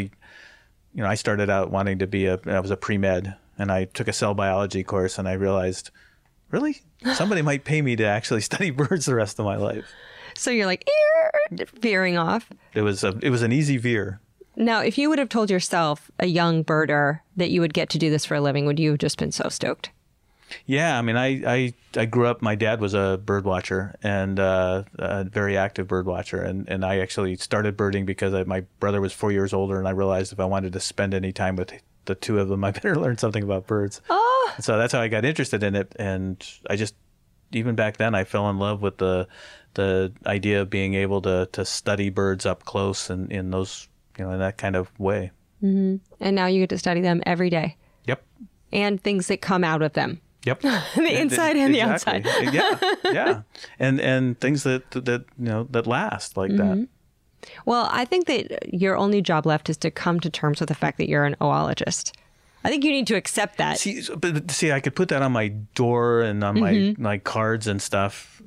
you 0.94 1.02
know, 1.02 1.06
I 1.06 1.16
started 1.16 1.50
out 1.50 1.70
wanting 1.70 1.98
to 1.98 2.06
be 2.06 2.26
a 2.26 2.38
I 2.46 2.60
was 2.60 2.70
a 2.70 2.76
pre 2.76 2.98
med 2.98 3.34
and 3.58 3.70
I 3.70 3.84
took 3.84 4.08
a 4.08 4.12
cell 4.12 4.34
biology 4.34 4.82
course 4.82 5.18
and 5.18 5.28
I 5.28 5.32
realized, 5.32 5.90
really, 6.50 6.82
somebody 7.14 7.42
might 7.42 7.64
pay 7.64 7.82
me 7.82 7.96
to 7.96 8.04
actually 8.04 8.40
study 8.42 8.70
birds 8.70 9.06
the 9.06 9.14
rest 9.14 9.38
of 9.38 9.44
my 9.44 9.56
life. 9.56 9.86
So 10.36 10.50
you're 10.50 10.66
like 10.66 10.88
"Ear," 10.88 11.66
veering 11.74 12.18
off. 12.18 12.50
It 12.74 12.82
was 12.82 13.02
a 13.04 13.18
it 13.22 13.30
was 13.30 13.42
an 13.42 13.52
easy 13.52 13.78
veer. 13.78 14.20
Now, 14.56 14.80
if 14.80 14.96
you 14.96 15.10
would 15.10 15.18
have 15.18 15.28
told 15.28 15.50
yourself, 15.50 16.10
a 16.18 16.26
young 16.26 16.64
birder, 16.64 17.20
that 17.36 17.50
you 17.50 17.60
would 17.60 17.74
get 17.74 17.90
to 17.90 17.98
do 17.98 18.08
this 18.08 18.24
for 18.24 18.36
a 18.36 18.40
living, 18.40 18.64
would 18.64 18.78
you 18.78 18.90
have 18.90 18.98
just 18.98 19.18
been 19.18 19.30
so 19.32 19.50
stoked? 19.50 19.90
Yeah, 20.64 20.98
I 20.98 21.02
mean, 21.02 21.16
I, 21.16 21.42
I, 21.46 21.74
I 21.96 22.04
grew 22.06 22.26
up. 22.26 22.40
My 22.40 22.54
dad 22.54 22.80
was 22.80 22.94
a 22.94 23.20
bird 23.22 23.44
watcher 23.44 23.96
and 24.02 24.38
uh, 24.40 24.84
a 24.98 25.24
very 25.24 25.56
active 25.56 25.88
bird 25.88 26.06
watcher, 26.06 26.40
and, 26.40 26.68
and 26.68 26.84
I 26.84 26.98
actually 26.98 27.36
started 27.36 27.76
birding 27.76 28.06
because 28.06 28.32
I, 28.32 28.44
my 28.44 28.62
brother 28.80 29.00
was 29.00 29.12
four 29.12 29.32
years 29.32 29.52
older, 29.52 29.78
and 29.78 29.88
I 29.88 29.90
realized 29.90 30.32
if 30.32 30.40
I 30.40 30.44
wanted 30.44 30.72
to 30.72 30.80
spend 30.80 31.14
any 31.14 31.32
time 31.32 31.56
with 31.56 31.72
the 32.06 32.14
two 32.14 32.38
of 32.38 32.48
them, 32.48 32.64
I 32.64 32.70
better 32.70 32.96
learn 33.00 33.18
something 33.18 33.42
about 33.42 33.66
birds. 33.66 34.00
Oh. 34.10 34.54
So 34.60 34.78
that's 34.78 34.92
how 34.92 35.00
I 35.00 35.08
got 35.08 35.24
interested 35.24 35.62
in 35.62 35.74
it, 35.76 35.94
and 35.98 36.44
I 36.70 36.76
just 36.76 36.94
even 37.52 37.74
back 37.76 37.96
then 37.98 38.14
I 38.14 38.24
fell 38.24 38.48
in 38.50 38.58
love 38.58 38.82
with 38.82 38.98
the 38.98 39.28
the 39.74 40.12
idea 40.26 40.62
of 40.62 40.70
being 40.70 40.94
able 40.94 41.20
to 41.22 41.48
to 41.52 41.64
study 41.64 42.08
birds 42.10 42.46
up 42.46 42.64
close 42.64 43.10
and 43.10 43.30
in 43.30 43.50
those 43.50 43.88
you 44.18 44.24
know 44.24 44.30
in 44.32 44.38
that 44.40 44.56
kind 44.58 44.74
of 44.76 44.90
way. 44.98 45.30
And 45.62 46.00
now 46.20 46.46
you 46.46 46.60
get 46.60 46.68
to 46.70 46.78
study 46.78 47.00
them 47.00 47.22
every 47.26 47.50
day 47.50 47.76
Yep. 48.06 48.22
and 48.72 49.02
things 49.02 49.26
that 49.28 49.40
come 49.40 49.64
out 49.64 49.82
of 49.82 49.94
them. 49.94 50.20
Yep. 50.44 50.60
the 50.60 51.20
inside 51.20 51.56
and 51.56 51.74
the 51.74 51.82
outside. 51.82 52.24
yeah, 52.52 52.78
yeah, 53.04 53.40
and 53.80 54.00
and 54.00 54.38
things 54.40 54.62
that 54.62 54.88
that 54.92 55.24
you 55.38 55.44
know 55.46 55.64
that 55.70 55.86
last 55.88 56.36
like 56.36 56.52
Mm-hmm. 56.52 56.80
that. 56.82 56.88
Well, 57.64 57.88
I 57.92 58.04
think 58.04 58.26
that 58.26 58.72
your 58.74 58.96
only 58.96 59.22
job 59.22 59.46
left 59.46 59.68
is 59.70 59.76
to 59.78 59.90
come 59.90 60.20
to 60.20 60.30
terms 60.30 60.60
with 60.60 60.68
the 60.68 60.74
fact 60.74 60.98
that 60.98 61.08
you're 61.08 61.24
an 61.24 61.36
oologist. 61.42 62.12
I 62.64 62.68
think 62.70 62.82
you 62.84 62.90
need 62.90 63.06
to 63.08 63.14
accept 63.14 63.58
that. 63.58 63.78
See, 63.78 64.02
but 64.16 64.50
see, 64.50 64.72
I 64.72 64.80
could 64.80 64.96
put 64.96 65.08
that 65.10 65.22
on 65.22 65.30
my 65.32 65.48
door 65.74 66.22
and 66.22 66.42
on 66.42 66.56
Mm-hmm. 66.56 67.02
my 67.02 67.10
my 67.10 67.18
cards 67.18 67.66
and 67.68 67.80
stuff. 67.80 68.42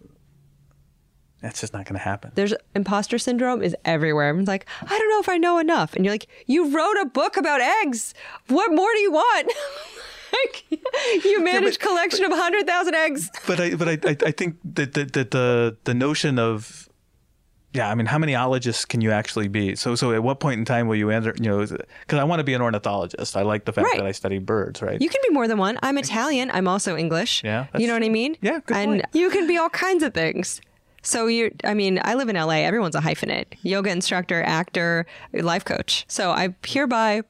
That's 1.41 1.61
just 1.61 1.71
not 1.71 1.85
going 1.85 1.93
to 1.97 2.03
happen. 2.03 2.31
There's 2.35 2.53
imposter 2.76 3.17
syndrome 3.17 3.61
is 3.61 3.73
everywhere. 3.85 4.27
Everyone's 4.27 4.49
like, 4.49 4.65
I 4.81 4.97
don't 4.97 5.09
know 5.09 5.19
if 5.21 5.30
I 5.30 5.38
know 5.38 5.57
enough. 5.57 5.95
And 5.95 6.03
you're 6.03 6.13
like, 6.13 6.27
you 6.47 6.69
wrote 6.76 6.97
a 7.01 7.05
book 7.05 7.38
about 7.38 7.61
eggs. 7.61 8.13
What 8.49 8.73
more 8.73 8.89
do 8.91 8.99
you 8.99 9.11
want? 9.13 9.47
like, 10.34 10.65
you 11.23 11.41
manage 11.41 11.80
collection 11.80 12.26
of 12.26 12.31
100,000 12.31 12.93
eggs. 12.93 13.30
But 13.47 13.59
I 13.61 13.76
but 13.76 13.88
I 13.88 13.91
I, 14.03 14.17
I 14.26 14.31
think 14.31 14.57
that, 14.65 14.93
that 14.95 15.13
that 15.13 15.31
the 15.31 15.77
the 15.85 15.93
notion 15.93 16.38
of 16.39 16.88
yeah, 17.73 17.89
I 17.89 17.95
mean, 17.95 18.07
how 18.07 18.17
many 18.17 18.35
ologists 18.35 18.83
can 18.85 18.99
you 19.01 19.11
actually 19.11 19.47
be? 19.47 19.75
So, 19.75 19.93
so 19.95 20.11
at 20.13 20.23
what 20.23 20.39
point 20.39 20.57
in 20.59 20.65
time 20.65 20.87
will 20.87 20.95
you 20.95 21.09
enter? 21.11 21.35
You 21.39 21.49
know, 21.49 21.59
because 21.65 22.19
I 22.19 22.23
want 22.23 22.39
to 22.39 22.43
be 22.43 22.53
an 22.55 22.61
ornithologist. 22.61 23.37
I 23.37 23.43
like 23.43 23.65
the 23.65 23.71
fact 23.73 23.85
Right. 23.85 23.97
that 23.97 24.05
I 24.07 24.11
study 24.11 24.39
birds, 24.39 24.81
right? 24.81 24.99
You 24.99 25.07
can 25.09 25.21
be 25.27 25.33
more 25.33 25.47
than 25.47 25.57
one. 25.59 25.77
I'm 25.83 25.97
Italian. 25.97 26.49
I'm 26.51 26.67
also 26.67 26.95
English. 26.97 27.43
Yeah, 27.43 27.67
You 27.77 27.87
know 27.87 27.93
what 27.93 28.03
I 28.03 28.09
mean? 28.09 28.35
Yeah, 28.41 28.59
good 28.65 28.75
And 28.77 28.91
point. 28.91 29.05
you 29.13 29.29
can 29.29 29.45
be 29.47 29.57
all 29.57 29.69
kinds 29.69 30.01
of 30.03 30.13
things. 30.13 30.61
So 31.03 31.27
you 31.27 31.51
I 31.63 31.73
mean, 31.75 31.99
I 32.03 32.15
live 32.15 32.27
in 32.29 32.35
LA. 32.35 32.65
Everyone's 32.65 32.95
a 32.95 33.01
hyphenate. 33.01 33.45
Yoga 33.61 33.89
instructor, 33.91 34.41
actor, 34.43 35.05
life 35.33 35.63
coach. 35.63 36.05
So 36.07 36.31
I 36.31 36.55
hereby 36.65 37.21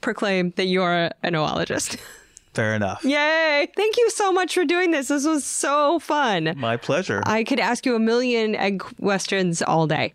proclaim 0.00 0.52
that 0.56 0.66
you're 0.66 1.10
an 1.22 1.34
oologist. 1.34 1.96
Fair 2.54 2.74
enough. 2.74 3.04
Yay! 3.04 3.68
Thank 3.76 3.96
you 3.96 4.10
so 4.10 4.32
much 4.32 4.54
for 4.54 4.64
doing 4.64 4.90
this. 4.90 5.08
This 5.08 5.24
was 5.24 5.44
so 5.44 6.00
fun. 6.00 6.54
My 6.56 6.76
pleasure. 6.76 7.22
I 7.24 7.44
could 7.44 7.60
ask 7.60 7.86
you 7.86 7.94
a 7.94 8.00
million 8.00 8.56
egg 8.56 8.80
questions 9.00 9.62
all 9.62 9.86
day. 9.86 10.12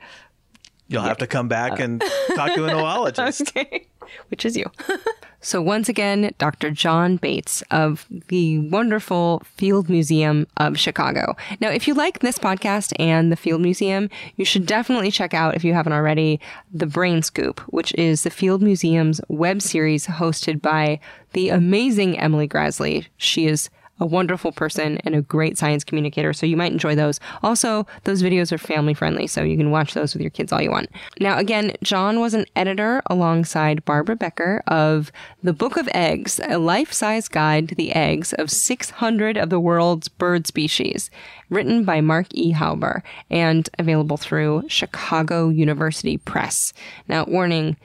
You'll 0.88 1.02
have 1.02 1.18
to 1.18 1.28
come 1.28 1.48
back 1.48 1.80
and 1.80 2.04
talk 2.36 2.54
to 2.54 2.66
an 2.66 2.72
oologist. 2.76 3.50
Okay. 3.50 3.88
Which 4.30 4.46
is 4.46 4.56
you. 4.56 4.70
so, 5.42 5.62
once 5.62 5.90
again, 5.90 6.32
Dr. 6.38 6.70
John 6.70 7.18
Bates 7.18 7.64
of 7.72 8.06
the 8.10 8.60
wonderful 8.60 9.42
Field 9.58 9.90
Museum 9.90 10.46
of 10.58 10.78
Chicago. 10.78 11.36
Now, 11.60 11.70
if 11.70 11.88
you 11.88 11.96
like 11.96 12.20
this 12.20 12.38
podcast 12.38 12.94
and 13.00 13.32
the 13.32 13.36
Field 13.36 13.62
Museum, 13.62 14.10
you 14.36 14.46
should 14.46 14.68
definitely 14.68 15.10
check 15.10 15.34
out, 15.34 15.56
if 15.56 15.64
you 15.64 15.74
haven't 15.74 15.94
already, 15.94 16.40
The 16.72 16.86
Brain 16.86 17.24
Scoop, 17.24 17.60
which 17.62 17.96
is 17.96 18.22
the 18.22 18.30
Field 18.30 18.62
Museum's 18.62 19.20
web 19.28 19.62
series 19.62 20.06
hosted 20.06 20.62
by 20.62 21.00
the 21.34 21.50
amazing 21.50 22.20
Emily 22.20 22.48
Graslie. 22.48 23.08
She 23.18 23.48
is 23.48 23.72
a 24.00 24.06
wonderful 24.06 24.52
person 24.52 24.98
and 25.06 25.16
a 25.16 25.22
great 25.22 25.58
science 25.58 25.84
communicator, 25.84 26.34
so 26.34 26.46
you 26.46 26.58
might 26.58 26.72
enjoy 26.72 26.96
those. 26.96 27.20
Also, 27.44 27.88
those 28.04 28.22
videos 28.22 28.52
are 28.52 28.58
family 28.58 28.94
friendly, 28.94 29.28
so 29.28 29.44
you 29.44 29.58
can 29.58 29.72
watch 29.72 29.94
those 29.94 30.14
with 30.14 30.22
your 30.22 30.32
kids 30.32 30.52
all 30.52 30.62
you 30.62 30.72
want. 30.72 30.90
Now, 31.20 31.38
again, 31.38 31.74
John 31.82 32.20
was 32.20 32.34
an 32.34 32.46
editor 32.56 33.02
alongside 33.08 33.86
Barbara 33.86 34.16
Becker 34.16 34.62
of 34.68 35.12
The 35.44 35.54
Book 35.54 35.78
of 35.78 35.88
Eggs, 35.94 36.40
a 36.48 36.58
life 36.58 36.92
size 36.92 37.28
guide 37.28 37.70
to 37.70 37.76
the 37.76 37.94
eggs 37.94 38.34
of 38.34 38.52
600 38.52 39.38
of 39.38 39.50
the 39.50 39.60
world's 39.60 40.08
bird 40.08 40.46
species, 40.48 41.10
written 41.50 41.86
by 41.86 42.02
Mark 42.02 42.28
E. 42.32 42.54
Hauber 42.54 43.02
and 43.30 43.70
available 43.80 44.18
through 44.18 44.64
Chicago 44.68 45.50
University 45.50 46.18
Press. 46.18 46.74
Now, 47.08 47.26
warning, 47.26 47.78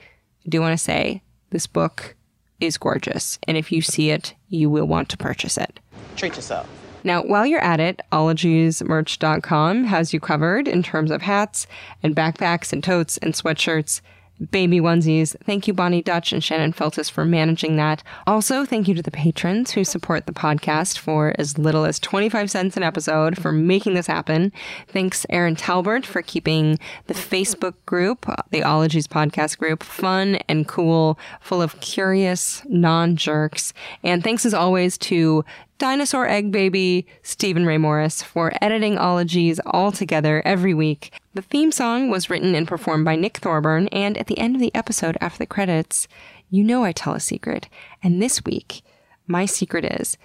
I 0.45 0.49
do 0.49 0.59
want 0.59 0.73
to 0.73 0.83
say 0.83 1.21
this 1.51 1.67
book 1.67 2.15
is 2.61 2.77
gorgeous, 2.77 3.39
and 3.47 3.57
if 3.57 3.71
you 3.71 3.81
see 3.81 4.11
it, 4.11 4.33
you 4.49 4.69
will 4.69 4.85
want 4.85 5.09
to 5.09 5.17
purchase 5.17 5.57
it. 5.57 5.79
Treat 6.15 6.35
yourself. 6.35 6.69
Now, 7.03 7.23
while 7.23 7.45
you're 7.45 7.59
at 7.59 7.79
it, 7.79 7.99
ologiesmerch.com 8.11 9.85
has 9.85 10.13
you 10.13 10.19
covered 10.19 10.67
in 10.67 10.83
terms 10.83 11.09
of 11.09 11.23
hats 11.23 11.65
and 12.03 12.15
backpacks 12.15 12.71
and 12.71 12.83
totes 12.83 13.17
and 13.17 13.33
sweatshirts, 13.33 14.01
baby 14.49 14.79
onesies. 14.79 15.35
Thank 15.43 15.67
you, 15.67 15.73
Bonnie 15.73 16.01
Dutch 16.01 16.33
and 16.33 16.43
Shannon 16.43 16.73
Feltus, 16.73 17.11
for 17.11 17.25
managing 17.25 17.75
that. 17.75 18.03
Also, 18.25 18.65
thank 18.65 18.87
you 18.87 18.95
to 18.95 19.01
the 19.01 19.11
patrons 19.11 19.71
who 19.71 19.83
support 19.83 20.25
the 20.25 20.31
podcast 20.31 20.97
for 20.97 21.35
as 21.37 21.57
little 21.57 21.85
as 21.85 21.99
25 21.99 22.49
cents 22.49 22.77
an 22.77 22.83
episode 22.83 23.37
for 23.37 23.51
making 23.51 23.93
this 23.93 24.07
happen. 24.07 24.51
Thanks, 24.87 25.25
Erin 25.29 25.55
Talbert, 25.55 26.05
for 26.05 26.21
keeping 26.21 26.79
the 27.07 27.13
Facebook 27.13 27.73
group, 27.85 28.27
uh, 28.27 28.35
the 28.49 28.63
Ologies 28.63 29.07
podcast 29.07 29.57
group, 29.57 29.83
fun 29.83 30.35
and 30.47 30.67
cool, 30.67 31.19
full 31.39 31.61
of 31.61 31.79
curious 31.81 32.63
non 32.67 33.15
jerks. 33.15 33.73
And 34.03 34.23
thanks 34.23 34.45
as 34.45 34.53
always 34.53 34.97
to 34.99 35.45
Dinosaur 35.81 36.27
Egg 36.27 36.51
Baby, 36.51 37.07
Stephen 37.23 37.65
Ray 37.65 37.79
Morris, 37.79 38.21
for 38.21 38.53
editing 38.61 38.99
Ologies 38.99 39.59
all 39.65 39.91
together 39.91 40.43
every 40.45 40.75
week. 40.75 41.11
The 41.33 41.41
theme 41.41 41.71
song 41.71 42.11
was 42.11 42.29
written 42.29 42.53
and 42.53 42.67
performed 42.67 43.03
by 43.03 43.15
Nick 43.15 43.37
Thorburn, 43.37 43.87
and 43.87 44.15
at 44.19 44.27
the 44.27 44.37
end 44.37 44.55
of 44.55 44.61
the 44.61 44.75
episode, 44.75 45.17
after 45.19 45.39
the 45.39 45.47
credits, 45.47 46.07
you 46.51 46.63
know 46.63 46.83
I 46.83 46.91
tell 46.91 47.15
a 47.15 47.19
secret. 47.19 47.67
And 48.03 48.21
this 48.21 48.45
week, 48.45 48.83
my 49.25 49.47
secret 49.47 49.83
is 49.83 50.19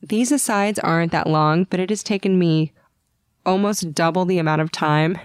these 0.00 0.30
asides 0.30 0.78
aren't 0.78 1.10
that 1.10 1.26
long, 1.26 1.64
but 1.64 1.80
it 1.80 1.90
has 1.90 2.04
taken 2.04 2.38
me 2.38 2.72
almost 3.44 3.94
double 3.94 4.26
the 4.26 4.38
amount 4.38 4.62
of 4.62 4.70
time 4.70 5.18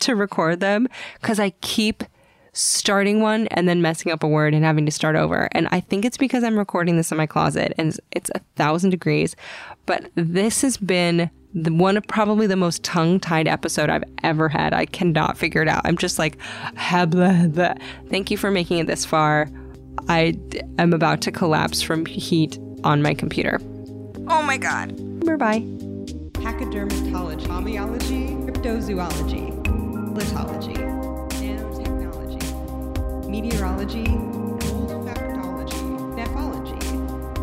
to 0.00 0.16
record 0.16 0.58
them 0.58 0.88
because 1.20 1.38
I 1.38 1.50
keep 1.60 2.02
starting 2.56 3.20
one 3.20 3.46
and 3.48 3.68
then 3.68 3.82
messing 3.82 4.10
up 4.10 4.22
a 4.22 4.28
word 4.28 4.54
and 4.54 4.64
having 4.64 4.86
to 4.86 4.92
start 4.92 5.14
over. 5.14 5.48
And 5.52 5.68
I 5.70 5.80
think 5.80 6.04
it's 6.04 6.16
because 6.16 6.42
I'm 6.42 6.58
recording 6.58 6.96
this 6.96 7.12
in 7.12 7.18
my 7.18 7.26
closet 7.26 7.74
and 7.76 7.98
it's 8.12 8.30
a 8.34 8.40
thousand 8.56 8.90
degrees. 8.90 9.36
But 9.84 10.10
this 10.14 10.62
has 10.62 10.76
been 10.76 11.30
the 11.54 11.72
one 11.72 11.96
of 11.96 12.06
probably 12.06 12.46
the 12.46 12.56
most 12.56 12.82
tongue 12.82 13.20
tied 13.20 13.46
episode 13.46 13.88
I've 13.90 14.04
ever 14.22 14.48
had. 14.48 14.72
I 14.74 14.86
cannot 14.86 15.38
figure 15.38 15.62
it 15.62 15.68
out. 15.68 15.82
I'm 15.84 15.96
just 15.96 16.18
like, 16.18 16.38
"Ha, 16.76 17.06
blah, 17.06 17.46
blah." 17.46 17.74
thank 18.08 18.30
you 18.30 18.36
for 18.36 18.50
making 18.50 18.78
it 18.78 18.86
this 18.86 19.04
far. 19.04 19.48
I 20.08 20.32
d- 20.32 20.60
am 20.78 20.92
about 20.92 21.22
to 21.22 21.32
collapse 21.32 21.80
from 21.80 22.04
heat 22.04 22.58
on 22.84 23.02
my 23.02 23.14
computer. 23.14 23.60
Oh 24.28 24.42
my 24.42 24.58
God. 24.58 24.94
Bye 25.24 25.36
bye. 25.36 25.60
Pachydermatology, 26.32 27.46
homeology, 27.46 28.44
cryptozoology, 28.46 29.64
nanotechnology, 29.64 30.95
meteorology, 33.28 34.04
olfactology, 34.04 35.82
nephology, 36.14 36.78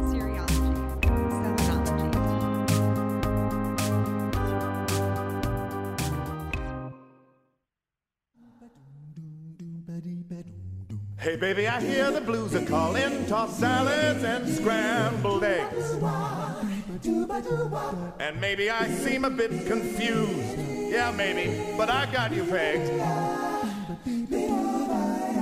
serology, 0.10 0.74
selenology. 1.02 2.12
Hey 11.20 11.36
baby, 11.36 11.68
I 11.68 11.82
hear 11.82 12.12
the 12.12 12.22
blues 12.22 12.56
are 12.56 12.66
calling, 12.66 13.26
tossed 13.28 13.60
salads 13.60 14.24
and 14.24 14.48
scrambled 14.48 15.44
eggs. 15.44 15.94
And 18.20 18.40
maybe 18.40 18.70
I 18.70 18.88
seem 18.88 19.26
a 19.26 19.30
bit 19.30 19.66
confused. 19.66 20.58
Yeah, 20.92 21.12
maybe, 21.12 21.76
but 21.78 21.90
I 21.90 22.06
got 22.12 22.32
you 22.34 22.46
pegged. 22.46 22.92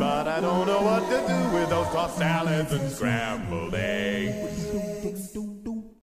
But 0.02 0.28
I 0.28 0.40
don't 0.42 0.66
know 0.66 0.82
what 0.82 1.08
to 1.12 1.18
do 1.28 1.56
with 1.56 1.70
those 1.70 1.86
tossed 1.90 2.18
salads 2.18 2.74
and 2.74 2.92
scrambled 2.92 3.76
eggs. 3.76 5.61